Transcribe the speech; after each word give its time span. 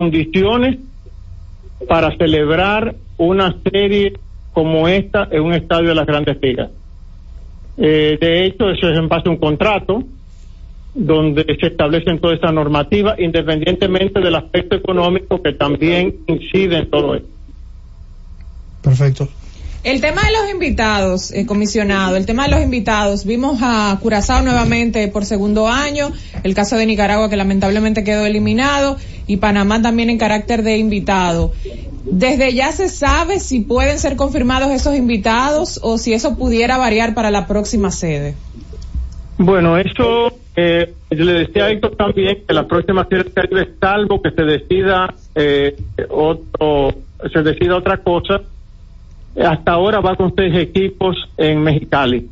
condiciones 0.00 0.78
para 1.86 2.16
celebrar 2.16 2.94
una 3.18 3.54
serie 3.70 4.14
como 4.54 4.88
esta 4.88 5.28
en 5.30 5.42
un 5.42 5.52
estadio 5.52 5.90
de 5.90 5.94
las 5.94 6.06
grandes 6.06 6.40
ligas. 6.40 6.70
Eh, 7.76 8.16
de 8.18 8.46
hecho, 8.46 8.70
eso 8.70 8.88
es 8.88 8.98
en 8.98 9.08
base 9.08 9.28
a 9.28 9.32
un 9.32 9.36
contrato 9.36 10.02
donde 10.94 11.44
se 11.60 11.66
establecen 11.66 12.18
toda 12.18 12.32
esta 12.32 12.50
normativa, 12.50 13.14
independientemente 13.18 14.20
del 14.20 14.36
aspecto 14.36 14.74
económico 14.74 15.42
que 15.42 15.52
también 15.52 16.16
incide 16.26 16.78
en 16.78 16.90
todo 16.90 17.16
esto. 17.16 17.28
Perfecto. 18.82 19.28
El 19.82 20.02
tema 20.02 20.20
de 20.22 20.32
los 20.32 20.50
invitados, 20.50 21.32
eh, 21.32 21.46
comisionado, 21.46 22.16
el 22.16 22.26
tema 22.26 22.44
de 22.44 22.50
los 22.50 22.62
invitados, 22.62 23.24
vimos 23.24 23.60
a 23.62 23.98
Curazao 24.02 24.42
nuevamente 24.42 25.08
por 25.08 25.24
segundo 25.24 25.68
año, 25.68 26.12
el 26.44 26.54
caso 26.54 26.76
de 26.76 26.84
Nicaragua 26.84 27.30
que 27.30 27.36
lamentablemente 27.36 28.04
quedó 28.04 28.26
eliminado 28.26 28.98
y 29.26 29.38
Panamá 29.38 29.80
también 29.80 30.10
en 30.10 30.18
carácter 30.18 30.62
de 30.62 30.76
invitado. 30.76 31.54
Desde 32.04 32.52
ya 32.52 32.72
se 32.72 32.90
sabe 32.90 33.40
si 33.40 33.60
pueden 33.60 33.98
ser 33.98 34.16
confirmados 34.16 34.70
esos 34.70 34.94
invitados 34.96 35.80
o 35.82 35.96
si 35.96 36.12
eso 36.12 36.36
pudiera 36.36 36.76
variar 36.76 37.14
para 37.14 37.30
la 37.30 37.46
próxima 37.46 37.90
sede. 37.90 38.34
Bueno, 39.38 39.78
eso 39.78 40.34
eh, 40.56 40.92
yo 41.10 41.24
le 41.24 41.32
decía 41.32 41.64
a 41.64 41.70
Héctor 41.70 41.96
también 41.96 42.42
que 42.46 42.52
la 42.52 42.68
próxima 42.68 43.06
sede 43.08 43.24
del 43.24 43.32
Caribe, 43.32 43.68
salvo 43.80 44.20
que 44.20 44.30
se 44.30 44.42
decida 44.42 45.14
eh, 45.34 45.74
otro, 46.10 46.96
se 47.32 47.42
decida 47.42 47.76
otra 47.76 47.96
cosa, 47.96 48.42
hasta 49.36 49.72
ahora 49.72 50.00
va 50.00 50.16
con 50.16 50.34
seis 50.36 50.54
equipos 50.56 51.16
en 51.36 51.62
Mexicali, 51.62 52.28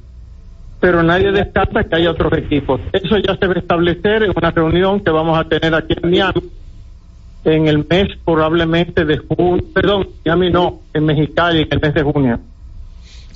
pero 0.80 1.02
nadie 1.02 1.32
descarta 1.32 1.84
que 1.84 1.96
haya 1.96 2.10
otros 2.10 2.32
equipos. 2.38 2.80
Eso 2.92 3.16
ya 3.18 3.36
se 3.36 3.46
va 3.46 3.54
a 3.54 3.58
establecer 3.58 4.22
en 4.24 4.32
una 4.36 4.50
reunión 4.50 5.00
que 5.00 5.10
vamos 5.10 5.38
a 5.38 5.44
tener 5.44 5.74
aquí 5.74 5.94
en 6.02 6.10
Miami 6.10 6.42
en 7.44 7.66
el 7.66 7.86
mes 7.88 8.08
probablemente 8.24 9.04
de 9.04 9.18
junio, 9.18 9.64
perdón, 9.72 10.08
Miami 10.24 10.50
no, 10.50 10.80
en 10.92 11.04
Mexicali 11.04 11.62
en 11.62 11.68
el 11.70 11.80
mes 11.80 11.94
de 11.94 12.02
junio. 12.02 12.40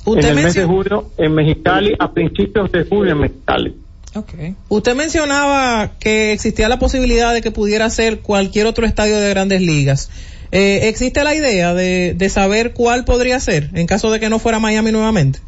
En 0.05 0.25
el 0.25 0.35
mes 0.35 0.55
de 0.55 0.65
junio 0.65 1.11
en 1.17 1.35
Mexicali, 1.35 1.95
a 1.99 2.13
principios 2.13 2.71
de 2.73 2.85
junio 2.85 3.13
en 3.13 3.21
Mexicali. 3.21 3.75
Okay. 4.15 4.57
Usted 4.69 4.95
mencionaba 4.95 5.93
que 5.99 6.33
existía 6.33 6.69
la 6.69 6.79
posibilidad 6.79 7.33
de 7.33 7.41
que 7.41 7.51
pudiera 7.51 7.89
ser 7.89 8.21
cualquier 8.21 8.67
otro 8.67 8.85
estadio 8.85 9.17
de 9.19 9.31
grandes 9.31 9.63
ligas. 9.63 10.11
Eh, 10.53 10.89
¿Existe 10.89 11.25
la 11.25 11.35
idea 11.35 11.73
de, 11.75 12.15
de 12.15 12.29
saber 12.29 12.75
cuál 12.75 13.05
podría 13.05 13.41
ser 13.41 13.71
en 13.75 13.87
caso 13.87 14.11
de 14.11 14.21
que 14.21 14.29
no 14.29 14.39
fuera 14.39 14.61
Miami 14.61 14.93
nuevamente? 14.93 15.41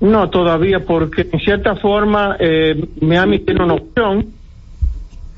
No, 0.00 0.28
todavía, 0.30 0.80
porque 0.80 1.28
en 1.30 1.38
cierta 1.40 1.76
forma 1.76 2.36
eh, 2.40 2.74
Miami 3.00 3.38
tiene 3.40 3.62
una 3.62 3.74
opción 3.74 4.26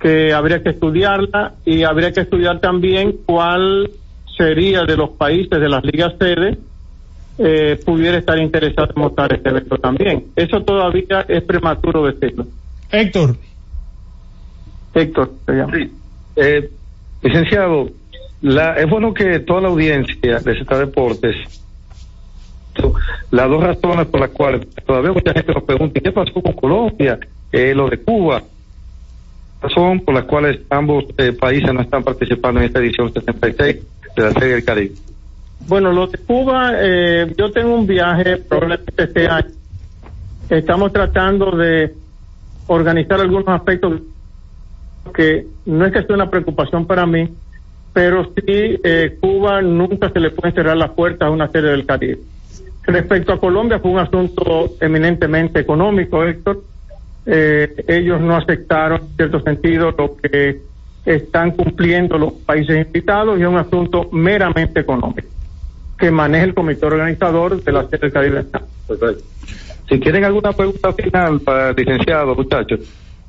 que 0.01 0.33
habría 0.33 0.63
que 0.63 0.71
estudiarla 0.71 1.55
y 1.65 1.83
habría 1.83 2.13
que 2.13 2.21
estudiar 2.21 2.61
también 2.61 3.19
cuál 3.27 3.91
sería 4.37 4.85
de 4.85 4.97
los 4.97 5.11
países 5.11 5.61
de 5.61 5.69
las 5.69 5.85
ligas 5.85 6.15
sede 6.19 6.59
eh, 7.39 7.81
pudiera 7.85 8.19
estar 8.19 8.39
interesado 8.39 8.93
en 8.95 9.03
mostrar 9.03 9.33
este 9.33 9.49
evento 9.49 9.77
también. 9.79 10.27
Eso 10.37 10.63
todavía 10.63 11.25
es 11.29 11.43
prematuro 11.43 12.07
decirlo. 12.07 12.47
Héctor. 12.91 13.37
Héctor, 14.95 15.33
sí. 15.47 15.91
eh, 16.37 16.71
licenciado, 17.23 17.89
la, 18.43 18.75
es 18.75 18.89
bueno 18.89 19.15
que 19.15 19.41
toda 19.41 19.63
la 19.63 19.69
audiencia 19.69 20.39
de 20.41 20.59
Z 20.59 20.79
Deportes, 20.79 21.37
las 23.31 23.49
dos 23.49 23.63
razones 23.63 24.07
por 24.07 24.21
las 24.21 24.31
cuales 24.31 24.67
todavía 24.85 25.13
mucha 25.13 25.33
gente 25.33 25.53
nos 25.53 25.63
pregunta, 25.65 26.01
¿qué 26.01 26.13
pasó 26.13 26.43
con 26.43 26.53
Colombia? 26.53 27.19
Eh, 27.51 27.75
lo 27.75 27.89
de 27.89 27.99
Cuba. 27.99 28.43
Razón 29.61 30.01
por 30.01 30.15
las 30.15 30.25
cuales 30.25 30.61
ambos 30.71 31.05
eh, 31.19 31.33
países 31.33 31.73
no 31.73 31.83
están 31.83 32.03
participando 32.03 32.61
en 32.61 32.67
esta 32.67 32.81
edición 32.81 33.13
66 33.13 33.77
de 34.17 34.23
la 34.23 34.33
Serie 34.33 34.55
del 34.55 34.65
Caribe. 34.65 34.95
Bueno, 35.69 35.93
lo 35.93 36.09
de 36.09 36.19
Cuba, 36.19 36.73
eh, 36.81 37.33
yo 37.37 37.51
tengo 37.53 37.75
un 37.77 37.87
viaje 37.87 38.39
probablemente 38.39 39.05
este 39.05 39.29
año. 39.29 39.51
Estamos 40.51 40.93
tratando 40.93 41.53
de 41.53 41.95
organizar 42.67 43.21
algunos 43.21 43.49
aspectos 43.49 44.01
que 45.15 45.47
no 45.67 45.87
es 45.87 45.93
que 45.93 46.03
sea 46.03 46.17
una 46.17 46.31
preocupación 46.31 46.87
para 46.87 47.07
mí, 47.07 47.29
pero 47.93 48.25
sí 48.25 48.81
eh, 48.83 49.17
Cuba 49.21 49.61
nunca 49.63 50.11
se 50.11 50.21
le 50.21 50.31
puede 50.31 50.55
cerrar 50.55 50.77
las 50.77 50.91
puertas 50.91 51.29
a 51.29 51.31
una 51.31 51.49
serie 51.49 51.71
del 51.71 51.87
Caribe. 51.87 52.19
Respecto 52.85 53.33
a 53.33 53.41
Colombia 53.41 53.79
fue 53.79 53.93
un 53.93 53.99
asunto 53.99 54.75
eminentemente 54.81 55.61
económico, 55.61 56.25
Héctor. 56.25 56.63
Eh, 57.27 57.85
ellos 57.87 58.21
no 58.21 58.37
aceptaron, 58.37 59.01
en 59.03 59.17
cierto 59.17 59.41
sentido, 59.41 59.95
lo 59.97 60.17
que 60.17 60.61
están 61.05 61.53
cumpliendo 61.53 62.19
los 62.19 62.33
países 62.33 62.87
invitados 62.87 63.39
y 63.39 63.43
es 63.43 63.49
un 63.49 63.57
asunto 63.57 64.09
meramente 64.13 64.81
económico 64.81 65.29
que 66.03 66.11
maneja 66.11 66.45
el 66.45 66.55
comité 66.55 66.85
organizador 66.85 67.63
de 67.63 67.71
la 67.71 67.89
serie 67.89 68.11
del 68.11 68.13
Caribe. 68.13 68.45
Si 69.89 70.01
quieren 70.01 70.25
alguna 70.25 70.53
pregunta 70.53 70.93
final 70.93 71.41
para 71.41 71.71
el 71.71 71.77
licenciado, 71.77 72.35
muchachos. 72.35 72.81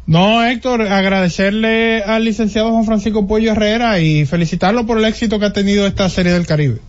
No, 0.05 0.43
Héctor, 0.43 0.81
agradecerle 0.81 2.03
al 2.03 2.25
licenciado 2.25 2.71
Juan 2.71 2.85
Francisco 2.85 3.25
Pollo 3.25 3.51
Herrera 3.51 3.99
y 3.99 4.25
felicitarlo 4.25 4.85
por 4.85 4.97
el 4.97 5.05
éxito 5.05 5.39
que 5.39 5.45
ha 5.45 5.53
tenido 5.53 5.87
esta 5.87 6.09
serie 6.09 6.33
del 6.33 6.45
Caribe. 6.45 6.79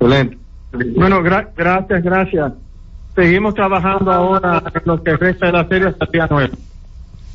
Excelente. 0.00 0.38
Bueno, 0.96 1.22
gracias, 1.22 2.02
gracias. 2.02 2.52
Seguimos 3.14 3.54
trabajando 3.54 4.10
ahora 4.10 4.62
en 4.74 4.82
lo 4.86 5.02
que 5.02 5.16
resta 5.16 5.46
de 5.46 5.52
la 5.52 5.68
serie 5.68 5.88
hasta 5.88 6.06
el 6.06 6.10
día 6.12 6.26
9. 6.30 6.50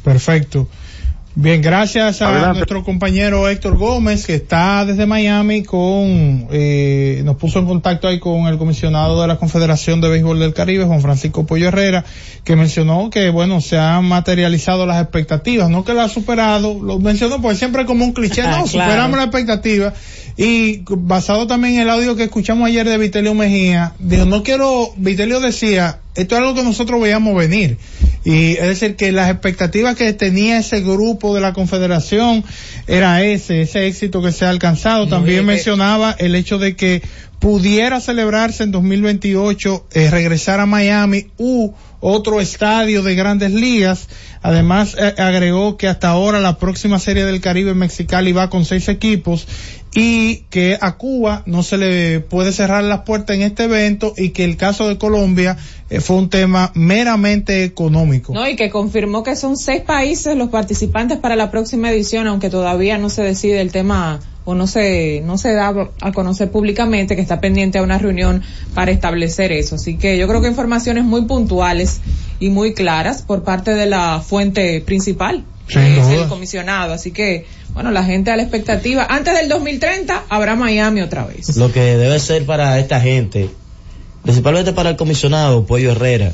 Perfecto. 0.03 0.67
Bien, 1.39 1.61
gracias 1.61 2.23
a 2.23 2.51
nuestro 2.51 2.83
compañero 2.83 3.47
Héctor 3.47 3.77
Gómez, 3.77 4.25
que 4.25 4.33
está 4.33 4.83
desde 4.85 5.05
Miami 5.05 5.61
con, 5.61 6.47
eh, 6.49 7.21
nos 7.25 7.35
puso 7.35 7.59
en 7.59 7.67
contacto 7.67 8.07
ahí 8.07 8.19
con 8.19 8.47
el 8.47 8.57
comisionado 8.57 9.21
de 9.21 9.27
la 9.27 9.37
Confederación 9.37 10.01
de 10.01 10.09
Béisbol 10.09 10.39
del 10.39 10.55
Caribe, 10.55 10.85
Juan 10.85 10.99
Francisco 10.99 11.45
Pollo 11.45 11.67
Herrera, 11.67 12.03
que 12.43 12.55
mencionó 12.55 13.11
que, 13.11 13.29
bueno, 13.29 13.61
se 13.61 13.77
han 13.77 14.05
materializado 14.05 14.87
las 14.87 14.99
expectativas, 14.99 15.69
no 15.69 15.85
que 15.85 15.93
la 15.93 16.05
ha 16.05 16.09
superado, 16.09 16.73
lo 16.81 16.97
mencionó 16.97 17.39
pues 17.39 17.59
siempre 17.59 17.85
como 17.85 18.03
un 18.03 18.13
cliché, 18.13 18.41
no, 18.49 18.65
superamos 18.65 19.19
la 19.19 19.25
expectativa. 19.25 19.93
Y 20.37 20.81
basado 20.87 21.45
también 21.45 21.75
en 21.75 21.81
el 21.81 21.89
audio 21.91 22.15
que 22.15 22.23
escuchamos 22.23 22.67
ayer 22.67 22.89
de 22.89 22.97
Vitelio 22.97 23.35
Mejía, 23.35 23.93
dijo, 23.99 24.25
no 24.25 24.41
quiero, 24.41 24.89
Vitelio 24.97 25.39
decía, 25.39 25.99
esto 26.15 26.33
es 26.33 26.41
algo 26.41 26.55
que 26.55 26.63
nosotros 26.63 26.99
veíamos 26.99 27.35
venir. 27.35 27.77
Y 28.27 28.57
es 28.57 28.67
decir, 28.67 28.97
que 28.97 29.13
las 29.13 29.31
expectativas 29.31 29.95
que 29.95 30.11
tenía 30.11 30.57
ese 30.57 30.81
grupo 30.81 31.33
de 31.33 31.39
la 31.39 31.53
Confederación 31.53 32.43
era 32.85 33.23
ese, 33.23 33.61
ese 33.61 33.87
éxito 33.87 34.21
que 34.21 34.33
se 34.33 34.43
ha 34.43 34.49
alcanzado. 34.49 35.07
También 35.07 35.45
mencionaba 35.45 36.13
el 36.19 36.35
hecho 36.35 36.57
de 36.57 36.75
que 36.75 37.01
pudiera 37.39 38.01
celebrarse 38.01 38.63
en 38.63 38.71
2028, 38.71 39.87
eh, 39.93 40.09
regresar 40.11 40.59
a 40.59 40.65
Miami 40.65 41.27
u 41.37 41.71
otro 42.01 42.41
estadio 42.41 43.01
de 43.01 43.15
grandes 43.15 43.53
ligas. 43.53 44.09
Además, 44.41 44.97
eh, 44.99 45.15
agregó 45.17 45.77
que 45.77 45.87
hasta 45.87 46.09
ahora 46.09 46.41
la 46.41 46.57
próxima 46.57 46.99
serie 46.99 47.23
del 47.23 47.39
Caribe 47.39 47.71
en 47.71 47.77
Mexicali 47.77 48.33
va 48.33 48.49
con 48.49 48.65
seis 48.65 48.89
equipos 48.89 49.47
y 49.99 50.43
que 50.51 50.77
a 50.79 50.95
Cuba 50.95 51.41
no 51.47 51.63
se 51.63 51.75
le 51.75 52.19
puede 52.19 52.51
cerrar 52.51 52.83
las 52.83 52.99
puertas 52.99 53.35
en 53.35 53.41
este 53.41 53.63
evento 53.63 54.13
y 54.15 54.29
que 54.29 54.43
el 54.43 54.55
caso 54.55 54.87
de 54.87 54.99
Colombia 54.99 55.57
eh, 55.89 56.01
fue 56.01 56.17
un 56.17 56.29
tema 56.29 56.71
meramente 56.75 57.63
económico. 57.63 58.31
No, 58.31 58.47
y 58.47 58.55
que 58.55 58.69
confirmó 58.69 59.23
que 59.23 59.35
son 59.35 59.57
seis 59.57 59.81
países 59.81 60.37
los 60.37 60.49
participantes 60.49 61.17
para 61.17 61.35
la 61.35 61.49
próxima 61.49 61.89
edición, 61.89 62.27
aunque 62.27 62.51
todavía 62.51 62.99
no 62.99 63.09
se 63.09 63.23
decide 63.23 63.59
el 63.59 63.71
tema 63.71 64.19
o 64.45 64.53
no 64.53 64.67
se, 64.67 65.23
no 65.25 65.39
se 65.39 65.53
da 65.53 65.73
a 66.01 66.11
conocer 66.11 66.51
públicamente 66.51 67.15
que 67.15 67.21
está 67.23 67.41
pendiente 67.41 67.79
a 67.79 67.81
una 67.81 67.97
reunión 67.97 68.43
para 68.75 68.91
establecer 68.91 69.51
eso. 69.51 69.75
Así 69.75 69.97
que 69.97 70.19
yo 70.19 70.27
creo 70.27 70.41
que 70.41 70.47
informaciones 70.47 71.05
muy 71.05 71.23
puntuales 71.23 72.01
y 72.39 72.51
muy 72.51 72.75
claras 72.75 73.23
por 73.23 73.43
parte 73.43 73.73
de 73.73 73.87
la 73.87 74.21
fuente 74.21 74.79
principal, 74.81 75.43
que 75.67 75.97
es 75.97 76.07
el 76.07 76.27
comisionado. 76.27 76.93
Así 76.93 77.09
que, 77.09 77.47
bueno, 77.77 77.91
la 77.91 78.03
gente 78.03 78.31
a 78.31 78.35
la 78.35 78.41
expectativa. 78.41 79.05
Antes 79.07 79.35
del 79.35 79.49
2030 79.49 80.23
habrá 80.29 80.55
Miami 80.55 81.01
otra 81.01 81.27
vez. 81.27 81.57
Lo 81.57 81.71
que 81.71 81.79
debe 81.79 82.19
ser 82.19 82.43
para 82.43 82.79
esta 82.79 82.99
gente, 82.99 83.51
principalmente 84.23 84.73
para 84.73 84.89
el 84.89 84.95
comisionado 84.95 85.63
Pollo 85.67 85.91
Herrera, 85.91 86.33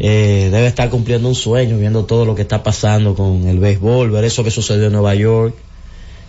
eh, 0.00 0.48
debe 0.50 0.66
estar 0.66 0.90
cumpliendo 0.90 1.28
un 1.28 1.36
sueño, 1.36 1.78
viendo 1.78 2.04
todo 2.04 2.24
lo 2.24 2.34
que 2.34 2.42
está 2.42 2.64
pasando 2.64 3.14
con 3.14 3.46
el 3.46 3.60
béisbol, 3.60 4.10
ver 4.10 4.24
eso 4.24 4.42
que 4.42 4.50
sucedió 4.50 4.86
en 4.86 4.92
Nueva 4.94 5.14
York, 5.14 5.54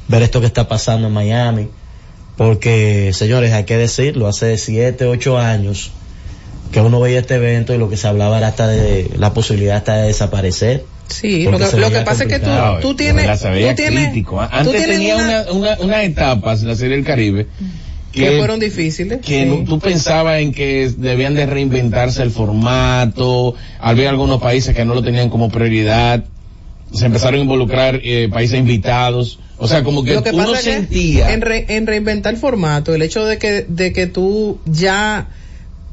ver 0.08 0.22
esto 0.22 0.40
que 0.40 0.46
está 0.46 0.68
pasando 0.68 1.08
en 1.08 1.14
Miami, 1.14 1.70
porque 2.38 3.14
señores, 3.16 3.54
hay 3.54 3.64
que 3.64 3.78
decirlo, 3.78 4.28
hace 4.28 4.56
siete, 4.60 5.06
ocho 5.06 5.40
años 5.40 5.90
que 6.72 6.80
uno 6.80 7.00
veía 7.00 7.22
este 7.22 7.38
evento 7.38 7.74
y 7.74 7.80
lo 7.80 7.90
que 7.90 7.98
se 7.98 8.08
hablaba 8.08 8.38
era 8.38 8.50
hasta 8.50 8.68
de 8.68 9.10
la 9.18 9.34
posibilidad 9.34 9.78
hasta 9.78 9.96
de 9.96 10.08
desaparecer. 10.10 10.86
Sí, 11.08 11.44
lo 11.44 11.58
que, 11.58 11.78
lo 11.78 11.90
que 11.90 12.00
pasa 12.02 12.24
es 12.24 12.30
que 12.30 12.40
tú, 12.40 12.50
tú 12.82 12.96
tienes, 12.96 13.26
tú 13.42 13.74
tienes, 13.76 14.26
Antes 14.52 14.86
tenía 14.86 15.16
una, 15.16 15.52
una, 15.52 15.78
unas 15.80 16.04
etapas 16.04 16.64
la 16.64 16.76
Serie 16.76 16.96
del 16.98 17.06
Caribe 17.06 17.48
que, 18.12 18.38
fueron 18.38 18.60
difíciles. 18.60 19.20
Que 19.22 19.64
tú 19.68 19.80
pensabas 19.80 20.42
en 20.42 20.52
que 20.52 20.92
debían 20.98 21.36
de 21.36 21.46
reinventarse 21.46 22.24
el 22.24 22.32
formato, 22.32 23.56
había 23.80 24.10
algunos 24.10 24.42
países 24.42 24.76
que 24.76 24.86
no 24.86 24.96
lo 24.96 25.04
tenían 25.04 25.30
como 25.30 25.50
prioridad, 25.50 26.24
se 26.94 27.06
empezaron 27.06 27.40
a 27.40 27.44
involucrar 27.44 28.00
eh, 28.04 28.30
países 28.32 28.58
invitados, 28.60 29.40
O 29.60 29.68
sea, 29.68 29.84
como 29.84 30.04
que, 30.04 30.14
Lo 30.14 30.24
que 30.24 30.32
uno 30.32 30.52
pasa 30.52 30.58
que 30.64 30.72
sentía. 30.72 31.34
en, 31.34 31.42
re- 31.42 31.66
en 31.70 31.88
reinventar 31.88 32.34
el 32.34 32.40
formato, 32.40 32.94
el 32.96 33.02
hecho 33.02 33.26
de 33.26 33.38
que, 33.38 33.66
de 33.68 33.92
que 33.94 34.08
tú 34.08 34.60
ya 34.66 35.28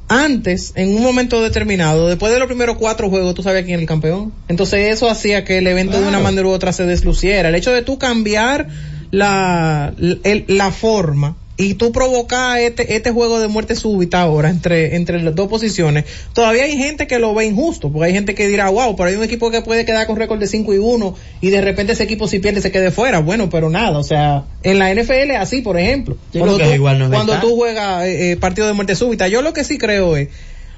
antes, 0.08 0.72
en 0.76 0.94
un 0.96 1.02
momento 1.02 1.42
determinado, 1.42 2.08
después 2.08 2.32
de 2.32 2.38
los 2.38 2.46
primeros 2.46 2.76
cuatro 2.76 3.08
juegos, 3.10 3.34
tú 3.34 3.42
sabías 3.42 3.64
quién 3.64 3.74
era 3.74 3.82
el 3.82 3.88
campeón. 3.88 4.32
Entonces 4.48 4.92
eso 4.92 5.08
hacía 5.10 5.44
que 5.44 5.58
el 5.58 5.66
evento 5.66 6.00
de 6.00 6.06
una 6.06 6.20
manera 6.20 6.46
u 6.46 6.50
otra 6.50 6.72
se 6.72 6.84
desluciera. 6.84 7.48
El 7.48 7.54
hecho 7.54 7.72
de 7.72 7.82
tú 7.82 7.98
cambiar 7.98 8.68
la, 9.10 9.92
el- 10.24 10.44
la 10.48 10.70
forma 10.70 11.36
y 11.56 11.74
tú 11.74 11.92
provocar 11.92 12.58
este, 12.58 12.96
este 12.96 13.10
juego 13.10 13.38
de 13.38 13.48
muerte 13.48 13.76
súbita 13.76 14.20
ahora 14.20 14.50
entre, 14.50 14.96
entre 14.96 15.22
las 15.22 15.34
dos 15.34 15.48
posiciones, 15.48 16.04
todavía 16.32 16.64
hay 16.64 16.76
gente 16.76 17.06
que 17.06 17.18
lo 17.18 17.32
ve 17.34 17.46
injusto, 17.46 17.90
porque 17.90 18.08
hay 18.08 18.12
gente 18.12 18.34
que 18.34 18.48
dirá, 18.48 18.68
wow, 18.70 18.96
pero 18.96 19.08
hay 19.08 19.14
un 19.14 19.22
equipo 19.22 19.50
que 19.50 19.62
puede 19.62 19.84
quedar 19.84 20.06
con 20.06 20.16
récord 20.16 20.40
de 20.40 20.48
5 20.48 20.74
y 20.74 20.78
1 20.78 21.14
y 21.40 21.50
de 21.50 21.60
repente 21.60 21.92
ese 21.92 22.02
equipo 22.02 22.26
si 22.26 22.40
pierde 22.40 22.60
se 22.60 22.72
quede 22.72 22.90
fuera. 22.90 23.20
Bueno, 23.20 23.50
pero 23.50 23.70
nada, 23.70 23.98
o 23.98 24.04
sea, 24.04 24.44
en 24.62 24.78
la 24.78 24.92
NFL 24.92 25.30
es 25.30 25.38
así, 25.38 25.60
por 25.62 25.78
ejemplo. 25.78 26.16
Yo 26.32 26.40
cuando 26.40 26.58
tú, 26.58 26.64
igual 26.64 26.98
no 26.98 27.10
cuando 27.10 27.38
tú 27.40 27.54
juegas 27.54 28.04
eh, 28.04 28.32
eh, 28.32 28.36
partido 28.36 28.66
de 28.66 28.72
muerte 28.72 28.96
súbita, 28.96 29.28
yo 29.28 29.42
lo 29.42 29.52
que 29.52 29.62
sí 29.62 29.78
creo 29.78 30.16
es 30.16 30.28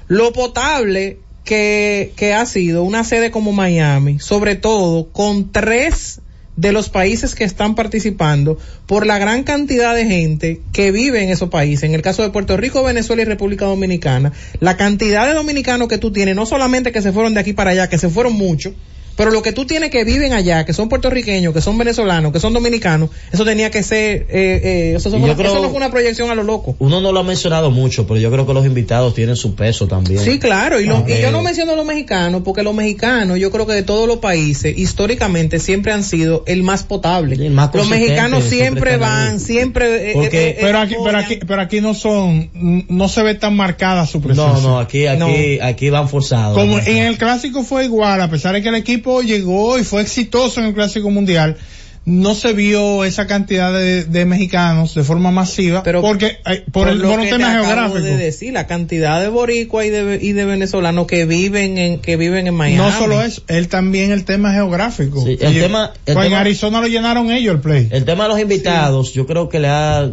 lo 0.07 0.31
potable 0.31 1.17
que, 1.43 2.13
que 2.15 2.33
ha 2.33 2.45
sido 2.45 2.83
una 2.83 3.03
sede 3.03 3.31
como 3.31 3.51
Miami, 3.51 4.19
sobre 4.19 4.55
todo 4.55 5.09
con 5.11 5.51
tres 5.51 6.21
de 6.57 6.73
los 6.73 6.89
países 6.89 7.35
que 7.35 7.45
están 7.45 7.75
participando 7.75 8.57
por 8.85 9.05
la 9.05 9.17
gran 9.17 9.43
cantidad 9.43 9.95
de 9.95 10.05
gente 10.05 10.61
que 10.73 10.91
vive 10.91 11.23
en 11.23 11.29
esos 11.29 11.49
países. 11.49 11.83
En 11.83 11.95
el 11.95 12.01
caso 12.01 12.23
de 12.23 12.31
Puerto 12.31 12.57
Rico, 12.57 12.83
Venezuela 12.83 13.21
y 13.21 13.25
República 13.25 13.65
Dominicana, 13.65 14.33
la 14.59 14.75
cantidad 14.75 15.25
de 15.27 15.33
dominicanos 15.33 15.87
que 15.87 15.99
tú 15.99 16.11
tienes, 16.11 16.35
no 16.35 16.45
solamente 16.45 16.91
que 16.91 17.01
se 17.01 17.13
fueron 17.13 17.35
de 17.35 17.39
aquí 17.39 17.53
para 17.53 17.71
allá, 17.71 17.87
que 17.87 17.97
se 17.97 18.09
fueron 18.09 18.33
muchos, 18.33 18.73
pero 19.17 19.31
lo 19.31 19.41
que 19.41 19.51
tú 19.51 19.65
tienes 19.65 19.89
que 19.89 20.05
viven 20.05 20.31
allá, 20.31 20.65
que 20.65 20.71
son 20.71 20.87
puertorriqueños, 20.87 21.53
que 21.53 21.59
son 21.59 21.77
venezolanos, 21.77 22.31
que 22.31 22.39
son 22.39 22.53
dominicanos, 22.53 23.09
eso 23.33 23.43
tenía 23.43 23.69
que 23.71 23.83
ser, 23.83 24.27
eh, 24.29 24.61
eh, 24.63 24.93
eso, 24.95 25.09
creo- 25.11 25.33
eso 25.33 25.61
no 25.61 25.67
fue 25.69 25.77
una 25.77 25.91
proyección 25.91 26.29
a 26.29 26.35
lo 26.35 26.43
loco. 26.43 26.77
Uno 26.79 27.01
no 27.01 27.11
lo 27.11 27.19
ha 27.19 27.23
mencionado 27.23 27.69
mucho, 27.71 28.07
pero 28.07 28.19
yo 28.21 28.31
creo 28.31 28.47
que 28.47 28.53
los 28.53 28.65
invitados 28.65 29.13
tienen 29.13 29.35
su 29.35 29.55
peso 29.55 29.87
también. 29.87 30.19
Sí, 30.23 30.39
claro, 30.39 30.79
y, 30.79 30.85
lo- 30.85 31.03
y 31.05 31.19
yo 31.21 31.31
no 31.31 31.41
menciono 31.41 31.75
los 31.75 31.85
mexicanos, 31.85 32.43
porque 32.45 32.63
los 32.63 32.73
mexicanos, 32.73 33.37
yo 33.39 33.51
creo 33.51 33.65
que 33.67 33.73
de 33.73 33.83
todos 33.83 34.07
los 34.07 34.17
países, 34.19 34.77
históricamente 34.77 35.59
siempre 35.59 35.91
han 35.91 36.03
sido 36.03 36.43
el 36.47 36.63
más 36.63 36.83
potable. 36.83 37.35
El 37.35 37.51
más 37.51 37.73
los 37.73 37.87
mexicanos 37.89 38.43
siempre 38.43 38.97
van, 38.97 39.33
ahí. 39.33 39.39
siempre... 39.39 40.11
eh, 40.11 40.13
Porque- 40.13 40.37
eh, 40.37 40.49
eh, 40.51 40.57
Pero 40.61 40.79
aquí, 40.79 40.95
pero 41.03 41.17
aquí, 41.17 41.39
pero 41.47 41.61
aquí 41.61 41.81
no 41.81 41.93
son, 41.95 42.49
no 42.87 43.09
se 43.09 43.23
ve 43.23 43.33
tan 43.35 43.55
marcada 43.55 44.05
su 44.05 44.21
presencia. 44.21 44.53
No, 44.53 44.61
no, 44.61 44.79
aquí, 44.79 45.07
aquí, 45.07 45.59
aquí 45.59 45.89
van 45.89 46.07
forzados. 46.07 46.55
Como 46.57 46.77
en 46.77 46.97
el 46.97 47.17
clásico 47.17 47.63
fue 47.63 47.85
igual, 47.85 48.21
a 48.21 48.29
pesar 48.29 48.53
de 48.53 48.61
que 48.61 48.69
el 48.69 48.75
equipo 48.75 49.06
llegó 49.21 49.77
y 49.79 49.83
fue 49.83 50.01
exitoso 50.01 50.59
en 50.59 50.67
el 50.67 50.73
clásico 50.73 51.09
mundial, 51.09 51.57
no 52.05 52.35
se 52.35 52.53
vio 52.53 53.03
esa 53.03 53.27
cantidad 53.27 53.73
de, 53.73 54.05
de 54.05 54.25
mexicanos 54.25 54.95
de 54.95 55.03
forma 55.03 55.29
masiva, 55.29 55.83
Pero 55.83 55.99
porque 56.01 56.37
eh, 56.45 56.63
por, 56.71 56.87
el 56.87 56.99
lo 56.99 57.09
por 57.09 57.19
un 57.19 57.25
que 57.25 57.31
tema 57.31 57.45
te 57.49 57.51
acabo 57.57 57.65
geográfico. 57.65 57.99
de 58.01 58.15
decir, 58.15 58.53
la 58.53 58.65
cantidad 58.65 59.19
de 59.19 59.27
boricua 59.27 59.85
y 59.85 59.89
de, 59.89 60.17
y 60.21 60.31
de 60.31 60.45
venezolanos 60.45 61.05
que 61.05 61.25
viven 61.25 61.77
en, 61.77 61.99
que 61.99 62.15
viven 62.15 62.47
en 62.47 62.53
Miami. 62.55 62.77
No 62.77 62.97
solo 62.97 63.21
eso, 63.21 63.41
él 63.49 63.67
también 63.67 64.11
el 64.11 64.23
tema 64.23 64.53
geográfico. 64.53 65.21
Sí, 65.25 65.37
el 65.41 65.57
Y- 65.57 65.59
tema- 65.59 65.91
el 66.05 66.13
pues 66.13 66.25
en 66.27 66.31
tema- 66.31 66.39
Arizona 66.39 66.79
lo 66.79 66.87
llenaron 66.87 67.29
ellos 67.29 67.55
el 67.55 67.59
play. 67.61 67.89
El 67.91 68.05
tema 68.05 68.23
de 68.23 68.29
los 68.29 68.39
invitados, 68.39 69.13
yo 69.13 69.27
creo 69.27 69.49
que 69.49 69.59
le 69.59 69.67
ha 69.67 70.09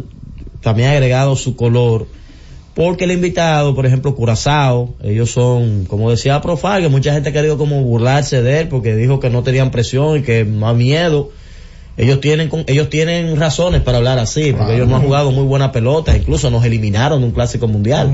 también 0.59 0.89
agregado 0.89 1.37
su 1.37 1.55
color. 1.55 2.07
Porque 2.75 3.05
el 3.05 3.11
invitado, 3.13 3.73
por 3.73 3.85
ejemplo, 3.85 4.13
Curazao, 4.15 4.95
ellos 5.01 5.31
son, 5.31 5.85
como 5.85 6.11
decía 6.11 6.41
Profal, 6.41 6.81
que 6.81 6.89
mucha 6.89 7.13
gente 7.13 7.29
ha 7.29 7.31
querido 7.31 7.57
como 7.57 7.81
burlarse 7.81 8.41
de 8.41 8.59
él 8.59 8.67
porque 8.67 8.97
dijo 8.97 9.21
que 9.21 9.29
no 9.29 9.43
tenían 9.43 9.71
presión 9.71 10.19
y 10.19 10.21
que 10.23 10.43
más 10.43 10.75
miedo. 10.75 11.31
Ellos 11.95 12.19
tienen, 12.19 12.49
ellos 12.67 12.89
tienen 12.89 13.39
razones 13.39 13.81
para 13.81 13.99
hablar 13.99 14.19
así, 14.19 14.51
porque 14.51 14.75
ellos 14.75 14.89
no 14.89 14.97
han 14.97 15.03
jugado 15.03 15.31
muy 15.31 15.45
buena 15.45 15.71
pelota, 15.71 16.17
incluso 16.17 16.51
nos 16.51 16.65
eliminaron 16.65 17.21
de 17.21 17.27
un 17.27 17.31
clásico 17.31 17.69
mundial. 17.69 18.11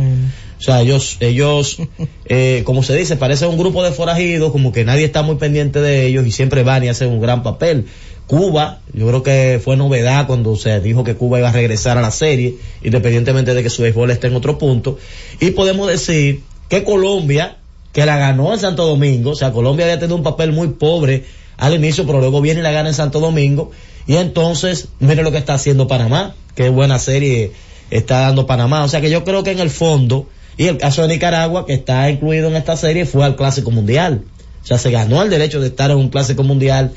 O 0.60 0.62
sea, 0.62 0.82
ellos, 0.82 1.18
ellos, 1.22 1.80
eh, 2.26 2.62
como 2.64 2.84
se 2.84 2.96
dice, 2.96 3.16
parece 3.16 3.48
un 3.48 3.58
grupo 3.58 3.84
de 3.84 3.92
forajidos, 3.92 4.52
como 4.52 4.72
que 4.72 4.86
nadie 4.86 5.06
está 5.06 5.24
muy 5.24 5.38
pendiente 5.38 5.82
de 5.82 6.06
ellos 6.06 6.28
y 6.28 6.32
siempre 6.32 6.62
van 6.62 6.84
y 6.84 6.90
hacen 6.90 7.10
un 7.10 7.20
gran 7.20 7.42
papel. 7.42 7.88
Cuba, 8.28 8.80
yo 8.94 9.08
creo 9.08 9.24
que 9.24 9.60
fue 9.64 9.76
novedad 9.76 10.26
cuando 10.26 10.56
se 10.56 10.80
dijo 10.80 11.04
que 11.04 11.16
Cuba 11.16 11.40
iba 11.40 11.50
a 11.50 11.52
regresar 11.52 11.98
a 11.98 12.02
la 12.02 12.12
serie, 12.12 12.56
independientemente 12.84 13.54
de 13.54 13.62
que 13.62 13.70
su 13.70 13.82
béisbol 13.82 14.12
esté 14.12 14.28
en 14.28 14.36
otro 14.36 14.58
punto. 14.58 14.98
Y 15.40 15.52
podemos 15.52 15.88
decir 15.90 16.42
que 16.70 16.84
Colombia, 16.84 17.58
que 17.92 18.06
la 18.06 18.18
ganó 18.18 18.54
en 18.54 18.60
Santo 18.60 18.86
Domingo, 18.86 19.32
o 19.32 19.36
sea, 19.36 19.52
Colombia 19.52 19.86
había 19.86 20.00
tenido 20.00 20.16
un 20.16 20.24
papel 20.24 20.54
muy 20.54 20.70
pobre 20.70 21.26
al 21.58 21.76
inicio, 21.76 22.06
pero 22.06 22.20
luego 22.20 22.42
viene 22.42 22.62
y 22.62 22.64
la 22.64 22.72
gana 22.72 22.90
en 22.90 22.96
Santo 22.96 23.20
Domingo. 23.20 23.72
Y 24.08 24.16
entonces, 24.16 24.88
mire 25.00 25.24
lo 25.24 25.32
que 25.32 25.38
está 25.38 25.56
haciendo 25.56 25.88
Panamá, 25.88 26.34
qué 26.56 26.70
buena 26.70 27.00
serie 27.00 27.52
está 27.90 28.22
dando 28.22 28.48
Panamá. 28.48 28.84
O 28.84 28.88
sea 28.88 29.02
que 29.02 29.10
yo 29.10 29.24
creo 29.24 29.44
que 29.44 29.52
en 29.52 29.60
el 29.60 29.70
fondo, 29.70 30.28
y 30.58 30.68
el 30.68 30.78
caso 30.78 31.02
de 31.02 31.10
Nicaragua, 31.10 31.66
que 31.66 31.74
está 31.74 32.10
incluido 32.10 32.48
en 32.48 32.56
esta 32.56 32.78
serie, 32.78 33.06
fue 33.06 33.26
al 33.26 33.36
Clásico 33.36 33.72
Mundial. 33.72 34.24
O 34.64 34.66
sea, 34.66 34.78
se 34.78 34.92
ganó 34.92 35.22
el 35.22 35.30
derecho 35.30 35.60
de 35.60 35.68
estar 35.68 35.92
en 35.92 35.98
un 35.98 36.10
Clásico 36.10 36.44
Mundial 36.44 36.94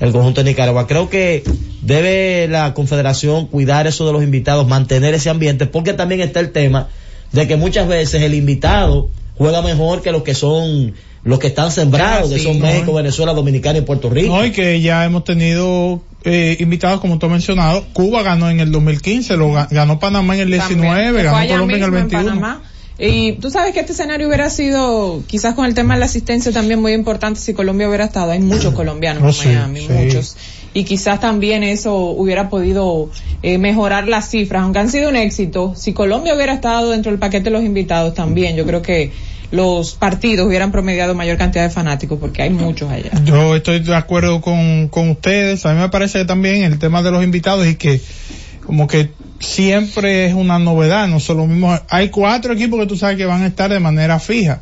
el 0.00 0.12
conjunto 0.12 0.42
de 0.42 0.50
Nicaragua. 0.50 0.86
Creo 0.86 1.08
que 1.10 1.42
debe 1.82 2.48
la 2.48 2.74
Confederación 2.74 3.46
cuidar 3.46 3.86
eso 3.86 4.06
de 4.06 4.12
los 4.12 4.22
invitados, 4.22 4.66
mantener 4.68 5.14
ese 5.14 5.30
ambiente, 5.30 5.66
porque 5.66 5.92
también 5.92 6.20
está 6.20 6.40
el 6.40 6.52
tema 6.52 6.88
de 7.32 7.46
que 7.46 7.56
muchas 7.56 7.88
veces 7.88 8.22
el 8.22 8.34
invitado 8.34 9.10
juega 9.36 9.62
mejor 9.62 10.02
que 10.02 10.12
los 10.12 10.22
que 10.22 10.34
son 10.34 10.94
los 11.24 11.38
que 11.40 11.48
están 11.48 11.70
sembrados, 11.72 12.30
Ah, 12.30 12.34
que 12.34 12.40
son 12.42 12.58
no, 12.58 12.64
México, 12.66 12.92
Venezuela, 12.94 13.34
Dominicana 13.34 13.78
y 13.78 13.82
Puerto 13.82 14.08
Rico. 14.08 14.34
No, 14.34 14.44
y 14.46 14.50
que 14.52 14.80
ya 14.80 15.04
hemos 15.04 15.24
tenido 15.24 16.00
eh, 16.24 16.56
invitados, 16.60 17.00
como 17.00 17.18
tú 17.18 17.26
has 17.26 17.32
mencionado. 17.32 17.84
Cuba 17.92 18.22
ganó 18.22 18.48
en 18.50 18.60
el 18.60 18.70
2015, 18.72 19.36
lo 19.36 19.48
ga- 19.52 19.68
ganó 19.70 19.98
Panamá 19.98 20.34
en 20.36 20.42
el 20.42 20.50
19, 20.50 20.80
También, 20.88 21.06
que 21.06 21.12
fue 21.12 21.22
ganó 21.22 21.48
Colombia 21.48 21.76
en 21.76 21.82
el 21.82 21.90
mismo 21.90 22.08
21. 22.08 22.24
Panamá. 22.40 22.62
Y 22.98 23.32
tú 23.34 23.50
sabes 23.50 23.72
que 23.72 23.80
este 23.80 23.92
escenario 23.92 24.26
hubiera 24.26 24.50
sido, 24.50 25.22
quizás 25.28 25.54
con 25.54 25.66
el 25.66 25.74
tema 25.74 25.94
de 25.94 26.00
la 26.00 26.06
asistencia 26.06 26.50
también 26.50 26.80
muy 26.80 26.92
importante 26.92 27.40
si 27.40 27.54
Colombia 27.54 27.86
hubiera 27.86 28.06
estado. 28.06 28.32
Hay 28.32 28.40
muchos 28.40 28.74
colombianos 28.74 29.44
en 29.44 29.54
Miami, 29.54 29.86
sí. 29.86 29.92
muchos. 29.92 30.36
Y 30.74 30.84
quizás 30.84 31.20
también 31.20 31.62
eso 31.62 31.94
hubiera 31.96 32.50
podido 32.50 33.08
eh, 33.42 33.58
mejorar 33.58 34.08
las 34.08 34.28
cifras, 34.30 34.62
aunque 34.62 34.80
han 34.80 34.90
sido 34.90 35.08
un 35.10 35.16
éxito. 35.16 35.74
Si 35.76 35.92
Colombia 35.92 36.34
hubiera 36.34 36.54
estado 36.54 36.90
dentro 36.90 37.12
del 37.12 37.20
paquete 37.20 37.44
de 37.44 37.50
los 37.50 37.62
invitados 37.62 38.14
también, 38.14 38.56
yo 38.56 38.66
creo 38.66 38.82
que 38.82 39.12
los 39.50 39.94
partidos 39.94 40.46
hubieran 40.46 40.72
promediado 40.72 41.14
mayor 41.14 41.38
cantidad 41.38 41.64
de 41.64 41.70
fanáticos 41.70 42.18
porque 42.18 42.42
hay 42.42 42.50
muchos 42.50 42.90
allá. 42.90 43.10
Yo 43.24 43.56
estoy 43.56 43.78
de 43.78 43.94
acuerdo 43.94 44.40
con, 44.40 44.88
con 44.88 45.08
ustedes. 45.10 45.64
A 45.64 45.72
mí 45.72 45.80
me 45.80 45.88
parece 45.88 46.24
también 46.24 46.64
el 46.64 46.78
tema 46.78 47.02
de 47.02 47.12
los 47.12 47.24
invitados 47.24 47.66
y 47.66 47.76
que 47.76 48.00
como 48.68 48.86
que 48.86 49.12
siempre 49.40 50.26
es 50.26 50.34
una 50.34 50.58
novedad, 50.58 51.08
no 51.08 51.20
son 51.20 51.38
lo 51.38 51.46
mismo. 51.46 51.74
Hay 51.88 52.10
cuatro 52.10 52.52
equipos 52.52 52.78
que 52.78 52.86
tú 52.86 52.98
sabes 52.98 53.16
que 53.16 53.24
van 53.24 53.42
a 53.42 53.46
estar 53.46 53.70
de 53.70 53.80
manera 53.80 54.20
fija, 54.20 54.60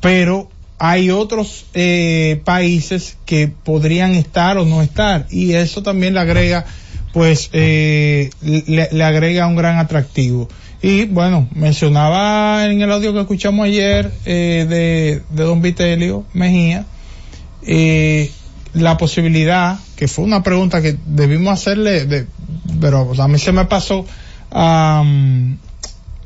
pero 0.00 0.48
hay 0.78 1.10
otros 1.10 1.66
eh, 1.74 2.40
países 2.44 3.16
que 3.26 3.48
podrían 3.48 4.12
estar 4.12 4.56
o 4.56 4.66
no 4.66 4.82
estar 4.82 5.26
y 5.30 5.54
eso 5.54 5.82
también 5.82 6.14
le 6.14 6.20
agrega 6.20 6.64
pues 7.12 7.50
eh, 7.52 8.30
le, 8.40 8.88
le 8.92 9.04
agrega 9.04 9.48
un 9.48 9.56
gran 9.56 9.78
atractivo 9.78 10.48
y 10.80 11.06
bueno 11.06 11.48
mencionaba 11.52 12.64
en 12.66 12.80
el 12.80 12.92
audio 12.92 13.12
que 13.12 13.20
escuchamos 13.20 13.66
ayer 13.66 14.12
eh, 14.26 14.64
de, 14.68 15.22
de 15.36 15.42
don 15.42 15.60
Vitelio 15.60 16.24
Mejía 16.34 16.86
eh, 17.62 18.30
la 18.74 18.96
posibilidad 18.96 19.78
que 19.96 20.06
fue 20.08 20.24
una 20.24 20.42
pregunta 20.42 20.80
que 20.82 20.96
debimos 21.06 21.52
hacerle 21.54 22.06
de, 22.06 22.26
pero 22.80 23.12
a 23.18 23.28
mí 23.28 23.38
se 23.38 23.52
me 23.52 23.64
pasó 23.64 24.06
a, 24.50 25.02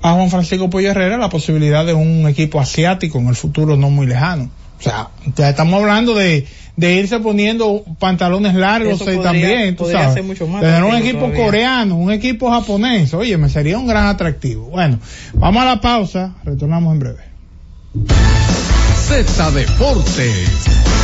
a 0.03 0.13
Juan 0.13 0.31
Francisco 0.31 0.69
Pollo 0.71 0.91
Herrera 0.91 1.17
la 1.19 1.29
posibilidad 1.31 1.85
de 1.87 1.95
un 1.95 2.27
equipo 2.29 2.61
asiático 2.61 3.19
en 3.19 3.29
el 3.29 3.37
futuro 3.37 3.77
no 3.77 3.91
muy 3.91 4.07
lejano. 4.07 4.51
O 4.79 4.83
sea, 4.83 5.09
ya 5.37 5.49
estamos 5.51 5.81
hablando 5.81 6.15
de, 6.15 6.47
de 6.77 6.95
irse 6.95 7.19
poniendo 7.21 7.85
pantalones 7.99 8.55
largos 8.55 8.95
Eso 8.97 9.05
podría- 9.07 9.23
también, 9.23 9.77
tú 9.77 9.85
podría 9.85 10.01
sabes. 10.01 10.15
ser 10.15 10.25
mucho 10.25 10.47
más 10.47 10.61
Tener 10.61 10.83
un 10.85 10.95
equipo 10.97 11.21
todavía. 11.21 11.45
coreano, 11.45 11.97
un 11.97 12.13
equipo 12.13 12.51
japonés, 12.51 13.15
oye, 13.15 13.39
me 13.39 13.49
sería 13.49 13.79
un 13.79 13.87
gran 13.87 14.07
atractivo. 14.09 14.67
Bueno, 14.67 14.99
vamos 15.35 15.63
a 15.63 15.67
la 15.67 15.81
pausa, 15.81 16.35
retornamos 16.45 16.93
en 16.93 16.99
breve. 16.99 17.21
Z 19.07 19.51
Deportes. 19.53 21.04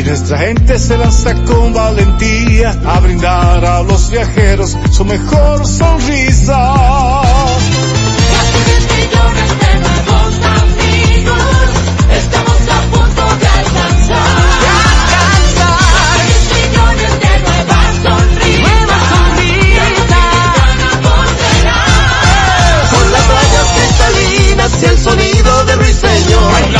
Y 0.00 0.02
nuestra 0.02 0.38
gente 0.38 0.78
se 0.78 0.96
lanza 0.96 1.34
con 1.44 1.74
valentía 1.74 2.70
a 2.86 3.00
brindar 3.00 3.62
a 3.66 3.82
los 3.82 4.10
viajeros 4.10 4.74
su 4.90 5.04
mejor 5.04 5.66
sonrisa. 5.66 7.20
millones 8.96 9.50
de 9.60 9.74
nuevos 9.78 10.40
amigos, 10.56 11.42
estamos 12.16 12.60
a 12.70 12.80
punto 12.90 13.24
de 13.40 13.46
alcanzar. 13.46 14.40
De 14.62 14.68
alcanzar. 14.88 16.16
millones 16.56 17.12
de 17.20 17.32
nuevas 17.44 17.92
sonrisas. 18.02 18.72
Nuevas 18.72 19.04
Con 22.90 23.06
las 23.12 23.24
playas 23.28 23.68
cristalinas 23.76 24.72
y 24.82 24.84
el 24.86 24.98
sonido 24.98 25.64
de 25.66 25.76
ruiseñor. 25.76 26.79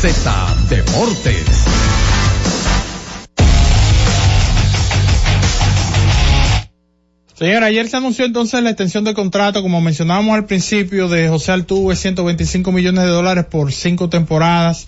Z 0.00 0.56
Deportes. 0.70 1.44
Señora, 7.34 7.66
ayer 7.66 7.86
se 7.86 7.98
anunció 7.98 8.24
entonces 8.24 8.62
la 8.62 8.70
extensión 8.70 9.04
de 9.04 9.12
contrato, 9.12 9.60
como 9.60 9.82
mencionábamos 9.82 10.36
al 10.36 10.46
principio, 10.46 11.08
de 11.08 11.28
José 11.28 11.52
Altuve, 11.52 11.96
125 11.96 12.72
millones 12.72 13.04
de 13.04 13.10
dólares 13.10 13.44
por 13.44 13.74
cinco 13.74 14.08
temporadas. 14.08 14.86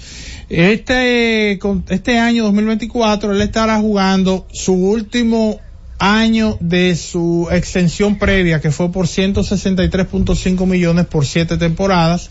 Este, 0.49 1.59
este 1.91 2.19
año 2.19 2.45
2024, 2.45 3.33
él 3.33 3.43
estará 3.43 3.79
jugando 3.81 4.47
su 4.51 4.73
último 4.73 5.61
año 5.99 6.57
de 6.61 6.97
su 6.97 7.49
extensión 7.53 8.19
previa, 8.19 8.63
que 8.63 8.71
fue 8.71 8.91
por 8.91 9.07
163.5 9.07 10.67
millones 10.67 11.05
por 11.05 11.27
siete 11.27 11.59
temporadas. 11.59 12.31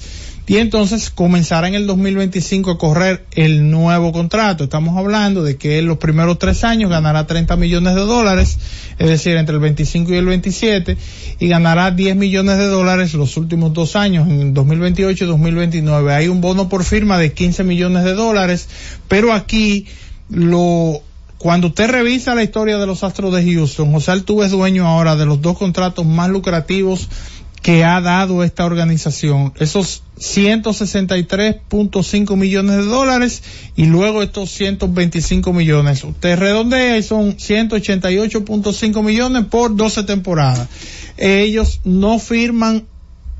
Y 0.52 0.58
entonces 0.58 1.10
comenzará 1.10 1.70
en 1.70 1.76
el 1.76 1.88
2025 1.88 2.72
a 2.72 2.78
correr 2.78 3.26
el 3.32 3.72
nuevo 3.72 4.12
contrato. 4.12 4.66
Estamos 4.66 4.98
hablando 4.98 5.44
de 5.44 5.56
que 5.56 5.80
en 5.80 5.86
los 5.86 5.98
primeros 5.98 6.40
tres 6.40 6.66
años 6.66 6.90
ganará 6.90 7.26
30 7.26 7.56
millones 7.56 7.96
de 7.96 8.02
dólares, 8.02 8.58
es 9.00 9.08
decir, 9.08 9.38
entre 9.38 9.56
el 9.56 9.62
25 9.62 10.12
y 10.12 10.18
el 10.18 10.26
27, 10.26 10.98
y 11.40 11.48
ganará 11.48 11.92
10 11.92 12.18
millones 12.18 12.58
de 12.58 12.66
dólares 12.66 13.14
los 13.14 13.38
últimos 13.38 13.72
dos 13.72 13.96
años, 13.96 14.28
en 14.28 14.42
el 14.42 14.54
2028 14.54 15.24
y 15.24 15.28
2029. 15.28 16.14
Hay 16.14 16.28
un 16.28 16.42
bono 16.42 16.68
por 16.68 16.84
firma 16.84 17.18
de 17.18 17.32
15 17.32 17.64
millones 17.64 18.04
de 18.04 18.14
dólares, 18.14 18.68
pero 19.08 19.32
aquí 19.32 19.86
lo, 20.30 21.02
cuando 21.38 21.68
usted 21.68 21.90
revisa 21.90 22.36
la 22.36 22.44
historia 22.44 22.78
de 22.78 22.88
los 22.88 23.06
Astros 23.06 23.34
de 23.34 23.42
Houston, 23.54 23.94
José 23.94 24.12
Altuve 24.12 24.48
es 24.48 24.52
dueño 24.52 24.86
ahora 24.86 25.16
de 25.16 25.26
los 25.26 25.42
dos 25.42 25.58
contratos 25.58 26.06
más 26.06 26.30
lucrativos 26.30 27.08
que 27.62 27.84
ha 27.84 28.00
dado 28.02 28.44
esta 28.44 28.66
organización. 28.66 29.54
Esos 29.60 30.02
163.5 30.20 32.36
millones 32.36 32.78
de 32.78 32.86
dólares 32.86 33.44
y 33.76 33.86
luego 33.86 34.24
estos 34.24 34.50
125 34.52 35.54
millones. 35.54 36.04
Usted 36.04 36.40
redondea 36.40 36.98
y 36.98 37.04
son 37.04 37.38
188.5 37.38 39.04
millones 39.04 39.46
por 39.46 39.76
12 39.76 40.02
temporadas. 40.04 40.68
Ellos 41.18 41.82
no 41.84 42.18
firman 42.20 42.86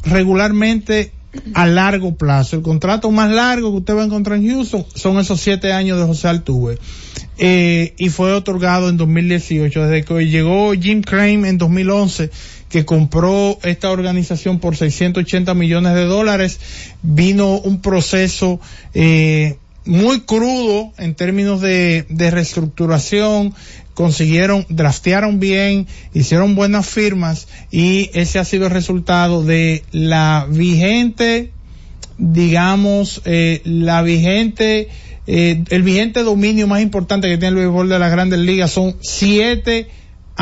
regularmente 0.04 1.12
a 1.54 1.66
largo 1.66 2.16
plazo. 2.16 2.58
El 2.58 2.62
contrato 2.62 3.10
más 3.12 3.32
largo 3.32 3.72
que 3.72 3.78
usted 3.78 3.96
va 3.96 4.04
a 4.04 4.06
encontrar 4.06 4.38
en 4.38 4.50
Houston 4.50 4.86
son 4.94 5.18
esos 5.20 5.40
siete 5.40 5.74
años 5.74 6.00
de 6.00 6.06
José 6.06 6.28
Altuve. 6.28 6.78
Eh, 7.38 7.96
y 7.98 8.10
fue 8.10 8.34
otorgado 8.34 8.90
en 8.90 8.98
2018. 8.98 9.88
Desde 9.88 10.06
que 10.06 10.28
llegó 10.28 10.74
Jim 10.74 11.02
Crane 11.02 11.48
en 11.48 11.58
2011, 11.58 12.30
que 12.72 12.86
compró 12.86 13.60
esta 13.64 13.92
organización 13.92 14.60
por 14.60 14.78
680 14.78 15.54
millones 15.54 15.94
de 15.94 16.06
dólares, 16.06 16.60
vino 17.04 17.58
un 17.58 17.82
proceso 17.82 18.60
eh, 18.94 19.58
muy 19.86 20.22
crudo 20.22 20.94
en 20.98 21.16
términos 21.16 21.60
de, 21.60 22.06
reestructuración, 22.10 23.54
consiguieron, 23.94 24.66
draftearon 24.70 25.40
bien, 25.40 25.86
hicieron 26.14 26.56
buenas 26.56 26.88
firmas 26.88 27.48
y 27.72 28.10
ese 28.14 28.40
ha 28.40 28.46
sido 28.46 28.66
el 28.68 28.72
resultado 28.72 29.44
de 29.44 29.84
la 29.92 30.48
vigente, 30.50 31.52
digamos, 32.18 33.22
eh, 33.26 33.62
la 33.66 34.02
vigente, 34.02 34.88
eh, 35.28 35.64
el 35.70 35.84
vigente 35.84 36.24
dominio 36.24 36.68
más 36.68 36.82
importante 36.82 37.28
que 37.28 37.38
tiene 37.38 37.50
el 37.50 37.56
béisbol 37.56 37.90
de 37.90 38.00
las 38.00 38.12
grandes 38.12 38.40
ligas. 38.40 38.72
Son 38.72 38.96
siete 39.02 39.90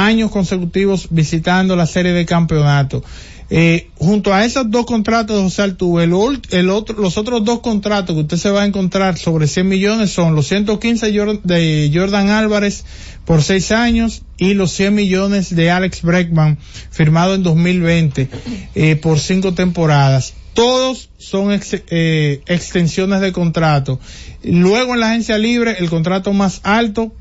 años 0.05 0.31
consecutivos 0.31 1.07
visitando 1.11 1.75
la 1.75 1.85
serie 1.85 2.13
de 2.13 2.25
campeonato. 2.25 3.03
Eh, 3.51 3.89
junto 3.97 4.31
a 4.31 4.45
esos 4.45 4.69
dos 4.69 4.85
contratos 4.85 5.35
de 5.35 5.41
José 5.43 5.63
Altuve, 5.63 6.03
el, 6.03 6.13
el 6.51 6.69
otro, 6.69 6.95
los 7.01 7.17
otros 7.17 7.43
dos 7.43 7.61
contratos 7.61 8.15
que 8.15 8.21
usted 8.21 8.37
se 8.37 8.51
va 8.51 8.61
a 8.61 8.65
encontrar 8.65 9.17
sobre 9.17 9.47
100 9.47 9.67
millones 9.67 10.11
son 10.11 10.35
los 10.35 10.47
115 10.47 11.11
Jor- 11.13 11.41
de 11.41 11.89
Jordan 11.91 12.29
Álvarez 12.29 12.85
por 13.25 13.41
seis 13.41 13.71
años 13.71 14.21
y 14.37 14.53
los 14.53 14.71
100 14.73 14.93
millones 14.93 15.55
de 15.55 15.71
Alex 15.71 16.03
Breckman 16.03 16.59
firmado 16.91 17.33
en 17.33 17.41
2020 17.41 18.29
eh, 18.75 18.95
por 18.97 19.19
cinco 19.19 19.53
temporadas. 19.55 20.35
Todos 20.53 21.09
son 21.17 21.49
eh, 21.89 22.41
extensiones 22.45 23.21
de 23.21 23.31
contrato. 23.31 23.99
Luego 24.43 24.93
en 24.93 24.99
la 24.99 25.09
agencia 25.09 25.37
libre, 25.39 25.75
el 25.79 25.89
contrato 25.89 26.33
más 26.33 26.59
alto 26.63 27.13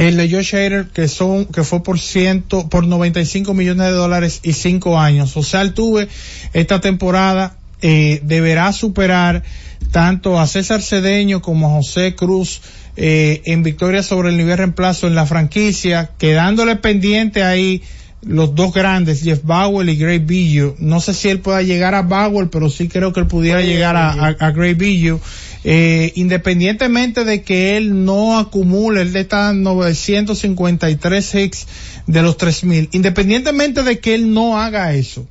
el 0.00 0.16
de 0.16 0.30
Josh 0.30 0.54
Hader 0.54 0.86
que 0.88 1.08
son 1.08 1.44
que 1.46 1.62
fue 1.62 1.82
por 1.82 2.00
ciento 2.00 2.68
por 2.68 2.86
95 2.86 3.52
millones 3.54 3.86
de 3.86 3.92
dólares 3.92 4.40
y 4.42 4.54
cinco 4.54 4.98
años 4.98 5.36
o 5.36 5.42
sea 5.42 5.72
tuve 5.72 6.08
esta 6.52 6.80
temporada 6.80 7.56
eh, 7.82 8.20
deberá 8.24 8.72
superar 8.72 9.42
tanto 9.90 10.38
a 10.38 10.46
César 10.46 10.82
Cedeño 10.82 11.42
como 11.42 11.68
a 11.68 11.70
José 11.76 12.14
Cruz 12.14 12.62
eh, 12.96 13.42
en 13.44 13.62
victoria 13.62 14.02
sobre 14.02 14.30
el 14.30 14.36
nivel 14.36 14.58
reemplazo 14.58 15.06
en 15.06 15.14
la 15.14 15.26
franquicia 15.26 16.10
quedándole 16.18 16.76
pendiente 16.76 17.42
ahí 17.42 17.82
los 18.22 18.54
dos 18.54 18.74
grandes, 18.74 19.22
Jeff 19.22 19.40
Bauer 19.42 19.88
y 19.88 19.96
Gray 19.96 20.18
Billo. 20.18 20.74
No 20.78 21.00
sé 21.00 21.14
si 21.14 21.28
él 21.30 21.40
pueda 21.40 21.62
llegar 21.62 21.94
a 21.94 22.02
Bauer, 22.02 22.50
pero 22.50 22.68
sí 22.68 22.86
creo 22.88 23.12
que 23.12 23.20
él 23.20 23.26
pudiera 23.26 23.62
llegar 23.62 23.96
a, 23.96 24.12
a, 24.12 24.26
a 24.28 24.50
Gray. 24.50 24.74
Eh, 25.62 26.12
independientemente 26.14 27.24
de 27.24 27.42
que 27.42 27.76
él 27.76 28.04
no 28.06 28.38
acumule, 28.38 29.02
él 29.02 29.14
está 29.14 29.52
953 29.52 31.34
hits 31.34 31.66
de 32.06 32.22
los 32.22 32.38
3000, 32.38 32.88
independientemente 32.92 33.82
de 33.82 33.98
que 33.98 34.14
él 34.14 34.32
no 34.32 34.58
haga 34.58 34.94
eso, 34.94 35.26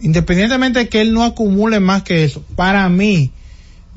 independientemente 0.00 0.78
de 0.78 0.88
que 0.88 1.02
él 1.02 1.12
no 1.12 1.24
acumule 1.24 1.80
más 1.80 2.04
que 2.04 2.24
eso, 2.24 2.42
para 2.56 2.88
mí, 2.88 3.32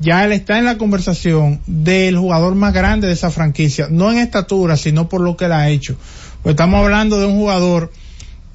ya 0.00 0.24
él 0.24 0.32
está 0.32 0.58
en 0.58 0.66
la 0.66 0.76
conversación 0.76 1.60
del 1.66 2.18
jugador 2.18 2.54
más 2.56 2.74
grande 2.74 3.06
de 3.06 3.14
esa 3.14 3.30
franquicia, 3.30 3.88
no 3.90 4.12
en 4.12 4.18
estatura, 4.18 4.76
sino 4.76 5.08
por 5.08 5.22
lo 5.22 5.36
que 5.36 5.46
él 5.46 5.52
ha 5.52 5.70
hecho. 5.70 5.96
Pues 6.42 6.54
estamos 6.54 6.82
hablando 6.82 7.18
de 7.18 7.26
un 7.26 7.36
jugador 7.38 7.90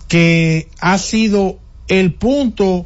que 0.08 0.68
ha 0.80 0.98
sido 1.00 1.60
el 1.88 2.14
punto, 2.14 2.86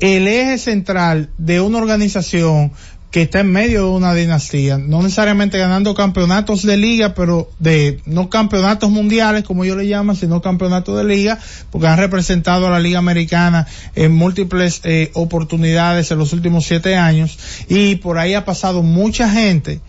el 0.00 0.28
eje 0.28 0.58
central 0.58 1.30
de 1.38 1.60
una 1.60 1.78
organización 1.78 2.72
que 3.10 3.22
está 3.22 3.40
en 3.40 3.50
medio 3.50 3.84
de 3.84 3.90
una 3.90 4.12
dinastía, 4.12 4.76
no 4.76 5.02
necesariamente 5.02 5.56
ganando 5.56 5.94
campeonatos 5.94 6.62
de 6.62 6.76
liga, 6.76 7.14
pero 7.14 7.50
de 7.58 8.00
no 8.04 8.28
campeonatos 8.28 8.90
mundiales 8.90 9.44
como 9.44 9.64
yo 9.64 9.76
le 9.76 9.84
llamo, 9.84 10.14
sino 10.14 10.42
campeonatos 10.42 10.96
de 10.98 11.04
liga, 11.04 11.38
porque 11.70 11.86
han 11.86 11.98
representado 11.98 12.66
a 12.66 12.70
la 12.70 12.80
liga 12.80 12.98
americana 12.98 13.66
en 13.94 14.14
múltiples 14.14 14.82
eh, 14.84 15.10
oportunidades 15.14 16.10
en 16.10 16.18
los 16.18 16.34
últimos 16.34 16.66
siete 16.66 16.96
años. 16.96 17.38
Y 17.68 17.96
por 17.96 18.18
ahí 18.18 18.34
ha 18.34 18.44
pasado 18.44 18.82
mucha 18.82 19.30
gente, 19.30 19.80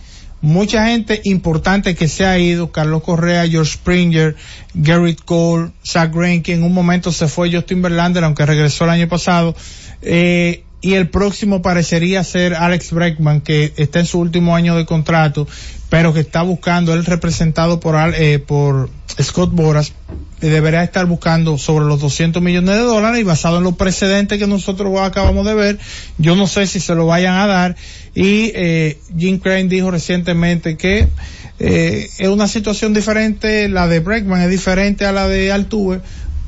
mucha 0.42 0.86
gente 0.88 1.20
importante 1.26 1.96
que 1.96 2.08
se 2.08 2.26
ha 2.26 2.40
ido, 2.40 2.72
Carlos 2.72 3.04
Correa, 3.04 3.46
George 3.50 3.74
Springer, 3.74 4.38
Garrett 4.74 5.22
Cole, 5.26 5.72
Zach 5.86 6.14
Greinke, 6.14 6.54
en 6.54 6.64
un 6.64 6.74
momento 6.74 7.12
se 7.12 7.28
fue 7.28 7.52
Justin 7.52 7.82
Verlander, 7.82 8.24
aunque 8.24 8.46
regresó 8.46 8.86
el 8.86 8.92
año 8.92 9.10
pasado, 9.10 9.56
eh, 10.02 10.64
y 10.82 10.94
el 10.94 11.10
próximo 11.10 11.62
parecería 11.62 12.24
ser 12.24 12.56
Alex 12.56 12.92
Breckman, 12.92 13.42
que 13.42 13.74
está 13.76 14.00
en 14.00 14.06
su 14.06 14.20
último 14.20 14.56
año 14.56 14.76
de 14.76 14.86
contrato, 14.86 15.48
pero 15.90 16.14
que 16.14 16.22
está 16.22 16.42
buscando, 16.42 16.94
él 16.94 17.06
representado 17.06 17.80
por, 17.80 17.96
eh, 18.16 18.40
por 18.40 18.90
Scott 19.22 19.52
Boras, 19.52 19.94
deberá 20.40 20.84
estar 20.84 21.06
buscando 21.06 21.58
sobre 21.58 21.86
los 21.86 22.00
200 22.00 22.42
millones 22.42 22.76
de 22.76 22.82
dólares 22.82 23.20
y 23.20 23.24
basado 23.24 23.58
en 23.58 23.66
los 23.66 23.76
precedentes 23.76 24.40
que 24.40 24.48
nosotros 24.48 24.98
acabamos 25.02 25.46
de 25.46 25.54
ver, 25.54 25.80
yo 26.18 26.36
no 26.36 26.48
sé 26.48 26.66
si 26.66 26.80
se 26.80 26.96
lo 26.96 27.06
vayan 27.08 27.36
a 27.36 27.48
dar. 27.48 27.76
Y 28.16 28.52
eh, 28.56 29.00
Jim 29.18 29.40
Crane 29.40 29.66
dijo 29.66 29.92
recientemente 29.92 30.78
que 30.78 31.10
eh, 31.60 32.10
es 32.18 32.28
una 32.30 32.48
situación 32.48 32.94
diferente, 32.94 33.68
la 33.68 33.88
de 33.88 34.00
Breckman 34.00 34.42
es 34.42 34.50
diferente 34.50 35.06
a 35.06 35.12
la 35.12 35.28
de 35.28 35.52
Altuve, 35.52 36.00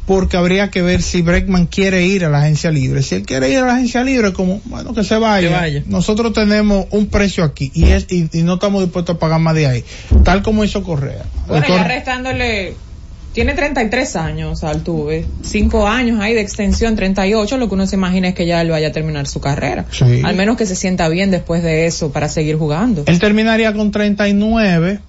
porque 0.05 0.35
habría 0.35 0.69
que 0.71 0.81
ver 0.81 1.01
si 1.01 1.21
Breckman 1.21 1.67
quiere 1.67 2.05
ir 2.05 2.25
a 2.25 2.29
la 2.29 2.39
agencia 2.39 2.71
libre. 2.71 3.01
Si 3.03 3.15
él 3.15 3.23
quiere 3.25 3.49
ir 3.49 3.59
a 3.59 3.65
la 3.67 3.73
agencia 3.75 4.03
libre, 4.03 4.33
como, 4.33 4.59
bueno, 4.65 4.93
que 4.93 5.03
se 5.03 5.15
vaya. 5.17 5.47
Que 5.47 5.53
vaya. 5.53 5.83
Nosotros 5.87 6.33
tenemos 6.33 6.87
un 6.91 7.05
precio 7.07 7.43
aquí 7.43 7.71
y 7.73 7.85
es 7.85 8.07
y, 8.09 8.27
y 8.33 8.43
no 8.43 8.55
estamos 8.55 8.81
dispuestos 8.83 9.15
a 9.15 9.19
pagar 9.19 9.39
más 9.39 9.55
de 9.55 9.67
ahí, 9.67 9.83
tal 10.23 10.41
como 10.41 10.63
hizo 10.63 10.83
Correa. 10.83 11.23
Bueno, 11.47 11.65
Cor- 11.67 11.77
ya 11.77 11.83
restándole, 11.85 12.73
tiene 13.33 13.53
33 13.53 14.15
años 14.17 14.63
Altuve, 14.65 15.25
5 15.43 15.87
años 15.87 16.19
ahí 16.19 16.33
de 16.33 16.41
extensión, 16.41 16.95
38, 16.97 17.57
lo 17.57 17.69
que 17.69 17.75
uno 17.75 17.87
se 17.87 17.95
imagina 17.95 18.27
es 18.29 18.35
que 18.35 18.45
ya 18.45 18.59
él 18.61 18.71
vaya 18.71 18.87
a 18.89 18.91
terminar 18.91 19.27
su 19.27 19.39
carrera. 19.39 19.85
Sí. 19.91 20.21
Al 20.25 20.35
menos 20.35 20.57
que 20.57 20.65
se 20.65 20.75
sienta 20.75 21.07
bien 21.09 21.31
después 21.31 21.63
de 21.63 21.85
eso 21.85 22.11
para 22.11 22.27
seguir 22.27 22.57
jugando. 22.57 23.03
Él 23.05 23.19
terminaría 23.19 23.71
con 23.73 23.91
39 23.91 24.99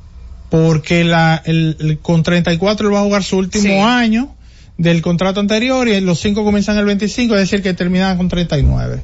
porque 0.50 1.02
la, 1.02 1.42
el, 1.46 1.76
el- 1.80 1.98
con 1.98 2.22
34 2.22 2.86
él 2.88 2.94
va 2.94 3.00
a 3.00 3.04
jugar 3.04 3.24
su 3.24 3.38
último 3.38 3.64
Sí. 3.64 3.70
año 3.72 4.34
del 4.78 5.02
contrato 5.02 5.40
anterior 5.40 5.86
y 5.88 6.00
los 6.00 6.18
cinco 6.20 6.44
comienzan 6.44 6.78
el 6.78 6.84
25, 6.84 7.34
es 7.34 7.40
decir 7.42 7.62
que 7.62 7.74
terminan 7.74 8.16
con 8.16 8.28
39. 8.28 9.02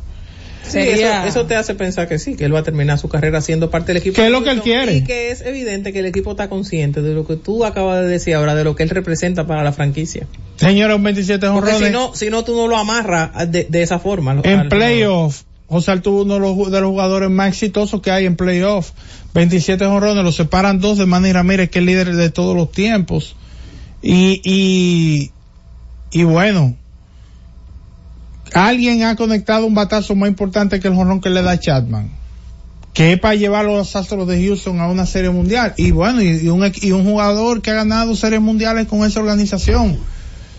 Sí, 0.66 0.78
eso, 0.80 1.06
eso 1.26 1.46
te 1.46 1.56
hace 1.56 1.74
pensar 1.74 2.08
que 2.08 2.18
sí, 2.18 2.36
que 2.36 2.44
él 2.44 2.54
va 2.54 2.58
a 2.58 2.62
terminar 2.62 2.98
su 2.98 3.08
carrera 3.08 3.40
siendo 3.40 3.70
parte 3.70 3.88
del 3.92 3.98
equipo. 4.02 4.16
Que 4.16 4.26
es 4.26 4.30
lo 4.32 4.42
que 4.44 4.50
él 4.50 4.60
quiere. 4.60 4.96
Y 4.96 5.04
que 5.04 5.30
es 5.30 5.40
evidente 5.40 5.94
que 5.94 6.00
el 6.00 6.06
equipo 6.06 6.32
está 6.32 6.50
consciente 6.50 7.00
de 7.00 7.14
lo 7.14 7.26
que 7.26 7.36
tú 7.36 7.64
acabas 7.64 8.00
de 8.00 8.06
decir 8.08 8.34
ahora, 8.34 8.54
de 8.54 8.64
lo 8.64 8.76
que 8.76 8.82
él 8.82 8.90
representa 8.90 9.46
para 9.46 9.62
la 9.64 9.72
franquicia. 9.72 10.26
Señores, 10.56 10.94
un 10.96 11.04
27 11.04 11.46
Porque 11.48 11.70
jonrones. 11.72 11.88
si 11.88 11.92
no, 11.94 12.14
si 12.14 12.28
no, 12.28 12.44
tú 12.44 12.54
no 12.54 12.68
lo 12.68 12.76
amarras 12.76 13.50
de, 13.50 13.64
de 13.64 13.82
esa 13.82 13.98
forma. 13.98 14.38
En 14.44 14.68
playoff, 14.68 15.42
José 15.68 15.90
Altuve 15.92 16.22
uno 16.22 16.34
de 16.34 16.40
los, 16.40 16.50
ju- 16.50 16.68
de 16.68 16.80
los 16.82 16.90
jugadores 16.90 17.30
más 17.30 17.48
exitosos 17.48 18.02
que 18.02 18.10
hay 18.10 18.26
en 18.26 18.36
playoff. 18.36 18.90
27 19.32 19.86
jonrones, 19.86 20.22
lo 20.22 20.32
separan 20.32 20.80
dos 20.80 20.98
de 20.98 21.06
Manny 21.06 21.32
Ramírez, 21.32 21.70
que 21.70 21.78
es 21.78 21.84
líder 21.86 22.14
de 22.14 22.28
todos 22.28 22.54
los 22.54 22.70
tiempos. 22.72 23.36
Y, 24.02 24.42
y, 24.44 25.30
y 26.10 26.24
bueno, 26.24 26.76
alguien 28.52 29.02
ha 29.04 29.16
conectado 29.16 29.66
un 29.66 29.74
batazo 29.74 30.14
más 30.14 30.28
importante 30.28 30.80
que 30.80 30.88
el 30.88 30.94
jonrón 30.94 31.20
que 31.20 31.30
le 31.30 31.42
da 31.42 31.58
Chapman. 31.58 32.10
Que 32.94 33.12
es 33.12 33.20
para 33.20 33.34
llevar 33.34 33.66
a 33.66 33.68
los 33.68 33.94
Astros 33.94 34.26
de 34.26 34.44
Houston 34.44 34.80
a 34.80 34.88
una 34.88 35.06
serie 35.06 35.30
mundial. 35.30 35.74
Y 35.76 35.92
bueno, 35.92 36.20
y, 36.22 36.48
un, 36.48 36.72
y 36.82 36.90
un 36.90 37.04
jugador 37.04 37.62
que 37.62 37.70
ha 37.70 37.74
ganado 37.74 38.16
series 38.16 38.40
mundiales 38.40 38.88
con 38.88 39.04
esa 39.04 39.20
organización. 39.20 39.98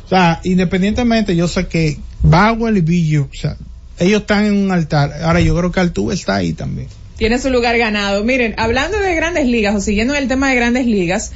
O 0.06 0.08
sea, 0.08 0.40
independientemente, 0.44 1.36
yo 1.36 1.48
sé 1.48 1.68
que 1.68 2.00
Bauer 2.22 2.78
y 2.78 2.82
Billo, 2.82 3.28
o 3.32 3.36
sea, 3.36 3.58
ellos 3.98 4.22
están 4.22 4.46
en 4.46 4.54
un 4.54 4.72
altar. 4.72 5.14
Ahora 5.24 5.42
yo 5.42 5.56
creo 5.56 5.72
que 5.72 5.80
Altuve 5.82 6.14
está 6.14 6.36
ahí 6.36 6.54
también. 6.54 6.88
Tiene 7.18 7.38
su 7.40 7.50
lugar 7.50 7.78
ganado. 7.78 8.24
Miren, 8.24 8.56
hablando 8.58 8.98
de 9.00 9.14
grandes 9.14 9.46
ligas 9.46 9.76
o 9.76 9.82
siguiendo 9.82 10.16
el 10.16 10.30
tema 10.30 10.50
de 10.50 10.56
grandes 10.56 10.86
ligas, 10.86 11.34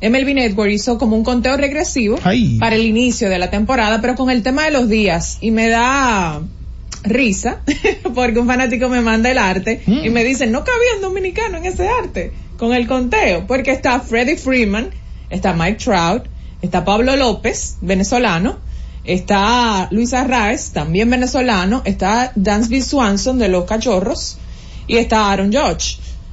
MLB 0.00 0.34
Network 0.34 0.70
hizo 0.70 0.98
como 0.98 1.16
un 1.16 1.24
conteo 1.24 1.56
regresivo 1.56 2.18
Ay. 2.22 2.58
para 2.58 2.76
el 2.76 2.82
inicio 2.82 3.30
de 3.30 3.38
la 3.38 3.50
temporada, 3.50 4.00
pero 4.00 4.14
con 4.14 4.30
el 4.30 4.42
tema 4.42 4.64
de 4.64 4.70
los 4.70 4.88
días. 4.88 5.38
Y 5.40 5.50
me 5.50 5.68
da 5.68 6.42
risa, 7.02 7.60
porque 8.14 8.38
un 8.38 8.46
fanático 8.46 8.88
me 8.88 9.00
manda 9.00 9.30
el 9.30 9.38
arte 9.38 9.82
y 9.86 10.10
me 10.10 10.24
dice, 10.24 10.46
no 10.46 10.64
cabía 10.64 10.96
un 10.96 11.02
dominicano 11.02 11.58
en 11.58 11.66
ese 11.66 11.88
arte, 11.88 12.32
con 12.58 12.74
el 12.74 12.86
conteo, 12.86 13.46
porque 13.46 13.70
está 13.70 14.00
Freddie 14.00 14.36
Freeman, 14.36 14.90
está 15.30 15.52
Mike 15.52 15.78
Trout, 15.82 16.24
está 16.62 16.84
Pablo 16.84 17.16
López, 17.16 17.76
venezolano, 17.80 18.58
está 19.04 19.88
Luis 19.90 20.12
Arraez, 20.14 20.72
también 20.72 21.08
venezolano, 21.08 21.82
está 21.84 22.32
Dansby 22.34 22.82
Swanson 22.82 23.38
de 23.38 23.48
los 23.48 23.64
Cachorros 23.64 24.38
y 24.86 24.96
está 24.96 25.30
Aaron. 25.30 25.52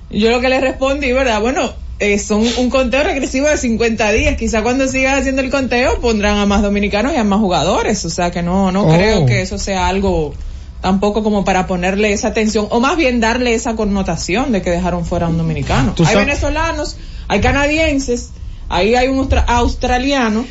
Y 0.09 0.19
Yo 0.19 0.31
lo 0.31 0.41
que 0.41 0.49
le 0.49 0.59
respondí, 0.59 1.11
¿verdad? 1.11 1.41
Bueno, 1.41 1.73
eh, 2.03 2.19
son 2.19 2.43
un 2.57 2.69
conteo 2.69 3.03
regresivo 3.03 3.47
de 3.47 3.57
50 3.57 4.11
días. 4.11 4.35
Quizá 4.37 4.61
cuando 4.63 4.87
sigas 4.87 5.19
haciendo 5.19 5.41
el 5.41 5.49
conteo 5.49 5.99
pondrán 6.01 6.37
a 6.37 6.45
más 6.45 6.61
dominicanos 6.61 7.13
y 7.13 7.17
a 7.17 7.23
más 7.23 7.39
jugadores. 7.39 8.03
O 8.05 8.09
sea 8.09 8.31
que 8.31 8.41
no, 8.41 8.71
no 8.71 8.83
Oh. 8.85 8.93
creo 8.93 9.25
que 9.25 9.41
eso 9.41 9.57
sea 9.57 9.87
algo 9.87 10.33
tampoco 10.81 11.23
como 11.23 11.45
para 11.45 11.65
ponerle 11.65 12.11
esa 12.11 12.27
atención 12.27 12.67
o 12.69 12.79
más 12.81 12.97
bien 12.97 13.19
darle 13.21 13.53
esa 13.53 13.75
connotación 13.75 14.51
de 14.51 14.61
que 14.61 14.69
dejaron 14.69 15.05
fuera 15.05 15.27
a 15.27 15.29
un 15.29 15.37
dominicano. 15.37 15.95
Hay 16.05 16.15
venezolanos, 16.17 16.97
hay 17.29 17.39
canadienses, 17.39 18.31
ahí 18.67 18.93
hay 18.95 19.07
un 19.07 19.17
austra- 19.19 19.45
australiano 19.47 20.45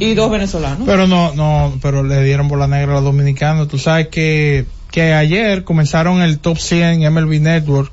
y 0.00 0.14
dos 0.14 0.30
venezolanos. 0.30 0.80
Pero 0.86 1.06
no, 1.06 1.34
no, 1.34 1.78
pero 1.80 2.02
le 2.02 2.24
dieron 2.24 2.48
bola 2.48 2.66
negra 2.66 2.92
a 2.92 2.94
los 2.96 3.04
dominicanos. 3.04 3.68
Tú 3.68 3.78
sabes 3.78 4.08
que, 4.08 4.66
que 4.90 5.14
ayer 5.14 5.64
comenzaron 5.64 6.20
el 6.22 6.38
top 6.38 6.58
100 6.58 7.02
en 7.02 7.14
MLB 7.14 7.40
Network. 7.40 7.92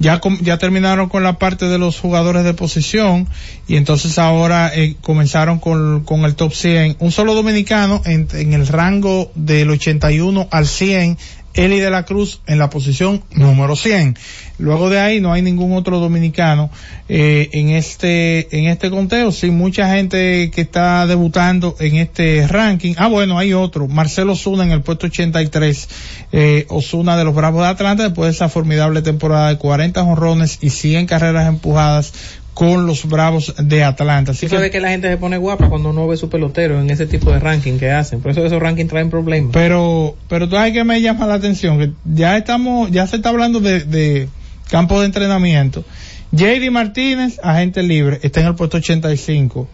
Ya, 0.00 0.20
ya 0.42 0.58
terminaron 0.58 1.08
con 1.08 1.24
la 1.24 1.38
parte 1.38 1.66
de 1.66 1.76
los 1.78 1.98
jugadores 1.98 2.44
de 2.44 2.54
posición 2.54 3.26
y 3.66 3.76
entonces 3.76 4.18
ahora 4.18 4.70
eh, 4.72 4.94
comenzaron 5.00 5.58
con, 5.58 6.04
con 6.04 6.24
el 6.24 6.36
top 6.36 6.52
100. 6.52 6.96
Un 7.00 7.10
solo 7.10 7.34
dominicano 7.34 8.00
en, 8.04 8.28
en 8.32 8.52
el 8.52 8.68
rango 8.68 9.32
del 9.34 9.70
81 9.70 10.48
al 10.50 10.66
100 10.66 11.18
Eli 11.58 11.80
de 11.80 11.90
la 11.90 12.04
Cruz 12.04 12.40
en 12.46 12.60
la 12.60 12.70
posición 12.70 13.24
número 13.34 13.74
100. 13.74 14.16
Luego 14.58 14.90
de 14.90 15.00
ahí 15.00 15.20
no 15.20 15.32
hay 15.32 15.42
ningún 15.42 15.72
otro 15.72 15.98
dominicano 15.98 16.70
eh, 17.08 17.48
en 17.52 17.70
este 17.70 18.56
en 18.56 18.66
este 18.66 18.90
conteo. 18.90 19.32
Sí, 19.32 19.50
mucha 19.50 19.92
gente 19.92 20.52
que 20.54 20.60
está 20.60 21.04
debutando 21.08 21.74
en 21.80 21.96
este 21.96 22.46
ranking. 22.46 22.94
Ah, 22.96 23.08
bueno, 23.08 23.38
hay 23.38 23.54
otro. 23.54 23.88
Marcelo 23.88 24.34
Osuna 24.34 24.62
en 24.62 24.70
el 24.70 24.82
puesto 24.82 25.06
83. 25.06 25.88
Eh, 26.30 26.66
Osuna 26.68 27.16
de 27.16 27.24
los 27.24 27.34
Bravos 27.34 27.62
de 27.62 27.70
Atlanta 27.70 28.04
después 28.04 28.28
de 28.28 28.34
esa 28.34 28.48
formidable 28.48 29.02
temporada 29.02 29.48
de 29.48 29.58
40 29.58 30.04
jonrones 30.04 30.58
y 30.60 30.70
100 30.70 31.06
carreras 31.06 31.48
empujadas 31.48 32.12
con 32.58 32.88
los 32.88 33.08
Bravos 33.08 33.54
de 33.56 33.84
Atlanta. 33.84 34.32
Así 34.32 34.48
sabes 34.48 34.72
que 34.72 34.80
la 34.80 34.88
gente 34.88 35.08
se 35.08 35.16
pone 35.16 35.36
guapa 35.36 35.68
cuando 35.68 35.92
no 35.92 36.08
ve 36.08 36.16
su 36.16 36.28
pelotero 36.28 36.80
en 36.80 36.90
ese 36.90 37.06
tipo 37.06 37.30
de 37.30 37.38
ranking 37.38 37.78
que 37.78 37.92
hacen. 37.92 38.20
Por 38.20 38.32
eso 38.32 38.44
esos 38.44 38.60
rankings 38.60 38.90
traen 38.90 39.10
problemas. 39.10 39.52
Pero, 39.52 40.16
pero 40.28 40.48
tú 40.48 40.56
sabes 40.56 40.72
que 40.72 40.82
me 40.82 41.00
llama 41.00 41.28
la 41.28 41.34
atención, 41.34 41.78
que 41.78 41.92
ya 42.04 42.36
estamos, 42.36 42.90
ya 42.90 43.06
se 43.06 43.14
está 43.14 43.28
hablando 43.28 43.60
de, 43.60 43.84
de 43.84 44.28
campos 44.70 44.98
de 44.98 45.06
entrenamiento 45.06 45.84
JD 46.32 46.72
Martínez, 46.72 47.38
agente 47.44 47.84
libre, 47.84 48.18
está 48.22 48.40
en 48.40 48.48
el 48.48 48.56
puesto 48.56 48.78
85. 48.78 49.68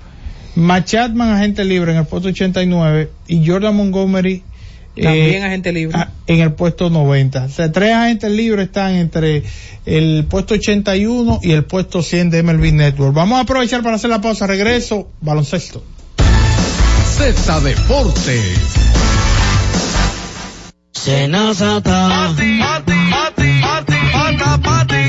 Machatman, 0.56 1.30
agente 1.30 1.64
libre, 1.64 1.92
en 1.92 1.98
el 2.00 2.04
puesto 2.04 2.28
89. 2.28 3.10
Y 3.28 3.46
Jordan 3.46 3.76
Montgomery, 3.76 4.42
También 4.96 5.42
eh, 5.42 5.44
agente 5.44 5.72
libre. 5.72 5.98
en 6.26 6.40
el 6.40 6.52
puesto 6.52 6.88
90. 6.88 7.44
O 7.44 7.48
sea, 7.48 7.72
tres 7.72 7.92
agentes 7.92 8.30
libres 8.30 8.66
están 8.66 8.94
entre 8.94 9.42
el 9.86 10.26
puesto 10.28 10.54
81 10.54 11.40
y 11.42 11.52
el 11.52 11.64
puesto 11.64 12.02
100 12.02 12.30
de 12.30 12.42
MLB 12.42 12.72
Network. 12.72 13.14
Vamos 13.14 13.38
a 13.38 13.40
aprovechar 13.42 13.82
para 13.82 13.96
hacer 13.96 14.10
la 14.10 14.20
pausa. 14.20 14.46
Regreso, 14.46 15.10
baloncesto. 15.20 15.82
Z 17.16 17.60
Deportes. 17.60 18.58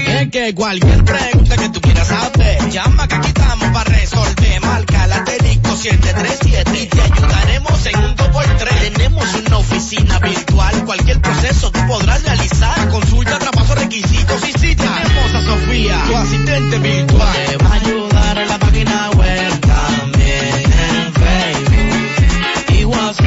Es 0.08 0.30
que 0.32 0.54
cualquier 0.56 1.04
pregunta 1.04 1.56
que 1.58 1.70
tú 1.70 1.82
quieras 1.82 2.08
saber, 2.08 2.70
llama 2.70 3.08
que 3.08 3.16
aquí 3.16 3.28
estamos 3.28 3.70
para 3.70 3.90
resolver. 3.92 4.62
Marca 4.62 5.08
la 5.08 5.16
asterisco 5.18 5.55
737 5.86 6.82
y 6.82 6.88
te 6.88 7.00
ayudaremos 7.00 7.86
en 7.86 7.96
un 7.98 8.16
2x3. 8.16 8.92
Tenemos 8.92 9.36
una 9.36 9.58
oficina 9.58 10.18
virtual, 10.18 10.84
cualquier 10.84 11.22
proceso 11.22 11.70
tú 11.70 11.80
podrás 11.88 12.24
realizar. 12.24 12.90
Consulta, 12.90 13.38
traspaso, 13.38 13.76
requisitos 13.76 14.50
y 14.50 14.54
cita. 14.58 14.84
Tenemos 14.84 15.36
a 15.36 15.42
Sofía, 15.46 16.04
tu 16.08 16.16
asistente 16.16 16.80
virtual. 16.80 17.58
A 17.70 17.74
ayudar 17.74 18.38
en 18.40 18.48
la 18.48 18.58
página 18.58 19.12
web 19.12 19.60
también 19.60 20.74
en 20.74 21.14
Facebook 21.14 22.80
y 22.80 22.86
WhatsApp. 22.86 23.26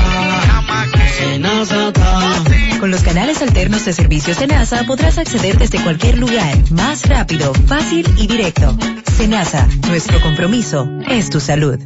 Con 2.81 2.91
los 2.91 3.03
canales 3.03 3.41
alternos 3.41 3.85
de 3.85 3.93
servicios 3.93 4.41
de 4.41 4.49
NASA 4.49 4.83
podrás 4.85 5.19
acceder 5.19 5.59
desde 5.59 5.81
cualquier 5.81 6.19
lugar, 6.19 6.59
más 6.73 7.09
rápido, 7.09 7.55
fácil 7.55 8.05
y 8.17 8.27
directo. 8.27 8.77
Senasa, 9.17 9.69
nuestro 9.87 10.21
compromiso 10.21 10.89
es 11.07 11.31
tu 11.31 11.39
salud. 11.39 11.79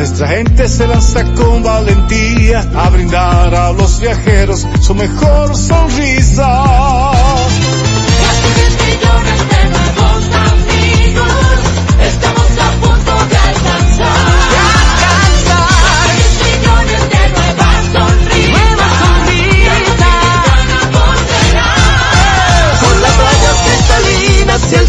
Nuestra 0.00 0.28
gente 0.28 0.66
se 0.66 0.86
lanza 0.86 1.22
con 1.34 1.62
valentía 1.62 2.66
a 2.74 2.88
brindar 2.88 3.54
a 3.54 3.70
los 3.72 4.00
viajeros 4.00 4.66
su 4.80 4.94
mejor 4.94 5.54
sonrisa. 5.54 6.64
Casi 8.22 8.48
10 8.60 8.78
millones 8.86 9.40
de 9.50 9.60
nuevos 9.68 10.24
amigos, 10.48 11.60
estamos 12.00 12.48
a 12.48 12.70
punto 12.80 13.12
de 13.28 13.36
alcanzar. 13.36 14.16
De 14.48 14.56
alcanzar. 14.72 15.68
10 16.16 16.32
millones 16.48 17.02
de 17.12 17.22
nuevas 17.36 17.84
sonrisas. 17.92 18.56
Nuevas 18.56 18.92
sonrisas. 19.04 19.60
Con 22.80 22.96
las 23.02 23.14
playas 23.20 23.58
cristalinas 23.66 24.62
y 24.72 24.74
el 24.76 24.88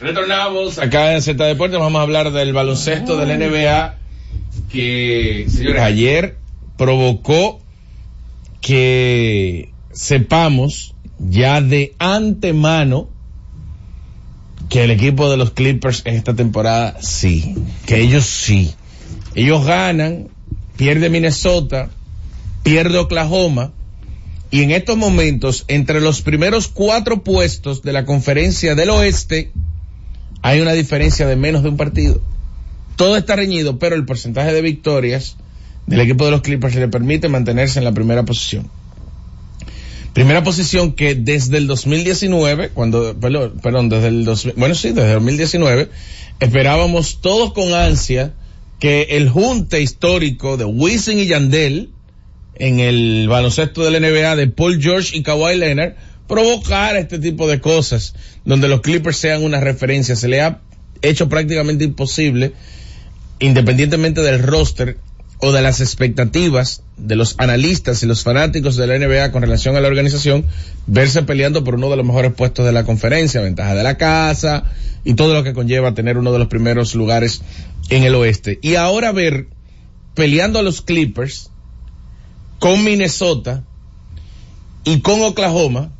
Retornamos 0.00 0.78
acá 0.78 1.14
en 1.14 1.22
Z 1.22 1.44
Deportes, 1.44 1.78
vamos 1.78 1.98
a 1.98 2.02
hablar 2.02 2.30
del 2.30 2.52
baloncesto 2.52 3.16
del 3.16 3.36
NBA 3.36 3.96
que, 4.70 5.46
señores, 5.48 5.82
ayer 5.82 6.36
provocó 6.76 7.60
que 8.60 9.72
sepamos 9.90 10.94
ya 11.18 11.60
de 11.60 11.94
antemano 11.98 13.08
que 14.68 14.84
el 14.84 14.92
equipo 14.92 15.30
de 15.30 15.36
los 15.36 15.50
Clippers 15.50 16.02
en 16.04 16.14
esta 16.14 16.34
temporada 16.34 16.96
sí, 17.00 17.56
que 17.86 18.00
ellos 18.00 18.24
sí. 18.24 18.74
Ellos 19.34 19.64
ganan, 19.64 20.28
pierde 20.76 21.10
Minnesota, 21.10 21.90
pierde 22.62 22.98
Oklahoma, 22.98 23.72
y 24.50 24.62
en 24.62 24.70
estos 24.70 24.96
momentos, 24.96 25.64
entre 25.68 26.00
los 26.00 26.22
primeros 26.22 26.68
cuatro 26.68 27.22
puestos 27.24 27.82
de 27.82 27.92
la 27.92 28.04
conferencia 28.04 28.74
del 28.74 28.90
oeste, 28.90 29.52
hay 30.42 30.60
una 30.60 30.72
diferencia 30.72 31.26
de 31.26 31.36
menos 31.36 31.62
de 31.62 31.68
un 31.68 31.76
partido. 31.76 32.20
Todo 32.96 33.16
está 33.16 33.36
reñido, 33.36 33.78
pero 33.78 33.94
el 33.96 34.04
porcentaje 34.04 34.52
de 34.52 34.62
victorias 34.62 35.36
del 35.86 36.00
equipo 36.00 36.24
de 36.24 36.30
los 36.30 36.42
Clippers 36.42 36.74
le 36.74 36.88
permite 36.88 37.28
mantenerse 37.28 37.78
en 37.78 37.84
la 37.84 37.92
primera 37.92 38.24
posición. 38.24 38.68
Primera 40.12 40.42
posición 40.42 40.92
que 40.92 41.14
desde 41.14 41.58
el 41.58 41.66
2019, 41.66 42.70
cuando, 42.70 43.16
perdón, 43.20 43.88
desde 43.88 44.08
el 44.08 44.24
2000, 44.24 44.54
bueno 44.56 44.74
sí, 44.74 44.88
desde 44.88 45.08
el 45.08 45.14
2019, 45.14 45.88
esperábamos 46.40 47.20
todos 47.20 47.52
con 47.52 47.72
ansia 47.72 48.34
que 48.80 49.02
el 49.10 49.28
junte 49.28 49.80
histórico 49.80 50.56
de 50.56 50.64
Wisin 50.64 51.18
y 51.18 51.26
Yandel 51.26 51.90
en 52.56 52.80
el 52.80 53.28
baloncesto 53.28 53.84
del 53.84 54.02
NBA 54.02 54.36
de 54.36 54.48
Paul 54.48 54.82
George 54.82 55.16
y 55.16 55.22
Kawhi 55.22 55.56
Leonard 55.56 55.94
provocara 56.28 56.98
este 56.98 57.18
tipo 57.18 57.48
de 57.48 57.60
cosas, 57.60 58.14
donde 58.44 58.68
los 58.68 58.82
Clippers 58.82 59.16
sean 59.16 59.42
una 59.42 59.60
referencia. 59.60 60.14
Se 60.14 60.28
le 60.28 60.40
ha 60.40 60.60
hecho 61.02 61.28
prácticamente 61.28 61.84
imposible, 61.84 62.52
independientemente 63.40 64.20
del 64.22 64.42
roster, 64.42 64.98
o 65.40 65.52
de 65.52 65.62
las 65.62 65.80
expectativas 65.80 66.82
de 66.96 67.14
los 67.14 67.36
analistas 67.38 68.02
y 68.02 68.06
los 68.06 68.24
fanáticos 68.24 68.76
de 68.76 68.86
la 68.86 68.98
NBA 68.98 69.30
con 69.30 69.42
relación 69.42 69.76
a 69.76 69.80
la 69.80 69.88
organización, 69.88 70.44
verse 70.86 71.22
peleando 71.22 71.62
por 71.62 71.76
uno 71.76 71.90
de 71.90 71.96
los 71.96 72.04
mejores 72.04 72.32
puestos 72.32 72.66
de 72.66 72.72
la 72.72 72.84
conferencia, 72.84 73.40
ventaja 73.40 73.74
de 73.74 73.84
la 73.84 73.96
casa 73.96 74.64
y 75.04 75.14
todo 75.14 75.34
lo 75.34 75.44
que 75.44 75.54
conlleva 75.54 75.94
tener 75.94 76.18
uno 76.18 76.32
de 76.32 76.40
los 76.40 76.48
primeros 76.48 76.94
lugares 76.96 77.42
en 77.88 78.02
el 78.02 78.16
oeste. 78.16 78.58
Y 78.62 78.74
ahora 78.74 79.12
ver 79.12 79.46
peleando 80.14 80.58
a 80.58 80.62
los 80.62 80.82
Clippers 80.82 81.50
con 82.58 82.82
Minnesota 82.82 83.62
y 84.82 85.00
con 85.00 85.22
Oklahoma, 85.22 85.92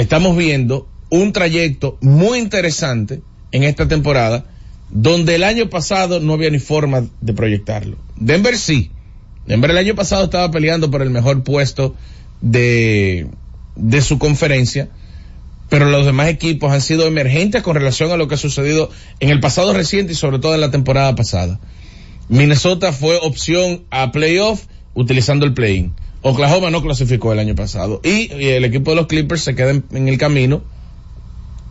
estamos 0.00 0.36
viendo 0.36 0.86
un 1.10 1.32
trayecto 1.32 1.98
muy 2.00 2.38
interesante 2.38 3.20
en 3.50 3.64
esta 3.64 3.88
temporada 3.88 4.44
donde 4.90 5.34
el 5.34 5.42
año 5.42 5.68
pasado 5.68 6.20
no 6.20 6.34
había 6.34 6.50
ni 6.50 6.60
forma 6.60 7.04
de 7.20 7.32
proyectarlo. 7.32 7.96
Denver 8.14 8.56
sí. 8.56 8.92
Denver 9.46 9.72
el 9.72 9.78
año 9.78 9.96
pasado 9.96 10.24
estaba 10.24 10.52
peleando 10.52 10.88
por 10.88 11.02
el 11.02 11.10
mejor 11.10 11.42
puesto 11.42 11.96
de, 12.40 13.26
de 13.74 14.00
su 14.00 14.20
conferencia, 14.20 14.88
pero 15.68 15.86
los 15.86 16.06
demás 16.06 16.28
equipos 16.28 16.70
han 16.70 16.80
sido 16.80 17.06
emergentes 17.08 17.62
con 17.62 17.74
relación 17.74 18.12
a 18.12 18.16
lo 18.16 18.28
que 18.28 18.36
ha 18.36 18.38
sucedido 18.38 18.90
en 19.18 19.30
el 19.30 19.40
pasado 19.40 19.72
reciente 19.72 20.12
y 20.12 20.16
sobre 20.16 20.38
todo 20.38 20.54
en 20.54 20.60
la 20.60 20.70
temporada 20.70 21.16
pasada. 21.16 21.58
Minnesota 22.28 22.92
fue 22.92 23.18
opción 23.20 23.82
a 23.90 24.12
playoff 24.12 24.62
utilizando 24.94 25.44
el 25.44 25.54
play-in. 25.54 25.92
Oklahoma 26.22 26.70
no 26.70 26.82
clasificó 26.82 27.32
el 27.32 27.38
año 27.38 27.54
pasado 27.54 28.00
y, 28.04 28.30
el 28.32 28.64
equipo 28.64 28.90
de 28.90 28.96
los 28.96 29.06
Clippers 29.06 29.42
se 29.42 29.54
queda 29.54 29.70
en, 29.70 29.84
en 29.92 30.08
el 30.08 30.18
camino 30.18 30.62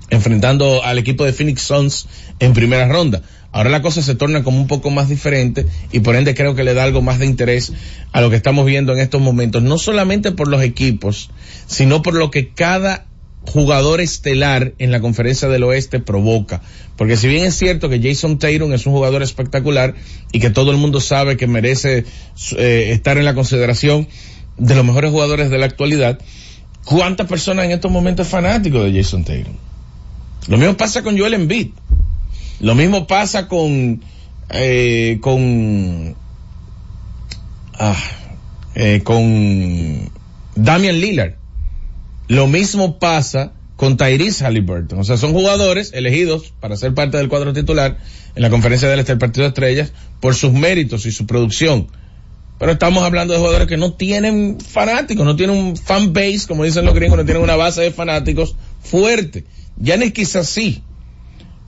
enfrentando 0.09 0.83
al 0.83 0.97
equipo 0.97 1.25
de 1.25 1.33
Phoenix 1.33 1.63
Suns 1.63 2.07
en 2.39 2.53
primera 2.53 2.87
ronda. 2.87 3.21
Ahora 3.51 3.69
la 3.69 3.81
cosa 3.81 4.01
se 4.01 4.15
torna 4.15 4.43
como 4.43 4.59
un 4.59 4.67
poco 4.67 4.89
más 4.89 5.09
diferente 5.09 5.65
y 5.91 6.01
por 6.01 6.15
ende 6.15 6.35
creo 6.35 6.55
que 6.55 6.63
le 6.63 6.73
da 6.73 6.83
algo 6.83 7.01
más 7.01 7.19
de 7.19 7.25
interés 7.25 7.73
a 8.11 8.21
lo 8.21 8.29
que 8.29 8.35
estamos 8.35 8.65
viendo 8.65 8.93
en 8.93 8.99
estos 8.99 9.21
momentos, 9.21 9.63
no 9.63 9.77
solamente 9.77 10.31
por 10.31 10.47
los 10.47 10.61
equipos, 10.61 11.29
sino 11.65 12.01
por 12.01 12.13
lo 12.13 12.29
que 12.29 12.49
cada 12.49 13.05
jugador 13.41 14.01
estelar 14.01 14.73
en 14.77 14.91
la 14.91 14.99
conferencia 14.99 15.47
del 15.47 15.63
oeste 15.63 15.99
provoca. 15.99 16.61
Porque 16.97 17.15
si 17.15 17.27
bien 17.27 17.45
es 17.45 17.55
cierto 17.55 17.89
que 17.89 18.01
Jason 18.01 18.39
Tatum 18.39 18.73
es 18.73 18.85
un 18.85 18.93
jugador 18.93 19.23
espectacular 19.23 19.95
y 20.31 20.39
que 20.39 20.49
todo 20.49 20.71
el 20.71 20.77
mundo 20.77 20.99
sabe 20.99 21.37
que 21.37 21.47
merece 21.47 22.03
eh, 22.57 22.89
estar 22.91 23.17
en 23.17 23.25
la 23.25 23.33
consideración 23.33 24.07
de 24.57 24.75
los 24.75 24.85
mejores 24.85 25.11
jugadores 25.11 25.49
de 25.49 25.57
la 25.57 25.65
actualidad, 25.65 26.19
¿cuántas 26.85 27.27
personas 27.27 27.65
en 27.65 27.71
estos 27.71 27.91
momentos 27.91 28.27
es 28.27 28.31
fanático 28.31 28.83
de 28.83 28.93
Jason 28.93 29.23
Tatum? 29.23 29.55
Lo 30.47 30.57
mismo 30.57 30.77
pasa 30.77 31.03
con 31.03 31.17
Joel 31.17 31.33
Embiid. 31.33 31.69
Lo 32.59 32.73
mismo 32.73 33.05
pasa 33.05 33.47
con, 33.47 34.01
eh, 34.49 35.19
con, 35.21 36.15
ah, 37.77 37.95
eh, 38.75 39.01
con 39.03 40.09
Damian 40.55 40.99
Lillard. 40.99 41.35
Lo 42.27 42.47
mismo 42.47 42.97
pasa 42.97 43.53
con 43.75 43.95
Tyrese 43.95 44.43
Halliburton. 44.43 44.99
O 44.99 45.03
sea, 45.03 45.17
son 45.17 45.33
jugadores 45.33 45.91
elegidos 45.93 46.53
para 46.59 46.75
ser 46.75 46.93
parte 46.93 47.17
del 47.17 47.29
cuadro 47.29 47.53
titular 47.53 47.97
en 48.35 48.41
la 48.41 48.49
conferencia 48.49 48.89
del 48.89 48.99
este 48.99 49.15
Partido 49.17 49.43
de 49.43 49.49
Estrellas 49.49 49.93
por 50.19 50.33
sus 50.33 50.51
méritos 50.51 51.05
y 51.05 51.11
su 51.11 51.27
producción. 51.27 51.87
Pero 52.59 52.71
estamos 52.71 53.03
hablando 53.03 53.33
de 53.33 53.39
jugadores 53.39 53.67
que 53.67 53.77
no 53.77 53.93
tienen 53.93 54.59
fanáticos, 54.59 55.25
no 55.25 55.35
tienen 55.35 55.55
un 55.55 55.77
fan 55.77 56.13
base, 56.13 56.45
como 56.47 56.63
dicen 56.63 56.85
los 56.85 56.95
gringos, 56.95 57.17
no 57.17 57.25
tienen 57.25 57.43
una 57.43 57.55
base 57.55 57.81
de 57.81 57.91
fanáticos 57.91 58.55
fuerte. 58.81 59.45
Yanis 59.77 60.11
quizás 60.11 60.49
sí, 60.49 60.81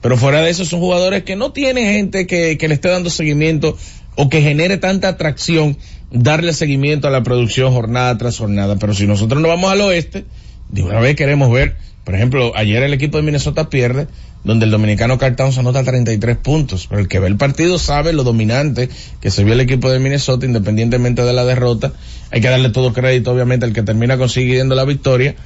pero 0.00 0.16
fuera 0.16 0.40
de 0.40 0.50
eso 0.50 0.64
son 0.64 0.80
jugadores 0.80 1.22
que 1.24 1.36
no 1.36 1.52
tienen 1.52 1.92
gente 1.92 2.26
que, 2.26 2.56
le 2.60 2.74
esté 2.74 2.88
dando 2.88 3.10
seguimiento 3.10 3.76
o 4.16 4.28
que 4.28 4.42
genere 4.42 4.78
tanta 4.78 5.08
atracción 5.08 5.76
darle 6.10 6.52
seguimiento 6.52 7.06
a 7.06 7.10
la 7.10 7.22
producción 7.22 7.72
jornada 7.72 8.16
tras 8.18 8.38
jornada. 8.38 8.76
Pero 8.76 8.94
si 8.94 9.06
nosotros 9.06 9.40
nos 9.40 9.48
vamos 9.48 9.70
al 9.70 9.82
oeste, 9.82 10.24
de 10.70 10.82
una 10.82 11.00
vez 11.00 11.16
queremos 11.16 11.50
ver, 11.50 11.76
por 12.04 12.14
ejemplo, 12.14 12.52
ayer 12.56 12.82
el 12.82 12.92
equipo 12.92 13.16
de 13.18 13.22
Minnesota 13.22 13.70
pierde, 13.70 14.06
donde 14.44 14.64
el 14.64 14.70
dominicano 14.70 15.18
Carl 15.18 15.36
Towns 15.36 15.58
anota 15.58 15.84
33 15.84 16.36
puntos, 16.38 16.86
pero 16.88 17.00
el 17.00 17.08
que 17.08 17.18
ve 17.18 17.28
el 17.28 17.36
partido 17.36 17.78
sabe 17.78 18.12
lo 18.12 18.24
dominante 18.24 18.88
que 19.20 19.30
se 19.30 19.44
vio 19.44 19.52
el 19.52 19.60
equipo 19.60 19.90
de 19.90 19.98
Minnesota 19.98 20.46
independientemente 20.46 21.22
de 21.22 21.32
la 21.32 21.44
derrota. 21.44 21.92
Hay 22.30 22.40
que 22.40 22.48
darle 22.48 22.70
todo 22.70 22.92
crédito, 22.92 23.32
obviamente, 23.32 23.66
al 23.66 23.72
que 23.72 23.82
termina 23.82 24.16
consiguiendo 24.16 24.74
la 24.74 24.84
victoria 24.84 25.36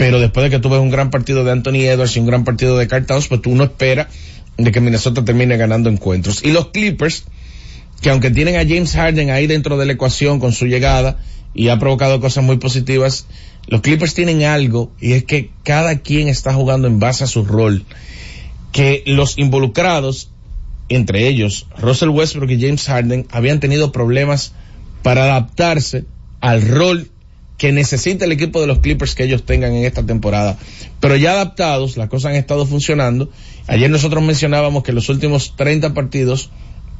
pero 0.00 0.18
después 0.18 0.44
de 0.44 0.48
que 0.48 0.58
tú 0.60 0.70
ves 0.70 0.80
un 0.80 0.88
gran 0.88 1.10
partido 1.10 1.44
de 1.44 1.52
Anthony 1.52 1.84
Edwards 1.84 2.16
y 2.16 2.20
un 2.20 2.26
gran 2.26 2.42
partido 2.42 2.78
de 2.78 2.88
Carl 2.88 3.04
Towns, 3.04 3.28
pues 3.28 3.42
tú 3.42 3.54
no 3.54 3.64
esperas 3.64 4.06
de 4.56 4.72
que 4.72 4.80
Minnesota 4.80 5.26
termine 5.26 5.58
ganando 5.58 5.90
encuentros. 5.90 6.42
Y 6.42 6.52
los 6.52 6.68
Clippers, 6.68 7.24
que 8.00 8.08
aunque 8.08 8.30
tienen 8.30 8.56
a 8.56 8.60
James 8.60 8.94
Harden 8.94 9.28
ahí 9.28 9.46
dentro 9.46 9.76
de 9.76 9.84
la 9.84 9.92
ecuación 9.92 10.40
con 10.40 10.52
su 10.52 10.64
llegada 10.64 11.18
y 11.52 11.68
ha 11.68 11.78
provocado 11.78 12.18
cosas 12.18 12.42
muy 12.42 12.56
positivas, 12.56 13.26
los 13.66 13.80
Clippers 13.80 14.14
tienen 14.14 14.42
algo 14.42 14.90
y 15.00 15.12
es 15.12 15.24
que 15.24 15.50
cada 15.62 15.98
quien 15.98 16.28
está 16.28 16.52
jugando 16.52 16.88
en 16.88 16.98
base 16.98 17.24
a 17.24 17.26
su 17.26 17.44
rol. 17.44 17.84
Que 18.72 19.02
los 19.06 19.38
involucrados, 19.38 20.30
entre 20.88 21.28
ellos 21.28 21.66
Russell 21.78 22.10
Westbrook 22.10 22.50
y 22.50 22.60
James 22.60 22.86
Harden, 22.86 23.26
habían 23.30 23.60
tenido 23.60 23.92
problemas 23.92 24.52
para 25.02 25.24
adaptarse 25.24 26.04
al 26.40 26.62
rol 26.62 27.10
que 27.60 27.72
necesita 27.72 28.24
el 28.24 28.32
equipo 28.32 28.60
de 28.60 28.66
los 28.66 28.78
Clippers 28.78 29.14
que 29.14 29.24
ellos 29.24 29.44
tengan 29.44 29.74
en 29.74 29.84
esta 29.84 30.04
temporada. 30.06 30.56
Pero 30.98 31.16
ya 31.16 31.32
adaptados, 31.32 31.98
las 31.98 32.08
cosas 32.08 32.30
han 32.30 32.36
estado 32.36 32.64
funcionando. 32.64 33.30
Ayer 33.66 33.90
nosotros 33.90 34.22
mencionábamos 34.22 34.82
que 34.82 34.92
los 34.92 35.10
últimos 35.10 35.56
30 35.56 35.92
partidos 35.92 36.48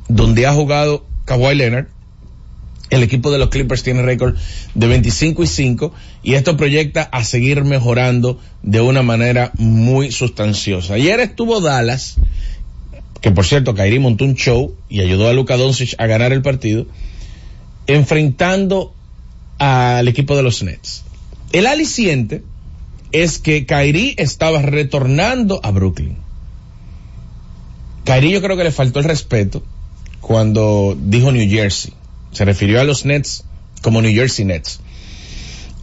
donde 0.08 0.46
ha 0.46 0.52
jugado 0.52 1.06
Kawhi 1.24 1.54
Leonard, 1.54 1.86
el 2.90 3.02
equipo 3.02 3.30
de 3.30 3.38
los 3.38 3.48
Clippers 3.48 3.82
tiene 3.82 4.02
récord 4.02 4.36
de 4.74 4.86
25 4.86 5.42
y 5.42 5.46
5 5.46 5.94
y 6.22 6.34
esto 6.34 6.56
proyecta 6.56 7.02
a 7.02 7.24
seguir 7.24 7.64
mejorando 7.64 8.38
de 8.62 8.80
una 8.80 9.02
manera 9.02 9.52
muy 9.56 10.10
sustanciosa. 10.10 10.94
Ayer 10.94 11.20
estuvo 11.20 11.60
Dallas, 11.60 12.16
que 13.20 13.30
por 13.30 13.46
cierto 13.46 13.74
Kairi 13.74 13.98
montó 13.98 14.24
un 14.24 14.34
show 14.34 14.74
y 14.88 15.00
ayudó 15.00 15.28
a 15.28 15.32
Luka 15.32 15.56
Doncic 15.56 15.94
a 15.98 16.06
ganar 16.06 16.32
el 16.32 16.42
partido, 16.42 16.86
enfrentando 17.86 18.92
al 19.58 20.08
equipo 20.08 20.36
de 20.36 20.42
los 20.42 20.62
Nets. 20.62 21.04
El 21.52 21.66
aliciente 21.66 22.42
es 23.12 23.38
que 23.38 23.66
Kairi 23.66 24.14
estaba 24.18 24.62
retornando 24.62 25.60
a 25.62 25.70
Brooklyn. 25.70 26.16
Kairi 28.04 28.30
yo 28.30 28.40
creo 28.40 28.56
que 28.56 28.64
le 28.64 28.72
faltó 28.72 28.98
el 28.98 29.04
respeto 29.04 29.62
cuando 30.20 30.96
dijo 30.98 31.30
New 31.30 31.48
Jersey. 31.48 31.92
Se 32.32 32.44
refirió 32.44 32.80
a 32.80 32.84
los 32.84 33.04
Nets 33.04 33.44
como 33.82 34.02
New 34.02 34.12
Jersey 34.12 34.44
Nets. 34.44 34.80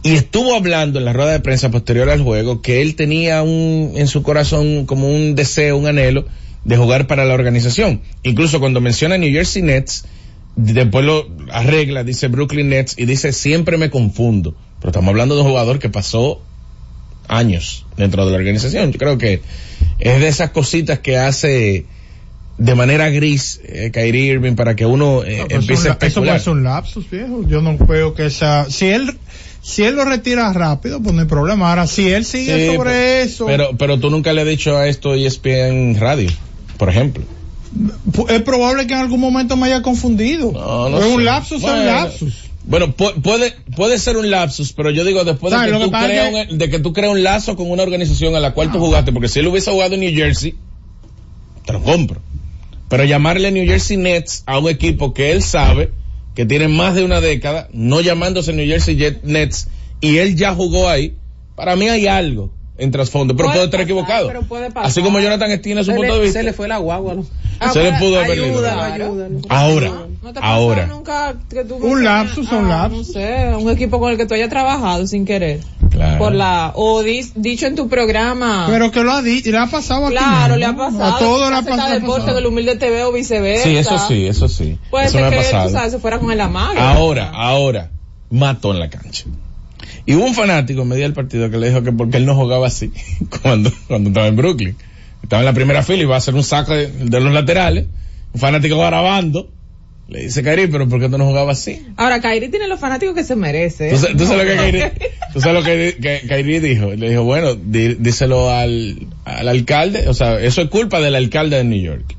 Y 0.02 0.12
estuvo 0.12 0.54
hablando 0.54 0.98
en 0.98 1.04
la 1.04 1.12
rueda 1.12 1.32
de 1.32 1.40
prensa 1.40 1.70
posterior 1.70 2.08
al 2.08 2.22
juego 2.22 2.62
que 2.62 2.80
él 2.82 2.94
tenía 2.94 3.42
un, 3.42 3.92
en 3.96 4.06
su 4.06 4.22
corazón 4.22 4.86
como 4.86 5.08
un 5.08 5.34
deseo, 5.34 5.76
un 5.76 5.86
anhelo 5.86 6.26
de 6.64 6.76
jugar 6.76 7.06
para 7.06 7.24
la 7.24 7.34
organización. 7.34 8.02
Incluso 8.22 8.60
cuando 8.60 8.80
menciona 8.80 9.18
New 9.18 9.32
Jersey 9.32 9.62
Nets, 9.62 10.04
después 10.54 11.04
lo 11.04 11.28
arregla, 11.50 12.04
dice 12.04 12.28
Brooklyn 12.28 12.68
Nets 12.68 12.94
y 12.96 13.06
dice 13.06 13.32
siempre 13.32 13.76
me 13.76 13.90
confundo. 13.90 14.54
Pero 14.78 14.90
estamos 14.90 15.08
hablando 15.08 15.34
de 15.34 15.42
un 15.42 15.48
jugador 15.48 15.78
que 15.78 15.88
pasó 15.88 16.42
años 17.26 17.84
dentro 17.96 18.24
de 18.24 18.32
la 18.32 18.38
organización. 18.38 18.92
Yo 18.92 18.98
creo 18.98 19.18
que 19.18 19.42
es 19.98 20.20
de 20.20 20.28
esas 20.28 20.50
cositas 20.50 21.00
que 21.00 21.16
hace 21.16 21.86
de 22.58 22.74
manera 22.74 23.08
gris 23.10 23.60
eh, 23.64 23.90
Kyrie 23.92 24.32
Irving 24.32 24.54
para 24.54 24.74
que 24.76 24.84
uno 24.84 25.22
eh, 25.24 25.38
No, 25.48 25.56
empiece 25.56 25.74
eso, 25.74 25.90
a 25.90 25.92
eso 25.92 26.06
especular. 26.06 26.34
puede 26.34 26.40
ser 26.44 26.52
un 26.52 26.64
lapsus, 26.64 27.10
viejo. 27.10 27.42
Yo 27.48 27.62
no 27.62 27.76
creo 27.78 28.14
que 28.14 28.30
sea. 28.30 28.66
Si 28.68 28.86
él, 28.86 29.16
si 29.62 29.84
él 29.84 29.94
lo 29.96 30.04
retira 30.04 30.52
rápido, 30.52 31.00
pues 31.00 31.14
no 31.14 31.20
hay 31.22 31.28
problema. 31.28 31.70
Ahora, 31.70 31.86
si 31.86 32.08
él 32.10 32.24
sigue 32.24 32.58
Sí, 32.70 32.76
sobre 32.76 32.90
pero- 32.90 33.24
eso, 33.24 33.46
Pero, 33.46 33.70
pero 33.78 33.98
tú 34.00 34.10
nunca 34.10 34.32
le 34.32 34.42
has 34.42 34.48
dicho 34.48 34.76
a 34.76 34.88
esto 34.88 35.14
ESPN 35.14 35.96
Radio, 36.00 36.30
por 36.78 36.88
ejemplo. 36.90 37.22
es 38.28 38.42
probable 38.42 38.86
que 38.86 38.94
en 38.94 39.00
algún 39.00 39.20
momento 39.20 39.56
me 39.56 39.66
haya 39.66 39.82
confundido. 39.82 40.50
No, 40.52 40.88
no 40.88 40.98
es 41.00 41.06
un 41.06 41.24
lapsus, 41.24 41.58
es 41.58 41.64
un 41.64 41.70
Bueno, 41.70 41.84
lapsus. 41.84 42.34
Bueno, 42.64 42.94
pu- 42.94 43.22
puede, 43.22 43.54
puede 43.76 43.98
ser 43.98 44.16
un 44.18 44.30
lapsus, 44.30 44.72
pero 44.74 44.90
yo 44.90 45.04
digo 45.04 45.24
después 45.24 45.52
de 45.54 45.70
que, 45.70 45.78
tú 45.78 45.90
creas 45.90 46.50
un, 46.50 46.58
de 46.58 46.68
que 46.70 46.78
tú 46.80 46.92
creas 46.92 47.12
un 47.12 47.22
lazo 47.22 47.56
con 47.56 47.70
una 47.70 47.82
organización 47.82 48.34
a 48.34 48.40
la 48.40 48.52
cual 48.52 48.70
tú 48.72 48.78
jugaste, 48.78 49.10
porque 49.12 49.28
si 49.28 49.38
él 49.38 49.46
hubiese 49.46 49.70
jugado 49.70 49.94
en 49.94 50.00
New 50.00 50.12
Jersey, 50.14 50.54
te 51.64 51.72
lo 51.72 51.82
compro. 51.82 52.20
Pero 52.88 53.04
llamarle 53.04 53.50
New 53.52 53.66
Jersey 53.66 53.96
Nets 53.96 54.42
a 54.46 54.58
un 54.58 54.68
equipo 54.68 55.12
que 55.12 55.32
él 55.32 55.42
sabe 55.42 55.92
que 56.34 56.46
tiene 56.46 56.68
más 56.68 56.94
de 56.94 57.04
una 57.04 57.20
década, 57.20 57.68
no 57.72 58.00
llamándose 58.00 58.52
New 58.52 58.66
Jersey 58.66 58.96
Nets, 59.24 59.68
y 60.00 60.18
él 60.18 60.36
ya 60.36 60.54
jugó 60.54 60.88
ahí, 60.88 61.16
para 61.56 61.74
mí 61.74 61.88
hay 61.88 62.06
algo 62.06 62.52
en 62.78 62.90
trasfondo, 62.92 63.34
pero 63.36 63.48
Puede 63.48 63.56
puedo 63.56 63.64
estar 63.66 63.80
pasar, 63.80 63.84
equivocado. 63.90 64.26
pero 64.28 64.42
puede 64.42 64.70
pasar. 64.70 64.88
Así 64.90 65.02
como 65.02 65.18
Jonathan 65.20 65.60
tiene 65.60 65.82
su 65.82 65.90
Se 65.90 65.96
punto 65.96 66.12
le- 66.12 66.18
de 66.18 66.24
vista. 66.24 66.38
Se 66.40 66.44
le 66.44 66.52
fue 66.52 66.68
la 66.68 66.78
guagua. 66.78 67.14
¿no? 67.14 67.26
Se 67.72 67.82
le 67.82 67.92
pudo 67.98 68.20
haber 68.20 68.38
ayúdalo. 68.38 69.40
Ahora, 69.48 69.92
¿No 70.22 70.32
te 70.32 70.40
ahora. 70.42 70.86
nunca 70.86 71.34
que 71.50 71.64
tú 71.64 71.74
Un 71.76 72.04
lapsus, 72.04 72.50
un 72.52 72.66
Ah, 72.66 72.88
lapsus. 72.88 73.08
No 73.08 73.12
sé, 73.14 73.52
un 73.56 73.68
equipo 73.70 73.98
con 73.98 74.12
el 74.12 74.16
que 74.16 74.26
tú 74.26 74.34
hayas 74.34 74.48
trabajado 74.48 75.06
sin 75.08 75.24
querer. 75.24 75.60
Claro. 75.90 76.18
Por 76.18 76.34
la, 76.34 76.70
o 76.76 77.02
dis- 77.02 77.32
dicho 77.34 77.66
en 77.66 77.74
tu 77.74 77.88
programa. 77.88 78.66
Pero 78.68 78.92
que 78.92 79.02
lo 79.02 79.10
ha 79.10 79.22
dicho, 79.22 79.50
le 79.50 79.58
ha 79.58 79.66
pasado 79.66 80.06
aquí. 80.06 80.16
claro, 80.16 80.54
mismo. 80.54 80.56
le 80.58 80.64
ha 80.66 80.76
pasado. 80.76 81.16
A 81.16 81.18
todo 81.18 81.50
le 81.50 81.56
ha 81.56 81.62
pasado. 81.62 81.94
deporte 81.94 82.32
del 82.34 82.46
humilde 82.46 82.76
TV 82.76 83.02
o 83.04 83.12
viceversa. 83.12 83.64
Sí, 83.64 83.76
eso 83.76 83.98
sí, 84.06 84.26
eso 84.26 84.46
sí. 84.48 84.78
Puede 84.90 85.06
eso 85.06 85.14
ser 85.18 85.22
me 85.22 85.26
ha 85.26 85.40
que 85.40 85.46
tú 85.66 85.70
sabes, 85.72 85.92
se 85.92 85.98
fuera 85.98 86.20
con 86.20 86.30
el 86.30 86.40
amague. 86.40 86.78
Ahora, 86.78 87.30
ahora, 87.34 87.90
mató 88.30 88.70
en 88.72 88.78
la 88.78 88.88
cancha. 88.90 89.24
Y 90.08 90.14
hubo 90.14 90.24
un 90.24 90.34
fanático 90.34 90.82
en 90.82 90.88
medio 90.88 91.02
del 91.02 91.12
partido 91.12 91.50
que 91.50 91.58
le 91.58 91.68
dijo 91.68 91.82
que 91.82 91.92
porque 91.92 92.16
él 92.16 92.24
no 92.24 92.34
jugaba 92.34 92.66
así 92.66 92.90
cuando, 93.42 93.70
cuando 93.88 94.08
estaba 94.08 94.26
en 94.26 94.36
Brooklyn. 94.36 94.76
Estaba 95.22 95.42
en 95.42 95.46
la 95.46 95.52
primera 95.52 95.82
fila 95.82 95.98
y 95.98 96.02
iba 96.02 96.14
a 96.14 96.18
hacer 96.18 96.34
un 96.34 96.44
saco 96.44 96.72
de, 96.74 96.86
de 96.86 97.20
los 97.20 97.32
laterales. 97.32 97.86
Un 98.32 98.40
fanático 98.40 98.78
grabando. 98.78 99.50
Le 100.08 100.22
dice, 100.22 100.42
Kairi, 100.42 100.68
pero 100.68 100.88
¿por 100.88 100.98
qué 101.00 101.10
tú 101.10 101.18
no 101.18 101.26
jugabas 101.26 101.58
así? 101.60 101.84
Ahora, 101.98 102.22
Kairi 102.22 102.48
tiene 102.48 102.66
los 102.68 102.80
fanáticos 102.80 103.14
que 103.14 103.22
se 103.24 103.36
merece. 103.36 103.90
¿Tú, 103.90 103.98
sa- 103.98 104.08
tú 104.16 104.24
sabes 104.24 104.46
lo 104.46 104.50
que 104.50 104.56
Kairi, 104.56 104.80
tú 105.34 105.40
sabes 105.42 105.54
lo 105.60 105.62
que, 105.62 106.22
Kairi 106.26 106.58
dijo? 106.60 106.94
Le 106.94 107.10
dijo, 107.10 107.24
bueno, 107.24 107.54
díselo 107.54 108.48
al, 108.50 109.06
al 109.26 109.48
alcalde. 109.48 110.08
O 110.08 110.14
sea, 110.14 110.40
eso 110.40 110.62
es 110.62 110.68
culpa 110.70 111.00
del 111.00 111.14
alcalde 111.16 111.58
de 111.58 111.64
New 111.64 111.82
York. 111.82 112.16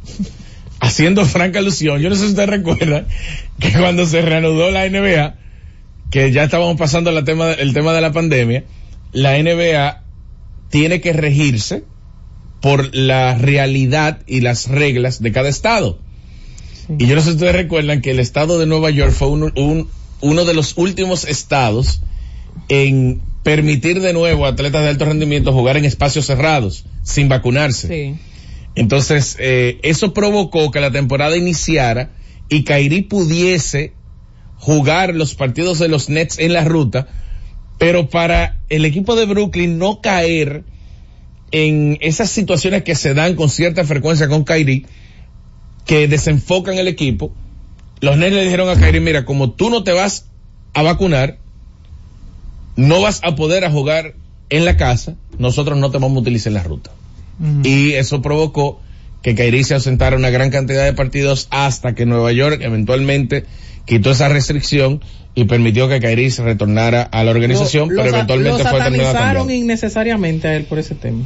Haciendo 0.80 1.26
franca 1.26 1.58
alusión. 1.60 2.00
Yo 2.00 2.10
no 2.10 2.16
sé 2.16 2.26
si 2.26 2.30
ustedes 2.30 2.50
recuerdan 2.50 3.08
que 3.60 3.72
cuando 3.72 4.06
se 4.06 4.22
reanudó 4.22 4.70
la 4.70 4.88
NBA, 4.88 5.36
que 6.12 6.32
ya 6.32 6.44
estábamos 6.44 6.78
pasando 6.78 7.12
la 7.12 7.24
tema, 7.24 7.52
el 7.54 7.74
tema 7.74 7.94
de 7.94 8.02
la 8.02 8.12
pandemia, 8.12 8.64
la 9.12 9.38
NBA 9.38 10.04
tiene 10.70 11.02
que 11.02 11.14
regirse 11.14 11.84
por 12.62 12.96
la 12.96 13.36
realidad 13.36 14.20
y 14.28 14.42
las 14.42 14.68
reglas 14.68 15.22
de 15.22 15.32
cada 15.32 15.50
estado. 15.50 16.00
Y 16.98 17.06
yo 17.06 17.16
no 17.16 17.22
sé 17.22 17.30
si 17.30 17.36
ustedes 17.36 17.56
recuerdan 17.56 18.02
que 18.02 18.12
el 18.12 18.20
estado 18.20 18.58
de 18.60 18.66
Nueva 18.66 18.90
York 18.90 19.12
fue 19.14 19.28
un- 19.30 19.54
un- 19.56 19.90
uno 20.22 20.46
de 20.46 20.54
los 20.54 20.74
últimos 20.78 21.24
estados 21.26 22.02
en 22.68 23.22
permitir 23.44 24.02
de 24.02 24.12
nuevo 24.14 24.46
a 24.46 24.50
atletas 24.50 24.82
de 24.84 24.90
alto 24.90 25.06
rendimiento 25.06 25.54
jugar 25.54 25.78
en 25.78 25.86
espacios 25.86 26.26
cerrados 26.26 26.86
sin 27.04 27.30
vacunarse. 27.30 27.88
Sí. 27.88 28.20
Entonces, 28.76 29.38
eh, 29.40 29.80
eso 29.84 30.14
provocó 30.14 30.72
que 30.72 30.80
la 30.82 30.92
temporada 30.92 31.38
iniciara 31.38 32.12
y 32.50 32.64
Kairi 32.64 33.04
pudiese 33.04 33.94
jugar 34.60 35.16
los 35.16 35.36
partidos 35.36 35.80
de 35.80 35.88
los 35.88 36.10
Nets 36.10 36.38
en 36.38 36.54
la 36.54 36.64
ruta, 36.64 37.08
pero 37.78 38.10
para 38.10 38.60
el 38.70 38.86
equipo 38.86 39.16
de 39.16 39.26
Brooklyn 39.26 39.78
no 39.80 40.02
caer 40.02 40.64
en 41.52 41.98
esas 42.02 42.30
situaciones 42.30 42.84
que 42.84 42.96
se 42.96 43.14
dan 43.14 43.36
con 43.36 43.50
cierta 43.50 43.84
frecuencia 43.86 44.28
con 44.28 44.44
Kairi, 44.44 44.86
que 45.86 46.08
desenfocan 46.08 46.78
el 46.78 46.88
equipo, 46.88 47.34
los 48.02 48.18
Nets 48.18 48.36
le 48.36 48.44
dijeron 48.44 48.70
a 48.70 48.80
Kairi, 48.80 49.00
mira, 49.00 49.26
como 49.26 49.52
tú 49.52 49.70
no 49.70 49.84
te 49.84 49.94
vas 49.94 50.26
a 50.74 50.84
vacunar, 50.84 51.38
no 52.76 53.02
vas 53.02 53.22
a 53.24 53.36
poder 53.36 53.66
a 53.66 53.72
jugar 53.72 54.14
en 54.50 54.66
la 54.66 54.78
casa, 54.78 55.16
nosotros 55.38 55.78
no 55.78 55.90
te 55.90 55.98
vamos 55.98 56.18
a 56.18 56.22
utilizar 56.22 56.52
en 56.52 56.56
la 56.56 56.64
ruta. 56.64 56.92
Y 57.64 57.94
eso 57.94 58.22
provocó 58.22 58.82
que 59.22 59.34
Kairi 59.34 59.64
se 59.64 59.74
ausentara 59.74 60.18
una 60.18 60.30
gran 60.30 60.50
cantidad 60.50 60.84
de 60.84 60.94
partidos 60.94 61.48
hasta 61.52 61.96
que 61.96 62.06
Nueva 62.06 62.34
York 62.34 62.60
eventualmente 62.62 63.46
quitó 63.90 64.12
esa 64.12 64.30
restricción 64.30 65.02
y 65.36 65.44
permitió 65.46 65.90
que 65.90 66.00
Kairi 66.00 66.32
se 66.32 66.44
retornara 66.44 67.02
a 67.04 67.24
la 67.24 67.32
organización, 67.32 67.90
Lo- 67.90 68.02
pero 68.04 68.16
eventualmente 68.16 68.64
fue 68.64 68.80
cambiando. 68.80 69.52
innecesariamente 69.52 70.48
a 70.48 70.56
él 70.56 70.64
por 70.64 70.80
ese 70.80 70.96
tema. 70.96 71.26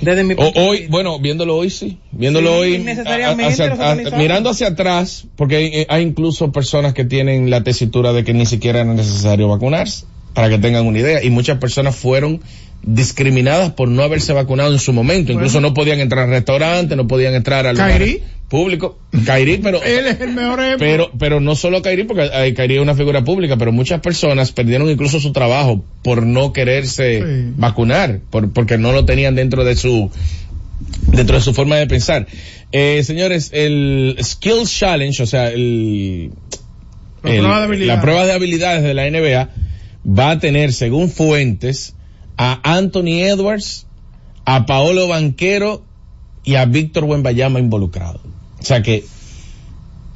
Desde 0.00 0.24
mi 0.24 0.34
O- 0.34 0.52
hoy, 0.56 0.86
bueno, 0.88 1.18
viéndolo 1.18 1.56
hoy 1.56 1.70
sí, 1.70 1.98
viéndolo 2.12 2.50
Sí, 2.64 2.76
hoy, 2.76 2.86
hacia- 3.44 3.90
a- 3.90 4.18
mirando 4.18 4.50
hacia 4.50 4.68
atrás, 4.68 5.26
porque 5.36 5.56
hay, 5.56 5.86
hay 5.88 6.02
incluso 6.02 6.52
personas 6.52 6.94
que 6.94 7.04
tienen 7.04 7.48
la 7.50 7.62
tesitura 7.62 8.12
de 8.12 8.24
que 8.24 8.34
ni 8.34 8.44
siquiera 8.46 8.80
era 8.80 8.92
necesario 8.92 9.48
vacunarse, 9.48 10.06
para 10.34 10.48
que 10.48 10.58
tengan 10.58 10.86
una 10.86 10.98
idea, 10.98 11.22
y 11.22 11.30
muchas 11.30 11.58
personas 11.58 11.94
fueron 11.96 12.40
discriminadas 12.86 13.72
por 13.72 13.88
no 13.88 14.02
haberse 14.02 14.32
vacunado 14.32 14.72
en 14.72 14.78
su 14.78 14.92
momento, 14.92 15.32
incluso 15.32 15.60
no 15.60 15.72
podían 15.74 16.00
entrar 16.00 16.24
al 16.24 16.30
restaurante, 16.30 16.96
no 16.96 17.06
podían 17.06 17.34
entrar 17.34 17.66
al 17.66 17.76
público, 18.48 18.98
Kairi, 19.24 19.58
pero 19.58 19.82
Él 19.82 20.06
es 20.06 20.20
el 20.20 20.32
mejor 20.34 20.60
ejemplo. 20.60 20.78
pero, 20.86 21.10
pero 21.18 21.40
no 21.40 21.54
solo 21.56 21.80
Kairi, 21.82 22.04
porque 22.04 22.28
eh, 22.32 22.52
Kairi 22.54 22.76
es 22.76 22.80
una 22.82 22.94
figura 22.94 23.24
pública, 23.24 23.56
pero 23.56 23.72
muchas 23.72 24.00
personas 24.00 24.52
perdieron 24.52 24.88
incluso 24.90 25.18
su 25.18 25.32
trabajo 25.32 25.82
por 26.02 26.24
no 26.24 26.52
quererse 26.52 27.20
Sí. 27.20 27.52
vacunar, 27.56 28.20
por, 28.30 28.52
porque 28.52 28.76
no 28.78 28.92
lo 28.92 29.04
tenían 29.04 29.34
dentro 29.34 29.64
de 29.64 29.74
su, 29.76 30.10
dentro 31.08 31.36
de 31.36 31.42
su 31.42 31.54
forma 31.54 31.76
de 31.76 31.86
pensar. 31.86 32.26
Eh, 32.70 33.02
señores, 33.04 33.50
el 33.52 34.16
Skills 34.22 34.70
Challenge, 34.78 35.22
o 35.22 35.26
sea, 35.26 35.48
el, 35.50 36.30
La 37.22 37.30
el- 37.32 37.38
prueba 37.40 37.58
de 37.58 37.64
habilidades. 37.64 37.96
la 37.96 38.02
prueba 38.02 38.26
de 38.26 38.32
habilidades 38.32 38.82
de 38.82 38.94
la 38.94 39.06
NBA 39.10 39.48
va 40.06 40.30
a 40.32 40.38
tener, 40.38 40.72
según 40.72 41.10
fuentes, 41.10 41.94
a 42.36 42.60
Anthony 42.76 43.22
Edwards, 43.22 43.86
a 44.44 44.66
Paolo 44.66 45.08
Banquero 45.08 45.82
y 46.44 46.56
a 46.56 46.64
Víctor 46.66 47.04
Wembayama 47.04 47.60
involucrados. 47.60 48.20
O 48.60 48.64
sea 48.64 48.82
que, 48.82 49.04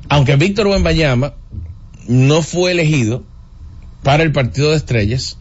aunque 0.09 0.37
Víctor 0.37 0.67
Wembayama 0.67 1.35
no 2.07 2.43
fue 2.43 2.73
elegido 2.73 3.23
para 4.03 4.23
el 4.23 4.33
partido 4.33 4.71
de 4.71 4.77
estrellas, 4.77 5.37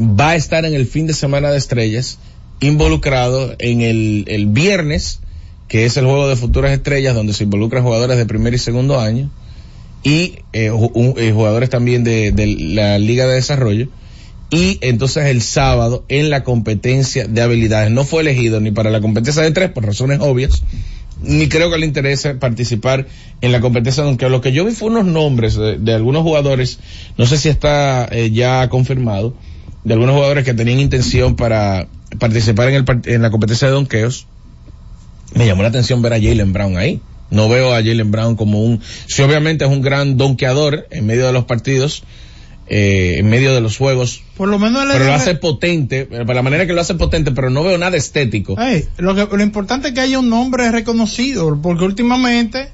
va 0.00 0.30
a 0.30 0.36
estar 0.36 0.64
en 0.64 0.74
el 0.74 0.86
fin 0.86 1.06
de 1.06 1.14
semana 1.14 1.50
de 1.50 1.58
estrellas 1.58 2.18
involucrado 2.60 3.54
en 3.58 3.82
el, 3.82 4.24
el 4.28 4.46
viernes, 4.46 5.20
que 5.68 5.84
es 5.84 5.96
el 5.96 6.06
juego 6.06 6.28
de 6.28 6.36
futuras 6.36 6.72
estrellas, 6.72 7.14
donde 7.14 7.32
se 7.32 7.44
involucran 7.44 7.84
jugadores 7.84 8.16
de 8.16 8.26
primer 8.26 8.54
y 8.54 8.58
segundo 8.58 8.98
año, 8.98 9.30
y 10.02 10.38
eh, 10.52 10.70
eh, 10.72 11.32
jugadores 11.32 11.70
también 11.70 12.04
de 12.04 12.32
la 12.74 12.98
Liga 12.98 13.26
de 13.26 13.34
Desarrollo, 13.34 13.88
y 14.50 14.78
entonces 14.80 15.26
el 15.26 15.42
sábado 15.42 16.04
en 16.08 16.30
la 16.30 16.44
competencia 16.44 17.26
de 17.26 17.42
habilidades. 17.42 17.90
No 17.90 18.04
fue 18.04 18.22
elegido 18.22 18.60
ni 18.60 18.70
para 18.70 18.90
la 18.90 19.00
competencia 19.00 19.42
de 19.42 19.50
tres 19.50 19.70
por 19.70 19.84
razones 19.84 20.20
obvias, 20.20 20.62
ni 21.22 21.48
creo 21.48 21.70
que 21.70 21.78
le 21.78 21.86
interese 21.86 22.34
participar 22.34 23.06
en 23.40 23.52
la 23.52 23.60
competencia, 23.60 24.04
aunque 24.04 24.28
lo 24.28 24.40
que 24.40 24.52
yo 24.52 24.64
vi 24.64 24.72
fue 24.72 24.88
unos 24.88 25.04
nombres 25.04 25.54
de, 25.56 25.78
de 25.78 25.94
algunos 25.94 26.22
jugadores, 26.22 26.78
no 27.16 27.26
sé 27.26 27.36
si 27.36 27.48
está 27.48 28.08
eh, 28.10 28.30
ya 28.30 28.68
confirmado, 28.68 29.34
de 29.84 29.94
algunos 29.94 30.14
jugadores 30.14 30.44
que 30.44 30.54
tenían 30.54 30.80
intención 30.80 31.36
para 31.36 31.88
participar 32.18 32.68
en, 32.68 32.74
el, 32.74 32.84
en 33.04 33.22
la 33.22 33.30
competencia 33.30 33.68
de 33.68 33.74
donkeos. 33.74 34.26
Me 35.34 35.46
llamó 35.46 35.62
la 35.62 35.68
atención 35.68 36.00
ver 36.02 36.14
a 36.14 36.20
Jalen 36.20 36.52
Brown 36.52 36.78
ahí. 36.78 37.00
No 37.30 37.48
veo 37.48 37.74
a 37.74 37.76
Jalen 37.76 38.10
Brown 38.10 38.36
como 38.36 38.62
un, 38.62 38.80
si 39.06 39.22
obviamente 39.22 39.64
es 39.64 39.70
un 39.70 39.82
gran 39.82 40.16
donkeador 40.16 40.86
en 40.90 41.06
medio 41.06 41.26
de 41.26 41.32
los 41.32 41.44
partidos, 41.44 42.02
eh, 42.70 43.16
en 43.18 43.28
medio 43.28 43.54
de 43.54 43.60
los 43.62 43.78
juegos, 43.78 44.22
Por 44.36 44.48
lo 44.48 44.58
menos 44.58 44.84
pero 44.92 45.06
lo 45.06 45.14
hace 45.14 45.34
potente, 45.34 46.08
eh, 46.10 46.24
por 46.26 46.34
la 46.34 46.42
manera 46.42 46.66
que 46.66 46.74
lo 46.74 46.80
hace 46.82 46.94
potente, 46.94 47.32
pero 47.32 47.48
no 47.48 47.64
veo 47.64 47.78
nada 47.78 47.96
estético. 47.96 48.56
Lo, 48.98 49.14
que, 49.14 49.36
lo 49.36 49.42
importante 49.42 49.88
es 49.88 49.94
que 49.94 50.00
haya 50.00 50.18
un 50.18 50.28
nombre 50.28 50.70
reconocido, 50.70 51.58
porque 51.62 51.84
últimamente 51.84 52.68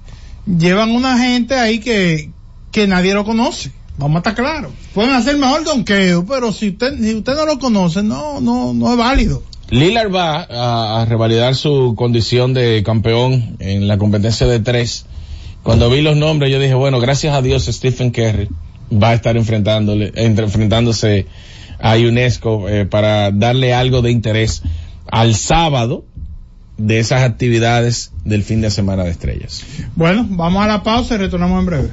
llevan 0.47 0.91
una 0.91 1.19
gente 1.19 1.55
ahí 1.55 1.79
que, 1.79 2.31
que 2.73 2.89
nadie 2.89 3.15
lo 3.15 3.25
conoce. 3.25 3.71
Vamos 3.97 4.17
a 4.17 4.19
estar 4.19 4.35
claros. 4.35 4.73
Pueden 4.95 5.13
hacer 5.13 5.37
mejor 5.37 5.63
donqueo, 5.63 6.27
pero 6.27 6.53
si 6.53 6.71
usted, 6.71 6.99
si 6.99 7.15
usted 7.15 7.35
no 7.37 7.47
lo 7.47 7.61
conoce, 7.61 8.03
no, 8.03 8.41
no, 8.41 8.75
no 8.75 8.91
es 8.91 8.97
válido. 8.97 9.45
Lillard 9.71 10.13
va 10.13 10.43
a, 10.43 11.03
a 11.03 11.05
revalidar 11.05 11.55
su 11.55 11.95
condición 11.97 12.53
de 12.53 12.83
campeón 12.85 13.57
en 13.61 13.87
la 13.87 13.97
competencia 13.97 14.49
de 14.49 14.59
tres. 14.59 15.07
Cuando 15.63 15.89
vi 15.89 16.03
los 16.03 16.17
nombres, 16.17 16.51
yo 16.51 16.59
dije, 16.59 16.75
bueno, 16.75 16.99
gracias 16.99 17.33
a 17.35 17.43
Dios 17.43 17.67
Stephen 17.67 18.11
Curry 18.11 18.49
va 18.93 19.11
a 19.11 19.15
estar 19.15 19.37
enfrentándole, 19.37 20.13
entre- 20.17 20.45
enfrentándose 20.45 21.27
a 21.81 21.95
UNESCO 21.97 22.69
eh, 22.69 22.87
para 22.87 23.31
darle 23.31 23.75
algo 23.75 24.03
de 24.03 24.11
interés 24.11 24.63
al 25.11 25.35
sábado 25.35 26.05
de 26.77 26.99
esas 26.99 27.23
actividades 27.23 28.13
del 28.25 28.43
fin 28.43 28.61
de 28.61 28.71
semana 28.71 29.05
de 29.05 29.11
estrellas. 29.11 29.63
Bueno, 29.95 30.27
vamos 30.29 30.65
a 30.65 30.69
la 30.69 30.83
pausa 30.83 31.15
y 31.15 31.19
retornamos 31.19 31.61
en 31.61 31.67
breve. 31.67 31.89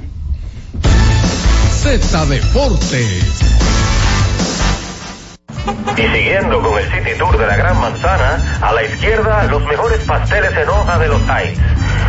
Z 1.82 2.26
Deportes. 2.26 3.42
Y 5.96 6.02
siguiendo 6.16 6.60
con 6.62 6.78
el 6.78 6.84
City 6.86 7.16
Tour 7.18 7.38
de 7.38 7.46
la 7.46 7.56
Gran 7.56 7.78
Manzana, 7.80 8.58
a 8.62 8.72
la 8.72 8.84
izquierda 8.84 9.44
los 9.44 9.62
mejores 9.66 10.00
pasteles 10.04 10.50
en 10.56 10.68
hoja 10.68 10.98
de 10.98 11.08
los 11.08 11.20
Heights. 11.28 11.60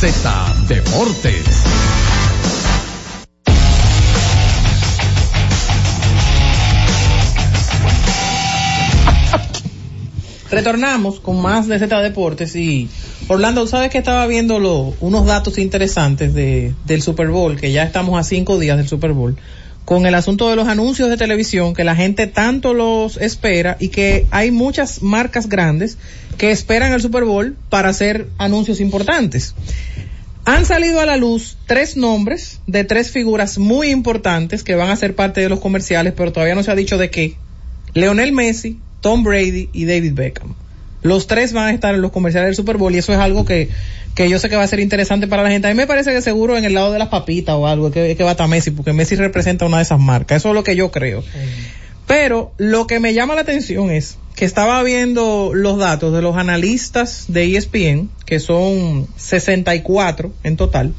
Z 0.00 0.54
Deportes. 0.68 1.46
Retornamos 10.50 11.18
con 11.20 11.40
más 11.42 11.66
de 11.66 11.78
Z 11.78 12.00
Deportes 12.02 12.54
y 12.54 12.88
Orlando, 13.28 13.66
¿sabes 13.66 13.90
que 13.90 13.98
estaba 13.98 14.26
viendo 14.28 14.60
lo- 14.60 14.94
unos 15.00 15.26
datos 15.26 15.58
interesantes 15.58 16.32
de, 16.34 16.72
del 16.86 17.02
Super 17.02 17.28
Bowl, 17.28 17.56
que 17.60 17.72
ya 17.72 17.82
estamos 17.82 18.18
a 18.18 18.22
cinco 18.22 18.58
días 18.58 18.76
del 18.76 18.86
Super 18.86 19.12
Bowl, 19.12 19.36
con 19.84 20.06
el 20.06 20.14
asunto 20.14 20.48
de 20.48 20.54
los 20.56 20.68
anuncios 20.68 21.10
de 21.10 21.16
televisión, 21.16 21.74
que 21.74 21.82
la 21.82 21.96
gente 21.96 22.28
tanto 22.28 22.74
los 22.74 23.16
espera 23.16 23.76
y 23.80 23.88
que 23.88 24.26
hay 24.30 24.52
muchas 24.52 25.02
marcas 25.02 25.48
grandes 25.48 25.98
que 26.38 26.50
esperan 26.50 26.92
el 26.92 27.00
Super 27.00 27.24
Bowl 27.24 27.56
para 27.68 27.88
hacer 27.88 28.28
anuncios 28.38 28.80
importantes. 28.80 29.54
Han 30.44 30.64
salido 30.64 31.00
a 31.00 31.06
la 31.06 31.16
luz 31.16 31.58
tres 31.66 31.96
nombres 31.96 32.60
de 32.66 32.84
tres 32.84 33.10
figuras 33.10 33.58
muy 33.58 33.90
importantes 33.90 34.62
que 34.62 34.76
van 34.76 34.90
a 34.90 34.96
ser 34.96 35.16
parte 35.16 35.40
de 35.40 35.48
los 35.48 35.58
comerciales, 35.58 36.12
pero 36.16 36.32
todavía 36.32 36.54
no 36.54 36.62
se 36.62 36.70
ha 36.70 36.76
dicho 36.76 36.98
de 36.98 37.10
qué. 37.10 37.34
Leonel 37.94 38.32
Messi, 38.32 38.78
Tom 39.00 39.24
Brady 39.24 39.70
y 39.72 39.86
David 39.86 40.12
Beckham. 40.14 40.54
Los 41.02 41.26
tres 41.26 41.52
van 41.52 41.66
a 41.68 41.72
estar 41.72 41.94
en 41.94 42.00
los 42.00 42.12
comerciales 42.12 42.48
del 42.48 42.54
Super 42.54 42.76
Bowl 42.76 42.94
y 42.94 42.98
eso 42.98 43.12
es 43.12 43.18
algo 43.18 43.44
que, 43.44 43.70
que 44.14 44.28
yo 44.28 44.38
sé 44.38 44.48
que 44.48 44.56
va 44.56 44.62
a 44.62 44.68
ser 44.68 44.80
interesante 44.80 45.26
para 45.26 45.42
la 45.42 45.50
gente. 45.50 45.66
A 45.68 45.70
mí 45.70 45.76
me 45.76 45.86
parece 45.86 46.12
que 46.12 46.22
seguro 46.22 46.56
en 46.56 46.64
el 46.64 46.74
lado 46.74 46.92
de 46.92 46.98
las 46.98 47.08
papitas 47.08 47.54
o 47.56 47.66
algo 47.66 47.90
que, 47.90 48.16
que 48.16 48.22
va 48.22 48.30
a 48.30 48.32
estar 48.32 48.48
Messi, 48.48 48.70
porque 48.70 48.92
Messi 48.92 49.16
representa 49.16 49.66
una 49.66 49.78
de 49.78 49.84
esas 49.84 49.98
marcas. 49.98 50.38
Eso 50.38 50.50
es 50.50 50.54
lo 50.54 50.64
que 50.64 50.76
yo 50.76 50.90
creo. 50.90 51.24
Pero 52.06 52.52
lo 52.56 52.86
que 52.86 53.00
me 53.00 53.14
llama 53.14 53.34
la 53.34 53.40
atención 53.42 53.90
es 53.90 54.18
que 54.36 54.44
estaba 54.44 54.82
viendo 54.82 55.52
los 55.54 55.78
datos 55.78 56.12
de 56.14 56.22
los 56.22 56.36
analistas 56.36 57.24
de 57.28 57.56
ESPN, 57.56 58.10
que 58.26 58.38
son 58.38 59.06
64 59.16 60.32
en 60.44 60.56
total, 60.56 60.92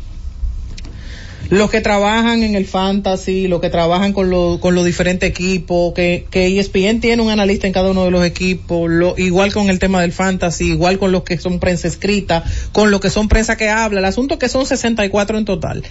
los 1.50 1.70
que 1.72 1.80
trabajan 1.80 2.44
en 2.44 2.56
el 2.56 2.66
fantasy, 2.66 3.48
los 3.48 3.62
que 3.62 3.70
trabajan 3.70 4.12
con, 4.12 4.30
lo- 4.30 4.60
con 4.60 4.76
los 4.76 4.84
diferentes 4.84 5.30
equipos, 5.30 5.94
que, 5.94 6.26
que 6.30 6.60
ESPN 6.60 7.00
tiene 7.00 7.22
un 7.22 7.30
analista 7.30 7.68
en 7.68 7.74
cada 7.74 7.92
uno 7.92 8.04
de 8.04 8.12
los 8.12 8.26
equipos, 8.26 8.90
lo, 8.90 9.16
igual 9.18 9.54
con 9.54 9.70
el 9.70 9.80
tema 9.80 10.02
del 10.02 10.12
fantasy, 10.12 10.66
igual 10.72 11.00
con 11.00 11.14
los 11.14 11.24
que 11.24 11.38
son 11.38 11.60
prensa 11.60 11.88
escrita, 11.88 12.44
con 12.74 12.92
los 12.92 13.00
que 13.00 13.10
son 13.10 13.30
prensa 13.30 13.56
que 13.56 13.70
habla, 13.70 14.00
el 14.00 14.06
asunto 14.06 14.34
es 14.34 14.40
que 14.42 14.50
son 14.50 14.66
64 14.66 15.38
en 15.38 15.46
total. 15.46 15.84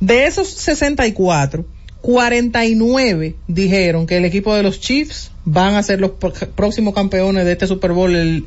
De 0.00 0.26
esos 0.26 0.48
64, 0.48 1.64
49 2.04 3.34
dijeron 3.48 4.06
que 4.06 4.18
el 4.18 4.26
equipo 4.26 4.54
de 4.54 4.62
los 4.62 4.78
Chiefs 4.78 5.30
van 5.46 5.74
a 5.74 5.82
ser 5.82 6.02
los 6.02 6.10
próximos 6.54 6.92
campeones 6.92 7.46
de 7.46 7.52
este 7.52 7.66
Super 7.66 7.92
Bowl 7.92 8.44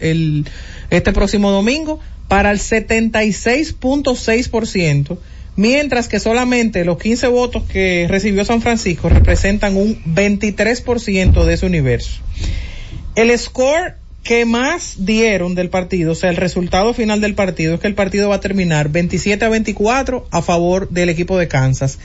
este 0.92 1.12
próximo 1.12 1.50
domingo 1.50 2.00
para 2.28 2.52
el 2.52 2.60
76.6%, 2.60 5.18
mientras 5.56 6.08
que 6.08 6.20
solamente 6.20 6.86
los 6.86 7.00
15 7.00 7.30
votos 7.30 7.64
que 7.64 8.06
recibió 8.08 8.46
San 8.46 8.62
Francisco 8.62 9.10
representan 9.10 9.76
un 9.76 10.04
23% 10.04 11.44
de 11.44 11.54
ese 11.56 11.66
universo. 11.66 12.22
El 13.16 13.36
score 13.40 13.96
que 14.22 14.46
más 14.46 14.98
dieron 15.00 15.56
del 15.56 15.72
partido, 15.72 16.12
o 16.12 16.16
sea, 16.16 16.30
el 16.30 16.36
resultado 16.36 16.94
final 16.94 17.22
del 17.22 17.34
partido 17.34 17.74
es 17.74 17.80
que 17.80 17.88
el 17.88 17.96
partido 17.96 18.30
va 18.30 18.36
a 18.36 18.40
terminar 18.40 18.90
27 18.90 19.44
a 19.44 19.50
24 19.50 20.28
a 20.30 20.44
favor 20.44 20.90
del 20.90 21.10
equipo 21.10 21.40
de 21.40 21.48
Kansas. 21.48 21.98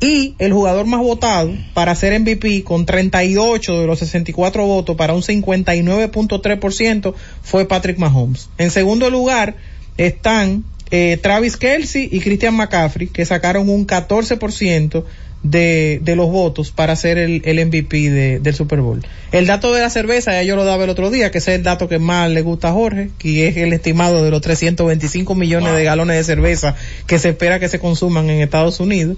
Y 0.00 0.34
el 0.38 0.52
jugador 0.52 0.86
más 0.86 1.00
votado 1.00 1.52
para 1.74 1.94
ser 1.96 2.18
MVP 2.20 2.62
con 2.62 2.86
38 2.86 3.80
de 3.80 3.86
los 3.86 3.98
64 3.98 4.64
votos 4.64 4.96
para 4.96 5.12
un 5.14 5.22
59.3% 5.22 7.14
fue 7.42 7.66
Patrick 7.66 7.98
Mahomes. 7.98 8.48
En 8.58 8.70
segundo 8.70 9.10
lugar 9.10 9.56
están 9.96 10.64
eh, 10.90 11.18
Travis 11.20 11.56
Kelsey 11.56 12.08
y 12.12 12.20
Christian 12.20 12.54
McCaffrey 12.54 13.08
que 13.08 13.24
sacaron 13.26 13.68
un 13.68 13.86
14% 13.86 15.04
de, 15.42 16.00
de 16.02 16.16
los 16.16 16.30
votos 16.30 16.70
para 16.72 16.96
ser 16.96 17.16
el, 17.18 17.42
el 17.44 17.64
MVP 17.66 18.10
de- 18.10 18.38
del 18.40 18.54
Super 18.54 18.80
Bowl. 18.80 19.04
El 19.30 19.46
dato 19.46 19.72
de 19.72 19.80
la 19.80 19.90
cerveza, 19.90 20.32
ya 20.32 20.42
yo 20.42 20.56
lo 20.56 20.64
daba 20.64 20.84
el 20.84 20.90
otro 20.90 21.10
día, 21.10 21.30
que 21.30 21.38
ese 21.38 21.52
es 21.52 21.58
el 21.58 21.62
dato 21.64 21.88
que 21.88 21.98
más 22.00 22.28
le 22.30 22.42
gusta 22.42 22.68
a 22.70 22.72
Jorge, 22.72 23.10
que 23.18 23.46
es 23.48 23.56
el 23.56 23.72
estimado 23.72 24.24
de 24.24 24.30
los 24.30 24.40
325 24.42 25.34
millones 25.34 25.74
de 25.74 25.84
galones 25.84 26.16
de 26.16 26.24
cerveza 26.24 26.74
que 27.06 27.18
se 27.18 27.28
espera 27.30 27.60
que 27.60 27.68
se 27.68 27.78
consuman 27.78 28.30
en 28.30 28.40
Estados 28.40 28.80
Unidos. 28.80 29.16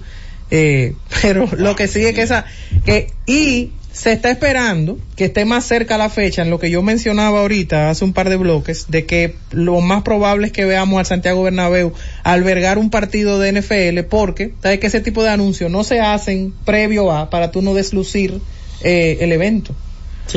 Eh, 0.51 0.93
pero 1.21 1.49
lo 1.57 1.75
que 1.75 1.87
sí 1.87 2.05
es 2.05 2.13
que 2.13 2.21
esa, 2.21 2.45
que, 2.85 3.07
y 3.25 3.71
se 3.91 4.13
está 4.13 4.31
esperando 4.31 4.97
que 5.17 5.25
esté 5.25 5.43
más 5.43 5.65
cerca 5.65 5.97
la 5.97 6.09
fecha 6.09 6.41
en 6.41 6.49
lo 6.49 6.59
que 6.59 6.69
yo 6.69 6.81
mencionaba 6.81 7.41
ahorita 7.41 7.89
hace 7.89 8.05
un 8.05 8.13
par 8.13 8.29
de 8.29 8.37
bloques 8.37 8.85
de 8.87 9.05
que 9.05 9.35
lo 9.51 9.81
más 9.81 10.03
probable 10.03 10.47
es 10.47 10.53
que 10.53 10.63
veamos 10.63 10.99
al 10.99 11.05
Santiago 11.05 11.43
Bernabéu 11.43 11.91
albergar 12.23 12.77
un 12.77 12.89
partido 12.89 13.37
de 13.39 13.51
NFL 13.51 14.07
porque 14.09 14.53
sabes 14.61 14.79
que 14.79 14.87
ese 14.87 15.01
tipo 15.01 15.23
de 15.23 15.29
anuncios 15.29 15.69
no 15.69 15.83
se 15.83 15.99
hacen 15.99 16.53
previo 16.63 17.11
a 17.11 17.29
para 17.29 17.51
tú 17.51 17.61
no 17.61 17.73
deslucir 17.73 18.39
eh, 18.81 19.17
el 19.19 19.33
evento 19.33 19.75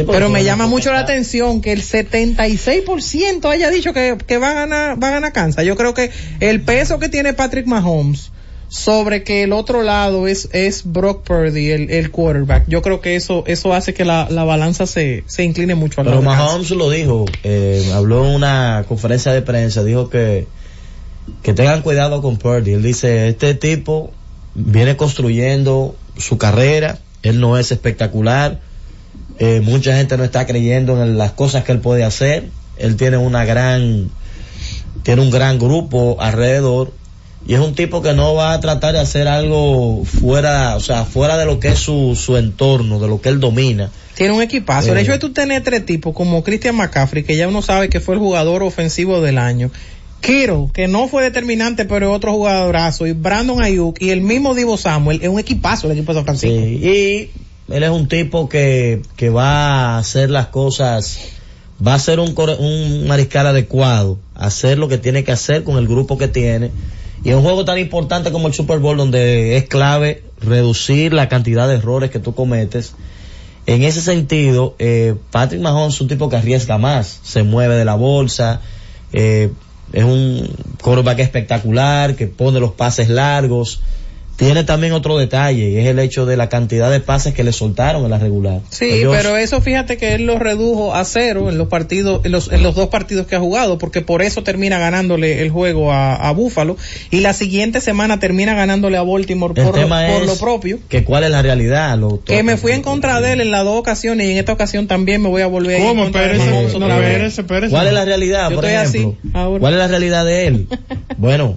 porque 0.02 0.12
pero 0.12 0.28
me 0.28 0.42
llama 0.42 0.66
mucho 0.66 0.92
la 0.92 1.00
atención 1.00 1.60
que 1.60 1.72
el 1.72 1.82
76% 1.82 3.48
haya 3.48 3.70
dicho 3.70 3.92
que, 3.92 4.16
que 4.26 4.38
va 4.38 4.50
a 4.50 4.54
ganar, 4.54 5.02
va 5.02 5.08
a 5.08 5.10
ganar 5.12 5.32
Kansas. 5.32 5.64
Yo 5.64 5.76
creo 5.76 5.94
que 5.94 6.10
el 6.40 6.62
peso 6.62 6.98
que 6.98 7.08
tiene 7.08 7.32
Patrick 7.32 7.66
Mahomes 7.66 8.32
sobre 8.74 9.22
que 9.22 9.44
el 9.44 9.52
otro 9.52 9.84
lado 9.84 10.26
es, 10.26 10.48
es 10.52 10.82
Brock 10.84 11.22
Purdy, 11.22 11.70
el, 11.70 11.90
el 11.92 12.10
quarterback. 12.10 12.64
Yo 12.66 12.82
creo 12.82 13.00
que 13.00 13.14
eso, 13.14 13.44
eso 13.46 13.72
hace 13.72 13.94
que 13.94 14.04
la, 14.04 14.26
la 14.28 14.42
balanza 14.42 14.88
se, 14.88 15.22
se 15.28 15.44
incline 15.44 15.76
mucho 15.76 16.00
al 16.00 16.08
Pero 16.08 16.20
lado. 16.20 16.36
Mahomes 16.36 16.70
lo 16.70 16.90
dijo, 16.90 17.24
eh, 17.44 17.88
habló 17.94 18.26
en 18.26 18.34
una 18.34 18.84
conferencia 18.88 19.30
de 19.30 19.42
prensa, 19.42 19.84
dijo 19.84 20.10
que, 20.10 20.48
que 21.44 21.54
tengan 21.54 21.82
cuidado 21.82 22.20
con 22.20 22.36
Purdy. 22.36 22.72
Él 22.72 22.82
dice, 22.82 23.28
este 23.28 23.54
tipo 23.54 24.10
viene 24.56 24.96
construyendo 24.96 25.94
su 26.18 26.36
carrera, 26.36 26.98
él 27.22 27.38
no 27.38 27.56
es 27.56 27.70
espectacular, 27.70 28.60
eh, 29.38 29.60
mucha 29.62 29.96
gente 29.96 30.16
no 30.16 30.24
está 30.24 30.46
creyendo 30.46 31.00
en 31.00 31.16
las 31.16 31.30
cosas 31.30 31.62
que 31.62 31.70
él 31.70 31.78
puede 31.78 32.02
hacer, 32.02 32.48
él 32.76 32.96
tiene 32.96 33.18
una 33.18 33.44
gran, 33.44 34.10
tiene 35.04 35.22
un 35.22 35.30
gran 35.30 35.60
grupo 35.60 36.16
alrededor 36.18 36.92
y 37.46 37.54
es 37.54 37.60
un 37.60 37.74
tipo 37.74 38.00
que 38.02 38.12
no 38.14 38.34
va 38.34 38.52
a 38.54 38.60
tratar 38.60 38.94
de 38.94 39.00
hacer 39.00 39.28
algo 39.28 40.04
fuera, 40.04 40.76
o 40.76 40.80
sea, 40.80 41.04
fuera 41.04 41.36
de 41.36 41.44
lo 41.44 41.60
que 41.60 41.68
es 41.68 41.78
su, 41.78 42.16
su 42.16 42.36
entorno, 42.36 42.98
de 42.98 43.08
lo 43.08 43.20
que 43.20 43.28
él 43.28 43.40
domina. 43.40 43.90
Tiene 44.14 44.32
un 44.32 44.42
equipazo. 44.42 44.92
El 44.92 44.98
Eh. 44.98 45.02
hecho 45.02 45.12
de 45.12 45.18
tú 45.18 45.32
tener 45.32 45.62
tres 45.62 45.84
tipos 45.84 46.14
como 46.14 46.42
Christian 46.44 46.76
McCaffrey, 46.76 47.24
que 47.24 47.36
ya 47.36 47.48
uno 47.48 47.62
sabe 47.62 47.88
que 47.88 48.00
fue 48.00 48.14
el 48.14 48.20
jugador 48.20 48.62
ofensivo 48.62 49.20
del 49.20 49.38
año. 49.38 49.70
Kiro, 50.20 50.70
que 50.72 50.88
no 50.88 51.06
fue 51.08 51.22
determinante, 51.22 51.84
pero 51.84 52.10
es 52.10 52.16
otro 52.16 52.32
jugadorazo. 52.32 53.06
Y 53.06 53.12
Brandon 53.12 53.60
Ayuk 53.62 54.00
y 54.00 54.08
el 54.10 54.22
mismo 54.22 54.54
Divo 54.54 54.78
Samuel. 54.78 55.18
Es 55.22 55.28
un 55.28 55.38
equipazo 55.38 55.86
el 55.86 55.92
equipo 55.98 56.12
de 56.12 56.18
San 56.18 56.24
Francisco. 56.24 56.56
Sí, 56.56 57.30
y 57.68 57.72
él 57.72 57.82
es 57.82 57.90
un 57.90 58.08
tipo 58.08 58.48
que, 58.48 59.02
que 59.16 59.28
va 59.28 59.96
a 59.96 59.98
hacer 59.98 60.30
las 60.30 60.46
cosas, 60.46 61.18
va 61.86 61.92
a 61.94 61.98
ser 61.98 62.20
un, 62.20 62.34
un 62.58 63.06
mariscal 63.06 63.46
adecuado, 63.48 64.18
hacer 64.34 64.78
lo 64.78 64.88
que 64.88 64.96
tiene 64.96 65.24
que 65.24 65.32
hacer 65.32 65.62
con 65.62 65.76
el 65.76 65.86
grupo 65.86 66.16
que 66.16 66.28
tiene. 66.28 66.70
Y 67.24 67.30
en 67.30 67.36
un 67.36 67.42
juego 67.42 67.64
tan 67.64 67.78
importante 67.78 68.30
como 68.30 68.48
el 68.48 68.54
Super 68.54 68.78
Bowl, 68.78 68.98
donde 68.98 69.56
es 69.56 69.64
clave 69.64 70.22
reducir 70.40 71.14
la 71.14 71.28
cantidad 71.28 71.66
de 71.66 71.76
errores 71.76 72.10
que 72.10 72.18
tú 72.18 72.34
cometes, 72.34 72.94
en 73.66 73.82
ese 73.82 74.02
sentido, 74.02 74.74
eh, 74.78 75.14
Patrick 75.30 75.62
Mahomes 75.62 75.94
es 75.94 76.00
un 76.02 76.08
tipo 76.08 76.28
que 76.28 76.36
arriesga 76.36 76.76
más, 76.76 77.20
se 77.22 77.42
mueve 77.42 77.76
de 77.76 77.86
la 77.86 77.94
bolsa, 77.94 78.60
eh, 79.14 79.50
es 79.94 80.04
un 80.04 80.50
quarterback 80.82 81.20
espectacular, 81.20 82.14
que 82.14 82.26
pone 82.26 82.60
los 82.60 82.72
pases 82.72 83.08
largos. 83.08 83.80
Tiene 84.36 84.64
también 84.64 84.92
otro 84.92 85.16
detalle, 85.16 85.70
y 85.70 85.76
es 85.78 85.86
el 85.86 85.98
hecho 86.00 86.26
de 86.26 86.36
la 86.36 86.48
cantidad 86.48 86.90
de 86.90 86.98
pases 87.00 87.34
que 87.34 87.44
le 87.44 87.52
soltaron 87.52 88.04
en 88.04 88.10
la 88.10 88.18
regular. 88.18 88.60
Sí, 88.68 89.02
pero 89.10 89.36
eso 89.36 89.60
fíjate 89.60 89.96
que 89.96 90.14
él 90.14 90.26
lo 90.26 90.38
redujo 90.40 90.92
a 90.94 91.04
cero 91.04 91.48
en 91.50 91.56
los 91.56 91.68
partidos, 91.68 92.20
en 92.24 92.32
los, 92.32 92.50
en 92.50 92.62
los 92.64 92.74
dos 92.74 92.88
partidos 92.88 93.26
que 93.28 93.36
ha 93.36 93.40
jugado, 93.40 93.78
porque 93.78 94.00
por 94.02 94.22
eso 94.22 94.42
termina 94.42 94.78
ganándole 94.78 95.40
el 95.40 95.50
juego 95.50 95.92
a, 95.92 96.16
a 96.16 96.32
Buffalo 96.32 96.76
y 97.12 97.20
la 97.20 97.32
siguiente 97.32 97.80
semana 97.80 98.18
termina 98.18 98.54
ganándole 98.54 98.96
a 98.96 99.02
Baltimore 99.02 99.54
el 99.56 99.64
por, 99.66 99.74
tema 99.76 100.04
por 100.06 100.22
es 100.22 100.26
lo 100.26 100.36
propio. 100.36 100.78
que 100.88 101.04
cuál 101.04 101.22
es 101.24 101.30
la 101.30 101.40
realidad. 101.42 101.96
Lo- 101.96 102.20
Que 102.24 102.42
me 102.42 102.56
fui 102.56 102.72
en 102.72 102.82
contra 102.82 103.20
de 103.20 103.34
él 103.34 103.40
en 103.40 103.50
las 103.52 103.64
dos 103.64 103.78
ocasiones 103.78 104.26
y 104.26 104.32
en 104.32 104.38
esta 104.38 104.52
ocasión 104.52 104.88
también 104.88 105.22
me 105.22 105.28
voy 105.28 105.42
a 105.42 105.46
volver 105.46 105.76
a 105.76 105.78
ir 105.78 105.84
en 105.84 105.88
¿Cómo? 105.90 106.02
no, 106.80 107.00
espérese. 107.00 107.44
¿Cuál 107.70 107.86
es 107.86 107.92
la 107.92 108.04
realidad, 108.04 108.50
Yo 108.50 108.56
por 108.56 108.64
estoy 108.64 108.76
así 108.84 108.98
ejemplo? 108.98 109.30
ahora. 109.40 109.60
¿Cuál 109.60 109.72
es 109.74 109.78
la 109.78 109.86
realidad 109.88 110.24
de 110.24 110.46
él? 110.48 110.66
bueno, 111.18 111.56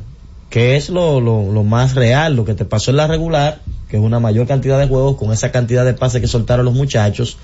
que 0.57 0.75
es 0.75 0.89
lo, 0.89 1.21
lo, 1.21 1.51
lo 1.51 1.63
más 1.63 1.93
real, 1.93 2.35
lo 2.35 2.43
que 2.43 2.55
te 2.55 2.65
pasó 2.65 2.89
en 2.89 2.97
la 2.97 3.05
regular, 3.05 3.59
que 3.91 3.97
es 3.97 4.01
una 4.01 4.19
mayor 4.19 4.47
cantidad 4.47 4.79
de 4.79 4.87
juegos 4.87 5.15
con 5.15 5.31
esa 5.31 5.51
cantidad 5.51 5.85
de 5.85 5.93
pases 5.93 6.19
que 6.19 6.25
soltaron 6.25 6.65
los 6.65 6.73
muchachos, 6.73 7.37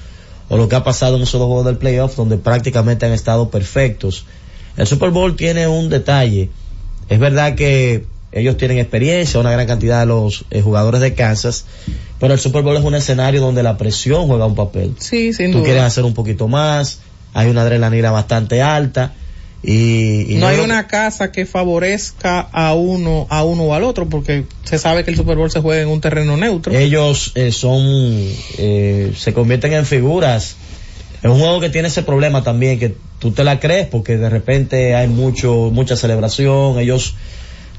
o 0.49 0.57
lo 0.57 0.67
que 0.67 0.75
ha 0.75 0.83
pasado 0.83 1.17
en 1.17 1.21
esos 1.21 1.39
dos 1.39 1.45
juegos 1.45 1.65
del 1.67 1.77
playoff 1.77 2.15
donde 2.15 2.37
prácticamente 2.37 3.05
han 3.05 3.11
estado 3.11 3.51
perfectos. 3.51 4.25
El 4.77 4.87
Super 4.87 5.11
Bowl 5.11 5.35
tiene 5.35 5.67
un 5.67 5.89
detalle. 5.89 6.49
Es 7.07 7.19
verdad 7.19 7.53
que 7.53 8.07
ellos 8.31 8.57
tienen 8.57 8.79
experiencia, 8.79 9.39
una 9.39 9.51
gran 9.51 9.67
cantidad 9.67 9.99
de 9.99 10.07
los 10.07 10.45
eh, 10.49 10.63
jugadores 10.63 10.99
de 10.99 11.13
Kansas, 11.13 11.65
pero 12.19 12.33
el 12.33 12.39
Super 12.39 12.63
Bowl 12.63 12.77
es 12.77 12.83
un 12.83 12.95
escenario 12.95 13.41
donde 13.41 13.61
la 13.61 13.77
presión 13.77 14.25
juega 14.25 14.47
un 14.47 14.55
papel. 14.55 14.95
Sí, 14.97 15.33
sin 15.33 15.51
Tú 15.51 15.59
duda. 15.59 15.65
quieres 15.65 15.83
hacer 15.83 16.03
un 16.03 16.15
poquito 16.15 16.47
más, 16.47 17.01
hay 17.35 17.47
una 17.51 17.61
adrenalina 17.61 18.09
bastante 18.09 18.63
alta 18.63 19.13
y, 19.63 20.33
y 20.33 20.35
no 20.35 20.47
hay 20.47 20.59
una 20.59 20.87
casa 20.87 21.31
que 21.31 21.45
favorezca 21.45 22.41
a 22.41 22.73
uno 22.73 23.27
a 23.29 23.45
uno 23.45 23.63
o 23.63 23.73
al 23.73 23.83
otro 23.83 24.09
porque 24.09 24.43
se 24.65 24.77
sabe 24.77 25.05
que 25.05 25.11
el 25.11 25.15
Super 25.15 25.37
Bowl 25.37 25.49
se 25.49 25.61
juega 25.61 25.81
en 25.81 25.87
un 25.87 26.01
terreno 26.01 26.35
neutro. 26.35 26.73
ellos 26.73 27.31
eh, 27.35 27.51
son 27.53 27.81
eh, 28.57 29.13
se 29.15 29.33
convierten 29.33 29.71
en 29.71 29.85
figuras 29.85 30.57
es 31.21 31.29
un 31.29 31.39
juego 31.39 31.61
que 31.61 31.69
tiene 31.69 31.87
ese 31.87 32.03
problema 32.03 32.43
también 32.43 32.77
que 32.77 32.95
tú 33.19 33.31
te 33.31 33.45
la 33.45 33.61
crees 33.61 33.87
porque 33.87 34.17
de 34.17 34.29
repente 34.29 34.95
hay 34.95 35.07
mucho 35.07 35.69
mucha 35.71 35.95
celebración 35.95 36.77
ellos 36.77 37.15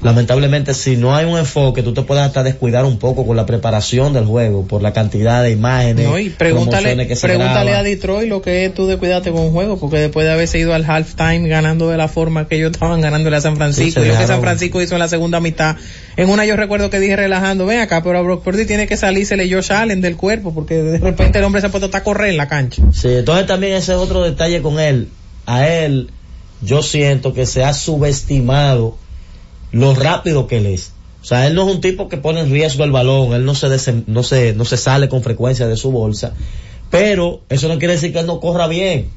lamentablemente 0.01 0.73
si 0.73 0.97
no 0.97 1.15
hay 1.15 1.25
un 1.25 1.37
enfoque 1.37 1.81
tú 1.81 1.93
te 1.93 2.01
puedes 2.01 2.23
hasta 2.23 2.43
descuidar 2.43 2.85
un 2.85 2.99
poco 2.99 3.25
con 3.25 3.37
la 3.37 3.45
preparación 3.45 4.13
del 4.13 4.25
juego 4.25 4.67
por 4.67 4.81
la 4.81 4.93
cantidad 4.93 5.41
de 5.41 5.51
imágenes 5.51 6.05
No, 6.05 6.19
y 6.19 6.29
pregúntale, 6.29 7.07
que 7.07 7.15
se 7.15 7.27
pregúntale 7.27 7.73
a 7.73 7.83
Detroit 7.83 8.29
lo 8.29 8.41
que 8.41 8.65
es 8.65 8.73
tú 8.73 8.87
de 8.87 8.97
cuidarte 8.97 9.31
con 9.31 9.41
un 9.41 9.51
juego, 9.51 9.77
porque 9.79 9.97
después 9.97 10.25
de 10.25 10.33
haberse 10.33 10.59
ido 10.59 10.73
al 10.73 10.83
halftime 10.89 11.47
ganando 11.47 11.89
de 11.89 11.97
la 11.97 12.07
forma 12.07 12.47
que 12.47 12.57
ellos 12.57 12.71
estaban 12.71 13.01
ganándole 13.01 13.37
a 13.37 13.41
San 13.41 13.55
Francisco, 13.55 14.01
Sí, 14.01 14.07
y 14.07 14.11
lo 14.11 14.17
que 14.17 14.27
San 14.27 14.41
Francisco 14.41 14.81
hizo 14.81 14.95
en 14.95 14.99
la 14.99 15.07
segunda 15.07 15.39
mitad, 15.39 15.77
en 16.17 16.29
una 16.29 16.45
yo 16.45 16.55
recuerdo 16.55 16.89
que 16.89 16.99
dije 16.99 17.15
relajando, 17.15 17.65
ven 17.65 17.79
acá, 17.79 18.03
pero 18.03 18.17
a 18.17 18.21
Brock 18.21 18.43
Purdy 18.43 18.65
tiene 18.65 18.87
que 18.87 18.97
salírsele 18.97 19.49
Josh 19.49 19.71
Allen 19.71 20.01
del 20.01 20.17
cuerpo, 20.17 20.53
porque 20.53 20.75
de 20.75 20.99
repente 20.99 21.39
el 21.39 21.45
hombre 21.45 21.61
se 21.61 21.67
ha 21.67 21.71
puesto 21.71 21.89
a 21.95 22.03
correr 22.03 22.31
en 22.31 22.37
la 22.37 22.47
cancha. 22.47 22.83
Sí, 22.91 23.09
entonces 23.09 23.47
también 23.47 23.73
ese 23.73 23.93
es 23.93 23.97
otro 23.97 24.23
detalle 24.23 24.61
con 24.61 24.79
él. 24.79 25.09
A 25.45 25.67
él, 25.67 26.09
yo 26.61 26.81
siento 26.81 27.33
que 27.33 27.45
se 27.45 27.63
ha 27.63 27.73
subestimado 27.73 28.97
lo 29.75 29.93
rápido 29.93 30.47
que 30.47 30.57
él 30.59 30.67
es. 30.67 30.93
O 31.21 31.25
sea, 31.25 31.47
él 31.47 31.55
no 31.55 31.67
es 31.67 31.75
un 31.75 31.81
tipo 31.81 32.07
que 32.07 32.15
pone 32.15 32.39
en 32.39 32.49
riesgo 32.49 32.85
el 32.85 32.91
balón, 32.91 33.33
él 33.33 33.43
no 33.43 33.55
se, 33.55 33.67
no 34.07 34.23
se, 34.23 34.53
no 34.53 34.63
se 34.63 34.77
sale 34.77 35.09
con 35.09 35.21
frecuencia 35.21 35.67
de 35.67 35.75
su 35.75 35.91
bolsa, 35.91 36.33
pero 36.89 37.41
eso 37.49 37.67
no 37.67 37.77
quiere 37.77 37.95
decir 37.95 38.13
que 38.13 38.19
él 38.19 38.25
no 38.25 38.39
corra 38.39 38.67
bien. 38.67 39.09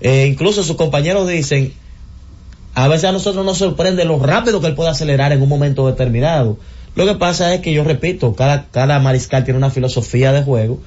Eh, 0.00 0.28
incluso 0.30 0.62
sus 0.62 0.76
compañeros 0.76 1.26
dicen, 1.26 1.72
a 2.74 2.86
veces 2.86 3.06
a 3.06 3.12
nosotros 3.12 3.44
nos 3.44 3.58
sorprende 3.58 4.04
lo 4.04 4.20
rápido 4.20 4.60
que 4.60 4.68
él 4.68 4.74
puede 4.76 4.90
acelerar 4.90 5.32
en 5.32 5.42
un 5.42 5.48
momento 5.48 5.88
determinado. 5.88 6.56
Lo 6.94 7.04
que 7.04 7.16
pasa 7.16 7.52
es 7.52 7.60
que 7.60 7.72
yo 7.72 7.82
repito, 7.82 8.36
cada, 8.36 8.68
cada 8.70 9.00
mariscal 9.00 9.42
tiene 9.44 9.58
una 9.58 9.70
filosofía 9.70 10.32
de 10.32 10.42
juego 10.42 10.78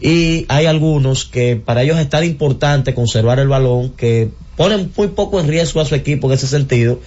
y 0.00 0.44
hay 0.48 0.66
algunos 0.66 1.24
que 1.24 1.56
para 1.56 1.82
ellos 1.82 1.98
es 1.98 2.10
tan 2.10 2.24
importante 2.24 2.94
conservar 2.94 3.38
el 3.38 3.48
balón 3.48 3.90
que 3.90 4.28
ponen 4.56 4.92
muy 4.94 5.08
poco 5.08 5.40
en 5.40 5.48
riesgo 5.48 5.80
a 5.80 5.86
su 5.86 5.94
equipo 5.94 6.26
en 6.26 6.34
ese 6.34 6.46
sentido. 6.46 7.00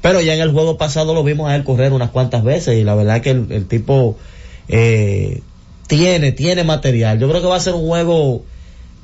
Pero 0.00 0.20
ya 0.20 0.34
en 0.34 0.40
el 0.40 0.52
juego 0.52 0.78
pasado 0.78 1.14
lo 1.14 1.22
vimos 1.22 1.50
a 1.50 1.56
él 1.56 1.64
correr 1.64 1.92
unas 1.92 2.10
cuantas 2.10 2.42
veces 2.42 2.78
y 2.78 2.84
la 2.84 2.94
verdad 2.94 3.20
que 3.20 3.30
el, 3.30 3.46
el 3.50 3.66
tipo 3.66 4.16
eh, 4.68 5.42
tiene, 5.86 6.32
tiene 6.32 6.64
material. 6.64 7.18
Yo 7.18 7.28
creo 7.28 7.42
que 7.42 7.48
va 7.48 7.56
a 7.56 7.60
ser 7.60 7.74
un 7.74 7.86
juego 7.86 8.44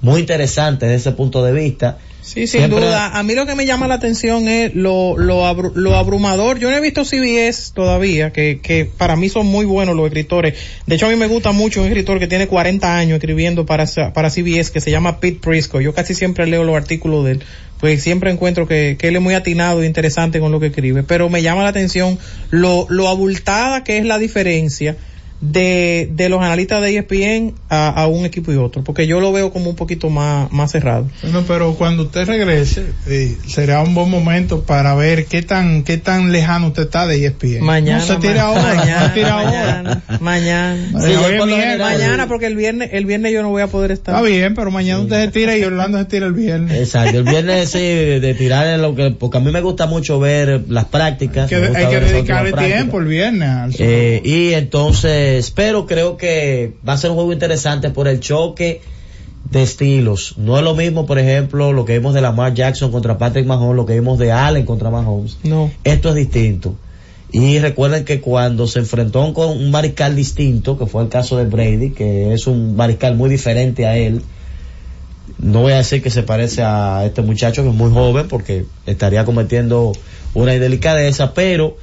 muy 0.01 0.21
interesante 0.21 0.87
desde 0.87 1.11
ese 1.11 1.13
punto 1.13 1.45
de 1.45 1.53
vista. 1.53 1.99
Sí, 2.27 2.49
sin 2.49 2.63
Siempre- 2.63 2.81
duda. 2.81 3.17
A 3.17 3.23
mí 3.23 3.35
lo 3.37 3.47
que 3.47 3.55
me 3.55 3.67
llama 3.67 3.87
la 3.87 3.95
atención 3.95 4.49
es 4.49 4.75
lo, 4.75 5.17
lo, 5.17 5.45
abru- 5.47 5.71
lo 5.77 5.95
abrumador. 5.95 6.59
Yo 6.59 6.69
no 6.73 6.77
he 6.77 6.81
visto 6.81 7.05
CBS 7.05 7.73
todavía, 7.73 8.33
que, 8.33 8.59
que 8.61 8.85
para 8.85 9.15
mí 9.15 9.29
son 9.29 9.47
muy 9.47 9.65
buenos 9.65 9.95
los 9.95 10.07
escritores. 10.07 10.55
De 10.87 10.97
hecho, 10.97 11.07
a 11.07 11.11
mí 11.11 11.15
me 11.15 11.29
gusta 11.29 11.53
mucho 11.53 11.81
un 11.83 11.87
escritor 11.87 12.19
que 12.19 12.27
tiene 12.27 12.49
40 12.49 12.99
años 12.99 13.19
escribiendo 13.19 13.65
para, 13.65 13.87
para 14.13 14.29
CBS, 14.31 14.73
que 14.73 14.81
se 14.81 14.91
llama 14.91 15.21
Pete 15.21 15.39
Prisco. 15.41 15.81
Yo 15.81 15.95
casi 15.95 16.17
siempre 16.17 16.49
leo 16.49 16.65
los 16.65 16.77
artículos 16.77 17.25
de 17.25 17.31
él, 17.33 17.45
pues 17.79 18.03
siempre 18.03 18.33
encuentro 18.33 18.67
que, 18.67 18.97
que 18.99 19.07
él 19.07 19.15
es 19.15 19.23
muy 19.23 19.35
atinado 19.35 19.85
e 19.85 19.87
interesante 19.87 20.41
con 20.41 20.51
lo 20.51 20.59
que 20.59 20.67
escribe. 20.67 21.05
Pero 21.05 21.31
me 21.31 21.43
llama 21.43 21.63
la 21.63 21.69
atención 21.69 22.19
lo, 22.51 22.87
lo 22.91 23.07
abultada 23.09 23.85
que 23.85 23.99
es 23.99 24.05
la 24.05 24.19
diferencia 24.19 24.97
de, 25.41 26.09
de 26.13 26.29
los 26.29 26.41
analistas 26.43 26.81
de 26.83 26.97
ESPN 26.97 27.55
a, 27.69 27.89
a 27.89 28.07
un 28.07 28.25
equipo 28.25 28.53
y 28.53 28.57
otro, 28.57 28.83
porque 28.85 29.07
yo 29.07 29.21
lo 29.21 29.33
veo 29.33 29.53
como 29.53 29.71
un 29.71 29.77
poquito 29.77 30.09
más, 30.11 30.51
más 30.53 30.73
cerrado. 30.73 31.09
Bueno, 31.23 31.45
pero 31.47 31.75
cuando 31.75 32.05
usted 32.05 32.27
regrese, 32.27 32.87
eh, 33.07 33.37
será 33.47 33.83
un 33.83 33.95
buen 33.95 34.11
momento 34.11 34.63
para 34.63 34.95
ver 34.95 35.27
qué 35.27 35.43
tan 35.43 35.83
qué 35.83 35.99
tan 35.99 36.33
lejano 36.33 36.69
usted 36.69 36.85
está 36.85 37.07
de 37.07 37.25
ESPN. 37.27 37.61
Mañana, 37.65 37.99
No 38.01 38.07
se 38.07 38.17
tira 38.17 38.35
ma- 38.35 38.43
ahora, 38.43 38.75
mañana, 38.75 39.01
no 39.03 39.09
se 39.09 39.15
tira 39.15 39.35
mañana, 39.37 40.03
ahora. 40.09 40.19
mañana. 40.21 41.01
Sí, 41.01 41.79
mañana 41.79 42.29
porque 42.29 42.47
el 42.47 42.57
viernes, 42.57 42.91
el 42.93 43.07
viernes 43.07 43.33
yo 43.33 43.43
no 43.43 43.51
voy 43.51 43.63
a 43.63 43.67
poder 43.67 43.91
estar. 43.91 44.15
Está 44.15 44.27
bien, 44.27 44.55
pero 44.55 44.71
mañana 44.71 45.01
usted 45.01 45.25
se 45.27 45.31
tira 45.31 45.57
y 45.57 45.65
Orlando 45.65 45.99
se 45.99 46.05
tira 46.07 46.27
el 46.27 46.33
viernes. 46.33 46.79
Exacto, 46.79 47.19
el 47.19 47.25
viernes 47.25 47.71
sí, 47.71 47.79
de 47.79 48.35
tirar 48.39 48.67
en 48.67 48.83
lo 48.83 48.95
que, 48.95 49.11
porque 49.11 49.39
a 49.39 49.41
mí 49.41 49.51
me 49.51 49.61
gusta 49.61 49.87
mucho 49.87 50.19
ver 50.19 50.63
las 50.69 50.87
prácticas. 50.87 51.49
Que 51.49 51.57
hay 51.57 51.61
que 51.63 51.71
ver 51.71 52.03
esas 52.03 52.13
dedicarle 52.13 52.53
tiempo 52.53 52.99
el 53.01 53.07
viernes. 53.07 53.77
Eh, 53.79 54.21
y 54.25 54.53
entonces, 54.55 55.26
pero 55.55 55.87
creo 55.87 56.17
que 56.17 56.75
va 56.87 56.95
a 56.95 56.97
ser 56.97 57.11
un 57.11 57.17
juego 57.17 57.33
interesante 57.33 57.91
por 57.91 58.09
el 58.09 58.21
choque 58.21 58.81
de 59.51 59.63
estilos. 59.63 60.35
No 60.37 60.59
es 60.59 60.65
lo 60.65 60.75
mismo, 60.75 61.07
por 61.07 61.19
ejemplo, 61.19 61.73
lo 61.73 61.85
que 61.85 61.99
vimos 61.99 62.15
de 62.15 62.21
Lamar 62.21 62.55
Jackson 62.55 62.91
contra 62.91 63.19
Patrick 63.19 63.47
Mahomes, 63.47 63.77
lo 63.77 63.87
que 63.87 63.95
vimos 63.95 64.19
de 64.19 64.33
Allen 64.33 64.67
contra 64.67 64.91
Mahomes. 64.91 65.39
No. 65.45 65.71
Esto 65.85 66.11
es 66.11 66.15
distinto. 66.15 66.75
Y 67.33 67.59
recuerden 67.59 68.05
que 68.05 68.21
cuando 68.21 68.67
se 68.67 68.79
enfrentó 68.79 69.33
con 69.35 69.51
un 69.51 69.71
mariscal 69.71 70.15
distinto, 70.15 70.79
que 70.79 70.87
fue 70.87 71.03
el 71.03 71.09
caso 71.09 71.37
de 71.37 71.45
Brady, 71.45 71.91
que 71.91 72.33
es 72.33 72.47
un 72.47 72.77
mariscal 72.77 73.17
muy 73.17 73.29
diferente 73.29 73.87
a 73.87 73.97
él, 73.97 74.23
no 75.39 75.63
voy 75.63 75.73
a 75.73 75.79
decir 75.79 76.03
que 76.03 76.11
se 76.11 76.23
parece 76.23 76.63
a 76.63 77.05
este 77.05 77.23
muchacho 77.23 77.63
que 77.63 77.69
es 77.69 77.75
muy 77.75 77.91
joven 77.91 78.29
porque 78.29 78.65
estaría 78.87 79.25
cometiendo 79.25 79.93
una 80.35 80.55
indelicadeza, 80.55 81.35
pero 81.35 81.77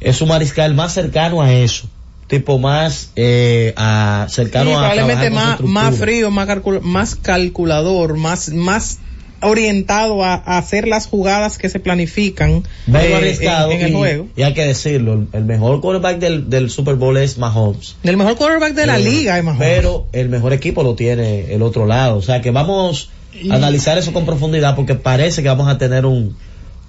es 0.00 0.20
un 0.22 0.28
mariscal 0.28 0.74
más 0.74 0.94
cercano 0.94 1.42
a 1.42 1.52
eso, 1.52 1.88
tipo 2.28 2.58
más 2.58 3.10
eh, 3.16 3.72
a, 3.76 4.26
cercano 4.30 4.70
Sí, 4.70 4.76
a 4.76 4.78
probablemente 4.78 5.30
más, 5.30 5.96
frío, 5.96 6.30
más, 6.30 6.48
calcul- 6.48 6.80
más 6.82 7.16
calculador, 7.16 8.16
más, 8.16 8.50
más 8.50 8.98
orientado 9.40 10.24
a, 10.24 10.34
a 10.34 10.58
hacer 10.58 10.86
las 10.88 11.06
jugadas 11.06 11.58
que 11.58 11.68
se 11.68 11.78
planifican 11.80 12.64
eh, 12.92 13.36
en, 13.40 13.72
en 13.72 13.80
el 13.82 13.90
y, 13.90 13.94
juego. 13.94 14.26
y 14.36 14.42
hay 14.42 14.52
que 14.52 14.64
decirlo, 14.64 15.14
el, 15.14 15.28
el 15.32 15.44
mejor 15.44 15.80
quarterback 15.80 16.18
del, 16.18 16.50
del 16.50 16.70
Super 16.70 16.96
Bowl 16.96 17.16
es 17.16 17.38
Mahomes. 17.38 17.96
El 18.02 18.16
mejor 18.16 18.36
quarterback 18.36 18.74
de 18.74 18.86
la 18.86 18.98
Eh, 18.98 19.02
liga 19.04 19.38
es 19.38 19.44
Mahomes. 19.44 19.66
Pero 19.68 20.06
el 20.12 20.28
mejor 20.28 20.52
equipo 20.52 20.82
lo 20.82 20.94
tiene 20.96 21.52
el 21.54 21.62
otro 21.62 21.86
lado. 21.86 22.16
O 22.16 22.22
sea 22.22 22.40
que 22.40 22.50
vamos 22.50 23.10
a 23.50 23.54
analizar 23.54 23.96
eso 23.96 24.12
con 24.12 24.26
profundidad 24.26 24.74
porque 24.74 24.96
parece 24.96 25.42
que 25.42 25.48
vamos 25.48 25.68
a 25.68 25.78
tener 25.78 26.04
un, 26.04 26.36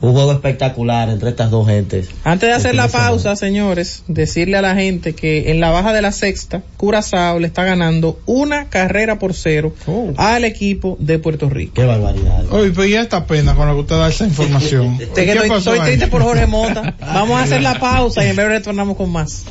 un 0.02 0.14
juego 0.14 0.32
espectacular 0.32 1.10
entre 1.10 1.30
estas 1.30 1.52
dos 1.52 1.68
gentes. 1.68 2.10
Antes 2.24 2.50
de 2.50 2.56
hacer 2.56 2.76
la 2.76 2.88
pausa, 2.88 3.36
señores, 3.36 4.04
decirle 4.08 4.58
a 4.58 4.62
la 4.62 4.76
gente 4.76 5.14
que 5.14 5.52
en 5.52 5.60
la 5.60 5.72
baja 5.72 5.92
de 5.92 6.02
la 6.02 6.12
sexta, 6.12 6.64
Curazao 6.78 7.40
le 7.40 7.48
está 7.48 7.66
ganando 7.66 8.20
una 8.26 8.70
carrera 8.70 9.20
por 9.20 9.34
cero 9.34 9.74
al 10.18 10.46
equipo 10.46 10.96
de 11.00 11.20
Puerto 11.20 11.50
Rico. 11.50 11.74
Qué 11.76 11.86
barbaridad. 11.86 12.46
Oye, 12.52 12.72
pues 12.72 12.90
ya 12.90 13.02
está 13.02 13.26
pena 13.26 13.56
con 13.56 13.68
lo 13.68 13.74
que 13.76 13.82
usted 13.82 13.96
da 13.98 14.10
esa 14.10 14.26
información. 14.26 14.98
Que 15.20 15.26
¿Qué 15.26 15.32
estoy, 15.32 15.58
estoy 15.58 15.80
triste 15.80 16.08
por 16.08 16.22
Jorge 16.22 16.46
Mota. 16.46 16.96
Vamos 17.02 17.40
a 17.40 17.44
hacer 17.44 17.62
la 17.62 17.80
pausa 17.80 18.24
y 18.26 18.30
en 18.30 18.36
breve 18.36 18.50
retornamos 18.52 18.96
con 18.96 19.12
más. 19.12 19.44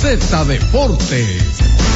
Z 0.00 0.44
Deportes. 0.44 1.95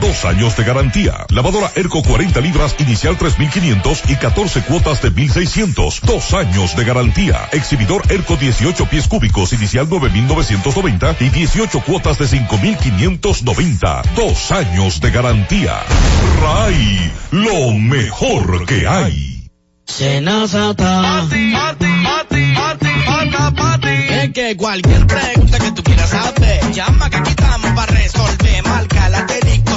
dos 0.00 0.24
años 0.24 0.56
de 0.56 0.64
garantía. 0.64 1.26
Lavadora 1.30 1.70
Erco 1.74 2.02
40 2.02 2.40
libras 2.40 2.74
inicial 2.78 3.16
3500 3.16 4.02
y 4.08 4.16
14 4.16 4.62
cuotas 4.62 5.02
de 5.02 5.10
1600, 5.10 6.00
dos 6.02 6.34
años 6.34 6.76
de 6.76 6.84
garantía. 6.84 7.48
Exhibidor 7.52 8.02
Erco 8.10 8.36
18 8.36 8.86
pies 8.86 9.08
cúbicos 9.08 9.52
inicial 9.52 9.88
9990 9.88 11.16
y 11.20 11.28
18 11.28 11.80
cuotas 11.80 12.18
de 12.18 12.28
5590, 12.28 14.02
dos 14.16 14.50
años 14.52 15.00
de 15.00 15.10
garantía. 15.10 15.80
Ray, 16.40 17.12
lo 17.30 17.72
mejor 17.72 18.66
que 18.66 18.86
hay. 18.86 19.48
Senazata. 19.86 21.26
Es 24.22 24.32
que 24.32 24.56
cualquier 24.56 25.06
pregunta 25.06 25.58
que 25.58 25.72
tú 25.72 25.82
quieras 25.82 26.10
saber, 26.10 26.72
llama 26.72 27.10
que 27.10 27.16
aquí 27.16 27.30
estamos 27.30 27.70
para 27.72 27.92
resolver. 27.92 28.62
Marca 28.64 29.08
la 29.08 29.26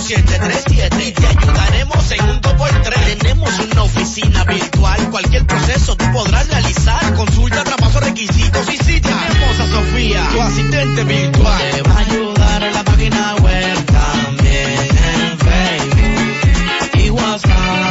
737 0.03 1.07
y 1.07 1.11
te 1.13 1.27
ayudaremos 1.27 2.11
en 2.11 2.23
un 2.23 2.41
2x3. 2.41 3.17
Tenemos 3.17 3.59
una 3.59 3.83
oficina 3.83 4.43
virtual, 4.43 5.09
cualquier 5.09 5.47
proceso 5.47 5.95
tú 5.95 6.05
podrás 6.11 6.47
realizar. 6.49 7.13
Consulta, 7.13 7.63
traspaso, 7.63 8.01
requisitos 8.01 8.67
y 8.73 8.77
si 8.83 8.99
tenemos 8.99 9.59
a 9.59 9.67
Sofía, 9.67 10.29
tu 10.33 10.41
asistente 10.41 11.03
virtual. 11.05 11.71
Te 11.71 11.81
va 11.83 11.93
a 11.93 11.99
ayudar 11.99 12.63
en 12.63 12.73
la 12.73 12.83
página 12.83 13.35
web 13.35 13.85
también 13.85 14.79
en 14.81 15.39
Facebook 15.39 17.05
y 17.05 17.09
WhatsApp. 17.09 17.83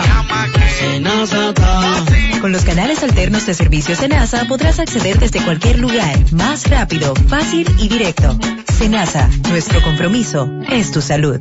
Con 2.42 2.52
los 2.52 2.64
canales 2.64 3.02
alternos 3.02 3.46
de 3.46 3.54
servicios 3.54 3.98
Senasa 3.98 4.44
podrás 4.46 4.80
acceder 4.80 5.18
desde 5.18 5.40
cualquier 5.40 5.78
lugar, 5.78 6.18
más 6.32 6.68
rápido, 6.68 7.14
fácil 7.28 7.66
y 7.78 7.88
directo. 7.88 8.36
Senasa, 8.76 9.30
nuestro 9.48 9.80
compromiso 9.80 10.50
es 10.68 10.90
tu 10.90 11.00
salud. 11.00 11.40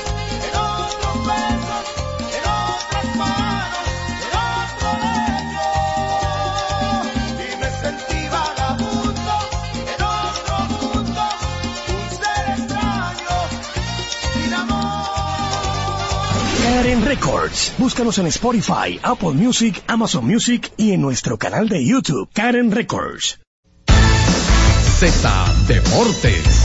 Karen 16.81 17.05
Records. 17.05 17.75
Búscanos 17.77 18.17
en 18.17 18.25
Spotify, 18.25 18.99
Apple 19.03 19.33
Music, 19.33 19.83
Amazon 19.85 20.25
Music 20.25 20.71
y 20.77 20.93
en 20.93 21.01
nuestro 21.01 21.37
canal 21.37 21.69
de 21.69 21.85
YouTube, 21.85 22.27
Karen 22.33 22.71
Records. 22.71 23.39
Z 23.85 25.45
Deportes. 25.67 26.63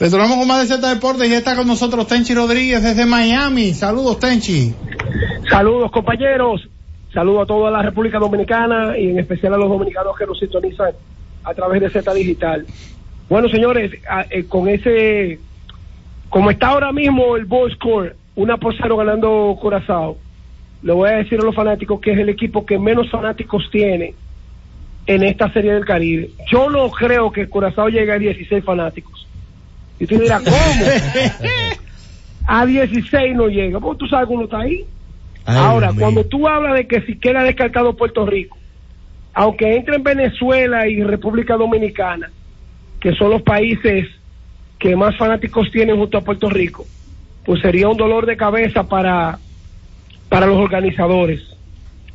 Retornamos 0.00 0.38
con 0.38 0.48
más 0.48 0.68
de 0.68 0.74
Z 0.74 0.88
Deportes 0.92 1.30
y 1.30 1.34
está 1.34 1.54
con 1.54 1.68
nosotros 1.68 2.08
Tenchi 2.08 2.34
Rodríguez 2.34 2.82
desde 2.82 3.06
Miami. 3.06 3.72
Saludos, 3.72 4.18
Tenchi. 4.18 4.74
Saludos 5.48 5.92
compañeros, 5.92 6.68
saludos 7.14 7.44
a 7.44 7.46
toda 7.46 7.70
la 7.70 7.82
República 7.82 8.18
Dominicana 8.18 8.98
y 8.98 9.10
en 9.10 9.20
especial 9.20 9.54
a 9.54 9.58
los 9.58 9.68
dominicanos 9.68 10.18
que 10.18 10.26
nos 10.26 10.40
sintonizan 10.40 10.90
a 11.44 11.54
través 11.54 11.80
de 11.80 11.90
Z 11.90 12.12
Digital. 12.14 12.66
Bueno 13.28 13.48
señores, 13.48 13.92
a- 14.08 14.26
eh, 14.30 14.44
con 14.48 14.68
ese, 14.68 15.38
como 16.28 16.50
está 16.50 16.68
ahora 16.68 16.92
mismo 16.92 17.36
el 17.36 17.44
ball 17.44 17.72
score, 17.72 18.16
una 18.36 18.56
por 18.56 18.74
cero 18.76 18.96
ganando 18.96 19.56
Curazao, 19.60 20.18
le 20.82 20.92
voy 20.92 21.10
a 21.10 21.16
decir 21.16 21.38
a 21.40 21.44
los 21.44 21.54
fanáticos 21.54 22.00
que 22.00 22.12
es 22.12 22.18
el 22.18 22.28
equipo 22.28 22.64
que 22.64 22.78
menos 22.78 23.10
fanáticos 23.10 23.68
tiene 23.70 24.14
en 25.06 25.22
esta 25.24 25.52
serie 25.52 25.72
del 25.74 25.84
Caribe. 25.84 26.30
Yo 26.50 26.70
no 26.70 26.90
creo 26.90 27.30
que 27.32 27.48
Curazao 27.48 27.88
llegue 27.88 28.12
a 28.12 28.18
16 28.18 28.64
fanáticos. 28.64 29.26
Y 29.98 30.06
tú 30.06 30.18
dirás, 30.18 30.42
¿cómo? 30.44 30.84
a 32.46 32.66
16 32.66 33.34
no 33.36 33.48
llega, 33.48 33.78
porque 33.80 33.98
tú 33.98 34.06
sabes 34.06 34.28
que 34.28 34.34
uno 34.34 34.44
está 34.44 34.60
ahí. 34.60 34.84
Ay, 35.44 35.56
Ahora, 35.58 35.92
cuando 35.98 36.24
tú 36.24 36.48
hablas 36.48 36.74
de 36.74 36.86
que 36.86 37.00
si 37.02 37.18
queda 37.18 37.42
descartado 37.42 37.96
Puerto 37.96 38.24
Rico, 38.26 38.56
aunque 39.34 39.76
entre 39.76 39.96
en 39.96 40.02
Venezuela 40.02 40.88
y 40.88 41.02
República 41.02 41.56
Dominicana, 41.56 42.30
que 43.00 43.12
son 43.14 43.30
los 43.30 43.42
países 43.42 44.08
que 44.78 44.96
más 44.96 45.16
fanáticos 45.16 45.70
tienen 45.70 45.96
junto 45.96 46.18
a 46.18 46.22
Puerto 46.22 46.48
Rico, 46.48 46.86
pues 47.44 47.60
sería 47.60 47.88
un 47.88 47.96
dolor 47.96 48.26
de 48.26 48.36
cabeza 48.36 48.88
para, 48.88 49.38
para 50.28 50.46
los 50.46 50.56
organizadores. 50.56 51.40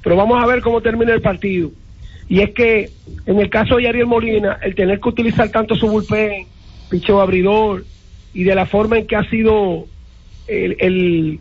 Pero 0.03 0.15
vamos 0.15 0.41
a 0.41 0.45
ver 0.45 0.61
cómo 0.61 0.81
termina 0.81 1.13
el 1.13 1.21
partido. 1.21 1.71
Y 2.27 2.41
es 2.41 2.51
que 2.51 2.89
en 3.25 3.39
el 3.39 3.49
caso 3.49 3.77
de 3.77 3.87
Ariel 3.87 4.07
Molina, 4.07 4.59
el 4.61 4.75
tener 4.75 4.99
que 4.99 5.09
utilizar 5.09 5.49
tanto 5.49 5.75
su 5.75 5.87
bullpen, 5.87 6.45
picheo 6.89 7.21
abridor, 7.21 7.85
y 8.33 8.43
de 8.43 8.55
la 8.55 8.65
forma 8.65 8.97
en 8.97 9.07
que 9.07 9.15
ha 9.15 9.29
sido 9.29 9.85
el, 10.47 10.75
el, 10.79 11.39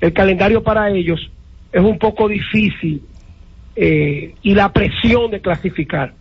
el 0.00 0.12
calendario 0.12 0.62
para 0.62 0.90
ellos, 0.90 1.30
es 1.72 1.82
un 1.82 1.98
poco 1.98 2.28
difícil. 2.28 3.02
Eh, 3.76 4.34
y 4.42 4.54
la 4.54 4.72
presión 4.72 5.30
de 5.30 5.40
clasificar. 5.40 6.12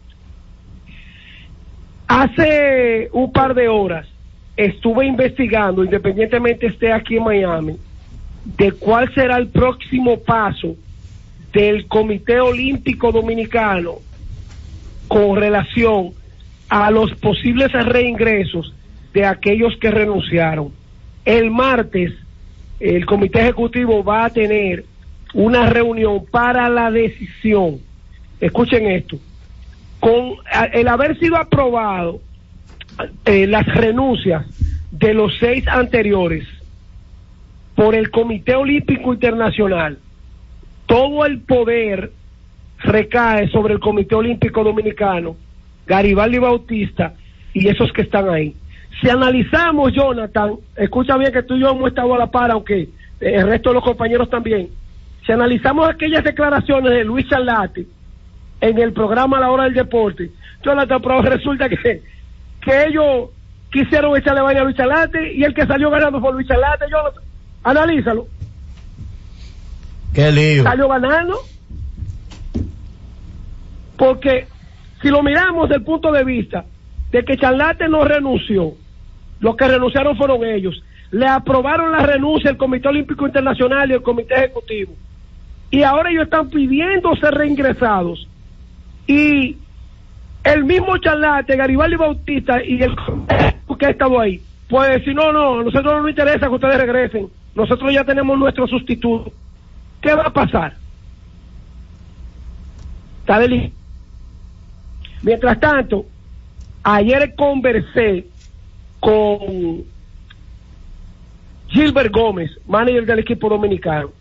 Hace 2.08 3.10
un 3.12 3.32
par 3.32 3.54
de 3.54 3.68
horas 3.68 4.08
estuve 4.56 5.06
investigando, 5.06 5.84
independientemente 5.84 6.68
esté 6.68 6.91
aquí 6.91 7.18
en 7.18 7.24
Miami, 7.24 7.78
de 8.58 8.72
cuál 8.74 9.14
será 9.14 9.38
el 9.38 9.47
próximo 9.47 10.20
paso 10.20 10.76
del 11.54 11.88
Comité 11.88 12.39
Olímpico 12.39 13.12
Dominicano 13.12 13.95
con 15.08 15.38
relación 15.38 16.12
a 16.70 16.91
los 16.91 17.14
posibles 17.16 17.72
reingresos 17.72 18.74
de 19.14 19.26
aquellos 19.26 19.78
que 19.78 19.91
renunciaron. 19.91 20.72
El 21.26 21.51
martes 21.51 22.14
el 22.84 23.06
comité 23.06 23.39
ejecutivo 23.39 24.04
va 24.04 24.26
a 24.26 24.30
tener 24.30 24.84
una 25.34 25.70
reunión 25.70 26.26
para 26.26 26.70
la 26.70 26.92
decisión. 26.92 27.80
Escuchen 28.40 28.88
esto. 28.88 29.18
Con 30.00 30.34
el 30.74 30.88
haber 30.88 31.18
sido 31.20 31.38
aprobado 31.38 32.22
eh, 33.26 33.48
las 33.48 33.66
renuncias 33.66 34.46
de 34.92 35.14
los 35.14 35.34
seis 35.40 35.68
anteriores 35.68 36.46
por 37.76 37.96
el 37.96 38.12
Comité 38.12 38.56
Olímpico 38.56 39.14
Internacional, 39.14 39.98
todo 40.86 41.26
el 41.26 41.40
poder 41.42 42.12
recae 42.80 43.48
sobre 43.48 43.74
el 43.74 43.80
Comité 43.80 44.16
Olímpico 44.16 44.64
Dominicano, 44.64 45.36
Garibaldi 45.88 46.38
Bautista 46.38 47.14
y 47.54 47.68
esos 47.68 47.92
que 47.94 48.04
están 48.04 48.30
ahí. 48.30 48.56
Si 49.02 49.10
analizamos, 49.10 49.92
Jonathan, 49.94 50.56
escucha 50.76 51.18
bien 51.18 51.32
que 51.32 51.44
tú 51.44 51.56
y 51.56 51.62
yo 51.62 51.72
hemos 51.72 51.90
estado 51.90 52.14
a 52.14 52.20
la 52.20 52.28
par, 52.30 52.52
aunque 52.52 52.82
eh, 52.82 52.90
el 53.20 53.48
resto 53.48 53.70
de 53.70 53.76
los 53.76 53.84
compañeros 53.84 54.30
también. 54.30 54.70
Si 55.26 55.32
analizamos 55.32 55.89
aquellas 55.89 56.24
declaraciones 56.24 56.91
de 56.91 57.03
Luis 57.03 57.28
Charlati 57.30 57.88
en 58.61 58.78
el 58.78 58.93
programa 58.93 59.39
La 59.39 59.51
Hora 59.51 59.63
del 59.63 59.74
Deporte, 59.74 60.32
Jonathan, 60.63 61.01
resulta 61.24 61.69
que, 61.69 61.78
que 62.61 62.84
ellos 62.88 63.30
quisieron 63.71 64.15
echarle 64.17 64.41
vaina 64.41 64.61
a 64.61 64.63
Luis 64.63 64.76
Charlati 64.76 65.19
y 65.36 65.43
el 65.43 65.53
que 65.53 65.65
salió 65.65 65.89
ganando 65.89 66.19
fue 66.19 66.34
Luis 66.34 66.47
Charlati, 66.47 66.86
Jonathan. 66.91 67.24
Analízalo. 67.63 68.28
Qué 70.13 70.32
lío. 70.32 70.63
Salió 70.63 70.88
ganando. 70.89 71.39
Porque 73.97 74.47
si 75.01 75.09
lo 75.09 75.24
miramos 75.24 75.69
desde 75.69 75.80
el 75.80 75.86
punto 75.86 76.11
de 76.11 76.24
vista 76.24 76.65
de 77.11 77.24
que 77.24 77.38
Charlate 77.38 77.88
no 77.88 78.03
renunció, 78.03 78.74
los 79.39 79.55
que 79.55 79.67
renunciaron 79.67 80.17
fueron 80.17 80.43
ellos. 80.43 80.82
Le 81.11 81.28
aprobaron 81.28 81.91
la 81.91 81.99
renuncia 81.99 82.49
el 82.49 82.57
Comité 82.57 82.88
Olímpico 82.88 83.26
Internacional 83.26 83.89
y 83.89 83.93
el 83.93 84.01
Comité 84.01 84.36
Ejecutivo. 84.36 84.93
Y 85.74 85.82
ahora 85.82 86.11
ellos 86.11 86.26
están 86.26 86.51
pidiendo 86.51 87.15
ser 87.15 87.34
reingresados. 87.34 88.28
Y 89.07 89.57
el 90.43 90.65
mismo 90.65 90.95
Charlate, 90.99 91.55
Garibaldi 91.55 91.95
Bautista 91.95 92.63
y 92.63 92.80
el 92.84 92.95
que 93.80 93.88
ha 93.88 93.89
estado 93.89 94.19
ahí, 94.19 94.45
puede 94.69 94.99
decir, 94.99 95.15
no, 95.15 95.32
no, 95.34 95.61
a 95.61 95.63
nosotros 95.63 95.86
no 95.91 96.01
nos 96.01 96.11
interesa 96.11 96.45
que 96.47 96.53
ustedes 96.53 96.78
regresen. 96.78 97.28
Nosotros 97.55 97.91
ya 97.91 98.03
tenemos 98.03 98.38
nuestro 98.38 98.67
sustituto. 98.67 99.34
¿Qué 99.99 100.13
va 100.13 100.26
a 100.28 100.32
pasar? 100.32 100.78
Está 103.21 103.39
deli- 103.39 103.74
Mientras 105.24 105.59
tanto, 105.59 106.05
ayer 106.84 107.34
conversé 107.36 108.28
con 108.99 109.86
Gilbert 111.69 112.13
Gómez, 112.13 112.51
manager 112.67 113.07
del 113.07 113.19
equipo 113.19 113.49
dominicano, 113.49 114.11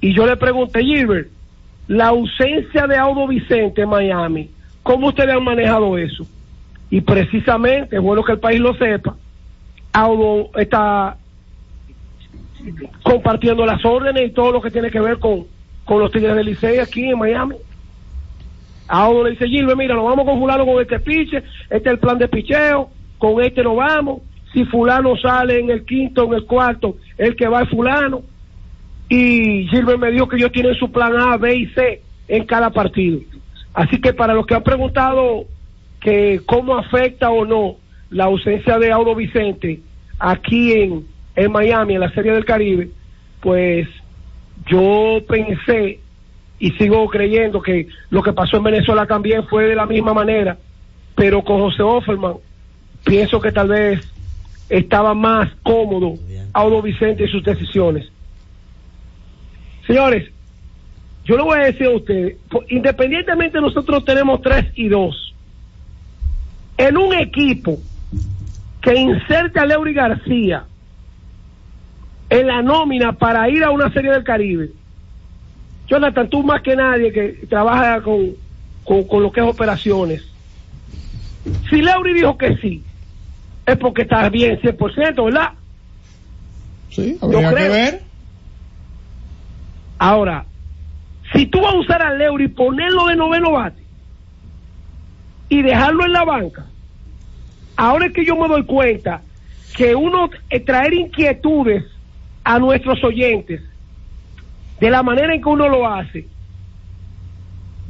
y 0.00 0.14
yo 0.14 0.26
le 0.26 0.36
pregunté, 0.36 0.82
Gilbert, 0.82 1.28
la 1.88 2.08
ausencia 2.08 2.86
de 2.86 2.96
Audo 2.96 3.26
Vicente 3.26 3.82
en 3.82 3.88
Miami, 3.88 4.50
¿cómo 4.82 5.08
ustedes 5.08 5.34
han 5.34 5.44
manejado 5.44 5.96
eso? 5.96 6.26
Y 6.90 7.00
precisamente, 7.00 7.96
es 7.96 8.02
bueno 8.02 8.22
que 8.22 8.32
el 8.32 8.38
país 8.38 8.60
lo 8.60 8.74
sepa, 8.74 9.16
Audo 9.92 10.50
está 10.56 11.16
compartiendo 13.02 13.64
las 13.64 13.84
órdenes 13.84 14.26
y 14.26 14.30
todo 14.30 14.52
lo 14.52 14.60
que 14.60 14.70
tiene 14.70 14.90
que 14.90 15.00
ver 15.00 15.18
con, 15.18 15.46
con 15.84 16.00
los 16.00 16.10
Tigres 16.10 16.34
del 16.34 16.46
Licey 16.46 16.78
aquí 16.78 17.08
en 17.08 17.18
Miami. 17.18 17.54
A 18.88 19.08
uno 19.08 19.24
le 19.24 19.30
dice, 19.30 19.48
Gilbert, 19.48 19.78
mira, 19.78 19.94
nos 19.94 20.04
vamos 20.04 20.24
con 20.24 20.38
fulano 20.38 20.64
con 20.64 20.80
este 20.80 21.00
piche, 21.00 21.38
este 21.38 21.76
es 21.76 21.86
el 21.86 21.98
plan 21.98 22.18
de 22.18 22.28
picheo, 22.28 22.90
con 23.18 23.42
este 23.42 23.62
nos 23.62 23.76
vamos, 23.76 24.22
si 24.52 24.64
fulano 24.64 25.16
sale 25.16 25.58
en 25.58 25.70
el 25.70 25.84
quinto, 25.84 26.24
en 26.24 26.34
el 26.34 26.44
cuarto, 26.44 26.96
el 27.18 27.34
que 27.34 27.48
va 27.48 27.62
es 27.62 27.68
fulano. 27.68 28.22
Y 29.08 29.68
Gilbert 29.68 30.00
me 30.00 30.10
dijo 30.10 30.28
que 30.28 30.36
ellos 30.36 30.52
tienen 30.52 30.74
su 30.74 30.90
plan 30.90 31.12
A, 31.16 31.36
B 31.36 31.54
y 31.54 31.66
C 31.66 32.02
en 32.28 32.44
cada 32.44 32.70
partido. 32.70 33.20
Así 33.72 34.00
que 34.00 34.12
para 34.12 34.34
los 34.34 34.46
que 34.46 34.54
han 34.54 34.62
preguntado 34.62 35.44
que 36.00 36.40
cómo 36.46 36.76
afecta 36.76 37.30
o 37.30 37.44
no 37.44 37.76
la 38.10 38.24
ausencia 38.24 38.78
de 38.78 38.92
Auro 38.92 39.14
Vicente 39.14 39.80
aquí 40.18 40.72
en, 40.72 41.06
en 41.34 41.52
Miami, 41.52 41.94
en 41.94 42.00
la 42.00 42.10
Serie 42.12 42.32
del 42.32 42.44
Caribe, 42.44 42.90
pues 43.40 43.88
yo 44.66 45.20
pensé 45.28 46.00
y 46.58 46.70
sigo 46.72 47.06
creyendo 47.08 47.60
que 47.60 47.88
lo 48.10 48.22
que 48.22 48.32
pasó 48.32 48.56
en 48.56 48.64
Venezuela 48.64 49.06
también 49.06 49.46
fue 49.46 49.66
de 49.66 49.74
la 49.74 49.86
misma 49.86 50.14
manera, 50.14 50.56
pero 51.14 51.42
con 51.42 51.60
José 51.60 51.82
Offerman 51.82 52.36
pienso 53.04 53.40
que 53.40 53.52
tal 53.52 53.68
vez 53.68 54.00
estaba 54.68 55.14
más 55.14 55.50
cómodo 55.62 56.14
Audo 56.52 56.82
Vicente 56.82 57.24
y 57.24 57.28
sus 57.28 57.44
decisiones. 57.44 58.10
Señores, 59.86 60.32
yo 61.24 61.36
le 61.36 61.42
voy 61.42 61.58
a 61.58 61.64
decir 61.64 61.86
a 61.86 61.90
ustedes, 61.90 62.38
po- 62.50 62.64
independientemente 62.68 63.60
nosotros 63.60 64.04
tenemos 64.04 64.40
tres 64.42 64.64
y 64.74 64.88
dos, 64.88 65.34
en 66.76 66.96
un 66.96 67.14
equipo 67.14 67.82
que 68.80 68.94
inserte 68.94 69.58
a 69.58 69.66
Leury 69.66 69.94
García 69.94 70.66
en 72.28 72.46
la 72.46 72.62
nómina 72.62 73.12
para 73.12 73.48
ir 73.48 73.62
a 73.64 73.70
una 73.70 73.92
serie 73.92 74.12
del 74.12 74.24
Caribe, 74.24 74.72
Jonathan, 75.88 76.28
tú 76.28 76.42
más 76.42 76.62
que 76.62 76.74
nadie 76.74 77.12
que 77.12 77.46
trabaja 77.48 78.02
con, 78.02 78.36
con, 78.84 79.06
con 79.06 79.22
lo 79.22 79.30
que 79.30 79.40
es 79.40 79.46
operaciones, 79.46 80.22
si 81.70 81.80
Leury 81.82 82.14
dijo 82.14 82.36
que 82.36 82.56
sí, 82.58 82.84
es 83.64 83.76
porque 83.78 84.02
está 84.02 84.28
bien 84.28 84.60
100%, 84.60 85.24
¿verdad? 85.24 85.52
Sí, 86.90 87.18
Yo 87.20 87.38
habría 87.48 87.50
que 87.50 87.68
ver. 87.72 88.05
Ahora, 89.98 90.44
si 91.32 91.46
tú 91.46 91.60
vas 91.60 91.74
a 91.74 91.78
usar 91.78 92.02
a 92.02 92.14
Leury 92.14 92.44
y 92.44 92.48
ponerlo 92.48 93.06
de 93.06 93.16
noveno 93.16 93.52
bate 93.52 93.82
y 95.48 95.62
dejarlo 95.62 96.04
en 96.04 96.12
la 96.12 96.24
banca, 96.24 96.66
ahora 97.76 98.06
es 98.06 98.12
que 98.12 98.24
yo 98.24 98.36
me 98.36 98.48
doy 98.48 98.64
cuenta 98.64 99.22
que 99.76 99.94
uno 99.94 100.30
eh, 100.50 100.60
traer 100.60 100.94
inquietudes 100.94 101.84
a 102.44 102.58
nuestros 102.58 103.02
oyentes 103.04 103.60
de 104.80 104.90
la 104.90 105.02
manera 105.02 105.34
en 105.34 105.42
que 105.42 105.48
uno 105.48 105.68
lo 105.68 105.88
hace, 105.88 106.26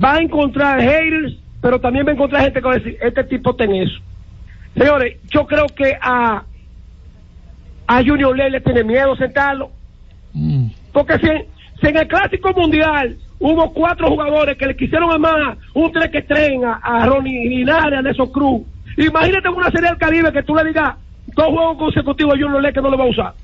va 0.02 0.14
a 0.14 0.20
encontrar 0.20 0.80
haters, 0.80 1.34
pero 1.60 1.80
también 1.80 2.06
va 2.06 2.10
a 2.10 2.14
encontrar 2.14 2.42
gente 2.42 2.60
que 2.60 2.66
va 2.66 2.74
a 2.74 2.78
decir, 2.78 2.96
este 3.00 3.24
tipo 3.24 3.54
tiene 3.54 3.82
eso. 3.82 4.00
Señores, 4.76 5.16
yo 5.30 5.46
creo 5.46 5.66
que 5.66 5.96
a, 6.00 6.44
a 7.86 8.04
Junior 8.04 8.36
Ley 8.36 8.50
le 8.50 8.60
tiene 8.60 8.84
miedo 8.84 9.16
sentarlo. 9.16 9.70
Porque 10.92 11.18
si, 11.18 11.28
si 11.80 11.86
en 11.86 11.96
el 11.96 12.08
Clásico 12.08 12.52
Mundial 12.52 13.16
hubo 13.38 13.72
cuatro 13.72 14.08
jugadores 14.08 14.56
que 14.56 14.66
le 14.66 14.76
quisieron 14.76 15.10
armar 15.10 15.58
un 15.74 15.92
tres 15.92 16.10
que 16.10 16.22
tren 16.22 16.64
a, 16.64 16.74
a 16.82 17.06
Ronnie 17.06 17.48
Linares, 17.48 17.98
a 17.98 18.02
Nelson 18.02 18.30
Cruz, 18.30 18.62
imagínate 18.96 19.48
una 19.48 19.70
serie 19.70 19.90
del 19.90 19.98
Caribe 19.98 20.32
que 20.32 20.42
tú 20.42 20.54
le 20.54 20.64
digas 20.64 20.96
dos 21.34 21.46
juegos 21.46 21.78
consecutivos 21.78 22.34
a 22.34 22.38
Junior 22.38 22.62
Ley 22.62 22.72
que 22.72 22.80
no 22.80 22.90
le 22.90 22.96
va 22.96 23.04
a 23.04 23.08
usar. 23.08 23.34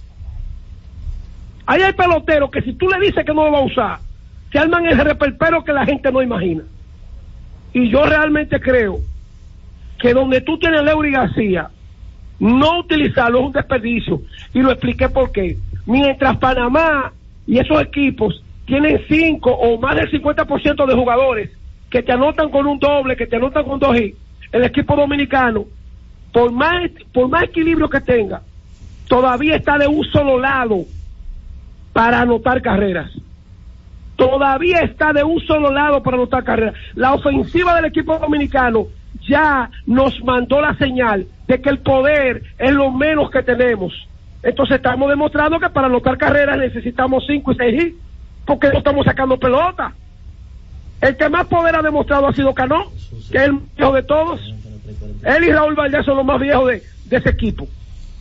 Ahí 1.66 1.82
hay 1.82 1.92
peloteros 1.92 2.50
que 2.50 2.62
si 2.62 2.72
tú 2.72 2.88
le 2.88 2.98
dices 2.98 3.24
que 3.24 3.34
no 3.34 3.44
lo 3.44 3.52
va 3.52 3.58
a 3.58 3.64
usar, 3.64 3.98
se 4.50 4.58
arman 4.58 4.86
el 4.86 4.98
reperpero 4.98 5.62
que 5.62 5.72
la 5.72 5.86
gente 5.86 6.10
no 6.10 6.22
imagina. 6.22 6.62
Y 7.72 7.90
yo 7.90 8.04
realmente 8.04 8.60
creo 8.60 8.98
que 9.98 10.12
donde 10.12 10.40
tú 10.40 10.58
tienes 10.58 10.80
a 10.80 10.82
Leury 10.82 11.12
García, 11.12 11.70
no 12.38 12.80
utilizarlo 12.80 13.40
es 13.40 13.46
un 13.46 13.52
desperdicio. 13.52 14.22
Y 14.52 14.60
lo 14.60 14.72
expliqué 14.72 15.08
por 15.08 15.30
qué. 15.30 15.56
Mientras 15.86 16.36
Panamá 16.38 17.12
y 17.46 17.58
esos 17.58 17.80
equipos 17.82 18.42
tienen 18.66 19.00
cinco 19.08 19.50
o 19.50 19.78
más 19.78 19.96
del 19.96 20.10
50% 20.10 20.86
de 20.86 20.94
jugadores 20.94 21.50
que 21.90 22.02
te 22.02 22.12
anotan 22.12 22.48
con 22.50 22.66
un 22.66 22.78
doble, 22.78 23.16
que 23.16 23.26
te 23.26 23.36
anotan 23.36 23.64
con 23.64 23.78
dos 23.78 23.96
hits, 23.96 24.16
el 24.50 24.64
equipo 24.64 24.96
dominicano, 24.96 25.64
por 26.32 26.50
más, 26.52 26.90
por 27.12 27.28
más 27.28 27.44
equilibrio 27.44 27.88
que 27.88 28.00
tenga, 28.00 28.42
todavía 29.08 29.56
está 29.56 29.76
de 29.76 29.86
un 29.86 30.04
solo 30.04 30.38
lado 30.38 30.84
para 31.92 32.22
anotar 32.22 32.62
carreras. 32.62 33.10
Todavía 34.16 34.80
está 34.80 35.12
de 35.12 35.24
un 35.24 35.40
solo 35.40 35.70
lado 35.70 36.02
para 36.02 36.16
anotar 36.16 36.44
carreras. 36.44 36.74
La 36.94 37.12
ofensiva 37.12 37.74
del 37.76 37.86
equipo 37.86 38.18
dominicano 38.18 38.86
ya 39.28 39.70
nos 39.86 40.22
mandó 40.24 40.60
la 40.60 40.74
señal 40.76 41.26
de 41.46 41.60
que 41.60 41.68
el 41.68 41.78
poder 41.78 42.42
es 42.58 42.72
lo 42.72 42.90
menos 42.90 43.30
que 43.30 43.42
tenemos. 43.42 43.92
Entonces 44.42 44.76
estamos 44.76 45.08
demostrando 45.08 45.60
que 45.60 45.70
para 45.70 45.86
anotar 45.86 46.18
carreras 46.18 46.58
necesitamos 46.58 47.24
cinco 47.26 47.52
y 47.52 47.56
seis 47.56 47.82
hits, 47.82 47.96
porque 48.44 48.68
no 48.68 48.78
estamos 48.78 49.04
sacando 49.04 49.38
pelota. 49.38 49.92
El 51.00 51.16
que 51.16 51.28
más 51.28 51.46
poder 51.46 51.76
ha 51.76 51.82
demostrado 51.82 52.28
ha 52.28 52.32
sido 52.32 52.54
Cano, 52.54 52.90
que 53.30 53.38
es 53.38 53.44
el 53.44 53.58
viejo 53.76 53.92
de 53.92 54.02
todos. 54.02 54.54
Él 55.24 55.44
y 55.44 55.52
Raúl 55.52 55.74
Valdés 55.74 56.04
son 56.04 56.16
los 56.16 56.26
más 56.26 56.40
viejos 56.40 56.68
de, 56.68 56.82
de 57.06 57.16
ese 57.16 57.30
equipo, 57.30 57.68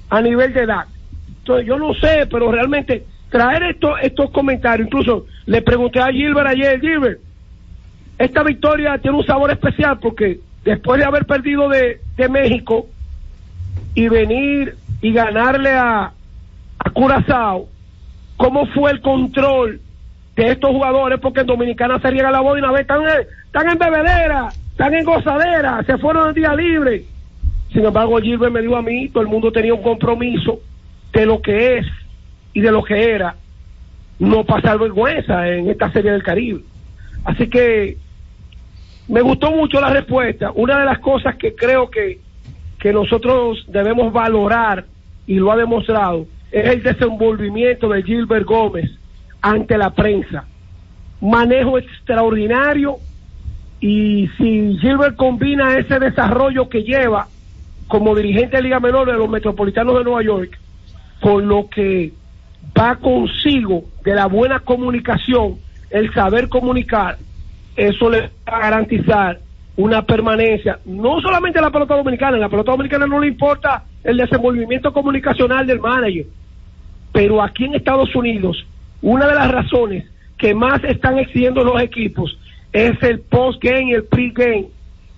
a 0.10 0.22
nivel 0.22 0.54
de 0.54 0.62
edad. 0.62 0.86
Entonces 1.28 1.66
yo 1.66 1.78
no 1.78 1.94
sé, 1.96 2.28
pero 2.30 2.52
realmente 2.52 3.06
traer 3.30 3.64
estos 3.64 4.00
estos 4.02 4.30
comentarios, 4.32 4.88
incluso 4.88 5.26
le 5.46 5.62
pregunté 5.62 6.00
a 6.00 6.12
Gilbert 6.12 6.48
ayer, 6.48 6.80
Gilbert, 6.80 7.20
esta 8.20 8.44
victoria 8.44 9.00
tiene 9.00 9.18
un 9.18 9.26
sabor 9.26 9.50
especial 9.50 9.98
porque 10.00 10.40
después 10.64 11.00
de 11.00 11.06
haber 11.06 11.26
perdido 11.26 11.68
de, 11.70 12.02
de 12.16 12.30
México 12.30 12.86
y 13.96 14.08
venir 14.10 14.76
y 15.02 15.12
ganarle 15.14 15.72
a, 15.72 16.12
a 16.80 16.90
Curazao 16.92 17.68
cómo 18.38 18.66
fue 18.68 18.92
el 18.92 19.02
control 19.02 19.80
de 20.36 20.52
estos 20.52 20.72
jugadores, 20.72 21.20
porque 21.20 21.42
en 21.42 21.48
Dominicana 21.48 22.00
se 22.00 22.10
riega 22.10 22.32
la 22.32 22.42
voz 22.42 22.58
y 22.58 22.62
una 22.62 22.72
vez 22.72 22.82
están, 22.82 23.04
están 23.46 23.70
en 23.70 23.78
bebedera, 23.78 24.50
están 24.72 24.94
en 24.94 25.06
gozadera, 25.06 25.84
se 25.86 25.98
fueron 25.98 26.30
el 26.30 26.34
día 26.34 26.56
libre. 26.56 27.04
Sin 27.72 27.86
embargo, 27.86 28.18
Gilbert 28.20 28.54
me 28.54 28.62
dijo 28.62 28.76
a 28.76 28.82
mí, 28.82 29.10
todo 29.10 29.24
el 29.24 29.30
mundo 29.30 29.52
tenía 29.52 29.74
un 29.74 29.84
compromiso 29.84 30.60
de 31.14 31.26
lo 31.26 31.42
que 31.42 31.78
es 31.78 31.86
y 32.54 32.62
de 32.62 32.72
lo 32.72 32.84
que 32.84 33.12
era 33.12 33.36
no 34.20 34.44
pasar 34.44 34.78
vergüenza 34.78 35.48
en 35.48 35.70
esta 35.70 35.92
serie 35.92 36.12
del 36.12 36.24
Caribe. 36.24 36.62
Así 37.26 37.50
que 37.50 37.98
me 39.08 39.22
gustó 39.22 39.52
mucho 39.52 39.82
la 39.82 39.90
respuesta. 39.90 40.52
Una 40.54 40.80
de 40.80 40.86
las 40.86 41.00
cosas 41.00 41.36
que 41.36 41.56
creo 41.56 41.90
que, 41.90 42.20
que 42.82 42.92
nosotros 42.92 43.64
debemos 43.68 44.12
valorar, 44.12 44.86
y 45.28 45.36
lo 45.36 45.52
ha 45.52 45.56
demostrado, 45.56 46.26
es 46.52 46.68
el 46.68 46.84
desenvolvimiento 46.84 47.88
de 47.88 48.02
Gilbert 48.02 48.46
Gómez 48.46 48.90
ante 49.40 49.78
la 49.78 49.92
prensa. 49.92 50.46
Manejo 51.22 51.78
extraordinario 51.78 52.98
y 53.80 54.28
si 54.38 54.78
Gilbert 54.80 55.16
combina 55.16 55.78
ese 55.78 56.00
desarrollo 56.00 56.68
que 56.70 56.84
lleva 56.84 57.28
como 57.88 58.16
dirigente 58.16 58.58
de 58.58 58.64
Liga 58.64 58.80
Menor 58.80 59.12
de 59.12 59.18
los 59.18 59.30
Metropolitanos 59.30 59.98
de 59.98 60.04
Nueva 60.04 60.24
York 60.24 60.60
con 61.22 61.48
lo 61.48 61.70
que 61.70 62.12
va 62.78 62.96
consigo 62.96 63.84
de 64.04 64.16
la 64.16 64.26
buena 64.26 64.60
comunicación, 64.60 65.60
el 65.92 66.12
saber 66.14 66.50
comunicar, 66.50 67.18
eso 67.76 68.10
le 68.10 68.22
va 68.22 68.58
a 68.58 68.60
garantizar 68.60 69.40
una 69.82 70.06
permanencia, 70.06 70.80
no 70.86 71.20
solamente 71.22 71.60
en 71.60 71.66
la 71.66 71.72
pelota 71.72 71.96
dominicana, 71.96 72.36
en 72.38 72.42
la 72.42 72.50
pelota 72.50 72.72
dominicana 72.72 73.08
no 73.08 73.20
le 73.20 73.28
importa 73.28 73.84
el 74.04 74.18
desenvolvimiento 74.18 74.92
comunicacional 74.94 75.66
del 75.66 75.80
manager, 75.80 76.26
pero 77.12 77.42
aquí 77.42 77.66
en 77.66 77.76
Estados 77.76 78.16
Unidos, 78.16 78.66
una 79.02 79.28
de 79.28 79.36
las 79.36 79.52
razones 79.52 80.06
que 80.38 80.54
más 80.54 80.84
están 80.84 81.18
exigiendo 81.20 81.64
los 81.64 81.82
equipos 81.82 82.38
es 82.74 83.02
el 83.04 83.20
post-game 83.20 83.90
y 83.92 83.94
el 83.94 84.04
pre-game 84.06 84.68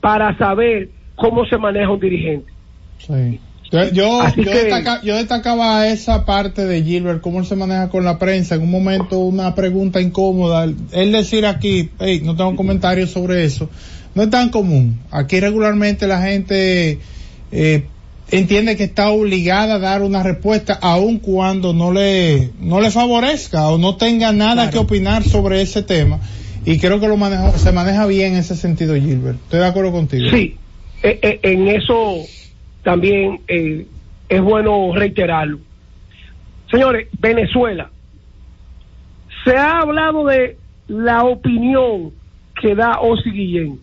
para 0.02 0.38
saber 0.38 0.90
cómo 1.16 1.46
se 1.46 1.58
maneja 1.58 1.90
un 1.92 2.00
dirigente. 2.00 2.52
Sí. 2.98 3.40
Yo, 3.72 3.90
yo, 3.92 4.22
Así 4.22 4.44
yo 4.44 4.52
que- 4.52 4.66
destaca- 4.66 5.02
yo 5.02 5.16
destacaba 5.16 5.88
esa 5.88 6.26
parte 6.26 6.66
de 6.66 6.84
Gilbert, 6.84 7.22
cómo 7.22 7.40
él 7.40 7.46
se 7.46 7.56
maneja 7.56 7.90
con 7.90 8.04
la 8.04 8.20
prensa. 8.20 8.54
En 8.56 8.62
un 8.62 8.70
momento, 8.72 9.18
una 9.20 9.56
pregunta 9.56 10.00
incómoda. 10.00 10.66
Él 10.66 11.12
decir 11.12 11.46
aquí, 11.48 11.90
hey, 12.00 12.22
no 12.24 12.36
tengo 12.36 12.56
comentarios 12.56 13.10
sobre 13.12 13.44
eso, 13.46 13.70
no 14.16 14.24
es 14.24 14.30
tan 14.30 14.50
común. 14.50 15.00
Aquí 15.12 15.40
regularmente 15.40 16.08
la 16.08 16.22
gente 16.22 17.00
eh, 17.52 17.86
entiende 18.32 18.76
que 18.76 18.86
está 18.86 19.10
obligada 19.10 19.76
a 19.76 19.80
dar 19.80 20.02
una 20.02 20.24
respuesta 20.24 20.78
aun 20.82 21.20
cuando 21.20 21.74
no 21.74 21.92
le, 21.92 22.52
no 22.60 22.82
le 22.82 22.92
favorezca 22.92 23.70
o 23.70 23.78
no 23.78 23.96
tenga 23.96 24.32
nada 24.32 24.70
que 24.70 24.78
opinar 24.78 25.24
sobre 25.24 25.62
ese 25.62 25.84
tema. 25.84 26.20
Y 26.66 26.80
creo 26.80 27.00
que 27.00 27.08
lo 27.08 27.18
manejo, 27.18 27.52
se 27.58 27.72
maneja 27.72 28.06
bien 28.06 28.34
en 28.34 28.40
ese 28.40 28.56
sentido, 28.56 28.96
Gilbert. 28.96 29.38
Estoy 29.44 29.60
de 29.60 29.66
acuerdo 29.66 29.92
contigo. 29.92 30.30
Sí, 30.32 30.58
eh, 31.04 31.20
eh, 31.22 31.40
en 31.44 31.68
eso 31.68 32.22
también 32.84 33.42
eh, 33.48 33.86
es 34.30 34.42
bueno 34.42 34.94
reiterarlo. 34.94 35.60
Señores, 36.72 37.08
Venezuela. 37.20 37.92
Se 39.44 39.56
ha 39.58 39.82
hablado 39.82 40.26
de 40.26 40.58
la 40.88 41.24
opinión 41.24 42.14
que 42.60 42.76
da 42.76 43.00
Osi 43.00 43.30
Guillén. 43.30 43.80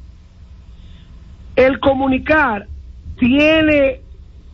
El 1.61 1.79
comunicar 1.79 2.67
tiene 3.19 4.01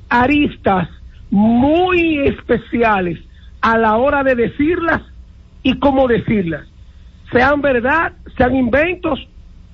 aristas 0.09 0.89
muy 1.31 2.19
especiales 2.27 3.21
a 3.61 3.79
la 3.79 3.97
hora 3.97 4.25
de 4.25 4.35
decirlas 4.35 5.03
y 5.63 5.79
cómo 5.79 6.09
decirlas, 6.09 6.67
sean 7.31 7.61
verdad, 7.61 8.13
sean 8.37 8.57
inventos 8.57 9.21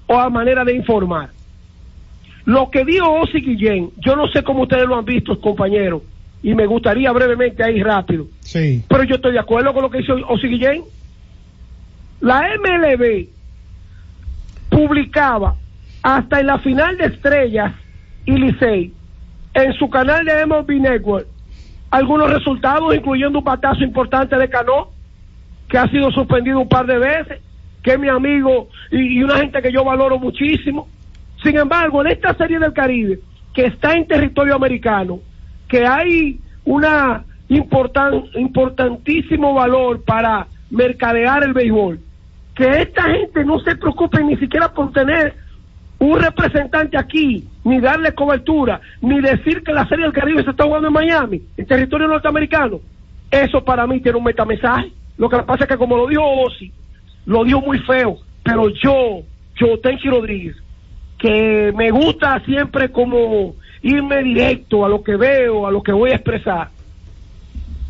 o 0.09 0.18
a 0.20 0.28
manera 0.28 0.62
de 0.62 0.76
informar. 0.76 1.30
Lo 2.45 2.68
que 2.70 2.85
dijo 2.85 3.11
Osi 3.11 3.41
Guillén, 3.41 3.89
yo 3.97 4.14
no 4.14 4.26
sé 4.28 4.43
cómo 4.43 4.64
ustedes 4.64 4.85
lo 4.87 4.97
han 4.99 5.07
visto, 5.07 5.41
compañeros, 5.41 6.03
y 6.43 6.55
me 6.55 6.66
gustaría 6.66 7.11
brevemente 7.12 7.64
ahí 7.64 7.83
rápido, 7.83 8.26
Sí. 8.41 8.85
pero 8.91 9.05
yo 9.05 9.14
estoy 9.14 9.33
de 9.33 9.39
acuerdo 9.39 9.72
con 9.72 9.85
lo 9.85 9.91
que 9.91 10.01
hizo 10.01 10.12
Osi 10.28 10.49
Guillén. 10.49 10.83
La 12.20 12.43
MLB 12.59 13.28
publicaba 14.68 15.57
hasta 16.03 16.40
en 16.40 16.46
la 16.46 16.59
final 16.59 16.96
de 16.96 17.07
Estrellas 17.07 17.72
y 18.24 18.34
en 19.55 19.72
su 19.74 19.90
canal 19.90 20.24
de 20.24 20.46
MLB 20.46 20.80
Network 20.80 21.26
algunos 21.92 22.32
resultados, 22.32 22.94
incluyendo 22.94 23.40
un 23.40 23.44
batazo 23.44 23.84
importante 23.84 24.34
de 24.36 24.48
Cano, 24.48 24.88
que 25.68 25.76
ha 25.76 25.86
sido 25.88 26.11
suspendido 26.11 26.59
un 26.59 26.68
par 26.68 26.86
de 26.86 26.98
veces, 26.98 27.40
que 27.82 27.92
es 27.92 27.98
mi 27.98 28.09
amigo 28.09 28.68
y, 28.90 29.22
una 29.22 29.36
gente 29.36 29.61
que 29.61 29.70
yo 29.70 29.84
valoro 29.84 30.18
muchísimo. 30.18 30.88
Sin 31.42 31.59
embargo, 31.59 32.00
en 32.00 32.12
esta 32.12 32.34
serie 32.34 32.59
del 32.59 32.72
Caribe, 32.72 33.20
que 33.53 33.66
está 33.66 33.92
en 33.92 34.07
territorio 34.07 34.55
americano, 34.55 35.20
que 35.68 35.86
hay 35.86 36.40
una 36.64 37.24
importan, 37.48 38.24
importantísimo 38.36 39.53
valor 39.53 40.03
para 40.03 40.46
mercadear 40.70 41.44
el 41.44 41.53
béisbol, 41.53 42.00
que 42.55 42.68
esta 42.68 43.03
gente 43.03 43.44
no 43.44 43.59
se 43.61 43.76
preocupe 43.76 44.24
ni 44.24 44.36
siquiera 44.36 44.72
por 44.72 44.92
tener 44.92 45.41
un 46.03 46.20
representante 46.20 46.98
aquí, 46.98 47.44
ni 47.62 47.80
darle 47.80 48.12
cobertura, 48.12 48.80
ni 49.00 49.20
decir 49.20 49.62
que 49.62 49.72
la 49.72 49.86
Serie 49.86 50.05
del 50.05 50.12
Caribe 50.12 50.42
se 50.42 50.50
está 50.50 50.64
jugando 50.64 50.88
en 50.88 50.94
Miami, 50.94 51.42
en 51.57 51.66
territorio 51.66 52.09
norteamericano. 52.09 52.80
Eso 53.30 53.62
para 53.64 53.86
mí 53.86 54.00
tiene 54.00 54.18
un 54.18 54.24
metamensaje. 54.24 54.90
Lo 55.16 55.28
que 55.28 55.38
pasa 55.38 55.62
es 55.62 55.68
que 55.68 55.76
como 55.76 55.96
lo 55.96 56.09
dijo 56.09 56.24
Osi, 56.24 56.72
lo 57.26 57.44
dijo 57.44 57.61
muy 57.61 57.78
feo, 57.78 58.16
pero 58.42 58.68
yo, 58.70 59.20
yo, 59.55 59.78
Tenchi 59.78 60.09
Rodríguez, 60.09 60.57
que 61.18 61.72
me 61.76 61.92
gusta 61.92 62.40
siempre 62.40 62.90
como 62.90 63.55
irme 63.82 64.24
directo 64.24 64.84
a 64.84 64.88
lo 64.88 65.05
que 65.05 65.14
veo, 65.14 65.68
a 65.68 65.70
lo 65.70 65.84
que 65.84 65.92
voy 65.92 66.11
a 66.11 66.16
expresar. 66.16 66.70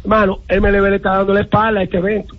Hermano, 0.04 0.40
MLB 0.50 0.90
le 0.90 0.96
está 0.96 1.16
dando 1.16 1.32
la 1.32 1.40
espalda 1.40 1.80
a 1.80 1.84
este 1.84 1.96
evento. 1.96 2.36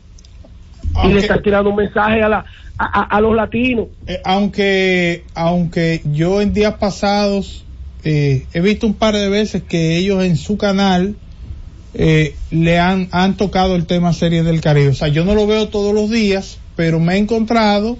Y 1.04 1.08
le 1.14 1.20
está 1.22 1.41
tirando 1.41 1.70
un 1.72 1.76
mensaje 1.76 2.22
a, 2.22 2.30
la, 2.30 2.46
a, 2.78 3.02
a- 3.02 3.18
a 3.18 3.22
los 3.22 3.36
latinos. 3.36 3.88
Eh, 4.08 4.20
aunque 4.24 5.24
aunque 5.34 6.02
yo 6.14 6.41
en 6.41 6.54
días 6.54 6.76
pasados 6.76 7.64
eh, 8.04 8.46
he 8.54 8.60
visto 8.62 8.86
un 8.86 8.94
par 8.94 9.16
de 9.16 9.30
veces 9.30 9.64
que 9.64 9.98
ellos 9.98 10.24
en 10.24 10.36
su 10.38 10.58
canal 10.58 11.16
eh, 11.96 12.36
le 12.52 12.80
han, 12.80 13.08
han 13.12 13.38
tocado 13.38 13.76
el 13.76 13.86
tema 13.86 14.14
serie 14.14 14.44
del 14.44 14.62
Caribe. 14.62 14.89
O 14.89 14.94
sea, 14.96 15.08
yo 15.08 15.24
no 15.26 15.36
lo 15.36 15.48
veo 15.48 15.70
todos 15.70 15.94
los 15.94 16.10
días, 16.10 16.58
pero 16.76 17.00
me 17.00 17.14
he 17.16 17.18
encontrado 17.18 17.98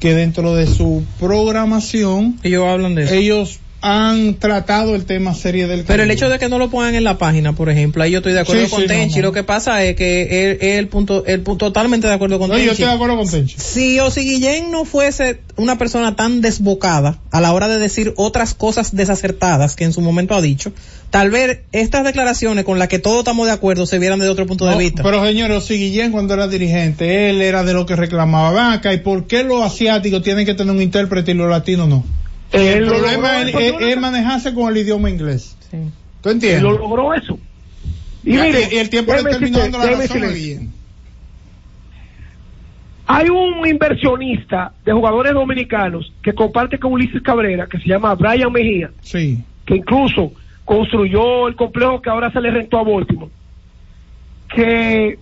que 0.00 0.14
dentro 0.14 0.54
de 0.54 0.66
su 0.66 1.04
programación 1.20 2.36
ellos 2.42 2.66
hablan 2.66 2.94
de 2.94 3.04
eso. 3.04 3.14
ellos 3.14 3.60
han 3.88 4.34
tratado 4.34 4.94
el 4.96 5.04
tema 5.04 5.32
serie 5.34 5.62
del 5.68 5.78
Caribe. 5.80 5.86
Pero 5.86 6.02
el 6.02 6.10
hecho 6.10 6.28
de 6.28 6.38
que 6.40 6.48
no 6.48 6.58
lo 6.58 6.70
pongan 6.70 6.94
en 6.96 7.04
la 7.04 7.18
página, 7.18 7.52
por 7.54 7.70
ejemplo, 7.70 8.02
ahí 8.02 8.10
yo 8.10 8.18
estoy 8.18 8.32
de 8.32 8.40
acuerdo 8.40 8.64
Sí, 8.64 8.70
con 8.70 8.80
sí, 8.82 8.86
Tenchi. 8.88 9.16
no. 9.20 9.26
Lo 9.26 9.32
que 9.32 9.44
pasa 9.44 9.84
es 9.84 9.94
que 9.94 10.22
él, 10.50 10.58
él 10.60 10.70
el 10.78 10.88
punto, 10.88 11.24
el 11.26 11.40
punto 11.42 11.66
totalmente 11.66 12.08
de 12.08 12.12
acuerdo 12.14 12.38
con 12.40 12.48
No, 12.48 12.54
Tenchi. 12.54 12.66
yo 12.66 12.72
estoy 12.72 12.86
de 12.86 12.92
acuerdo 12.92 13.16
con 13.16 13.28
Tenchi. 13.30 13.54
Si 13.58 14.00
Osi 14.00 14.22
Guillén 14.22 14.70
no 14.72 14.84
fuese 14.84 15.40
una 15.56 15.78
persona 15.78 16.16
tan 16.16 16.40
desbocada 16.40 17.18
a 17.30 17.40
la 17.40 17.52
hora 17.52 17.68
de 17.68 17.78
decir 17.78 18.12
otras 18.16 18.54
cosas 18.54 18.94
desacertadas 18.94 19.76
que 19.76 19.84
en 19.84 19.92
su 19.92 20.00
momento 20.00 20.34
ha 20.34 20.42
dicho, 20.42 20.72
tal 21.10 21.30
vez 21.30 21.60
estas 21.72 22.02
declaraciones 22.04 22.64
con 22.64 22.78
las 22.80 22.88
que 22.88 22.98
todos 22.98 23.20
estamos 23.20 23.46
de 23.46 23.52
acuerdo 23.52 23.86
se 23.86 23.98
vieran 24.00 24.18
desde 24.18 24.32
otro 24.32 24.46
punto 24.46 24.66
de 24.66 24.72
No, 24.72 24.78
vista. 24.78 25.02
Pero 25.04 25.24
señores, 25.24 25.58
Osi 25.58 25.74
Guillén 25.78 26.10
cuando 26.12 26.34
era 26.34 26.48
dirigente, 26.48 27.30
él 27.30 27.40
era 27.40 27.62
de 27.62 27.72
lo 27.72 27.86
que 27.86 27.94
reclamaba. 27.94 28.50
Ven 28.50 28.72
acá, 28.78 28.92
¿y 28.92 28.98
por 28.98 29.26
qué 29.26 29.44
los 29.44 29.62
asiáticos 29.62 30.22
tienen 30.22 30.44
que 30.44 30.54
tener 30.54 30.74
un 30.74 30.82
intérprete 30.82 31.30
y 31.30 31.34
los 31.34 31.48
latinos 31.48 31.88
no? 31.88 32.04
El 32.52 32.86
lo 32.86 32.92
problema 32.96 33.42
es, 33.42 33.48
eso, 33.48 33.58
es- 33.58 33.74
es 33.80 33.98
manejarse 34.00 34.54
con 34.54 34.70
el 34.70 34.78
idioma 34.78 35.10
inglés. 35.10 35.56
¿Tú 36.22 36.28
Y 36.28 36.32
entiendes? 36.32 36.62
lo 36.62 36.78
logró 36.78 37.12
eso. 37.14 37.38
Y, 38.24 38.34
Y, 38.36 38.40
mire, 38.40 38.68
y 38.72 38.76
el 38.78 38.88
tiempo 38.90 39.12
le 39.14 39.22
terminó 39.24 39.58
dando 39.58 39.78
la 39.78 39.86
razón 39.90 40.24
a 40.24 40.28
Guillén. 40.28 40.72
Hay 43.08 43.28
un 43.28 43.64
inversionista 43.66 44.72
de 44.84 44.92
jugadores 44.92 45.32
dominicanos 45.32 46.12
que 46.22 46.32
comparte 46.34 46.78
con 46.78 46.92
Ulises 46.92 47.22
Cabrera, 47.22 47.66
que 47.68 47.78
se 47.78 47.88
llama 47.88 48.14
Brian 48.16 48.50
Mejía, 48.50 48.90
Sí. 49.02 49.38
que 49.64 49.76
incluso 49.76 50.32
construyó 50.64 51.46
el 51.46 51.54
complejo 51.54 52.02
que 52.02 52.10
ahora 52.10 52.32
se 52.32 52.40
le 52.40 52.50
rentó 52.50 52.78
a 52.80 52.82
Baltimore, 52.82 53.30
que 54.52 55.18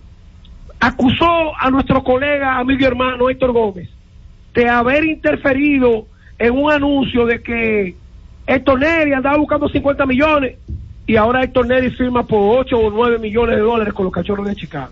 acusó 0.79 1.55
a 1.59 1.69
nuestro 1.69 2.03
colega, 2.03 2.57
amigo 2.57 2.79
y 2.81 2.85
hermano 2.85 3.29
Héctor 3.29 3.51
Gómez, 3.51 3.87
de 4.55 4.67
haber 4.67 5.05
interferido 5.05 6.07
en 6.37 6.53
un 6.53 6.71
anuncio 6.71 7.25
de 7.25 7.41
que 7.41 7.95
Héctor 8.47 8.79
Neri 8.79 9.13
andaba 9.13 9.37
buscando 9.37 9.69
50 9.69 10.05
millones 10.05 10.57
y 11.07 11.15
ahora 11.15 11.43
Héctor 11.43 11.67
Neri 11.67 11.91
firma 11.91 12.23
por 12.23 12.59
8 12.59 12.77
o 12.77 12.89
9 12.89 13.19
millones 13.19 13.55
de 13.55 13.61
dólares 13.61 13.93
con 13.93 14.05
los 14.05 14.13
cachorros 14.13 14.47
de 14.47 14.55
Chicago. 14.55 14.91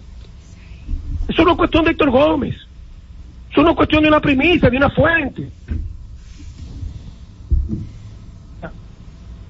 Eso 1.28 1.44
no 1.44 1.52
es 1.52 1.58
cuestión 1.58 1.86
de 1.86 1.91
Héctor 1.91 2.12
Gómez. 2.12 2.56
Eso 3.52 3.62
no 3.62 3.72
es 3.72 3.76
cuestión 3.76 4.02
de 4.04 4.10
una 4.10 4.20
primicia, 4.20 4.70
de 4.70 4.78
una 4.78 4.89
fuente. 4.89 5.50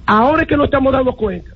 Ahora 0.06 0.42
es 0.42 0.48
que 0.48 0.56
nos 0.56 0.66
estamos 0.66 0.92
dando 0.92 1.14
cuenta 1.14 1.50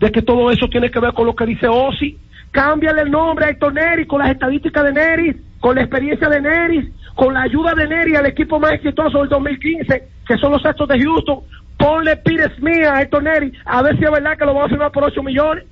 de 0.00 0.12
que 0.12 0.20
todo 0.20 0.50
eso 0.50 0.68
tiene 0.68 0.90
que 0.90 1.00
ver 1.00 1.14
con 1.14 1.26
lo 1.26 1.34
que 1.34 1.46
dice 1.46 1.66
Osi, 1.66 2.18
cámbiale 2.50 3.02
el 3.02 3.10
nombre 3.10 3.46
a 3.46 3.48
Héctor 3.50 3.72
Neri 3.72 4.06
con 4.06 4.18
las 4.20 4.30
estadísticas 4.30 4.84
de 4.84 4.92
Neri, 4.92 5.36
con 5.60 5.76
la 5.76 5.82
experiencia 5.82 6.28
de 6.28 6.42
Neri, 6.42 6.92
con 7.14 7.34
la 7.34 7.42
ayuda 7.42 7.74
de 7.74 7.88
Neri 7.88 8.16
al 8.16 8.26
equipo 8.26 8.58
más 8.58 8.72
exitoso 8.72 9.18
del 9.20 9.28
2015, 9.28 10.08
que 10.26 10.36
son 10.38 10.52
los 10.52 10.64
Astros 10.64 10.88
de 10.88 11.00
Houston. 11.00 11.40
Ponle 11.76 12.16
Pires 12.18 12.58
Mía 12.60 12.94
a 12.94 13.02
Héctor 13.02 13.22
Neri, 13.22 13.52
a 13.64 13.82
ver 13.82 13.98
si 13.98 14.04
es 14.04 14.10
verdad 14.10 14.38
que 14.38 14.44
lo 14.44 14.54
vamos 14.54 14.66
a 14.66 14.70
firmar 14.70 14.92
por 14.92 15.04
8 15.04 15.22
millones. 15.22 15.64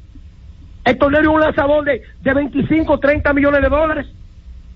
Héctor 0.84 1.12
Neri 1.12 1.24
es 1.26 1.32
un 1.32 1.40
lanzador 1.40 1.84
de, 1.84 2.02
de 2.20 2.34
25, 2.34 2.98
30 2.98 3.32
millones 3.32 3.62
de 3.62 3.68
dólares. 3.68 4.06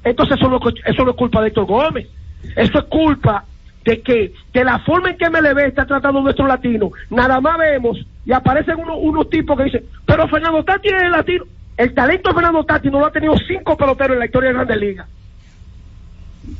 Entonces 0.04 0.36
eso 0.38 0.48
no, 0.48 0.60
eso 0.84 1.04
no 1.04 1.10
es 1.10 1.16
culpa 1.16 1.40
de 1.40 1.48
Héctor 1.48 1.66
Gómez. 1.66 2.08
Eso 2.54 2.78
es 2.78 2.84
culpa 2.84 3.44
de 3.84 4.02
que 4.02 4.32
de 4.52 4.64
la 4.64 4.78
forma 4.80 5.10
en 5.10 5.16
que 5.16 5.30
MLB 5.30 5.58
está 5.66 5.86
tratando 5.86 6.18
a 6.18 6.22
nuestros 6.22 6.48
latinos, 6.48 6.90
nada 7.10 7.40
más 7.40 7.56
vemos 7.58 8.04
y 8.24 8.32
aparecen 8.32 8.78
unos, 8.78 8.98
unos 9.00 9.30
tipos 9.30 9.56
que 9.56 9.64
dicen, 9.64 9.84
pero 10.04 10.28
Fernando 10.28 10.64
Tati 10.64 10.88
es 10.88 11.02
el 11.02 11.12
latino. 11.12 11.44
El 11.76 11.94
talento 11.94 12.30
de 12.30 12.34
Fernando 12.34 12.64
Tati 12.64 12.90
no 12.90 13.00
lo 13.00 13.06
ha 13.06 13.12
tenido 13.12 13.36
cinco 13.36 13.76
peloteros 13.76 14.14
en 14.14 14.20
la 14.20 14.26
historia 14.26 14.48
de 14.48 14.54
Grandes 14.54 14.76
Ligas. 14.76 15.08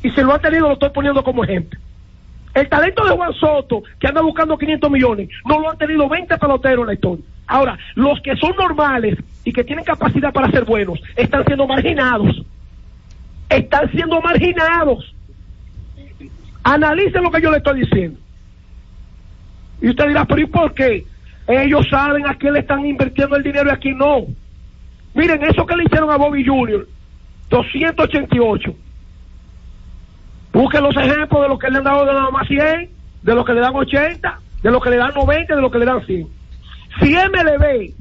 Y 0.03 0.11
si 0.11 0.21
lo 0.21 0.33
ha 0.33 0.39
tenido, 0.39 0.67
lo 0.67 0.73
estoy 0.73 0.89
poniendo 0.89 1.23
como 1.23 1.43
ejemplo. 1.43 1.79
El 2.53 2.67
talento 2.69 3.05
de 3.05 3.11
Juan 3.11 3.33
Soto, 3.33 3.83
que 3.99 4.07
anda 4.07 4.21
buscando 4.21 4.57
500 4.57 4.89
millones, 4.89 5.29
no 5.45 5.59
lo 5.59 5.69
han 5.69 5.77
tenido 5.77 6.09
20 6.09 6.37
peloteros 6.37 6.83
en 6.83 6.87
la 6.87 6.93
historia. 6.93 7.25
Ahora, 7.45 7.77
los 7.95 8.19
que 8.21 8.35
son 8.35 8.55
normales 8.55 9.17
y 9.43 9.53
que 9.53 9.63
tienen 9.63 9.85
capacidad 9.85 10.33
para 10.33 10.49
ser 10.51 10.65
buenos, 10.65 10.99
están 11.15 11.45
siendo 11.45 11.67
marginados. 11.67 12.43
Están 13.49 13.89
siendo 13.91 14.19
marginados. 14.21 15.13
Analicen 16.63 17.23
lo 17.23 17.31
que 17.31 17.41
yo 17.41 17.51
le 17.51 17.57
estoy 17.57 17.81
diciendo. 17.81 18.19
Y 19.81 19.89
usted 19.89 20.07
dirá, 20.07 20.25
pero 20.25 20.41
¿y 20.41 20.45
por 20.47 20.73
qué? 20.73 21.05
Ellos 21.47 21.87
saben 21.89 22.27
a 22.27 22.35
quién 22.35 22.53
le 22.53 22.59
están 22.59 22.85
invirtiendo 22.85 23.35
el 23.35 23.43
dinero 23.43 23.69
y 23.69 23.73
a 23.73 23.77
quién 23.77 23.97
no. 23.97 24.25
Miren, 25.13 25.43
eso 25.43 25.65
que 25.65 25.75
le 25.75 25.83
hicieron 25.85 26.09
a 26.09 26.17
Bobby 26.17 26.45
Jr., 26.45 26.87
288. 27.49 28.75
Busquen 30.57 30.81
los 30.81 30.97
ejemplos 30.97 31.43
de 31.43 31.49
los 31.49 31.59
que 31.59 31.69
le 31.69 31.77
han 31.77 31.83
dado 31.83 32.03
de 32.03 32.13
nada 32.13 32.31
más 32.31 32.47
100, 32.47 32.89
de 33.21 33.35
los 33.35 33.45
que 33.45 33.53
le 33.53 33.59
dan 33.59 33.75
80, 33.75 34.39
de 34.63 34.71
los 34.71 34.83
que 34.83 34.89
le 34.89 34.97
dan 34.97 35.13
90, 35.13 35.55
de 35.55 35.61
los 35.61 35.71
que 35.71 35.77
le 35.77 35.85
dan 35.85 36.03
100. 36.03 36.27
Si 36.99 37.13
MLB 37.13 37.93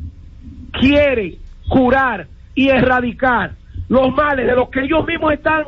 quiere 0.73 1.37
curar 1.69 2.27
y 2.55 2.71
erradicar 2.71 3.53
los 3.91 4.11
males 4.15 4.47
de 4.47 4.57
los 4.57 4.71
que 4.71 4.81
ellos 4.81 5.07
mismos 5.07 5.35
están 5.35 5.65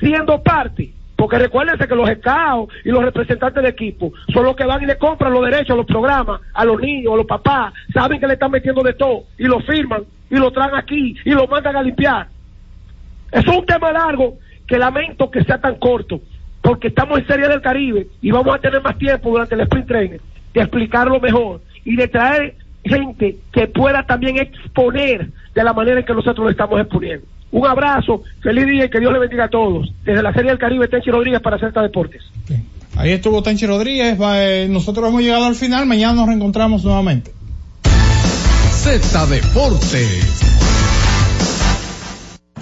siendo 0.00 0.42
parte, 0.42 0.94
porque 1.14 1.38
recuérdense 1.38 1.86
que 1.86 1.94
los 1.94 2.08
escados 2.08 2.70
y 2.86 2.88
los 2.88 3.04
representantes 3.04 3.62
de 3.62 3.68
equipo 3.68 4.10
son 4.32 4.44
los 4.44 4.56
que 4.56 4.64
van 4.64 4.82
y 4.82 4.86
le 4.86 4.96
compran 4.96 5.34
los 5.34 5.44
derechos 5.44 5.72
a 5.72 5.76
los 5.76 5.86
programas, 5.86 6.40
a 6.54 6.64
los 6.64 6.80
niños, 6.80 7.12
a 7.12 7.16
los 7.16 7.26
papás, 7.26 7.74
saben 7.92 8.18
que 8.18 8.26
le 8.26 8.32
están 8.32 8.50
metiendo 8.50 8.82
de 8.82 8.94
todo 8.94 9.24
y 9.36 9.44
lo 9.44 9.60
firman 9.60 10.04
y 10.30 10.36
lo 10.36 10.50
traen 10.52 10.74
aquí 10.74 11.14
y 11.22 11.32
lo 11.32 11.46
mandan 11.46 11.76
a 11.76 11.82
limpiar. 11.82 12.28
Es 13.30 13.46
un 13.46 13.66
tema 13.66 13.92
largo 13.92 14.38
que 14.70 14.78
lamento 14.78 15.28
que 15.28 15.42
sea 15.42 15.60
tan 15.60 15.74
corto, 15.74 16.20
porque 16.62 16.88
estamos 16.88 17.18
en 17.18 17.26
Serie 17.26 17.48
del 17.48 17.60
Caribe 17.60 18.06
y 18.20 18.30
vamos 18.30 18.54
a 18.54 18.58
tener 18.58 18.82
más 18.82 18.98
tiempo 18.98 19.30
durante 19.30 19.54
el 19.54 19.62
sprint 19.62 19.86
training 19.86 20.18
de 20.54 20.60
explicarlo 20.60 21.20
mejor 21.20 21.60
y 21.84 21.96
de 21.96 22.08
traer 22.08 22.56
gente 22.84 23.36
que 23.52 23.66
pueda 23.66 24.04
también 24.04 24.38
exponer 24.38 25.30
de 25.54 25.64
la 25.64 25.72
manera 25.72 26.00
en 26.00 26.06
que 26.06 26.14
nosotros 26.14 26.44
lo 26.44 26.50
estamos 26.50 26.80
exponiendo. 26.80 27.26
Un 27.52 27.66
abrazo, 27.66 28.22
feliz 28.42 28.66
día 28.66 28.84
y 28.84 28.90
que 28.90 29.00
Dios 29.00 29.12
le 29.12 29.18
bendiga 29.18 29.44
a 29.44 29.48
todos. 29.48 29.92
Desde 30.04 30.22
la 30.22 30.32
Serie 30.32 30.50
del 30.50 30.58
Caribe, 30.58 30.86
Tenchi 30.88 31.10
Rodríguez 31.10 31.40
para 31.40 31.58
Celta 31.58 31.82
Deportes. 31.82 32.22
Ahí 32.96 33.10
estuvo 33.10 33.42
Tenchi 33.42 33.66
Rodríguez. 33.66 34.16
eh, 34.20 34.68
nosotros 34.70 35.08
hemos 35.08 35.22
llegado 35.22 35.46
al 35.46 35.54
final. 35.54 35.86
Mañana 35.86 36.14
nos 36.14 36.26
reencontramos 36.28 36.84
nuevamente. 36.84 37.32
Z 38.70 39.26
Deportes. 39.26 40.69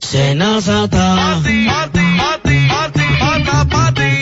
Senazata. 0.00 1.40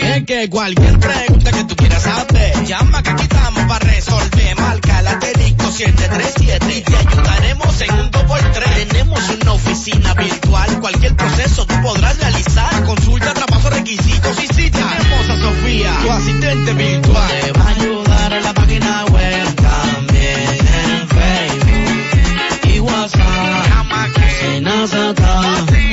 Es 0.01 0.25
que 0.25 0.49
cualquier 0.49 0.99
pregunta 0.99 1.51
que 1.51 1.63
tú 1.63 1.75
quieras 1.75 2.05
hacer, 2.05 2.65
llama 2.65 3.01
que 3.01 3.09
aquí 3.11 3.23
estamos 3.23 3.63
para 3.63 3.85
resolver. 3.85 4.59
Marca 4.59 5.01
la 5.01 5.11
asterisco 5.11 5.71
737 5.71 6.77
y 6.77 6.81
te 6.81 6.95
ayudaremos 6.95 7.81
en 7.81 7.93
un 7.93 8.11
2x3. 8.11 8.87
Tenemos 8.87 9.29
una 9.41 9.53
oficina 9.53 10.13
virtual, 10.13 10.79
cualquier 10.81 11.15
proceso 11.15 11.65
tú 11.65 11.75
podrás 11.81 12.17
realizar. 12.19 12.83
Consulta, 12.83 13.33
traspaso, 13.33 13.69
requisitos 13.69 14.43
y 14.43 14.47
cita. 14.47 14.79
Tenemos 14.97 15.29
a 15.29 15.39
Sofía, 15.39 15.97
tu 16.01 16.11
asistente 16.11 16.73
virtual. 16.73 17.29
Te 17.41 17.51
va 17.53 17.63
a 17.63 17.69
ayudar 17.69 18.33
en 18.33 18.43
la 18.43 18.53
página 18.53 19.05
web, 19.05 19.55
también 19.55 20.59
en 20.83 21.07
Facebook 21.07 22.73
y 22.73 22.79
WhatsApp. 22.79 23.69
Llama 23.69 24.09
que 24.13 24.29
Senazata. 24.39 25.48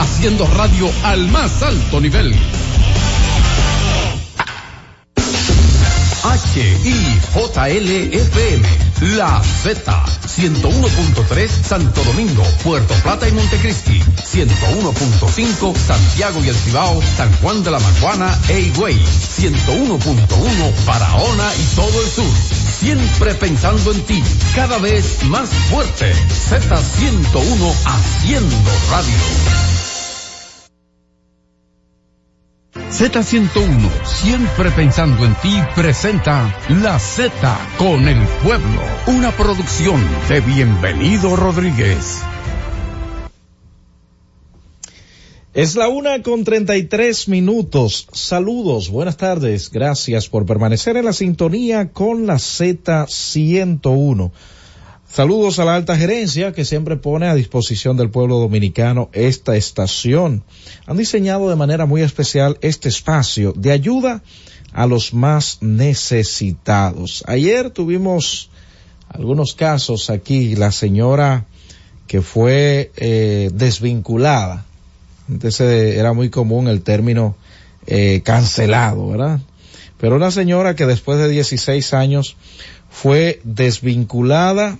haciendo 0.00 0.46
radio 0.56 0.90
al 1.04 1.28
más 1.28 1.62
alto 1.62 2.00
nivel. 2.00 2.34
HIJLFM, 6.54 7.82
La 9.16 9.42
Z, 9.62 10.04
101.3 10.26 11.48
Santo 11.48 12.04
Domingo, 12.04 12.42
Puerto 12.62 12.94
Plata 13.02 13.28
y 13.28 13.32
Montecristi, 13.32 14.00
101.5 14.00 15.76
Santiago 15.76 16.44
y 16.44 16.48
El 16.48 16.56
Cibao, 16.56 17.02
San 17.16 17.30
Juan 17.40 17.62
de 17.62 17.70
la 17.70 17.78
Maguana 17.78 18.38
e 18.48 18.60
Higüey, 18.60 18.96
101.1 18.96 20.84
Barahona 20.86 21.50
y 21.54 21.64
todo 21.76 22.02
el 22.02 22.08
sur. 22.10 22.32
Siempre 22.80 23.34
pensando 23.34 23.92
en 23.92 24.00
ti, 24.02 24.22
cada 24.54 24.78
vez 24.78 25.22
más 25.24 25.50
fuerte. 25.70 26.12
Z101 26.14 27.74
haciendo 27.84 28.70
radio. 28.90 29.79
Z101, 32.90 33.88
siempre 34.04 34.70
pensando 34.72 35.24
en 35.24 35.34
ti, 35.36 35.56
presenta 35.76 36.52
La 36.82 36.98
Z 36.98 37.30
con 37.78 38.08
el 38.08 38.18
pueblo, 38.42 38.82
una 39.06 39.30
producción 39.30 40.02
de 40.28 40.40
Bienvenido 40.40 41.36
Rodríguez. 41.36 42.20
Es 45.54 45.76
la 45.76 45.88
una 45.88 46.20
con 46.22 46.42
treinta 46.42 46.76
y 46.76 46.82
tres 46.82 47.28
minutos. 47.28 48.08
Saludos, 48.12 48.90
buenas 48.90 49.16
tardes. 49.16 49.70
Gracias 49.70 50.28
por 50.28 50.44
permanecer 50.44 50.96
en 50.96 51.04
la 51.04 51.12
sintonía 51.12 51.92
con 51.92 52.26
la 52.26 52.34
Z101. 52.34 54.32
Saludos 55.12 55.58
a 55.58 55.64
la 55.64 55.74
alta 55.74 55.96
gerencia 55.96 56.52
que 56.52 56.64
siempre 56.64 56.96
pone 56.96 57.26
a 57.26 57.34
disposición 57.34 57.96
del 57.96 58.10
pueblo 58.10 58.38
dominicano 58.38 59.10
esta 59.12 59.56
estación. 59.56 60.44
Han 60.86 60.98
diseñado 60.98 61.50
de 61.50 61.56
manera 61.56 61.84
muy 61.84 62.02
especial 62.02 62.58
este 62.60 62.88
espacio 62.88 63.52
de 63.56 63.72
ayuda 63.72 64.22
a 64.72 64.86
los 64.86 65.12
más 65.12 65.58
necesitados. 65.62 67.24
Ayer 67.26 67.70
tuvimos 67.70 68.50
algunos 69.08 69.54
casos 69.54 70.10
aquí. 70.10 70.54
La 70.54 70.70
señora 70.70 71.44
que 72.06 72.22
fue 72.22 72.92
eh, 72.96 73.50
desvinculada. 73.52 74.64
Antes 75.28 75.60
eh, 75.60 75.98
era 75.98 76.12
muy 76.12 76.30
común 76.30 76.68
el 76.68 76.82
término 76.82 77.34
eh, 77.88 78.20
cancelado, 78.24 79.08
¿verdad? 79.08 79.40
Pero 79.98 80.14
una 80.14 80.30
señora 80.30 80.76
que 80.76 80.86
después 80.86 81.18
de 81.18 81.28
16 81.28 81.94
años 81.94 82.36
fue 82.88 83.40
desvinculada 83.42 84.78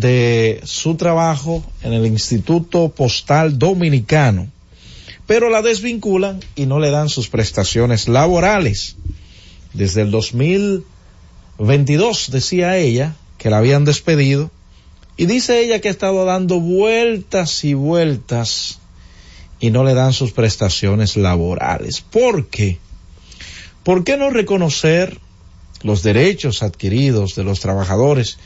de 0.00 0.60
su 0.64 0.96
trabajo 0.96 1.64
en 1.82 1.92
el 1.92 2.06
Instituto 2.06 2.88
Postal 2.90 3.58
Dominicano, 3.58 4.48
pero 5.26 5.50
la 5.50 5.62
desvinculan 5.62 6.40
y 6.54 6.66
no 6.66 6.80
le 6.80 6.90
dan 6.90 7.08
sus 7.08 7.28
prestaciones 7.28 8.08
laborales. 8.08 8.96
Desde 9.72 10.02
el 10.02 10.10
2022, 10.10 12.30
decía 12.30 12.76
ella, 12.76 13.16
que 13.38 13.50
la 13.50 13.58
habían 13.58 13.84
despedido, 13.84 14.50
y 15.16 15.26
dice 15.26 15.62
ella 15.62 15.80
que 15.80 15.88
ha 15.88 15.90
estado 15.90 16.24
dando 16.24 16.60
vueltas 16.60 17.64
y 17.64 17.74
vueltas 17.74 18.78
y 19.60 19.70
no 19.70 19.84
le 19.84 19.94
dan 19.94 20.12
sus 20.12 20.32
prestaciones 20.32 21.16
laborales. 21.16 22.00
¿Por 22.00 22.48
qué? 22.48 22.78
¿Por 23.84 24.04
qué 24.04 24.16
no 24.16 24.30
reconocer 24.30 25.18
los 25.82 26.02
derechos 26.02 26.62
adquiridos 26.62 27.34
de 27.34 27.44
los 27.44 27.60
trabajadores? 27.60 28.38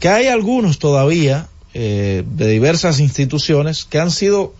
Que 0.00 0.08
hay 0.08 0.26
algunos 0.26 0.78
todavía 0.78 1.48
eh, 1.72 2.24
de 2.26 2.48
diversas 2.48 2.98
instituciones 2.98 3.84
que 3.84 4.00
han 4.00 4.10
sido 4.10 4.54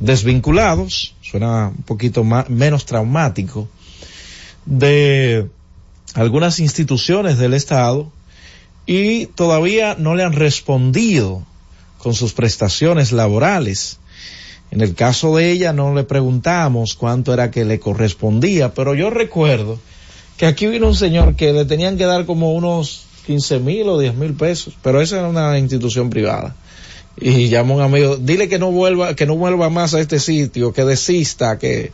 desvinculados, 0.00 1.14
suena 1.22 1.68
un 1.68 1.82
poquito 1.84 2.24
más, 2.24 2.50
menos 2.50 2.84
traumático, 2.84 3.68
de 4.66 5.48
algunas 6.14 6.58
instituciones 6.58 7.38
del 7.38 7.54
Estado 7.54 8.10
y 8.84 9.26
todavía 9.26 9.94
no 9.98 10.14
le 10.14 10.24
han 10.24 10.32
respondido 10.32 11.42
con 11.98 12.14
sus 12.14 12.32
prestaciones 12.32 13.12
laborales. 13.12 13.98
En 14.70 14.80
el 14.80 14.94
caso 14.94 15.36
de 15.36 15.52
ella 15.52 15.72
no 15.72 15.94
le 15.94 16.04
preguntamos 16.04 16.94
cuánto 16.94 17.32
era 17.32 17.50
que 17.50 17.64
le 17.64 17.78
correspondía, 17.78 18.74
pero 18.74 18.94
yo 18.94 19.10
recuerdo 19.10 19.78
que 20.36 20.46
aquí 20.46 20.66
vino 20.66 20.88
un 20.88 20.96
señor 20.96 21.36
que 21.36 21.52
le 21.52 21.64
tenían 21.64 21.96
que 21.96 22.06
dar 22.06 22.26
como 22.26 22.52
unos 22.52 23.04
15 23.26 23.58
mil 23.60 23.88
o 23.88 23.98
10 23.98 24.14
mil 24.14 24.34
pesos, 24.34 24.74
pero 24.82 25.00
esa 25.00 25.18
era 25.18 25.28
una 25.28 25.58
institución 25.58 26.10
privada. 26.10 26.54
Y 27.16 27.48
llamó 27.48 27.76
un 27.76 27.82
amigo, 27.82 28.16
dile 28.16 28.48
que 28.48 28.58
no 28.58 28.70
vuelva, 28.70 29.14
que 29.14 29.26
no 29.26 29.36
vuelva 29.36 29.68
más 29.70 29.94
a 29.94 30.00
este 30.00 30.18
sitio, 30.18 30.72
que 30.72 30.84
desista, 30.84 31.58
que 31.58 31.92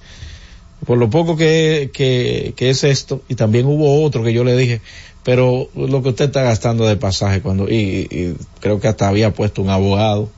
por 0.86 0.96
lo 0.96 1.10
poco 1.10 1.36
que, 1.36 1.90
que, 1.92 2.54
que 2.56 2.70
es 2.70 2.84
esto, 2.84 3.22
y 3.28 3.34
también 3.34 3.66
hubo 3.66 4.02
otro 4.04 4.22
que 4.22 4.32
yo 4.32 4.44
le 4.44 4.56
dije, 4.56 4.80
pero 5.24 5.68
lo 5.74 6.02
que 6.02 6.10
usted 6.10 6.26
está 6.26 6.42
gastando 6.42 6.86
de 6.86 6.96
pasaje 6.96 7.40
cuando, 7.40 7.68
y, 7.68 8.06
y 8.10 8.36
creo 8.60 8.80
que 8.80 8.88
hasta 8.88 9.08
había 9.08 9.34
puesto 9.34 9.60
un 9.60 9.70
abogado, 9.70 10.30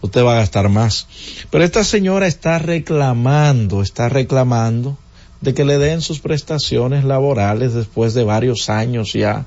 usted 0.00 0.24
va 0.24 0.32
a 0.32 0.40
gastar 0.40 0.68
más. 0.68 1.06
Pero 1.50 1.64
esta 1.64 1.84
señora 1.84 2.26
está 2.26 2.58
reclamando, 2.58 3.82
está 3.82 4.08
reclamando 4.08 4.96
de 5.40 5.54
que 5.54 5.64
le 5.64 5.78
den 5.78 6.00
sus 6.00 6.20
prestaciones 6.20 7.04
laborales 7.04 7.74
después 7.74 8.14
de 8.14 8.24
varios 8.24 8.70
años 8.70 9.12
ya 9.12 9.46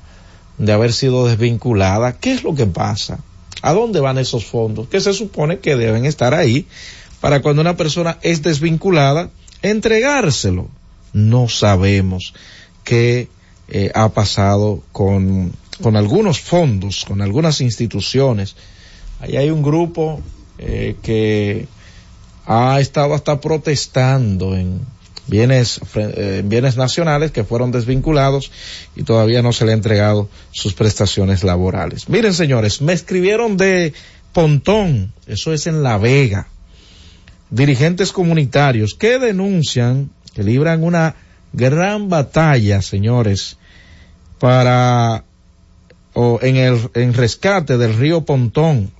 de 0.58 0.72
haber 0.72 0.92
sido 0.92 1.26
desvinculada. 1.26 2.18
¿Qué 2.18 2.32
es 2.32 2.44
lo 2.44 2.54
que 2.54 2.66
pasa? 2.66 3.20
¿A 3.62 3.72
dónde 3.72 4.00
van 4.00 4.18
esos 4.18 4.44
fondos? 4.44 4.88
Que 4.88 5.00
se 5.00 5.12
supone 5.12 5.58
que 5.58 5.76
deben 5.76 6.04
estar 6.04 6.34
ahí 6.34 6.66
para 7.20 7.40
cuando 7.40 7.62
una 7.62 7.76
persona 7.76 8.18
es 8.22 8.42
desvinculada, 8.42 9.30
entregárselo. 9.62 10.68
No 11.12 11.48
sabemos 11.48 12.34
qué 12.84 13.28
eh, 13.68 13.90
ha 13.94 14.10
pasado 14.10 14.82
con, 14.92 15.52
con 15.82 15.96
algunos 15.96 16.40
fondos, 16.40 17.04
con 17.06 17.22
algunas 17.22 17.60
instituciones. 17.60 18.56
Ahí 19.20 19.36
hay 19.36 19.50
un 19.50 19.62
grupo 19.62 20.20
eh, 20.58 20.96
que 21.02 21.66
ha 22.46 22.78
estado 22.78 23.14
hasta 23.14 23.40
protestando 23.40 24.54
en 24.54 24.80
bienes, 25.26 25.80
eh, 25.94 26.42
bienes 26.44 26.76
nacionales 26.76 27.30
que 27.30 27.44
fueron 27.44 27.72
desvinculados 27.72 28.50
y 28.96 29.02
todavía 29.02 29.42
no 29.42 29.52
se 29.52 29.64
le 29.64 29.72
ha 29.72 29.74
entregado 29.74 30.28
sus 30.50 30.74
prestaciones 30.74 31.44
laborales. 31.44 32.08
Miren 32.08 32.34
señores, 32.34 32.80
me 32.82 32.92
escribieron 32.92 33.56
de 33.56 33.92
Pontón, 34.32 35.12
eso 35.26 35.52
es 35.52 35.66
en 35.66 35.82
La 35.82 35.98
Vega, 35.98 36.48
dirigentes 37.50 38.12
comunitarios 38.12 38.94
que 38.94 39.18
denuncian 39.18 40.10
que 40.34 40.42
libran 40.42 40.82
una 40.82 41.14
gran 41.52 42.08
batalla, 42.08 42.82
señores, 42.82 43.56
para 44.38 45.24
o 46.12 46.38
en 46.42 46.56
el 46.56 46.90
en 46.94 47.14
rescate 47.14 47.78
del 47.78 47.94
río 47.94 48.24
Pontón 48.24 48.92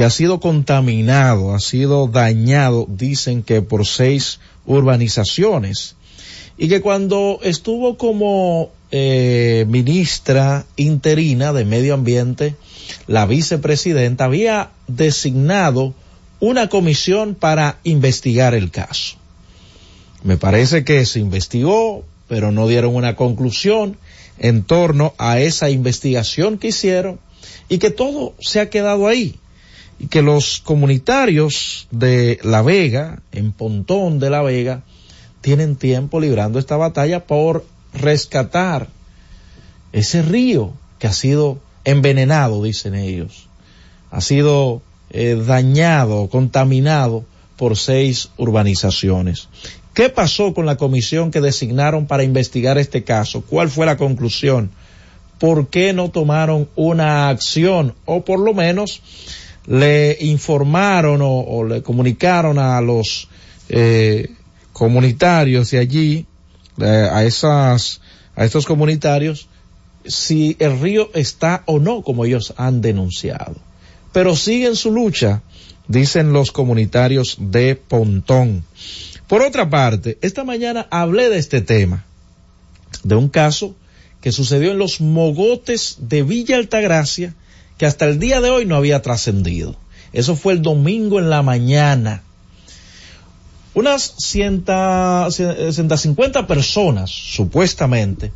que 0.00 0.04
ha 0.04 0.08
sido 0.08 0.40
contaminado, 0.40 1.54
ha 1.54 1.60
sido 1.60 2.06
dañado, 2.06 2.86
dicen 2.88 3.42
que 3.42 3.60
por 3.60 3.86
seis 3.86 4.40
urbanizaciones 4.64 5.94
y 6.56 6.68
que 6.68 6.80
cuando 6.80 7.38
estuvo 7.42 7.98
como 7.98 8.70
eh, 8.92 9.66
ministra 9.68 10.64
interina 10.76 11.52
de 11.52 11.66
medio 11.66 11.92
ambiente, 11.92 12.54
la 13.08 13.26
vicepresidenta 13.26 14.24
había 14.24 14.70
designado 14.88 15.92
una 16.40 16.70
comisión 16.70 17.34
para 17.34 17.78
investigar 17.84 18.54
el 18.54 18.70
caso. 18.70 19.16
Me 20.22 20.38
parece 20.38 20.82
que 20.82 21.04
se 21.04 21.20
investigó, 21.20 22.06
pero 22.26 22.52
no 22.52 22.68
dieron 22.68 22.96
una 22.96 23.16
conclusión 23.16 23.98
en 24.38 24.62
torno 24.62 25.12
a 25.18 25.40
esa 25.40 25.68
investigación 25.68 26.56
que 26.56 26.68
hicieron 26.68 27.20
y 27.68 27.76
que 27.76 27.90
todo 27.90 28.32
se 28.40 28.60
ha 28.60 28.70
quedado 28.70 29.06
ahí. 29.06 29.38
Y 30.00 30.08
que 30.08 30.22
los 30.22 30.60
comunitarios 30.60 31.86
de 31.92 32.40
La 32.42 32.62
Vega, 32.62 33.22
en 33.30 33.52
Pontón 33.52 34.18
de 34.18 34.30
La 34.30 34.42
Vega, 34.42 34.82
tienen 35.40 35.76
tiempo 35.76 36.18
librando 36.20 36.58
esta 36.58 36.76
batalla 36.76 37.26
por 37.26 37.64
rescatar 37.92 38.88
ese 39.92 40.22
río 40.22 40.72
que 40.98 41.06
ha 41.06 41.12
sido 41.12 41.58
envenenado, 41.84 42.62
dicen 42.62 42.94
ellos. 42.94 43.48
Ha 44.10 44.20
sido 44.20 44.82
eh, 45.10 45.40
dañado, 45.46 46.28
contaminado 46.28 47.24
por 47.56 47.76
seis 47.76 48.30
urbanizaciones. 48.36 49.48
¿Qué 49.92 50.08
pasó 50.08 50.54
con 50.54 50.66
la 50.66 50.76
comisión 50.76 51.30
que 51.30 51.40
designaron 51.40 52.06
para 52.06 52.22
investigar 52.22 52.78
este 52.78 53.04
caso? 53.04 53.42
¿Cuál 53.42 53.68
fue 53.70 53.86
la 53.86 53.96
conclusión? 53.96 54.70
¿Por 55.38 55.68
qué 55.68 55.92
no 55.92 56.10
tomaron 56.10 56.68
una 56.76 57.28
acción 57.28 57.94
o 58.04 58.24
por 58.24 58.40
lo 58.40 58.54
menos 58.54 59.02
le 59.66 60.16
informaron 60.20 61.20
o, 61.22 61.64
le 61.64 61.82
comunicaron 61.82 62.58
a 62.58 62.80
los 62.80 63.28
eh, 63.68 64.30
comunitarios 64.72 65.70
de 65.70 65.78
allí, 65.78 66.26
eh, 66.80 67.08
a 67.12 67.24
esas, 67.24 68.00
a 68.34 68.44
estos 68.44 68.66
comunitarios, 68.66 69.48
si 70.04 70.56
el 70.58 70.80
río 70.80 71.10
está 71.14 71.62
o 71.66 71.78
no 71.78 72.02
como 72.02 72.24
ellos 72.24 72.54
han 72.56 72.80
denunciado? 72.80 73.56
Pero 74.12 74.34
siguen 74.34 74.76
su 74.76 74.90
lucha, 74.90 75.42
dicen 75.88 76.32
los 76.32 76.52
comunitarios 76.52 77.36
de 77.38 77.76
Pontón. 77.76 78.64
Por 79.28 79.42
otra 79.42 79.70
parte, 79.70 80.18
esta 80.22 80.42
mañana 80.44 80.88
hablé 80.90 81.28
de 81.28 81.38
este 81.38 81.60
tema, 81.60 82.04
de 83.04 83.14
un 83.14 83.28
caso 83.28 83.76
que 84.20 84.32
sucedió 84.32 84.72
en 84.72 84.78
los 84.78 85.00
mogotes 85.00 85.96
de 86.00 86.22
Villa 86.22 86.56
Altagracia, 86.56 87.34
que 87.80 87.86
hasta 87.86 88.04
el 88.04 88.18
día 88.18 88.42
de 88.42 88.50
hoy 88.50 88.66
no 88.66 88.76
había 88.76 89.00
trascendido. 89.00 89.74
Eso 90.12 90.36
fue 90.36 90.52
el 90.52 90.60
domingo 90.60 91.18
en 91.18 91.30
la 91.30 91.42
mañana. 91.42 92.22
Unas 93.72 94.16
150 94.18 96.46
personas, 96.46 97.10
supuestamente, 97.10 98.32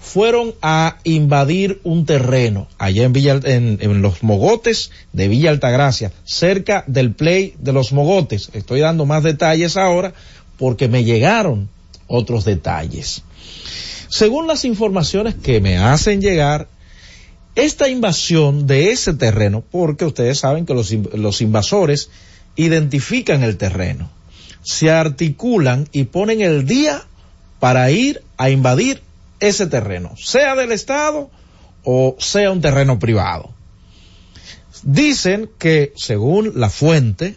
fueron 0.00 0.52
a 0.62 0.96
invadir 1.04 1.80
un 1.84 2.06
terreno 2.06 2.66
allá 2.76 3.04
en, 3.04 3.12
Villa, 3.12 3.38
en, 3.44 4.02
los 4.02 4.24
mogotes 4.24 4.90
de 5.12 5.28
Villa 5.28 5.50
Altagracia, 5.50 6.10
cerca 6.24 6.82
del 6.88 7.12
play 7.12 7.54
de 7.60 7.72
los 7.72 7.92
mogotes. 7.92 8.50
Estoy 8.52 8.80
dando 8.80 9.06
más 9.06 9.22
detalles 9.22 9.76
ahora 9.76 10.12
porque 10.56 10.88
me 10.88 11.04
llegaron 11.04 11.68
otros 12.08 12.44
detalles. 12.44 13.22
Según 14.08 14.48
las 14.48 14.64
informaciones 14.64 15.36
que 15.36 15.60
me 15.60 15.78
hacen 15.78 16.20
llegar, 16.20 16.66
esta 17.58 17.88
invasión 17.88 18.66
de 18.66 18.92
ese 18.92 19.14
terreno, 19.14 19.64
porque 19.68 20.04
ustedes 20.04 20.38
saben 20.38 20.64
que 20.64 20.74
los, 20.74 21.40
invasores 21.40 22.08
identifican 22.54 23.42
el 23.42 23.56
terreno. 23.56 24.10
se 24.62 24.90
articulan 24.90 25.88
y 25.92 26.04
ponen 26.04 26.40
el 26.40 26.66
día 26.66 27.04
para 27.58 27.90
ir 27.90 28.22
a 28.36 28.50
invadir 28.50 29.02
ese 29.40 29.66
terreno, 29.66 30.14
sea 30.16 30.54
del 30.54 30.72
Estado 30.72 31.30
o 31.84 32.16
sea 32.18 32.50
un 32.50 32.60
terreno 32.60 32.98
privado. 32.98 33.50
Dicen 34.82 35.50
que, 35.58 35.92
según 35.96 36.52
la 36.60 36.70
fuente, 36.70 37.36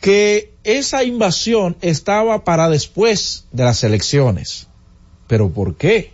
que 0.00 0.52
esa 0.64 1.02
invasión 1.02 1.76
estaba 1.80 2.44
para 2.44 2.68
después 2.68 3.46
de 3.52 3.64
las 3.64 3.84
elecciones. 3.84 4.66
¿Pero 5.28 5.50
por 5.50 5.76
qué? 5.76 6.12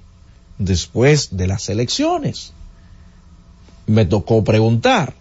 Después 0.58 1.36
de 1.36 1.48
las 1.48 1.68
elecciones. 1.68 2.52
Me 3.90 4.06
tocó 4.06 4.44
preguntar. 4.44 5.14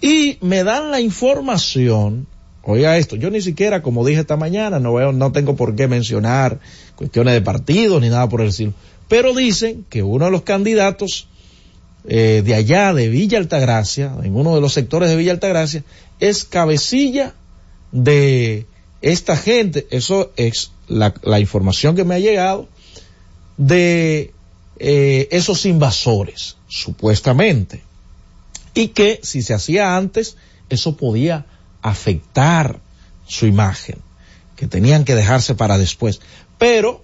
Y 0.00 0.38
me 0.40 0.64
dan 0.64 0.90
la 0.90 1.00
información, 1.00 2.26
oiga 2.62 2.96
esto, 2.96 3.16
yo 3.16 3.30
ni 3.30 3.42
siquiera, 3.42 3.82
como 3.82 4.06
dije 4.06 4.20
esta 4.20 4.36
mañana, 4.36 4.78
no 4.78 4.94
veo, 4.94 5.12
no 5.12 5.32
tengo 5.32 5.54
por 5.54 5.76
qué 5.76 5.86
mencionar 5.86 6.60
cuestiones 6.96 7.34
de 7.34 7.42
partidos 7.42 8.00
ni 8.00 8.08
nada 8.08 8.26
por 8.28 8.40
el 8.40 8.48
estilo. 8.48 8.72
Pero 9.08 9.34
dicen 9.34 9.84
que 9.90 10.02
uno 10.02 10.26
de 10.26 10.30
los 10.30 10.42
candidatos 10.42 11.28
eh, 12.06 12.42
de 12.42 12.54
allá, 12.54 12.94
de 12.94 13.08
Villa 13.08 13.36
Altagracia, 13.36 14.14
en 14.22 14.34
uno 14.34 14.54
de 14.54 14.62
los 14.62 14.72
sectores 14.72 15.10
de 15.10 15.16
Villa 15.16 15.32
Altagracia, 15.32 15.84
es 16.20 16.44
cabecilla 16.44 17.34
de 17.92 18.66
esta 19.02 19.36
gente, 19.36 19.86
eso 19.90 20.32
es 20.36 20.72
la, 20.86 21.12
la 21.22 21.38
información 21.38 21.96
que 21.96 22.04
me 22.04 22.14
ha 22.14 22.18
llegado, 22.18 22.66
de 23.58 24.32
eh, 24.78 25.28
esos 25.30 25.66
invasores, 25.66 26.56
supuestamente. 26.68 27.82
Y 28.74 28.88
que 28.88 29.20
si 29.22 29.42
se 29.42 29.54
hacía 29.54 29.96
antes, 29.96 30.36
eso 30.68 30.96
podía 30.96 31.46
afectar 31.82 32.78
su 33.26 33.46
imagen, 33.46 33.96
que 34.56 34.66
tenían 34.66 35.04
que 35.04 35.14
dejarse 35.14 35.54
para 35.54 35.78
después. 35.78 36.20
Pero 36.58 37.02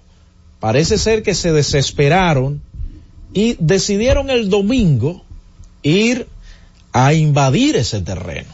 parece 0.59 0.97
ser 0.97 1.23
que 1.23 1.35
se 1.35 1.51
desesperaron 1.51 2.61
y 3.33 3.57
decidieron 3.59 4.29
el 4.29 4.49
domingo 4.49 5.23
ir 5.83 6.27
a 6.93 7.13
invadir 7.13 7.75
ese 7.75 8.01
terreno. 8.01 8.49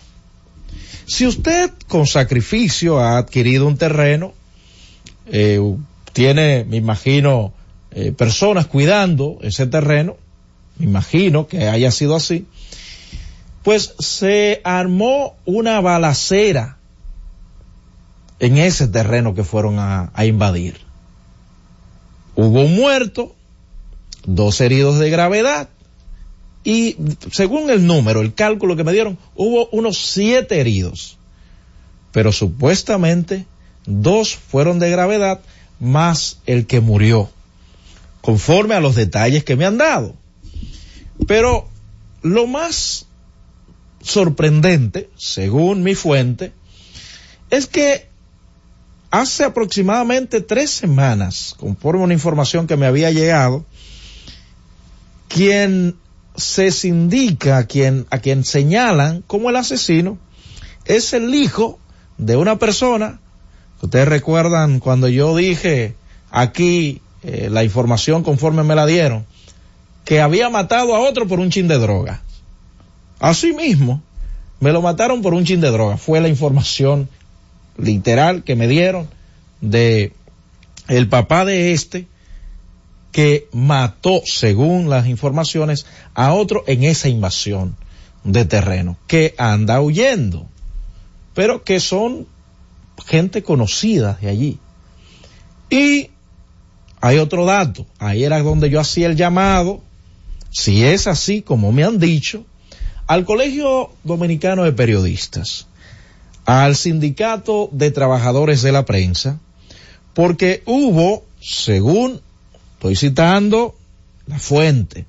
Si 1.06 1.28
usted 1.28 1.72
con 1.88 2.08
sacrificio 2.08 3.00
ha 3.00 3.18
adquirido 3.18 3.68
un 3.68 3.78
terreno, 3.78 4.34
eh, 5.28 5.60
tiene, 6.14 6.66
me 6.66 6.78
imagino, 6.78 7.54
eh, 7.92 8.12
personas 8.12 8.68
cuidando 8.68 9.38
ese 9.42 9.68
terreno, 9.68 10.18
me 10.78 10.86
imagino 10.86 11.48
que 11.48 11.68
haya 11.68 11.92
sido 11.92 12.16
así, 12.16 12.46
pues 13.64 13.94
se 14.00 14.62
armó 14.64 15.36
una 15.46 15.80
balacera 15.82 16.78
en 18.40 18.58
ese 18.58 18.88
terreno 18.88 19.36
que 19.36 19.44
fueron 19.44 19.78
a, 19.78 20.12
a 20.14 20.26
invadir. 20.26 20.78
Hubo 22.36 22.62
un 22.62 22.76
muerto, 22.76 23.36
dos 24.26 24.62
heridos 24.62 24.98
de 24.98 25.10
gravedad 25.10 25.70
y 26.64 26.96
según 27.32 27.70
el 27.70 27.88
número, 27.88 28.22
el 28.22 28.34
cálculo 28.34 28.76
que 28.76 28.84
me 28.84 28.94
dieron, 28.94 29.18
hubo 29.36 29.68
unos 29.72 29.98
siete 29.98 30.60
heridos. 30.60 31.18
Pero 32.12 32.32
supuestamente 32.32 33.46
dos 33.86 34.36
fueron 34.36 34.80
de 34.80 34.90
gravedad 34.90 35.42
más 35.80 36.40
el 36.46 36.68
que 36.68 36.80
murió, 36.80 37.30
conforme 38.22 38.76
a 38.76 38.80
los 38.80 38.96
detalles 38.96 39.44
que 39.44 39.56
me 39.56 39.66
han 39.66 39.78
dado. 39.78 40.16
Pero 41.28 41.68
lo 42.22 42.48
más 42.48 43.08
sorprendente, 44.02 45.10
según 45.16 45.84
mi 45.84 45.96
fuente, 45.96 46.54
es 47.50 47.68
que 47.68 48.08
hace 49.10 49.44
aproximadamente 49.44 50.42
tres 50.42 50.72
semanas, 50.72 51.56
conforme 51.60 52.02
a 52.02 52.06
una 52.06 52.14
información 52.14 52.68
que 52.68 52.78
me 52.78 52.86
había 52.86 53.12
llegado, 53.12 53.66
quien 55.28 55.96
se 56.36 56.70
indica, 56.88 57.58
a 57.58 57.66
quien, 57.66 58.08
a 58.10 58.20
quien 58.20 58.44
señalan 58.44 59.22
como 59.28 59.50
el 59.50 59.58
asesino, 59.58 60.18
es 60.86 61.14
el 61.14 61.36
hijo 61.36 61.80
de 62.18 62.38
una 62.38 62.58
persona, 62.58 63.20
ustedes 63.82 64.08
recuerdan 64.08 64.80
cuando 64.80 65.08
yo 65.08 65.36
dije 65.36 65.96
aquí 66.30 67.02
eh, 67.24 67.50
la 67.52 67.64
información 67.64 68.24
conforme 68.24 68.64
me 68.64 68.76
la 68.76 68.86
dieron, 68.86 69.26
que 70.06 70.22
había 70.22 70.50
matado 70.50 70.96
a 70.96 71.00
otro 71.00 71.28
por 71.28 71.40
un 71.40 71.50
chin 71.50 71.68
de 71.68 71.78
droga. 71.78 72.22
Así 73.20 73.54
mismo, 73.54 74.02
me 74.60 74.72
lo 74.72 74.82
mataron 74.82 75.22
por 75.22 75.34
un 75.34 75.46
chin 75.46 75.62
de 75.62 75.72
droga. 75.72 75.98
Fue 75.98 76.22
la 76.22 76.28
información 76.28 77.10
literal 77.78 78.44
que 78.44 78.56
me 78.56 78.68
dieron 78.68 79.08
de 79.62 80.14
el 80.88 81.08
papá 81.08 81.46
de 81.46 81.74
este 81.74 82.08
que 83.12 83.48
mató, 83.52 84.22
según 84.26 84.90
las 84.90 85.08
informaciones, 85.08 85.86
a 86.14 86.34
otro 86.34 86.64
en 86.68 86.84
esa 86.84 87.10
invasión 87.10 87.76
de 88.24 88.46
terreno, 88.46 88.98
que 89.08 89.36
anda 89.38 89.82
huyendo, 89.82 90.48
pero 91.34 91.64
que 91.64 91.80
son 91.80 92.28
gente 93.06 93.44
conocida 93.44 94.18
de 94.22 94.30
allí. 94.30 94.60
Y 95.70 96.11
hay 97.02 97.18
otro 97.18 97.46
dato, 97.46 97.86
ahí 98.00 98.24
era 98.24 98.42
donde 98.42 98.70
yo 98.70 98.80
hacía 98.80 99.08
el 99.08 99.16
llamado, 99.16 99.82
si 100.50 100.84
es 100.84 101.08
así 101.08 101.42
como 101.42 101.72
me 101.72 101.84
han 101.84 102.00
dicho, 102.00 102.46
al 103.08 103.26
Colegio 103.26 103.92
Dominicano 104.04 104.64
de 104.64 104.72
Periodistas, 104.72 105.68
al 106.46 106.76
Sindicato 106.76 107.70
de 107.72 107.92
Trabajadores 107.92 108.62
de 108.62 108.72
la 108.72 108.86
Prensa, 108.86 109.40
porque 110.14 110.64
hubo, 110.66 111.24
según 111.42 112.22
Estoy 112.82 112.96
citando 112.96 113.76
la 114.26 114.40
fuente. 114.40 115.06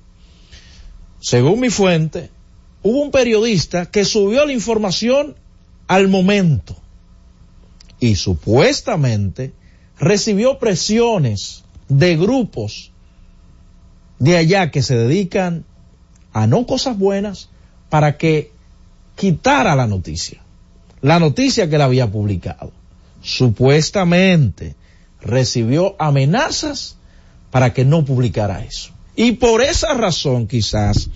Según 1.19 1.59
mi 1.59 1.71
fuente, 1.71 2.29
hubo 2.83 3.01
un 3.01 3.09
periodista 3.09 3.87
que 3.87 4.05
subió 4.05 4.45
la 4.45 4.53
información 4.53 5.35
al 5.87 6.07
momento 6.07 6.75
y 7.99 8.13
supuestamente 8.13 9.53
recibió 9.97 10.59
presiones 10.59 11.62
de 11.89 12.15
grupos 12.17 12.91
de 14.19 14.37
allá 14.37 14.71
que 14.71 14.81
se 14.81 14.95
dedican 14.95 15.65
a 16.31 16.47
no 16.47 16.65
cosas 16.65 16.97
buenas 16.97 17.49
para 17.89 18.17
que 18.17 18.51
quitara 19.15 19.75
la 19.75 19.87
noticia. 19.87 20.41
La 21.01 21.19
noticia 21.19 21.69
que 21.69 21.77
la 21.77 21.85
había 21.85 22.11
publicado. 22.11 22.71
Supuestamente 23.21 24.75
recibió 25.21 25.95
amenazas 25.99 26.97
para 27.51 27.73
que 27.73 27.85
no 27.85 28.03
publicara 28.03 28.63
eso. 28.63 28.91
Y 29.15 29.33
por 29.33 29.61
esa 29.61 29.93
razón 29.93 30.47
quizás 30.47 31.09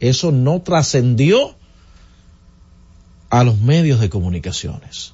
eso 0.00 0.32
no 0.32 0.62
trascendió 0.62 1.54
a 3.30 3.44
los 3.44 3.58
medios 3.60 4.00
de 4.00 4.10
comunicaciones. 4.10 5.12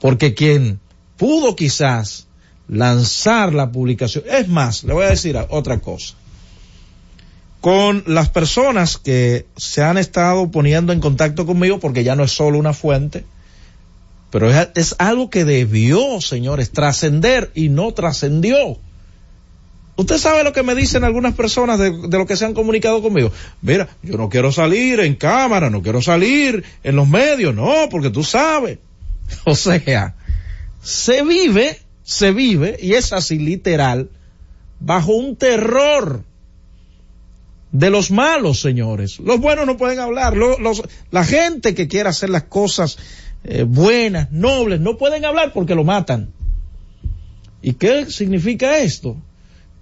Porque 0.00 0.34
quien 0.34 0.80
pudo 1.16 1.56
quizás 1.56 2.27
lanzar 2.68 3.54
la 3.54 3.72
publicación, 3.72 4.24
es 4.30 4.48
más, 4.48 4.84
le 4.84 4.92
voy 4.92 5.04
a 5.04 5.10
decir 5.10 5.36
otra 5.48 5.78
cosa. 5.78 6.14
Con 7.60 8.04
las 8.06 8.28
personas 8.28 8.98
que 8.98 9.46
se 9.56 9.82
han 9.82 9.98
estado 9.98 10.50
poniendo 10.50 10.92
en 10.92 11.00
contacto 11.00 11.44
conmigo, 11.44 11.80
porque 11.80 12.04
ya 12.04 12.14
no 12.14 12.24
es 12.24 12.30
solo 12.30 12.58
una 12.58 12.72
fuente, 12.72 13.24
pero 14.30 14.50
es, 14.50 14.68
es 14.74 14.94
algo 14.98 15.30
que 15.30 15.44
debió, 15.44 16.20
señores, 16.20 16.70
trascender 16.70 17.50
y 17.54 17.68
no 17.68 17.92
trascendió. 17.92 18.78
Usted 19.98 20.18
sabe 20.18 20.44
lo 20.44 20.52
que 20.52 20.62
me 20.62 20.76
dicen 20.76 21.02
algunas 21.02 21.34
personas 21.34 21.76
de, 21.80 21.90
lo 21.90 22.24
que 22.24 22.36
se 22.36 22.44
han 22.44 22.54
comunicado 22.54 23.02
conmigo. 23.02 23.32
Mira, 23.62 23.88
yo 24.00 24.16
no 24.16 24.28
quiero 24.28 24.52
salir 24.52 25.00
en 25.00 25.16
cámara, 25.16 25.70
no 25.70 25.82
quiero 25.82 26.00
salir 26.00 26.62
en 26.84 26.94
los 26.94 27.08
medios, 27.08 27.52
no, 27.52 27.88
porque 27.90 28.10
tú 28.10 28.22
sabes. 28.22 28.78
O 29.44 29.56
sea, 29.56 30.14
se 30.80 31.24
vive, 31.24 31.80
se 32.08 32.32
vive, 32.32 32.78
y 32.80 32.94
es 32.94 33.12
así 33.12 33.38
literal, 33.38 34.08
bajo 34.80 35.12
un 35.12 35.36
terror 35.36 36.24
de 37.70 37.90
los 37.90 38.10
malos, 38.10 38.62
señores. 38.62 39.18
Los 39.18 39.38
buenos 39.40 39.66
no 39.66 39.76
pueden 39.76 39.98
hablar. 39.98 40.34
Los, 40.34 40.82
la 41.10 41.24
gente 41.26 41.74
que 41.74 41.86
quiere 41.86 42.08
hacer 42.08 42.30
las 42.30 42.44
cosas 42.44 42.96
eh, 43.44 43.64
buenas, 43.64 44.32
nobles, 44.32 44.80
no 44.80 44.96
pueden 44.96 45.26
hablar 45.26 45.52
porque 45.52 45.74
lo 45.74 45.84
matan. 45.84 46.32
¿Y 47.60 47.74
qué 47.74 48.06
significa 48.06 48.78
esto? 48.78 49.18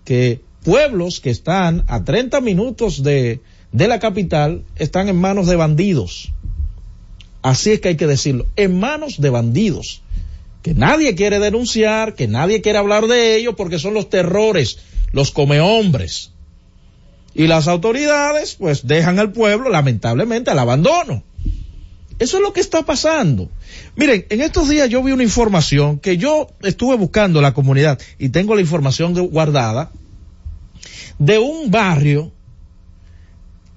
que 0.05 0.41
pueblos 0.65 1.21
que 1.21 1.31
están 1.31 1.85
a 1.87 2.03
30 2.03 2.41
minutos 2.41 3.05
de, 3.05 3.41
de 3.71 3.89
la 3.89 4.01
capital 4.01 4.65
están 4.75 5.09
en 5.09 5.17
manos 5.17 5.47
de 5.47 5.55
bandidos. 5.55 6.33
Así 7.43 7.71
es 7.71 7.81
que 7.81 7.89
hay 7.89 7.97
que 7.97 8.09
decirlo, 8.09 8.47
en 8.57 8.81
manos 8.81 9.21
de 9.21 9.31
bandidos, 9.31 10.03
que 10.67 10.75
nadie 10.75 11.15
quiere 11.15 11.39
denunciar, 11.39 12.17
que 12.17 12.27
nadie 12.27 12.61
quiere 12.61 12.79
hablar 12.79 13.07
de 13.07 13.37
ellos 13.37 13.55
porque 13.57 13.79
son 13.79 13.95
los 13.95 14.11
terrores, 14.11 14.81
los 15.13 15.31
comehombres. 15.31 16.33
Y 17.37 17.47
las 17.47 17.69
autoridades 17.69 18.57
pues 18.57 18.85
dejan 18.85 19.21
al 19.21 19.31
pueblo 19.31 19.71
lamentablemente 19.71 20.51
al 20.51 20.59
abandono. 20.59 21.23
Eso 22.19 22.39
es 22.39 22.43
lo 22.43 22.53
que 22.53 22.59
está 22.59 22.83
pasando. 22.83 23.49
Miren, 23.95 24.27
en 24.29 24.41
estos 24.41 24.69
días 24.69 24.91
yo 24.91 25.05
vi 25.05 25.13
una 25.13 25.23
información 25.23 26.01
que 26.01 26.17
yo 26.17 26.49
estuve 26.63 26.97
buscando 26.97 27.41
la 27.41 27.55
comunidad 27.55 28.01
y 28.19 28.31
tengo 28.31 28.57
la 28.57 28.61
información 28.61 29.15
guardada 29.15 29.93
de 31.21 31.39
un 31.39 31.71
barrio 31.71 32.33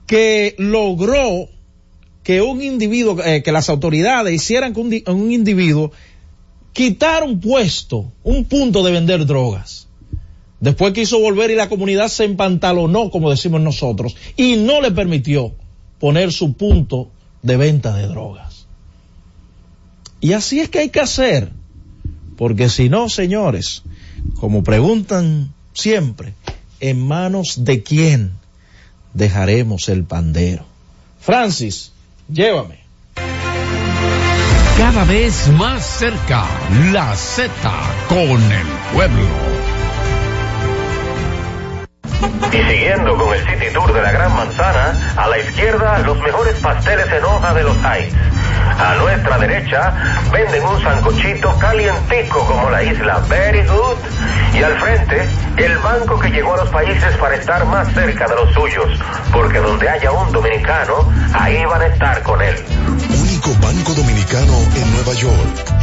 que 0.08 0.56
logró 0.58 1.50
que 2.24 2.42
un 2.42 2.64
individuo, 2.64 3.24
eh, 3.24 3.44
que 3.44 3.52
las 3.52 3.70
autoridades 3.70 4.34
hicieran 4.34 4.74
que 4.74 5.04
un 5.06 5.32
individuo 5.32 5.92
quitar 6.74 7.24
un 7.24 7.40
puesto, 7.40 8.12
un 8.24 8.46
punto 8.46 8.84
de 8.84 8.92
vender 8.92 9.26
drogas. 9.26 9.88
Después 10.60 10.94
quiso 10.94 11.20
volver 11.20 11.52
y 11.52 11.56
la 11.56 11.70
comunidad 11.70 12.10
se 12.10 12.26
empantalonó, 12.26 13.10
como 13.10 13.30
decimos 13.30 13.62
nosotros, 13.62 14.16
y 14.36 14.58
no 14.58 14.82
le 14.82 14.92
permitió 14.92 15.54
poner 16.00 16.34
su 16.34 16.54
punto 16.54 17.10
de 17.42 17.58
venta 17.58 17.96
de 17.96 18.08
drogas. 18.08 18.68
Y 20.22 20.34
así 20.34 20.60
es 20.60 20.70
que 20.70 20.80
hay 20.80 20.90
que 20.90 21.00
hacer, 21.00 21.52
porque 22.36 22.70
si 22.70 22.90
no, 22.90 23.08
señores, 23.08 23.84
como 24.36 24.64
preguntan 24.64 25.54
siempre, 25.74 26.34
¿en 26.82 27.00
manos 27.00 27.64
de 27.64 27.84
quién 27.84 28.32
dejaremos 29.14 29.88
el 29.88 30.04
pandero? 30.04 30.66
Francis, 31.20 31.94
llévame. 32.32 32.80
Cada 34.80 35.04
vez 35.04 35.50
más 35.50 35.86
cerca, 35.86 36.46
la 36.94 37.14
Z 37.14 37.52
con 38.08 38.42
el 38.42 38.68
pueblo. 38.94 39.28
Y 42.54 42.58
siguiendo 42.58 43.18
con 43.18 43.34
el 43.34 43.42
City 43.42 43.74
Tour 43.74 43.92
de 43.92 44.02
la 44.02 44.12
Gran 44.14 44.34
Manzana, 44.38 45.14
a 45.18 45.28
la 45.28 45.38
izquierda 45.38 46.00
los 46.00 46.18
mejores 46.22 46.58
pasteles 46.62 47.06
en 47.12 47.26
hoja 47.26 47.54
de 47.54 47.64
los 47.64 47.76
Heights. 47.84 48.16
A 48.80 48.96
nuestra 48.96 49.38
derecha 49.38 49.94
venden 50.32 50.64
un 50.64 50.82
sancochito 50.82 51.54
calientico 51.60 52.46
como 52.48 52.70
la 52.70 52.82
isla 52.82 53.20
Very 53.28 53.66
Good. 53.68 53.98
Y 54.58 54.64
al 54.64 54.80
frente, 54.80 55.28
el 55.58 55.78
banco 55.80 56.18
que 56.20 56.30
llegó 56.30 56.54
a 56.54 56.58
los 56.64 56.70
países 56.70 57.18
para 57.18 57.36
estar 57.36 57.66
más 57.66 57.92
cerca 57.94 58.28
de 58.28 58.36
los 58.36 58.54
suyos. 58.54 58.88
Porque 59.34 59.60
donde 59.60 59.90
haya 59.90 60.12
un 60.12 60.32
dominicano, 60.32 61.12
ahí 61.34 61.66
van 61.66 61.82
a 61.82 61.88
estar 61.88 62.24
con 62.24 62.42
él. 62.42 62.56
Único 63.22 63.54
banco 63.62 63.94
dominicano 63.94 64.69
Nueva 65.10 65.22
York. 65.22 65.74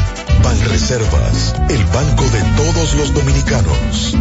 Banreservas, 0.44 1.54
el 1.68 1.84
banco 1.86 2.22
de 2.30 2.42
todos 2.56 2.94
los 2.94 3.12
dominicanos. 3.12 4.14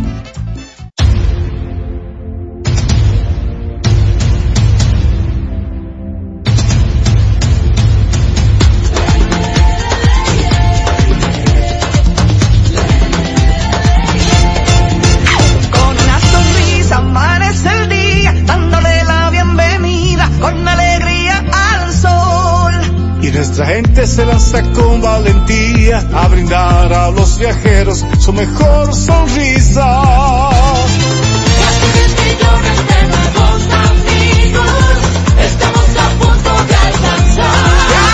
Nuestra 23.35 23.65
gente 23.65 24.07
se 24.07 24.25
lanza 24.25 24.63
con 24.71 25.01
valentía 25.01 26.01
a 26.13 26.27
brindar 26.29 26.93
a 26.93 27.11
los 27.11 27.37
viajeros 27.37 28.05
su 28.17 28.31
mejor 28.31 28.95
sonrisa. 28.95 30.03
millones 32.23 32.79
de 32.87 33.07
nuevos 33.11 33.67
amigos, 33.89 34.71
estamos 35.43 35.83
a 35.83 36.07
punto 36.17 36.51
de 36.63 36.75
alcanzar. 36.75 37.55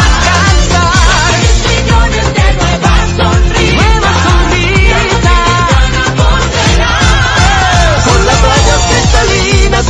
alcanzar. 0.01 1.33
millones 1.69 2.27
de 2.37 2.47
nuevas 2.57 3.05
sonrisas. 3.17 3.77
Nuevas 3.77 4.17
sonrisas. 4.25 5.01
Con 8.05 8.19
las 8.25 8.39
rayas 8.41 8.81
cristalinas 8.89 9.85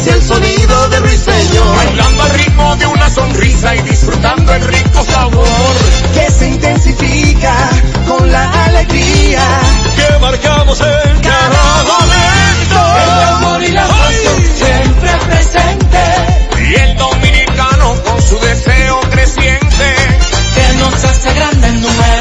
y 3.87 3.90
disfrutando 4.01 4.53
el 4.53 4.61
rico 4.63 5.03
sabor. 5.05 5.75
Que 6.13 6.31
se 6.31 6.47
intensifica 6.47 7.55
con 8.07 8.31
la 8.31 8.65
alegría. 8.65 9.43
Que 9.95 10.19
marcamos 10.19 10.81
en 10.81 11.21
cada 11.21 11.83
momento. 11.91 12.79
El 13.03 13.23
amor 13.35 13.63
y 13.63 13.71
la 13.71 13.87
pasión 13.87 14.41
siempre 14.55 15.11
presente. 15.27 16.67
Y 16.67 16.73
el 16.75 16.97
dominicano 16.97 18.03
con 18.03 18.21
su 18.21 18.39
deseo 18.39 18.99
creciente. 19.11 19.95
Que 20.55 20.73
nos 20.79 21.03
hace 21.03 21.33
grande 21.33 21.67
el 21.67 21.81
número 21.81 22.20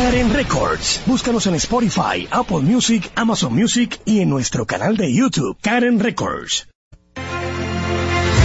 Karen 0.00 0.32
Records. 0.32 1.02
Búscanos 1.04 1.46
en 1.46 1.56
Spotify, 1.56 2.26
Apple 2.30 2.60
Music, 2.60 3.12
Amazon 3.16 3.54
Music 3.54 4.00
y 4.06 4.20
en 4.20 4.30
nuestro 4.30 4.64
canal 4.64 4.96
de 4.96 5.12
YouTube, 5.12 5.58
Karen 5.60 6.00
Records. 6.00 6.68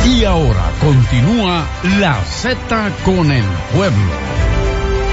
Y 0.06 0.26
ahora 0.26 0.73
continúa 0.82 1.65
la 2.02 2.22
Z 2.26 2.91
con 3.06 3.32
el 3.32 3.45
pueblo. 3.73 4.11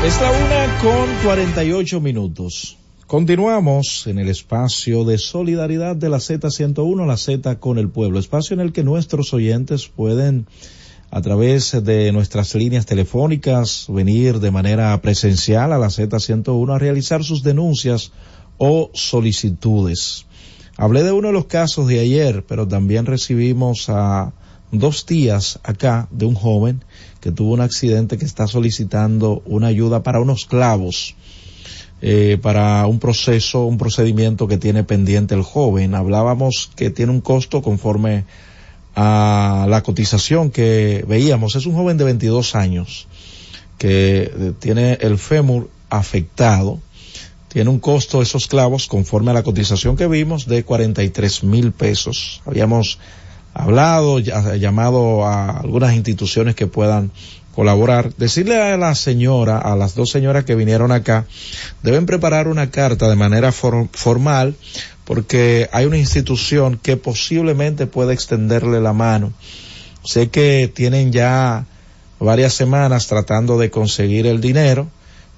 Es 0.04 0.20
la 0.20 0.32
una 0.32 0.78
con 0.80 1.08
48 1.22 2.00
minutos. 2.00 2.76
Continuamos 3.06 4.08
en 4.08 4.18
el 4.18 4.28
espacio 4.28 5.04
de 5.04 5.18
solidaridad 5.18 5.94
de 5.94 6.08
la 6.08 6.16
Z101, 6.16 7.06
la 7.06 7.18
Z 7.18 7.60
con 7.60 7.78
el 7.78 7.88
pueblo, 7.88 8.18
espacio 8.18 8.54
en 8.54 8.60
el 8.60 8.72
que 8.72 8.82
nuestros 8.82 9.32
oyentes 9.32 9.86
pueden 9.86 10.46
a 11.14 11.20
través 11.20 11.76
de 11.84 12.10
nuestras 12.10 12.54
líneas 12.54 12.86
telefónicas 12.86 13.84
venir 13.90 14.40
de 14.40 14.50
manera 14.50 14.98
presencial 15.02 15.74
a 15.74 15.78
la 15.78 15.88
Z101 15.88 16.74
a 16.74 16.78
realizar 16.78 17.22
sus 17.22 17.42
denuncias 17.42 18.12
o 18.56 18.90
solicitudes. 18.94 20.24
Hablé 20.78 21.02
de 21.02 21.12
uno 21.12 21.28
de 21.28 21.34
los 21.34 21.44
casos 21.44 21.86
de 21.86 22.00
ayer, 22.00 22.46
pero 22.48 22.66
también 22.66 23.04
recibimos 23.04 23.90
a 23.90 24.32
dos 24.70 25.04
tías 25.04 25.60
acá 25.64 26.08
de 26.10 26.24
un 26.24 26.34
joven 26.34 26.82
que 27.20 27.30
tuvo 27.30 27.52
un 27.52 27.60
accidente 27.60 28.16
que 28.16 28.24
está 28.24 28.46
solicitando 28.46 29.42
una 29.44 29.66
ayuda 29.66 30.02
para 30.02 30.18
unos 30.18 30.46
clavos, 30.46 31.14
eh, 32.00 32.38
para 32.40 32.86
un 32.86 32.98
proceso, 32.98 33.66
un 33.66 33.76
procedimiento 33.76 34.48
que 34.48 34.56
tiene 34.56 34.82
pendiente 34.82 35.34
el 35.34 35.42
joven. 35.42 35.94
Hablábamos 35.94 36.70
que 36.74 36.88
tiene 36.88 37.12
un 37.12 37.20
costo 37.20 37.60
conforme 37.60 38.24
a 38.94 39.66
la 39.68 39.82
cotización 39.82 40.50
que 40.50 41.04
veíamos. 41.08 41.56
Es 41.56 41.66
un 41.66 41.74
joven 41.74 41.96
de 41.98 42.04
22 42.04 42.54
años 42.54 43.06
que 43.78 44.22
eh, 44.34 44.52
tiene 44.58 44.94
el 45.00 45.18
fémur 45.18 45.70
afectado. 45.90 46.78
Tiene 47.48 47.68
un 47.70 47.80
costo 47.80 48.22
esos 48.22 48.46
clavos 48.46 48.86
conforme 48.86 49.30
a 49.30 49.34
la 49.34 49.42
cotización 49.42 49.96
que 49.96 50.06
vimos 50.06 50.46
de 50.46 50.64
43 50.64 51.44
mil 51.44 51.72
pesos. 51.72 52.40
Habíamos 52.46 52.98
hablado, 53.54 54.18
llamado 54.20 55.26
a 55.26 55.58
algunas 55.60 55.94
instituciones 55.94 56.54
que 56.54 56.66
puedan 56.66 57.10
colaborar. 57.54 58.14
Decirle 58.16 58.58
a 58.58 58.78
la 58.78 58.94
señora, 58.94 59.58
a 59.58 59.76
las 59.76 59.94
dos 59.94 60.08
señoras 60.10 60.44
que 60.44 60.54
vinieron 60.54 60.90
acá, 60.90 61.26
deben 61.82 62.06
preparar 62.06 62.48
una 62.48 62.70
carta 62.70 63.10
de 63.10 63.16
manera 63.16 63.52
for- 63.52 63.88
formal 63.92 64.54
porque 65.04 65.68
hay 65.72 65.86
una 65.86 65.98
institución 65.98 66.78
que 66.82 66.96
posiblemente 66.96 67.86
pueda 67.86 68.12
extenderle 68.12 68.80
la 68.80 68.92
mano. 68.92 69.32
Sé 70.04 70.30
que 70.30 70.70
tienen 70.72 71.12
ya 71.12 71.66
varias 72.18 72.54
semanas 72.54 73.06
tratando 73.08 73.58
de 73.58 73.70
conseguir 73.70 74.26
el 74.26 74.40
dinero, 74.40 74.88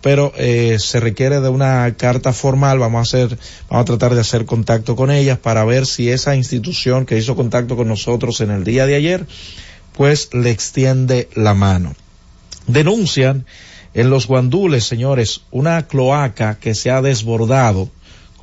pero 0.01 0.33
eh, 0.37 0.77
se 0.79 1.01
requiere 1.01 1.41
de 1.41 1.49
una 1.49 1.95
carta 1.97 2.33
formal. 2.33 2.79
Vamos 2.79 2.99
a 2.99 3.03
hacer, 3.03 3.39
vamos 3.71 3.83
a 3.83 3.85
tratar 3.87 4.15
de 4.15 4.21
hacer 4.21 4.45
contacto 4.45 4.97
con 4.97 5.11
ellas 5.11 5.39
para 5.39 5.65
ver 5.65 5.87
si 5.87 6.11
esa 6.11 6.37
institución 6.37 7.07
que 7.07 7.17
hizo 7.17 7.37
contacto 7.37 7.77
con 7.77 7.89
nosotros 7.89 8.41
en 8.41 8.51
el 8.51 8.65
día 8.65 8.87
de 8.87 8.97
ayer, 8.97 9.27
pues 9.97 10.29
le 10.35 10.51
extiende 10.51 11.29
la 11.35 11.55
mano. 11.55 11.95
Denuncian 12.67 13.47
en 13.95 14.11
los 14.11 14.27
guandules, 14.27 14.85
señores, 14.85 15.43
una 15.51 15.87
cloaca 15.87 16.59
que 16.59 16.75
se 16.75 16.91
ha 16.91 17.01
desbordado 17.01 17.91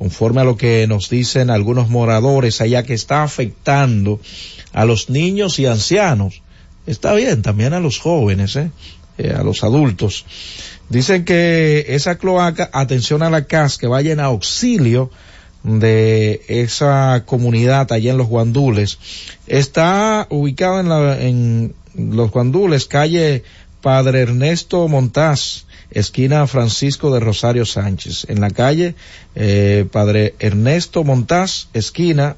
conforme 0.02 0.40
a 0.40 0.44
lo 0.44 0.56
que 0.56 0.84
nos 0.88 1.08
dicen 1.08 1.48
algunos 1.48 1.88
moradores 1.88 2.60
allá 2.60 2.82
que 2.82 2.92
está 2.92 3.22
afectando 3.22 4.18
a 4.72 4.84
los 4.84 5.10
niños 5.10 5.60
y 5.60 5.66
ancianos. 5.66 6.42
Está 6.88 7.14
bien, 7.14 7.42
también 7.42 7.72
a 7.72 7.78
los 7.78 8.00
jóvenes, 8.00 8.56
¿eh? 8.56 8.72
Eh, 9.16 9.32
a 9.32 9.44
los 9.44 9.62
adultos. 9.62 10.24
Dicen 10.88 11.24
que 11.24 11.84
esa 11.90 12.18
cloaca, 12.18 12.68
atención 12.72 13.22
a 13.22 13.30
la 13.30 13.44
CAS, 13.44 13.78
que 13.78 13.86
vaya 13.86 14.12
en 14.12 14.18
auxilio 14.18 15.12
de 15.62 16.42
esa 16.48 17.22
comunidad 17.24 17.92
allá 17.92 18.10
en 18.10 18.18
los 18.18 18.26
guandules. 18.26 18.98
Está 19.46 20.26
ubicada 20.30 20.80
en, 21.20 21.74
en 21.94 22.16
los 22.16 22.32
guandules, 22.32 22.86
calle 22.86 23.44
Padre 23.80 24.22
Ernesto 24.22 24.88
Montaz, 24.88 25.66
esquina 25.94 26.46
Francisco 26.46 27.12
de 27.12 27.20
Rosario 27.20 27.64
Sánchez. 27.64 28.26
En 28.28 28.40
la 28.40 28.50
calle 28.50 28.94
eh, 29.34 29.86
Padre 29.90 30.34
Ernesto 30.38 31.04
Montaz, 31.04 31.68
esquina 31.72 32.36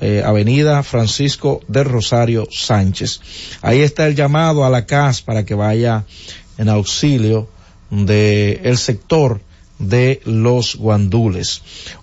eh, 0.00 0.22
Avenida 0.24 0.82
Francisco 0.82 1.60
de 1.68 1.84
Rosario 1.84 2.48
Sánchez. 2.50 3.20
Ahí 3.62 3.80
está 3.80 4.06
el 4.06 4.14
llamado 4.14 4.64
a 4.64 4.70
la 4.70 4.86
CAS 4.86 5.20
para 5.22 5.44
que 5.44 5.54
vaya 5.54 6.04
en 6.58 6.68
auxilio 6.68 7.48
de 7.90 8.60
el 8.64 8.78
sector 8.78 9.40
de 9.78 10.20
los 10.24 10.76
guandules. 10.76 11.62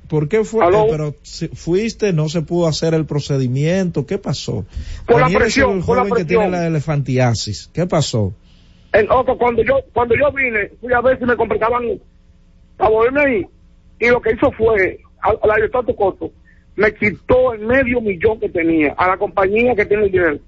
¿Por 0.08 0.28
qué 0.28 0.44
fue? 0.44 0.66
Eh, 0.66 0.88
pero 0.90 1.16
si 1.24 1.48
fuiste, 1.50 2.14
no 2.14 2.30
se 2.30 2.42
pudo 2.42 2.68
hacer 2.68 2.94
el 2.94 3.06
procedimiento. 3.06 4.06
¿Qué 4.06 4.18
pasó? 4.18 4.66
Por 5.06 5.22
la 5.22 5.28
presión, 5.28 5.78
el 5.78 5.84
por 5.84 5.98
la 5.98 6.04
joven 6.04 6.16
que 6.16 6.26
tiene 6.26 6.44
presión. 6.44 6.52
la 6.52 6.68
elefantiasis. 6.68 7.70
¿Qué 7.74 7.86
pasó? 7.86 8.34
Otro, 9.10 9.38
cuando 9.38 9.62
yo, 9.62 9.80
cuando 9.94 10.16
yo 10.16 10.32
vine, 10.32 10.72
fui 10.80 10.94
a 10.94 11.02
ver 11.02 11.20
si 11.20 11.26
me 11.26 11.36
completaban 11.36 11.84
para 12.78 12.90
volverme 12.90 13.40
ir. 13.40 13.48
Y 14.00 14.08
lo 14.10 14.22
que 14.22 14.34
hizo 14.34 14.52
fue, 14.52 15.00
a, 15.22 15.30
a 15.30 15.48
la 15.48 15.56
directora 15.56 15.88
de 15.88 15.96
Coto, 15.96 16.32
me 16.76 16.94
quitó 16.94 17.54
el 17.54 17.66
medio 17.66 18.02
millón 18.02 18.40
que 18.40 18.50
tenía 18.50 18.94
a 18.98 19.08
la 19.08 19.18
compañía 19.18 19.76
que 19.76 19.86
tiene 19.86 20.06
el 20.06 20.12
dinero. 20.12 20.40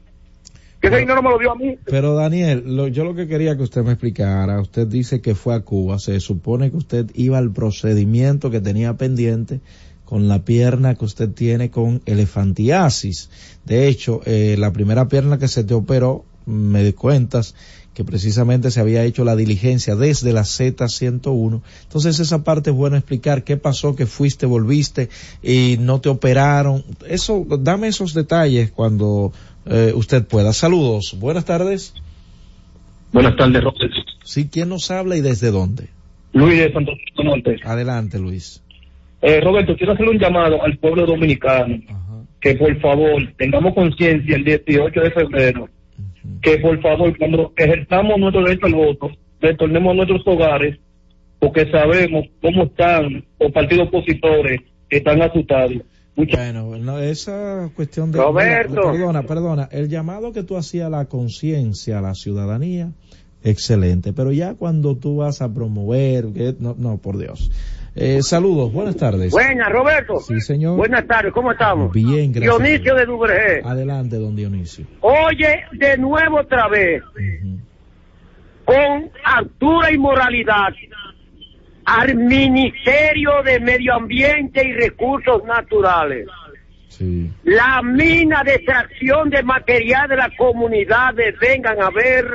Que 0.81 0.87
ese 0.87 0.97
dinero 0.97 1.21
me 1.23 1.29
lo 1.31 1.39
dio 1.39 1.51
a 1.51 1.55
mí. 1.55 1.77
Pero 1.85 2.13
Daniel, 2.15 2.63
lo- 2.65 2.87
yo 2.87 3.03
lo 3.03 3.15
que 3.15 3.27
quería 3.27 3.57
que 3.57 3.63
usted 3.63 3.83
me 3.83 3.91
explicara, 3.93 4.61
usted 4.61 4.85
dice 4.87 5.21
que 5.21 5.33
fue 5.35 5.55
a 5.55 5.61
Cuba, 5.61 5.97
se 5.99 6.19
supone 6.19 6.69
que 6.69 6.77
usted 6.77 7.09
iba 7.15 7.37
al 7.39 7.51
procedimiento 7.51 8.51
que 8.51 8.61
tenía 8.61 8.95
pendiente 8.95 9.59
con 10.05 10.27
la 10.27 10.45
pierna 10.45 10.95
que 10.95 11.03
usted 11.05 11.29
tiene 11.31 11.69
con 11.71 12.01
elefantiasis. 12.05 13.29
De 13.65 13.87
hecho, 13.87 14.21
eh, 14.25 14.55
la 14.57 14.71
primera 14.71 15.07
pierna 15.07 15.37
que 15.37 15.47
se 15.47 15.63
te 15.63 15.73
operó, 15.73 16.25
me 16.45 16.83
di 16.83 16.93
cuentas 16.93 17.55
que 17.93 18.05
precisamente 18.05 18.69
se 18.71 18.79
había 18.79 19.03
hecho 19.03 19.25
la 19.25 19.35
diligencia 19.35 19.95
desde 19.95 20.31
la 20.31 20.43
Z101. 20.45 21.61
Entonces 21.83 22.19
esa 22.19 22.43
parte 22.43 22.69
es 22.69 22.75
bueno 22.75 22.95
explicar 22.95 23.43
qué 23.43 23.57
pasó, 23.57 23.95
que 23.95 24.05
fuiste, 24.05 24.45
volviste 24.45 25.09
y 25.41 25.77
no 25.79 25.99
te 25.99 26.07
operaron. 26.09 26.85
Eso, 27.09 27.45
dame 27.59 27.87
esos 27.87 28.13
detalles 28.13 28.71
cuando 28.71 29.33
eh, 29.69 29.91
usted 29.95 30.25
pueda. 30.25 30.53
Saludos, 30.53 31.15
buenas 31.19 31.45
tardes. 31.45 31.93
Buenas 33.11 33.35
tardes, 33.35 33.63
Roberto. 33.63 33.87
Sí, 34.23 34.49
¿quién 34.51 34.69
nos 34.69 34.91
habla 34.91 35.15
y 35.15 35.21
desde 35.21 35.51
dónde? 35.51 35.87
Luis 36.33 36.59
de 36.59 36.71
Santo 36.71 36.93
Norte. 37.23 37.57
Adelante, 37.63 38.19
Luis. 38.19 38.61
Eh, 39.21 39.41
Roberto, 39.41 39.75
quiero 39.75 39.93
hacer 39.93 40.07
un 40.07 40.19
llamado 40.19 40.61
al 40.63 40.77
pueblo 40.77 41.05
dominicano 41.05 41.79
que 42.39 42.55
por 42.55 42.79
favor 42.79 43.21
tengamos 43.37 43.73
conciencia 43.73 44.35
el 44.35 44.43
18 44.43 45.01
de 45.01 45.11
febrero 45.11 45.69
que 46.41 46.57
por 46.59 46.79
favor 46.81 47.17
cuando 47.17 47.51
ejerzamos 47.57 48.19
nuestro 48.19 48.43
derecho 48.43 48.67
al 48.67 48.75
voto 48.75 49.11
retornemos 49.41 49.91
a 49.91 49.95
nuestros 49.95 50.21
hogares 50.27 50.77
porque 51.39 51.69
sabemos 51.71 52.25
cómo 52.41 52.63
están 52.65 53.23
los 53.39 53.51
partidos 53.51 53.87
opositores 53.87 54.61
que 54.89 54.97
están 54.97 55.21
asustados. 55.21 55.77
Bueno, 56.17 56.75
no, 56.77 56.97
esa 56.99 57.69
cuestión 57.75 58.11
de... 58.11 58.17
Roberto. 58.17 58.71
Mira, 58.71 58.91
perdona, 58.91 59.23
perdona. 59.23 59.69
El 59.71 59.87
llamado 59.87 60.33
que 60.33 60.41
tú 60.43 60.57
hacías 60.57 60.87
a 60.87 60.89
la 60.89 61.05
conciencia, 61.05 61.99
a 61.99 62.01
la 62.01 62.15
ciudadanía, 62.15 62.91
excelente. 63.43 64.13
Pero 64.13 64.31
ya 64.31 64.55
cuando 64.55 64.95
tú 64.97 65.17
vas 65.17 65.41
a 65.43 65.53
promover, 65.53 66.25
que- 66.33 66.55
no, 66.59 66.75
no, 66.77 66.97
por 66.97 67.19
Dios. 67.19 67.51
Eh, 67.95 68.21
saludos, 68.23 68.73
buenas 68.73 68.95
tardes. 68.95 69.31
Buenas, 69.31 69.71
Roberto. 69.71 70.19
Sí, 70.19 70.39
señor. 70.41 70.75
Buenas 70.77 71.05
tardes, 71.07 71.31
¿cómo 71.33 71.51
estamos? 71.51 71.91
Bien, 71.91 72.31
gracias. 72.31 72.57
Dionisio 72.57 72.95
de 72.95 73.05
Duvergé. 73.05 73.61
Adelante, 73.63 74.17
don 74.17 74.35
Dionisio. 74.35 74.85
Oye, 75.01 75.65
de 75.73 75.97
nuevo 75.97 76.39
otra 76.39 76.67
vez, 76.67 77.03
con 78.65 79.09
altura 79.23 79.91
y 79.91 79.97
moralidad, 79.97 80.67
al 81.87 82.15
Ministerio 82.15 83.41
de 83.45 83.61
Medio 83.61 83.95
Ambiente 83.95 84.61
y 84.67 84.73
Recursos 84.73 85.41
Naturales. 85.45 86.27
Sí. 86.89 87.31
La 87.45 87.81
mina 87.81 88.43
de 88.43 88.55
extracción 88.55 89.29
de 89.29 89.41
material 89.41 90.09
de 90.09 90.17
las 90.17 90.35
comunidades, 90.37 91.39
vengan 91.39 91.81
a 91.81 91.89
ver, 91.89 92.25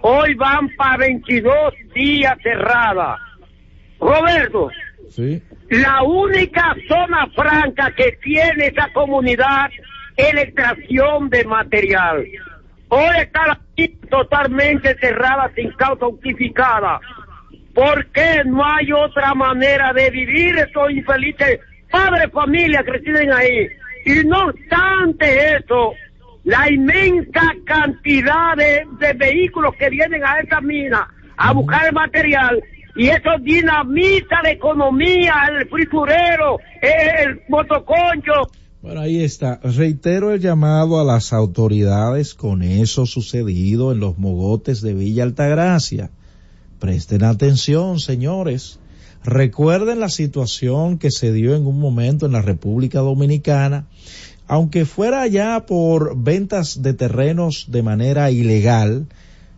hoy 0.00 0.34
van 0.34 0.70
para 0.76 0.96
22 0.96 1.74
días 1.94 2.38
cerrada. 2.42 3.18
Roberto, 4.00 4.70
Sí. 5.10 5.42
la 5.68 6.02
única 6.02 6.74
zona 6.88 7.26
franca 7.34 7.92
que 7.94 8.12
tiene 8.22 8.68
esa 8.68 8.90
comunidad 8.94 9.68
es 10.16 10.32
la 10.32 10.40
extracción 10.40 11.28
de 11.28 11.44
material. 11.44 12.24
Hoy 12.88 13.16
está 13.18 13.46
la 13.46 13.60
mina 13.76 13.94
totalmente 14.08 14.96
cerrada 15.00 15.50
sin 15.54 15.70
causa 15.72 16.06
justificada. 16.06 16.98
¿Por 17.74 18.06
qué 18.12 18.42
no 18.46 18.64
hay 18.64 18.92
otra 18.92 19.34
manera 19.34 19.92
de 19.92 20.10
vivir 20.10 20.56
estos 20.56 20.90
infelices 20.90 21.60
padres, 21.90 22.30
familia 22.32 22.82
que 22.84 22.92
residen 22.92 23.32
ahí? 23.32 23.66
Y 24.06 24.24
no 24.26 24.46
obstante 24.46 25.56
eso, 25.56 25.92
la 26.44 26.70
inmensa 26.70 27.42
cantidad 27.64 28.56
de, 28.56 28.86
de 28.98 29.12
vehículos 29.14 29.74
que 29.76 29.90
vienen 29.90 30.22
a 30.24 30.38
esa 30.38 30.60
mina 30.60 31.08
a 31.36 31.52
buscar 31.52 31.86
el 31.86 31.92
material 31.92 32.62
y 32.96 33.08
eso 33.08 33.30
dinamita 33.40 34.40
la 34.42 34.52
economía, 34.52 35.34
el 35.50 35.68
friturero, 35.68 36.58
el 36.80 37.40
motoconcho. 37.48 38.50
Bueno, 38.82 39.00
ahí 39.00 39.24
está. 39.24 39.60
Reitero 39.62 40.32
el 40.32 40.40
llamado 40.40 41.00
a 41.00 41.04
las 41.04 41.32
autoridades 41.32 42.34
con 42.34 42.62
eso 42.62 43.06
sucedido 43.06 43.92
en 43.92 44.00
los 44.00 44.18
mogotes 44.18 44.80
de 44.80 44.94
Villa 44.94 45.24
Altagracia. 45.24 46.10
Presten 46.84 47.24
atención, 47.24 47.98
señores. 47.98 48.78
Recuerden 49.24 50.00
la 50.00 50.10
situación 50.10 50.98
que 50.98 51.10
se 51.10 51.32
dio 51.32 51.56
en 51.56 51.66
un 51.66 51.80
momento 51.80 52.26
en 52.26 52.32
la 52.32 52.42
República 52.42 53.00
Dominicana, 53.00 53.86
aunque 54.46 54.84
fuera 54.84 55.26
ya 55.26 55.64
por 55.64 56.14
ventas 56.22 56.82
de 56.82 56.92
terrenos 56.92 57.68
de 57.70 57.82
manera 57.82 58.30
ilegal, 58.30 59.06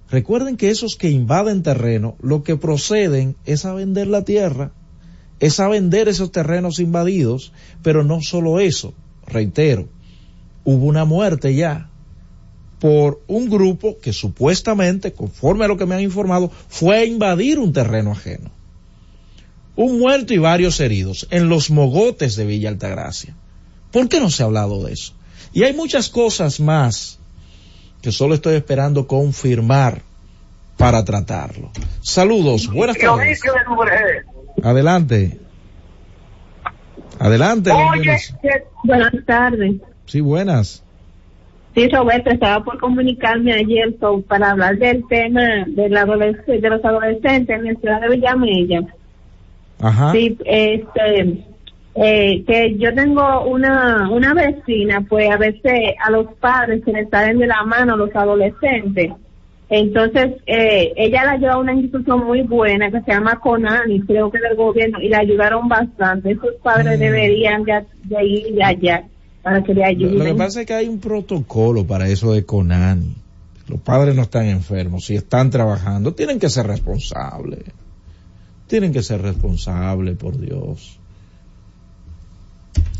recuerden 0.08 0.56
que 0.56 0.70
esos 0.70 0.94
que 0.94 1.10
invaden 1.10 1.64
terreno, 1.64 2.14
lo 2.22 2.44
que 2.44 2.56
proceden 2.56 3.34
es 3.44 3.64
a 3.64 3.74
vender 3.74 4.06
la 4.06 4.22
tierra, 4.22 4.70
es 5.40 5.58
a 5.58 5.66
vender 5.66 6.06
esos 6.06 6.30
terrenos 6.30 6.78
invadidos, 6.78 7.52
pero 7.82 8.04
no 8.04 8.20
solo 8.20 8.60
eso, 8.60 8.94
reitero, 9.26 9.88
hubo 10.62 10.86
una 10.86 11.04
muerte 11.04 11.56
ya 11.56 11.90
por 12.80 13.22
un 13.26 13.48
grupo 13.48 13.98
que 13.98 14.12
supuestamente, 14.12 15.12
conforme 15.12 15.64
a 15.64 15.68
lo 15.68 15.76
que 15.76 15.86
me 15.86 15.94
han 15.94 16.02
informado, 16.02 16.50
fue 16.68 16.98
a 16.98 17.04
invadir 17.04 17.58
un 17.58 17.72
terreno 17.72 18.12
ajeno. 18.12 18.50
Un 19.76 19.98
muerto 19.98 20.34
y 20.34 20.38
varios 20.38 20.80
heridos 20.80 21.26
en 21.30 21.48
los 21.48 21.70
mogotes 21.70 22.36
de 22.36 22.46
Villa 22.46 22.68
Altagracia. 22.68 23.34
¿Por 23.92 24.08
qué 24.08 24.20
no 24.20 24.30
se 24.30 24.42
ha 24.42 24.46
hablado 24.46 24.84
de 24.84 24.92
eso? 24.92 25.14
Y 25.52 25.62
hay 25.64 25.72
muchas 25.72 26.08
cosas 26.08 26.60
más 26.60 27.18
que 28.02 28.12
solo 28.12 28.34
estoy 28.34 28.56
esperando 28.56 29.06
confirmar 29.06 30.02
para 30.76 31.04
tratarlo. 31.04 31.70
Saludos, 32.02 32.70
buenas 32.70 32.98
tardes. 32.98 33.40
Dionisio 33.40 33.52
de 33.52 33.64
Duvergé. 33.64 34.24
Adelante. 34.62 35.38
Adelante. 37.18 37.70
Dionisio. 37.70 38.36
Buenas 38.84 39.12
tardes. 39.26 39.76
Sí, 40.06 40.20
buenas. 40.20 40.82
Sí, 41.76 41.86
Roberto, 41.88 42.30
estaba 42.30 42.64
por 42.64 42.78
comunicarme 42.78 43.52
ayer 43.52 43.94
para 44.26 44.52
hablar 44.52 44.78
del 44.78 45.06
tema 45.08 45.42
de, 45.66 45.90
la 45.90 46.06
de 46.06 46.70
los 46.70 46.82
adolescentes 46.82 47.54
en 47.54 47.64
la 47.66 47.74
ciudad 47.74 48.00
de 48.00 48.08
Villamella. 48.08 48.80
Ajá. 49.82 50.10
Sí, 50.12 50.38
este, 50.46 51.44
eh, 51.96 52.44
que 52.46 52.78
yo 52.78 52.94
tengo 52.94 53.44
una, 53.44 54.08
una 54.08 54.32
vecina, 54.32 55.04
pues 55.06 55.30
a 55.30 55.36
veces 55.36 55.94
a 56.02 56.10
los 56.10 56.32
padres 56.40 56.80
se 56.82 56.92
les 56.92 57.10
salen 57.10 57.40
de 57.40 57.46
la 57.46 57.62
mano 57.64 57.92
a 57.92 57.98
los 57.98 58.16
adolescentes. 58.16 59.12
Entonces, 59.68 60.32
eh, 60.46 60.94
ella 60.96 61.26
la 61.26 61.36
lleva 61.36 61.54
a 61.54 61.58
una 61.58 61.74
institución 61.74 62.24
muy 62.24 62.40
buena 62.40 62.90
que 62.90 63.02
se 63.02 63.12
llama 63.12 63.38
Conani, 63.38 64.00
creo 64.00 64.30
que 64.30 64.38
del 64.38 64.56
gobierno, 64.56 64.98
y 65.02 65.10
la 65.10 65.18
ayudaron 65.18 65.68
bastante. 65.68 66.30
Esos 66.30 66.54
padres 66.62 66.98
deberían 66.98 67.64
de, 67.64 67.84
de 68.04 68.24
ir 68.24 68.64
allá 68.64 69.04
para 69.46 69.62
que 69.62 69.74
le 69.74 69.80
Lo, 69.82 69.86
ayuden. 69.86 70.18
lo 70.18 70.24
que 70.24 70.34
pasa 70.34 70.60
es 70.62 70.66
que 70.66 70.74
hay 70.74 70.88
un 70.88 70.98
protocolo 70.98 71.86
para 71.86 72.08
eso 72.08 72.32
de 72.32 72.44
Conani. 72.44 73.14
Los 73.68 73.78
padres 73.80 74.16
no 74.16 74.22
están 74.22 74.46
enfermos, 74.46 75.04
si 75.04 75.14
están 75.14 75.50
trabajando, 75.50 76.14
tienen 76.14 76.40
que 76.40 76.48
ser 76.50 76.66
responsables. 76.66 77.60
Tienen 78.66 78.92
que 78.92 79.04
ser 79.04 79.22
responsables, 79.22 80.16
por 80.16 80.36
Dios. 80.40 80.98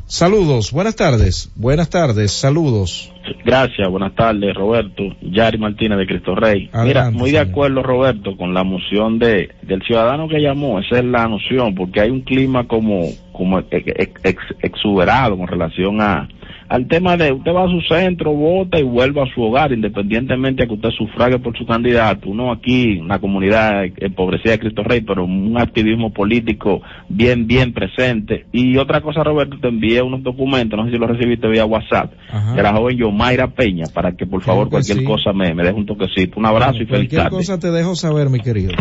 Saludos, 0.06 0.70
buenas 0.70 0.94
tardes, 0.94 1.50
buenas 1.56 1.90
tardes, 1.90 2.30
saludos. 2.30 3.12
Gracias, 3.44 3.88
buenas 3.90 4.14
tardes, 4.14 4.54
Roberto. 4.54 5.02
Yari 5.20 5.58
Martínez 5.58 5.98
de 5.98 6.06
Cristo 6.06 6.36
Rey. 6.36 6.70
Mira, 6.84 7.10
muy 7.10 7.32
de 7.32 7.40
acuerdo, 7.40 7.82
Roberto, 7.82 8.36
con 8.36 8.54
la 8.54 8.62
moción 8.62 9.18
de 9.18 9.48
del 9.62 9.82
ciudadano 9.82 10.28
que 10.28 10.40
llamó. 10.40 10.78
Esa 10.78 10.98
es 11.00 11.04
la 11.04 11.26
noción, 11.26 11.74
porque 11.74 12.00
hay 12.02 12.10
un 12.10 12.20
clima 12.20 12.68
como 12.68 13.00
como 13.32 13.58
ex- 13.58 14.14
ex- 14.22 14.54
exuberado 14.62 15.36
con 15.36 15.48
relación 15.48 16.00
a 16.00 16.28
al 16.68 16.88
tema 16.88 17.16
de 17.16 17.32
usted 17.32 17.52
va 17.52 17.64
a 17.64 17.68
su 17.68 17.80
centro, 17.82 18.32
vota 18.32 18.78
y 18.78 18.82
vuelve 18.82 19.22
a 19.22 19.26
su 19.34 19.42
hogar, 19.42 19.72
independientemente 19.72 20.62
de 20.62 20.68
que 20.68 20.74
usted 20.74 20.90
sufrague 20.90 21.38
por 21.38 21.56
su 21.56 21.64
candidato. 21.66 22.28
Uno 22.28 22.50
aquí, 22.52 22.98
una 22.98 23.18
comunidad 23.20 23.84
empobrecida 23.98 24.52
de 24.52 24.58
Cristo 24.58 24.82
Rey, 24.82 25.00
pero 25.02 25.24
un 25.24 25.56
activismo 25.58 26.12
político 26.12 26.82
bien, 27.08 27.46
bien 27.46 27.72
presente. 27.72 28.46
Y 28.52 28.76
otra 28.76 29.00
cosa, 29.00 29.22
Roberto, 29.22 29.56
te 29.60 29.68
envié 29.68 30.02
unos 30.02 30.22
documentos, 30.22 30.78
no 30.78 30.86
sé 30.86 30.92
si 30.92 30.98
los 30.98 31.10
recibiste 31.10 31.48
vía 31.48 31.64
WhatsApp, 31.64 32.12
de 32.54 32.62
la 32.62 32.72
joven 32.72 32.96
Yomaira 32.96 33.48
Peña, 33.48 33.84
para 33.92 34.12
que 34.12 34.26
por 34.26 34.42
favor 34.42 34.68
Claro 34.68 34.82
que 34.82 34.86
cualquier 34.88 34.98
sí. 34.98 35.04
cosa 35.04 35.32
me, 35.32 35.54
me 35.54 35.62
deje 35.62 35.74
un 35.74 35.86
toquecito. 35.86 36.38
Un 36.40 36.46
abrazo 36.46 36.76
y 36.76 36.86
feliz 36.86 36.88
Cualquier 36.90 37.22
tarde. 37.22 37.36
cosa 37.36 37.58
te 37.58 37.70
dejo 37.70 37.94
saber, 37.94 38.28
mi 38.28 38.40
querido. 38.40 38.72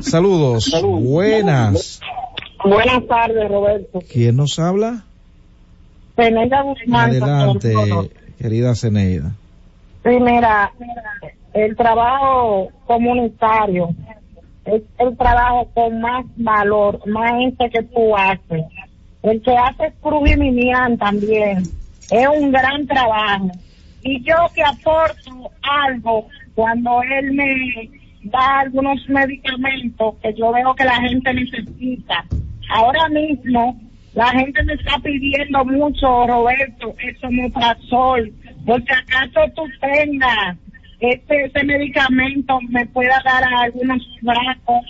Saludos, 0.00 0.74
buenas. 0.82 2.00
Buenas 2.64 3.06
tardes, 3.06 3.48
Roberto. 3.48 4.00
¿Quién 4.12 4.36
nos 4.36 4.58
habla? 4.58 5.04
Zeneida 6.16 6.62
Guzmán. 6.62 7.10
Adelante, 7.10 7.74
querida 8.38 8.74
Zeneida. 8.74 9.32
Sí, 10.04 10.10
mira, 10.20 10.72
el 11.54 11.76
trabajo 11.76 12.68
comunitario 12.86 13.88
es 14.66 14.82
el 14.98 15.16
trabajo 15.16 15.68
con 15.74 16.00
más 16.00 16.24
valor, 16.36 17.06
más 17.06 17.32
gente 17.32 17.70
que 17.70 17.82
tú 17.82 18.16
haces. 18.16 18.64
El 19.22 19.40
que 19.42 19.56
hace 19.56 19.92
Cruz 20.02 20.30
y 20.30 20.36
Minian 20.36 20.98
también 20.98 21.62
es 22.10 22.28
un 22.28 22.52
gran 22.52 22.86
trabajo. 22.86 23.50
Y 24.02 24.22
yo 24.22 24.34
que 24.54 24.62
aporto 24.62 25.50
algo 25.62 26.28
cuando 26.54 27.02
él 27.02 27.32
me 27.32 27.90
da 28.24 28.60
algunos 28.60 28.98
medicamentos 29.08 30.14
que 30.22 30.34
yo 30.34 30.52
veo 30.52 30.74
que 30.74 30.84
la 30.84 30.96
gente 30.96 31.32
necesita. 31.32 32.24
Ahora 32.70 33.08
mismo 33.08 33.80
la 34.14 34.30
gente 34.30 34.62
me 34.62 34.74
está 34.74 34.98
pidiendo 35.02 35.64
mucho, 35.64 36.26
Roberto, 36.26 36.94
eso 36.98 37.28
sol, 37.88 38.32
porque 38.64 38.92
acaso 38.92 39.40
tú 39.56 39.62
tengas 39.80 40.56
este, 41.00 41.46
ese 41.46 41.64
medicamento, 41.64 42.60
me 42.68 42.86
pueda 42.86 43.20
dar 43.24 43.44
a 43.44 43.62
algunos 43.62 44.02
frascos. 44.22 44.84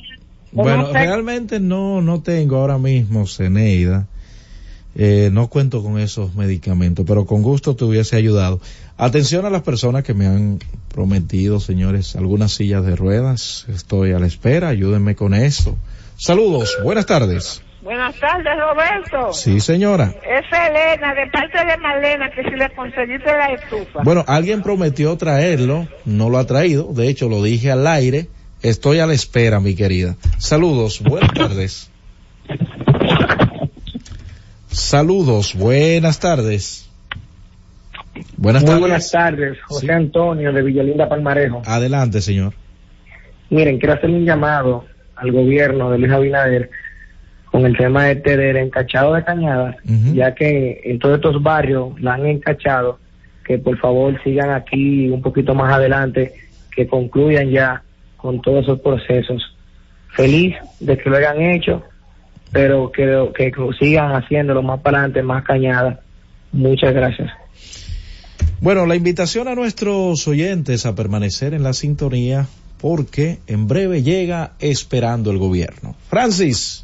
o 0.54 0.62
Bueno, 0.62 0.82
no 0.82 0.86
sé. 0.92 0.92
realmente 0.92 1.58
no, 1.58 2.02
no 2.02 2.22
tengo 2.22 2.56
ahora 2.56 2.78
mismo 2.78 3.26
Zeneida. 3.26 4.06
Eh, 4.96 5.30
no 5.32 5.48
cuento 5.48 5.82
con 5.82 5.98
esos 5.98 6.36
medicamentos, 6.36 7.04
pero 7.08 7.26
con 7.26 7.42
gusto 7.42 7.74
te 7.74 7.84
hubiese 7.84 8.14
ayudado. 8.14 8.60
Atención 8.96 9.44
a 9.44 9.50
las 9.50 9.62
personas 9.62 10.04
que 10.04 10.14
me 10.14 10.26
han 10.26 10.60
prometido, 10.88 11.58
señores, 11.58 12.14
algunas 12.14 12.52
sillas 12.52 12.86
de 12.86 12.94
ruedas. 12.94 13.66
Estoy 13.68 14.12
a 14.12 14.20
la 14.20 14.26
espera, 14.26 14.68
ayúdenme 14.68 15.16
con 15.16 15.34
esto. 15.34 15.76
Saludos, 16.16 16.78
buenas 16.84 17.06
tardes. 17.06 17.63
Buenas 17.84 18.18
tardes, 18.18 18.52
Roberto. 18.58 19.32
Sí, 19.34 19.60
señora. 19.60 20.04
Es 20.26 20.46
Elena, 20.50 21.12
de 21.14 21.30
parte 21.30 21.58
de 21.66 21.76
Malena, 21.76 22.30
que 22.34 22.42
si 22.42 22.56
le 22.56 22.70
conseguiste 22.74 23.26
la 23.30 23.48
estufa. 23.52 24.00
Bueno, 24.02 24.24
alguien 24.26 24.62
prometió 24.62 25.14
traerlo, 25.18 25.86
no 26.06 26.30
lo 26.30 26.38
ha 26.38 26.46
traído, 26.46 26.94
de 26.94 27.08
hecho 27.08 27.28
lo 27.28 27.42
dije 27.42 27.70
al 27.70 27.86
aire. 27.86 28.28
Estoy 28.62 29.00
a 29.00 29.06
la 29.06 29.12
espera, 29.12 29.60
mi 29.60 29.74
querida. 29.74 30.16
Saludos, 30.38 31.02
buenas 31.02 31.34
tardes. 31.34 31.90
Saludos, 34.68 35.54
buenas 35.54 36.18
tardes. 36.20 36.90
Buenas 38.38 38.62
Muy 38.62 38.68
tardes. 38.68 38.80
buenas 38.80 39.10
tardes, 39.10 39.58
José 39.62 39.86
Sí. 39.86 39.92
Antonio 39.92 40.52
de 40.54 40.62
Villalinda 40.62 41.06
Palmarejo. 41.06 41.60
Adelante, 41.66 42.22
señor. 42.22 42.54
Miren, 43.50 43.78
quiero 43.78 43.94
hacer 43.94 44.08
un 44.08 44.24
llamado 44.24 44.86
al 45.16 45.32
gobierno 45.32 45.90
de 45.90 45.98
Luis 45.98 46.12
Abinader 46.12 46.70
con 47.64 47.70
el 47.70 47.78
tema 47.78 48.10
este 48.10 48.36
del 48.36 48.58
encachado 48.58 49.14
de 49.14 49.24
cañadas, 49.24 49.76
ya 50.12 50.34
que 50.34 50.82
en 50.84 50.98
todos 50.98 51.16
estos 51.16 51.42
barrios 51.42 51.98
la 51.98 52.12
han 52.12 52.26
encachado, 52.26 52.98
que 53.42 53.56
por 53.56 53.78
favor 53.78 54.22
sigan 54.22 54.50
aquí 54.50 55.08
un 55.08 55.22
poquito 55.22 55.54
más 55.54 55.72
adelante, 55.72 56.34
que 56.76 56.86
concluyan 56.86 57.48
ya 57.48 57.82
con 58.18 58.42
todos 58.42 58.64
esos 58.64 58.80
procesos. 58.80 59.56
Feliz 60.08 60.54
de 60.78 60.98
que 60.98 61.08
lo 61.08 61.16
hayan 61.16 61.40
hecho, 61.40 61.82
pero 62.52 62.92
que, 62.92 63.32
que 63.34 63.50
sigan 63.80 64.12
haciéndolo 64.12 64.62
más 64.62 64.80
para 64.80 64.98
adelante, 64.98 65.22
más 65.22 65.42
cañadas, 65.42 65.98
Muchas 66.52 66.94
gracias. 66.94 67.30
Bueno, 68.60 68.84
la 68.84 68.94
invitación 68.94 69.48
a 69.48 69.54
nuestros 69.54 70.28
oyentes 70.28 70.84
a 70.84 70.94
permanecer 70.94 71.54
en 71.54 71.62
la 71.62 71.72
sintonía 71.72 72.46
porque 72.78 73.38
en 73.46 73.66
breve 73.66 74.02
llega 74.02 74.52
esperando 74.60 75.30
el 75.30 75.38
gobierno. 75.38 75.96
Francis, 76.10 76.83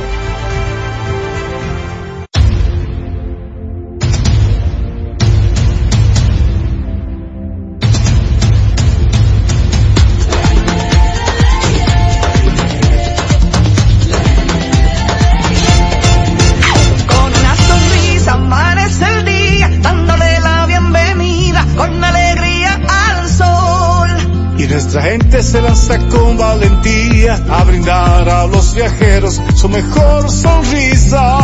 Nuestra 24.93 25.09
gente 25.09 25.41
se 25.41 25.61
lanza 25.61 25.97
con 26.09 26.37
valentía 26.37 27.41
a 27.49 27.63
brindar 27.63 28.27
a 28.27 28.45
los 28.45 28.75
viajeros 28.75 29.39
su 29.55 29.69
mejor 29.69 30.29
sonrisa. 30.29 31.39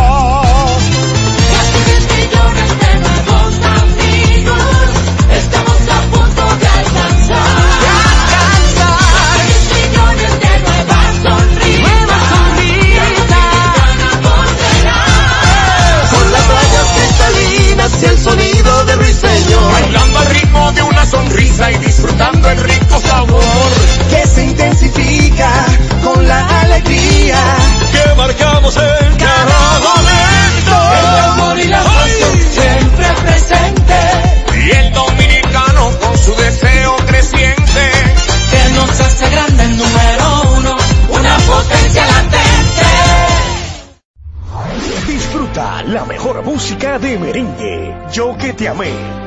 Casi 1.53 1.80
10 1.86 2.07
millones 2.18 2.69
de 2.82 2.91
nuevos 2.99 3.53
amigos, 3.80 4.60
estamos 5.32 5.80
a 5.80 6.02
punto 6.11 6.44
de 6.60 6.68
alcanzar. 6.68 7.56
Casi 8.76 9.48
10 9.48 9.64
millones 9.80 10.32
de 10.44 10.53
nuevas 10.68 11.15
sonrisas. 11.24 11.88
Nuevas 11.88 12.28
Con 16.11 16.26
las 16.34 16.45
rayas 16.49 16.88
cristalinas 16.98 17.91
y 18.02 18.06
el 18.07 18.18
sonido 18.18 18.84
de 18.84 18.95
ruiseñor. 18.98 20.16
Sonrisa 21.09 21.71
y 21.71 21.77
disfrutando 21.77 22.49
el 22.49 22.57
rico 22.59 22.99
sabor. 22.99 23.71
Que 24.09 24.27
se 24.27 24.43
intensifica 24.43 25.51
con 26.03 26.27
la 26.27 26.61
alegría. 26.61 27.38
Que 27.91 28.15
marcamos 28.15 28.75
en 28.77 29.17
cada 29.17 29.79
momento. 29.79 30.75
El 30.99 31.19
amor 31.31 31.59
y 31.59 31.67
la 31.67 31.84
pasión 31.84 32.38
siempre 32.51 33.07
presente. 33.23 33.99
Y 34.65 34.69
el 34.71 34.93
dominicano 34.93 35.91
con 35.99 36.17
su 36.17 36.35
deseo 36.35 36.95
creciente. 37.07 37.91
Que 38.51 38.69
nos 38.75 38.99
hace 38.99 39.29
grande 39.29 39.63
el 39.63 39.77
número 39.77 40.41
uno, 40.57 40.77
una 41.09 41.38
potencia 41.38 42.05
latente. 42.05 42.88
Disfruta 45.07 45.84
la 45.84 46.05
mejor 46.05 46.43
música 46.43 46.99
de 46.99 47.17
merengue. 47.17 47.95
Yo 48.11 48.38
que 48.38 48.53
te 48.53 48.67
amé. 48.67 49.26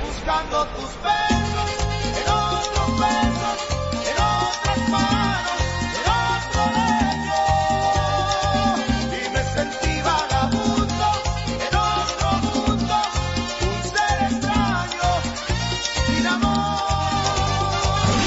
Buscando 0.23 0.67
tus 0.67 0.91
besos, 1.01 1.69
en 2.21 2.27
otros 2.29 2.89
besos, 2.99 3.57
en 4.05 4.17
otras 4.21 4.81
manos, 4.89 5.59
en 5.97 6.05
otro 6.21 6.61
lecho. 6.77 7.41
Y 9.17 9.19
me 9.33 9.43
sentí 9.55 9.93
vagabundo, 10.03 11.07
en 11.57 11.73
otro 11.75 12.29
mundo, 12.53 12.95
un 13.65 13.81
ser 13.89 14.17
extraño, 14.29 15.09
sin 16.05 16.25
amor. 16.27 16.83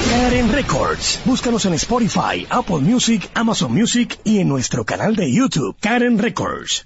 Karen 0.09 0.51
Records. 0.51 1.21
Búscanos 1.23 1.65
en 1.65 1.75
Spotify, 1.75 2.45
Apple 2.49 2.79
Music, 2.79 3.31
Amazon 3.33 3.71
Music 3.71 4.19
y 4.25 4.39
en 4.39 4.49
nuestro 4.49 4.83
canal 4.83 5.15
de 5.15 5.31
YouTube, 5.31 5.77
Karen 5.79 6.17
Records. 6.17 6.85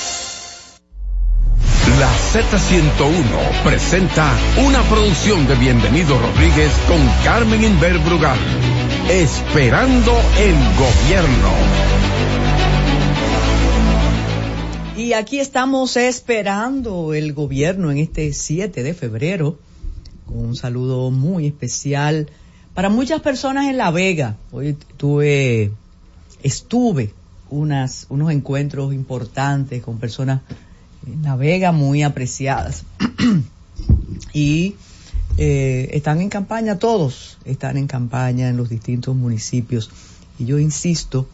La 2.01 2.09
Z101 2.09 3.63
presenta 3.63 4.35
una 4.67 4.81
producción 4.89 5.45
de 5.45 5.53
Bienvenido 5.53 6.17
Rodríguez 6.17 6.71
con 6.87 6.97
Carmen 7.23 7.63
Inver 7.63 7.99
Brugal. 7.99 8.39
Esperando 9.07 10.11
el 10.39 10.55
gobierno. 10.79 11.51
Y 14.97 15.13
aquí 15.13 15.39
estamos 15.39 15.95
esperando 15.95 17.13
el 17.13 17.33
gobierno 17.33 17.91
en 17.91 17.99
este 17.99 18.33
7 18.33 18.81
de 18.81 18.95
febrero, 18.95 19.59
con 20.25 20.39
un 20.39 20.55
saludo 20.55 21.11
muy 21.11 21.45
especial 21.45 22.31
para 22.73 22.89
muchas 22.89 23.21
personas 23.21 23.67
en 23.67 23.77
La 23.77 23.91
Vega. 23.91 24.37
Hoy 24.51 24.75
tuve, 24.97 25.69
estuve 26.41 27.13
unas, 27.51 28.07
unos 28.09 28.31
encuentros 28.31 28.91
importantes 28.91 29.83
con 29.83 29.99
personas 29.99 30.41
en 31.07 31.23
La 31.23 31.35
Vega 31.35 31.71
muy 31.71 32.03
apreciadas. 32.03 32.83
y 34.33 34.75
eh, 35.37 35.89
están 35.93 36.21
en 36.21 36.29
campaña, 36.29 36.79
todos 36.79 37.37
están 37.45 37.77
en 37.77 37.87
campaña 37.87 38.49
en 38.49 38.57
los 38.57 38.69
distintos 38.69 39.15
municipios. 39.15 39.89
Y 40.37 40.45
yo 40.45 40.59
insisto 40.59 41.27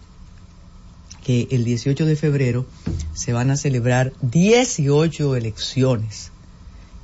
que 1.23 1.47
el 1.51 1.65
18 1.65 2.05
de 2.05 2.15
febrero 2.15 2.65
se 3.13 3.33
van 3.33 3.51
a 3.51 3.57
celebrar 3.57 4.13
18 4.21 5.35
elecciones 5.35 6.31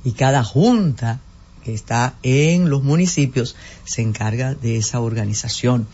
y 0.02 0.12
cada 0.12 0.42
junta 0.44 1.20
que 1.62 1.74
está 1.74 2.14
en 2.22 2.68
los 2.70 2.82
municipios 2.82 3.56
se 3.84 4.02
encarga 4.02 4.54
de 4.54 4.76
esa 4.76 5.00
organización. 5.00 5.86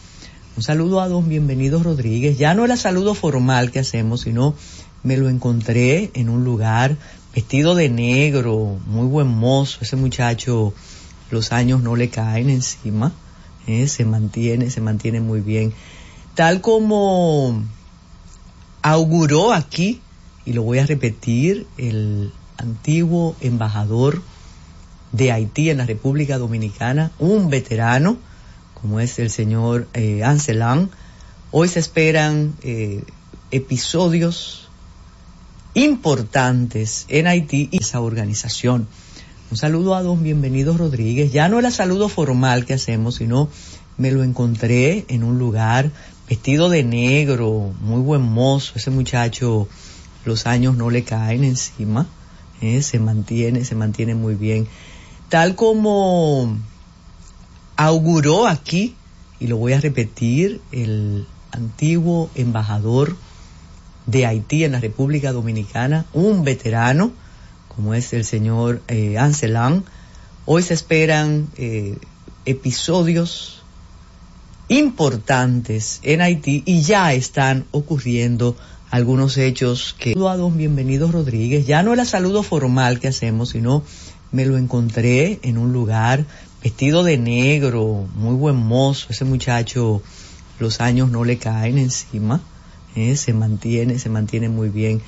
Un 0.57 0.63
saludo 0.63 1.01
a 1.01 1.09
don 1.09 1.29
Bienvenido 1.29 1.83
Rodríguez. 1.83 2.37
Ya 2.37 2.55
no 2.55 2.65
el 2.65 2.77
saludo 2.77 3.15
formal 3.15 3.71
que 3.71 3.79
hacemos, 3.79 4.23
sino 4.23 4.55
me 5.03 5.17
lo 5.17 5.29
encontré 5.29 6.11
en 6.15 6.29
un 6.29 6.45
lugar 6.45 6.97
vestido 7.35 7.75
de 7.75 7.89
negro, 7.89 8.79
muy 8.87 9.07
buen 9.07 9.29
mozo, 9.29 9.79
ese 9.83 9.97
muchacho 9.97 10.75
los 11.31 11.53
años 11.53 11.83
no 11.83 11.97
le 11.97 12.11
caen 12.11 12.51
encima, 12.51 13.13
¿eh? 13.67 13.87
se 13.87 14.05
mantiene, 14.05 14.71
se 14.71 14.81
mantiene 14.81 15.21
muy 15.21 15.41
bien. 15.41 15.73
Tal 16.35 16.61
como 16.61 17.63
auguró 18.83 19.53
aquí, 19.53 20.01
y 20.45 20.53
lo 20.53 20.63
voy 20.63 20.79
a 20.79 20.87
repetir, 20.87 21.67
el 21.79 22.33
antiguo 22.57 23.37
embajador 23.41 24.23
de 25.13 25.33
Haití 25.33 25.71
en 25.71 25.79
la 25.79 25.87
República 25.87 26.39
Dominicana, 26.39 27.13
un 27.19 27.49
veterano, 27.49 28.19
como 28.75 29.01
es 29.01 29.19
el 29.19 29.31
señor 29.31 29.89
eh, 29.95 30.25
Ancelán. 30.25 30.91
Hoy 31.53 31.69
se 31.69 31.81
esperan 31.81 32.55
eh, 32.63 33.05
episodios 33.51 34.60
importantes 35.75 37.07
en 37.09 37.27
Haití 37.27 37.69
y 37.71 37.79
esa 37.79 38.01
organización. 38.01 38.89
Un 39.51 39.57
saludo 39.57 39.95
a 39.95 40.03
don 40.03 40.23
Bienvenido 40.23 40.77
Rodríguez. 40.77 41.33
Ya 41.33 41.49
no 41.49 41.59
era 41.59 41.71
saludo 41.71 42.09
formal 42.09 42.65
que 42.65 42.75
hacemos, 42.75 43.17
sino 43.17 43.49
me 43.97 44.11
lo 44.11 44.23
encontré 44.23 45.05
en 45.09 45.25
un 45.25 45.39
lugar 45.39 45.91
vestido 46.29 46.69
de 46.69 46.85
negro, 46.85 47.73
muy 47.81 48.01
buen 48.01 48.23
mozo. 48.23 48.75
Ese 48.77 48.91
muchacho, 48.91 49.69
los 50.25 50.47
años 50.47 50.77
no 50.77 50.91
le 50.91 51.03
caen 51.03 51.45
encima, 51.45 52.07
¿eh? 52.61 52.83
se 52.83 52.99
mantiene, 52.99 53.65
se 53.65 53.75
mantiene 53.75 54.15
muy 54.15 54.35
bien. 54.35 54.69
Tal 55.29 55.55
como 55.55 56.57
auguró 57.77 58.47
aquí, 58.47 58.95
y 59.39 59.47
lo 59.47 59.57
voy 59.57 59.73
a 59.73 59.81
repetir, 59.81 60.61
el 60.73 61.27
antiguo 61.53 62.31
embajador 62.35 63.17
de 64.11 64.27
Haití 64.27 64.65
en 64.65 64.73
la 64.73 64.81
República 64.81 65.33
Dominicana, 65.33 66.07
un 66.13 66.45
veterano, 66.45 67.13
como 67.69 67.95
es 67.95 68.13
el 68.13 68.25
señor 68.25 68.83
eh, 68.89 69.19
Ancelán. 69.19 69.85
Hoy 70.45 70.63
se 70.63 70.75
esperan 70.75 71.49
eh, 71.57 71.97
episodios 72.45 73.63
importantes 74.69 76.01
en 76.03 76.21
Haití 76.21 76.63
y 76.67 76.83
ya 76.83 77.13
están 77.13 77.67
ocurriendo 77.71 78.57
algunos 78.91 79.37
hechos 79.37 79.95
que... 79.99 80.13
A 80.13 80.37
don 80.37 80.57
Bienvenido 80.57 81.11
Rodríguez, 81.11 81.67
ya 81.67 81.83
no 81.83 81.93
era 81.93 82.05
saludo 82.05 82.43
formal 82.43 82.99
que 82.99 83.09
hacemos, 83.09 83.51
sino 83.51 83.85
me 84.33 84.47
lo 84.47 84.57
encontré 84.57 85.39
en 85.43 85.59
un 85.59 85.73
lugar 85.73 86.25
vestido 86.63 87.05
de 87.05 87.17
negro, 87.17 88.07
muy 88.15 88.35
buen 88.35 88.57
mozo, 88.57 89.07
ese 89.11 89.25
muchacho 89.25 90.03
los 90.59 90.81
años 90.81 91.11
no 91.11 91.25
le 91.25 91.39
caen 91.39 91.79
encima, 91.79 92.41
¿eh? 92.95 93.17
se 93.17 93.33
mantiene, 93.33 93.99
se 93.99 94.09
mantiene 94.09 94.49
muy 94.49 94.69
bien. 94.69 95.01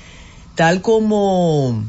Tal 0.54 0.82
como 0.82 1.84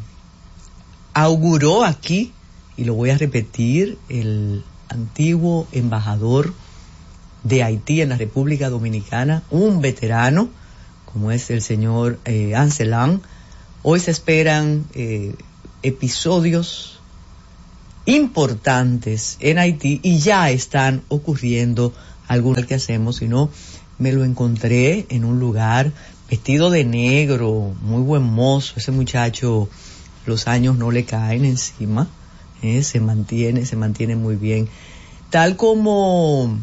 auguró 1.14 1.84
aquí, 1.84 2.34
y 2.78 2.86
lo 2.86 2.96
voy 2.96 3.10
a 3.10 3.18
repetir, 3.18 3.98
el 4.10 4.64
antiguo 4.90 5.68
embajador 5.72 6.54
de 7.44 7.64
Haití 7.64 8.02
en 8.02 8.10
la 8.10 8.18
República 8.18 8.70
Dominicana, 8.70 9.44
un 9.52 9.82
veterano, 9.82 10.50
como 11.06 11.32
es 11.32 11.50
el 11.50 11.62
señor 11.62 12.20
eh. 12.26 12.56
Hoy 13.84 14.00
se 14.00 14.12
esperan 14.12 14.86
eh, 14.94 15.36
episodios 15.84 17.02
importantes 18.06 19.38
en 19.40 19.60
Haití 19.60 20.00
y 20.04 20.20
ya 20.20 20.50
están 20.50 21.04
ocurriendo 21.10 21.94
algunos 22.28 22.66
que 22.66 22.76
hacemos, 22.76 23.18
sino 23.18 23.50
me 24.00 24.12
lo 24.12 24.24
encontré 24.24 25.06
en 25.10 25.26
un 25.26 25.40
lugar 25.40 25.92
vestido 26.30 26.70
de 26.70 26.84
negro, 26.84 27.74
muy 27.82 28.02
buen 28.02 28.24
mozo, 28.24 28.74
ese 28.78 28.92
muchacho 28.92 29.70
los 30.26 30.48
años 30.48 30.78
no 30.78 30.92
le 30.92 31.06
caen 31.06 31.46
encima, 31.46 32.08
¿eh? 32.62 32.84
se 32.84 33.00
mantiene, 33.00 33.66
se 33.66 33.76
mantiene 33.76 34.16
muy 34.16 34.36
bien. 34.36 34.70
Tal 35.30 35.56
como 35.58 36.58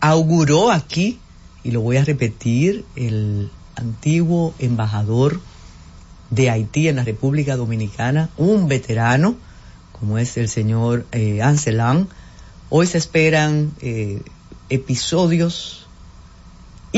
auguró 0.00 0.70
aquí, 0.70 1.18
y 1.64 1.72
lo 1.72 1.80
voy 1.80 1.96
a 1.96 2.04
repetir, 2.04 2.84
el 2.94 3.50
antiguo 3.74 4.54
embajador 4.58 5.40
de 6.30 6.50
Haití 6.50 6.88
en 6.88 6.96
la 6.96 7.04
República 7.04 7.56
Dominicana, 7.56 8.30
un 8.36 8.68
veterano, 8.68 9.36
como 9.92 10.18
es 10.18 10.36
el 10.36 10.48
señor 10.48 11.06
eh, 11.12 11.42
Ancelán. 11.42 12.08
Hoy 12.68 12.86
se 12.86 12.98
esperan 12.98 13.72
eh, 13.80 14.22
episodios 14.68 15.85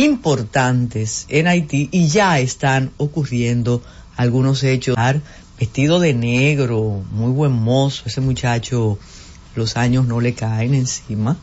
importantes 0.05 1.27
en 1.29 1.47
Haití 1.47 1.89
y 1.93 2.09
ya 2.09 2.39
están 2.39 2.93
ocurriendo 2.97 3.83
algunos 4.16 4.62
hechos. 4.62 4.97
Vestido 5.59 5.99
de 5.99 6.15
negro, 6.15 7.03
muy 7.11 7.33
buen 7.33 7.53
mozo, 7.53 8.05
ese 8.07 8.20
muchacho 8.20 8.99
los 9.57 9.77
años 9.77 10.07
no 10.07 10.20
le 10.20 10.35
caen 10.35 10.75
encima, 10.75 11.37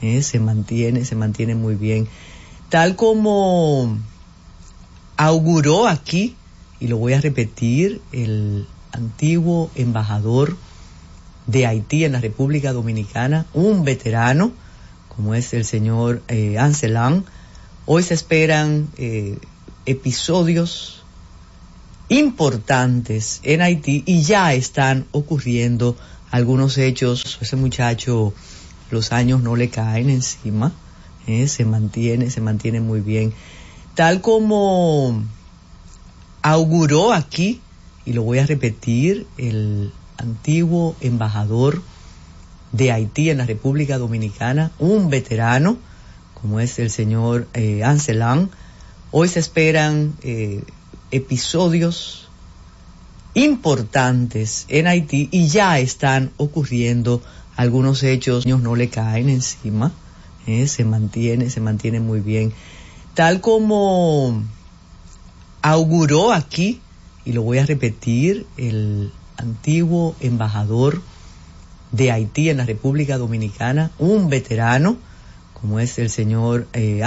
¿eh? 0.00 0.22
se 0.22 0.40
mantiene, 0.40 1.04
se 1.04 1.14
mantiene 1.14 1.54
muy 1.54 1.74
bien. 1.74 2.08
Tal 2.70 2.96
como 2.96 3.98
auguró 5.18 5.86
aquí, 5.86 6.36
y 6.80 6.88
lo 6.88 6.96
voy 6.96 7.12
a 7.12 7.20
repetir, 7.20 8.00
el 8.12 8.66
antiguo 8.92 9.70
embajador 9.74 10.56
de 11.46 11.66
Haití 11.66 12.04
en 12.04 12.12
la 12.12 12.20
República 12.20 12.72
Dominicana, 12.72 13.46
un 13.52 13.84
veterano, 13.84 14.52
como 15.14 15.34
es 15.34 15.52
el 15.52 15.64
señor 15.64 16.22
eh, 16.28 16.58
Ancelán. 16.58 17.24
Hoy 17.90 18.02
se 18.02 18.12
esperan 18.12 18.90
eh, 18.98 19.38
episodios 19.86 21.02
importantes 22.10 23.40
en 23.44 23.62
Haití 23.62 24.02
y 24.04 24.20
ya 24.24 24.52
están 24.52 25.06
ocurriendo 25.10 25.96
algunos 26.30 26.76
hechos. 26.76 27.38
Ese 27.40 27.56
muchacho 27.56 28.34
los 28.90 29.10
años 29.10 29.42
no 29.42 29.56
le 29.56 29.70
caen 29.70 30.10
encima, 30.10 30.74
¿eh? 31.26 31.48
se 31.48 31.64
mantiene, 31.64 32.28
se 32.28 32.42
mantiene 32.42 32.82
muy 32.82 33.00
bien. 33.00 33.32
Tal 33.94 34.20
como 34.20 35.22
auguró 36.42 37.14
aquí, 37.14 37.62
y 38.04 38.12
lo 38.12 38.22
voy 38.22 38.38
a 38.38 38.44
repetir, 38.44 39.26
el 39.38 39.94
antiguo 40.18 40.94
embajador 41.00 41.80
de 42.70 42.92
Haití 42.92 43.30
en 43.30 43.38
la 43.38 43.46
República 43.46 43.96
Dominicana, 43.96 44.72
un 44.78 45.08
veterano, 45.08 45.78
como 46.40 46.60
es 46.60 46.78
el 46.78 46.90
señor 46.90 47.48
eh. 47.54 47.82
Hoy 49.10 49.28
se 49.28 49.40
esperan 49.40 50.14
eh, 50.22 50.62
episodios 51.10 52.28
importantes 53.34 54.66
en 54.68 54.86
Haití 54.86 55.28
y 55.30 55.48
ya 55.48 55.78
están 55.78 56.32
ocurriendo 56.36 57.22
algunos 57.56 58.02
hechos, 58.02 58.46
no 58.46 58.76
le 58.76 58.88
caen 58.88 59.28
encima, 59.28 59.92
¿eh? 60.46 60.66
se 60.68 60.84
mantiene, 60.84 61.50
se 61.50 61.60
mantiene 61.60 62.00
muy 62.00 62.20
bien. 62.20 62.52
Tal 63.14 63.40
como 63.40 64.42
auguró 65.62 66.32
aquí, 66.32 66.80
y 67.24 67.32
lo 67.32 67.42
voy 67.42 67.58
a 67.58 67.66
repetir, 67.66 68.46
el 68.56 69.12
antiguo 69.36 70.14
embajador 70.20 71.02
de 71.92 72.12
Haití 72.12 72.50
en 72.50 72.58
la 72.58 72.64
República 72.64 73.18
Dominicana, 73.18 73.90
un 73.98 74.28
veterano, 74.28 74.98
como 75.60 75.80
es 75.80 75.98
el 75.98 76.10
señor 76.10 76.66
eh. 76.72 77.02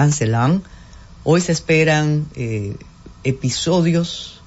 Hoy 1.24 1.42
se 1.42 1.52
esperan 1.52 2.28
eh, 2.36 2.76
episodios 3.24 4.42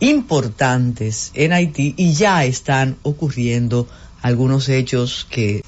importantes 0.00 1.30
en 1.34 1.52
Haití 1.52 1.94
y 1.96 2.12
ya 2.12 2.44
están 2.44 2.96
ocurriendo 3.02 3.88
algunos 4.22 4.68
hechos 4.68 5.26
que 5.28 5.62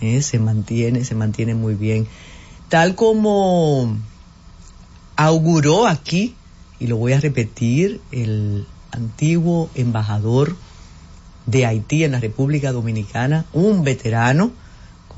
eh, 0.00 0.22
se 0.22 0.38
mantiene, 0.38 1.04
se 1.04 1.14
mantiene 1.14 1.54
muy 1.54 1.74
bien. 1.74 2.06
Tal 2.68 2.94
como 2.94 3.96
auguró 5.16 5.86
aquí, 5.86 6.34
y 6.78 6.86
lo 6.86 6.96
voy 6.96 7.12
a 7.12 7.20
repetir, 7.20 8.00
el 8.10 8.66
antiguo 8.90 9.70
embajador 9.74 10.56
de 11.46 11.66
Haití 11.66 12.04
en 12.04 12.12
la 12.12 12.20
República 12.20 12.72
Dominicana, 12.72 13.44
un 13.52 13.84
veterano, 13.84 14.52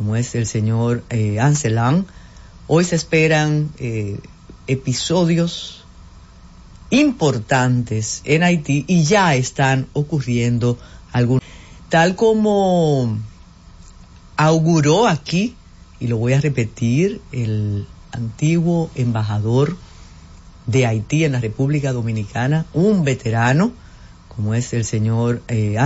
como 0.03 0.17
es 0.17 0.35
el 0.35 0.49
señor 0.49 1.05
eh. 1.11 1.39
Hoy 2.67 2.85
se 2.85 2.97
esperan 2.97 3.71
eh, 3.79 4.19
episodios 4.67 5.85
importantes 6.91 8.21
en 8.25 8.43
Haití 8.43 8.85
y 8.89 9.05
ya 9.05 9.37
están 9.37 9.87
ocurriendo 9.93 10.77
algunos. 11.13 11.45
Tal 11.89 12.17
como 12.17 13.17
auguró 14.37 15.07
aquí, 15.07 15.55
y 16.01 16.09
lo 16.09 16.17
voy 16.17 16.33
a 16.33 16.41
repetir, 16.41 17.21
el 17.31 17.87
antiguo 18.11 18.91
embajador 18.97 19.77
de 20.67 20.85
Haití 20.85 21.25
en 21.25 21.33
la 21.33 21.41
República 21.41 21.93
Dominicana, 21.93 22.67
un 22.75 23.05
veterano, 23.05 23.71
como 24.27 24.55
es 24.55 24.73
el 24.73 24.85
señor 24.85 25.43
eh. 25.47 25.77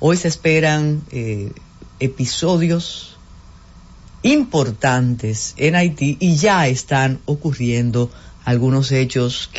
Hoy 0.00 0.16
se 0.16 0.28
esperan 0.28 1.02
eh, 1.10 1.52
episodios 2.00 3.16
importantes 4.22 5.54
en 5.56 5.76
Haití 5.76 6.16
y 6.20 6.36
ya 6.36 6.66
están 6.68 7.20
ocurriendo 7.26 8.10
algunos 8.44 8.92
hechos. 8.92 9.50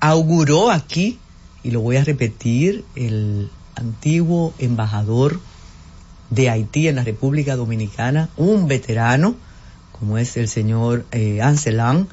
auguró 0.00 0.70
aquí, 0.70 1.18
y 1.62 1.70
lo 1.70 1.80
voy 1.80 1.96
a 1.96 2.04
repetir, 2.04 2.84
el 2.96 3.50
antiguo 3.76 4.52
embajador 4.58 5.40
de 6.30 6.50
Haití 6.50 6.88
en 6.88 6.96
la 6.96 7.04
República 7.04 7.56
Dominicana, 7.56 8.28
un 8.36 8.66
veterano, 8.66 9.36
como 9.92 10.18
es 10.18 10.36
el 10.36 10.48
señor 10.48 11.04
eh, 11.12 11.40
Ancelán. 11.40 12.08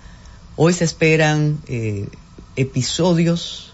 Hoy 0.55 0.73
se 0.73 0.83
esperan 0.83 1.59
eh, 1.67 2.07
episodios 2.55 3.73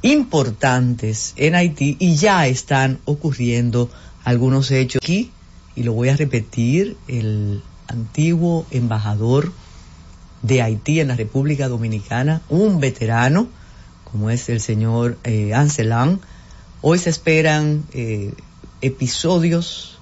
importantes 0.00 1.34
en 1.36 1.54
Haití 1.54 1.96
y 1.98 2.16
ya 2.16 2.46
están 2.46 3.00
ocurriendo 3.04 3.90
algunos 4.24 4.70
hechos 4.70 5.00
aquí, 5.02 5.30
y 5.74 5.82
lo 5.82 5.92
voy 5.92 6.08
a 6.08 6.16
repetir, 6.16 6.96
el 7.08 7.62
antiguo 7.88 8.66
embajador 8.70 9.52
de 10.42 10.62
Haití 10.62 11.00
en 11.00 11.08
la 11.08 11.16
República 11.16 11.68
Dominicana, 11.68 12.42
un 12.48 12.80
veterano, 12.80 13.48
como 14.04 14.30
es 14.30 14.48
el 14.48 14.60
señor 14.60 15.18
eh. 15.24 15.52
Hoy 16.82 16.98
se 16.98 17.10
esperan 17.10 17.84
eh, 17.92 18.34
episodios 18.80 19.98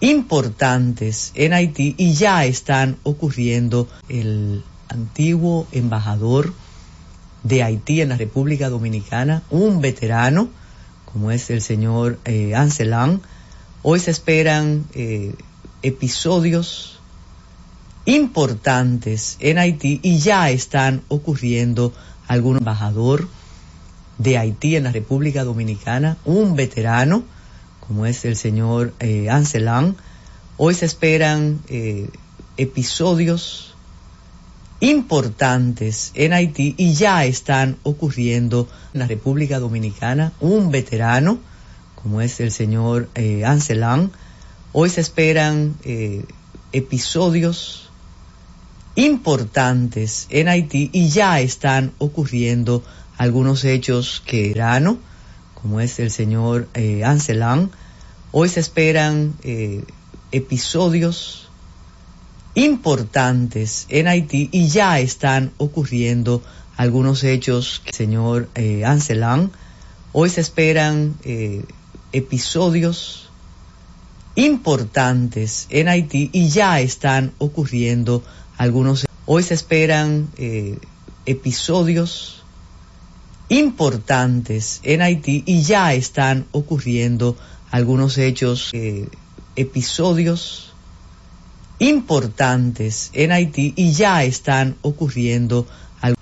importantes 0.00 1.32
en 1.34 1.52
Haití 1.52 1.94
y 1.96 2.14
ya 2.14 2.44
están 2.44 2.96
ocurriendo 3.04 3.88
el 4.08 4.64
antiguo 4.88 5.66
embajador 5.72 6.52
de 7.42 7.62
Haití 7.62 8.00
en 8.00 8.10
la 8.10 8.16
República 8.16 8.68
Dominicana, 8.68 9.42
un 9.50 9.80
veterano, 9.80 10.48
como 11.12 11.30
es 11.30 11.48
el 11.50 11.62
señor 11.62 12.18
eh. 12.24 12.52
Hoy 13.82 14.00
se 14.00 14.10
esperan 14.10 14.84
eh, 14.92 15.34
episodios 15.82 16.98
importantes 18.04 19.36
en 19.40 19.58
Haití 19.58 20.00
y 20.02 20.18
ya 20.18 20.50
están 20.50 21.02
ocurriendo 21.08 21.94
algún 22.26 22.58
embajador 22.58 23.28
de 24.18 24.36
Haití 24.36 24.76
en 24.76 24.84
la 24.84 24.92
República 24.92 25.44
Dominicana, 25.44 26.18
un 26.24 26.56
veterano, 26.56 27.22
como 27.80 28.04
es 28.04 28.24
el 28.24 28.36
señor 28.36 28.92
eh. 29.00 29.28
Hoy 30.56 30.74
se 30.74 30.84
esperan 30.84 31.60
eh, 31.68 32.10
episodios 32.56 33.67
importantes 34.80 36.12
en 36.14 36.32
Haití 36.32 36.74
y 36.76 36.94
ya 36.94 37.24
están 37.24 37.76
ocurriendo 37.82 38.68
en 38.94 39.00
la 39.00 39.06
República 39.06 39.58
Dominicana, 39.58 40.32
un 40.40 40.70
veterano, 40.70 41.38
como 41.94 42.20
es 42.20 42.38
el 42.40 42.52
señor 42.52 43.08
eh, 43.14 43.44
Ancelán. 43.44 44.12
Hoy 44.72 44.90
se 44.90 45.00
esperan 45.00 45.76
eh, 45.82 46.24
episodios 46.72 47.90
importantes 48.94 50.26
en 50.30 50.48
Haití 50.48 50.90
y 50.92 51.08
ya 51.08 51.40
están 51.40 51.92
ocurriendo 51.98 52.82
algunos 53.16 53.64
hechos 53.64 54.22
que 54.24 54.48
verano, 54.48 54.98
como 55.54 55.80
es 55.80 55.98
el 55.98 56.10
señor 56.10 56.68
eh, 56.74 57.04
Ancelán. 57.04 57.70
Hoy 58.30 58.48
se 58.48 58.60
esperan 58.60 59.34
eh, 59.42 59.84
episodios 60.32 61.47
importantes 62.64 63.86
en 63.88 64.08
Haití 64.08 64.48
y 64.50 64.66
ya 64.66 64.98
están 64.98 65.52
ocurriendo 65.58 66.42
algunos 66.76 67.22
hechos 67.22 67.82
señor 67.92 68.48
eh, 68.56 68.84
Ancelán. 68.84 69.52
Hoy 70.12 70.28
se 70.28 70.40
esperan 70.40 71.14
eh, 71.22 71.64
episodios 72.12 73.30
importantes 74.34 75.68
en 75.70 75.88
Haití 75.88 76.30
y 76.32 76.48
ya 76.48 76.80
están 76.80 77.32
ocurriendo 77.38 78.24
algunos. 78.56 79.06
Hoy 79.26 79.44
se 79.44 79.54
esperan 79.54 80.28
eh, 80.36 80.78
episodios 81.26 82.42
importantes 83.48 84.80
en 84.82 85.02
Haití 85.02 85.44
y 85.46 85.62
ya 85.62 85.94
están 85.94 86.46
ocurriendo 86.50 87.36
algunos 87.70 88.18
hechos, 88.18 88.70
eh, 88.72 89.08
episodios 89.54 90.67
importantes 91.78 93.10
en 93.12 93.32
Haití 93.32 93.72
y 93.76 93.92
ya 93.92 94.24
están 94.24 94.76
ocurriendo 94.82 95.66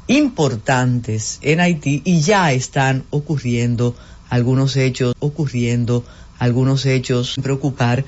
importantes 0.08 1.38
en 1.42 1.60
Haití 1.60 2.02
y 2.04 2.20
ya 2.20 2.52
están 2.52 3.04
ocurriendo 3.10 3.96
algunos 4.28 4.76
hechos 4.76 5.14
ocurriendo 5.18 6.04
algunos 6.38 6.84
hechos 6.86 7.36
preocupar 7.42 8.04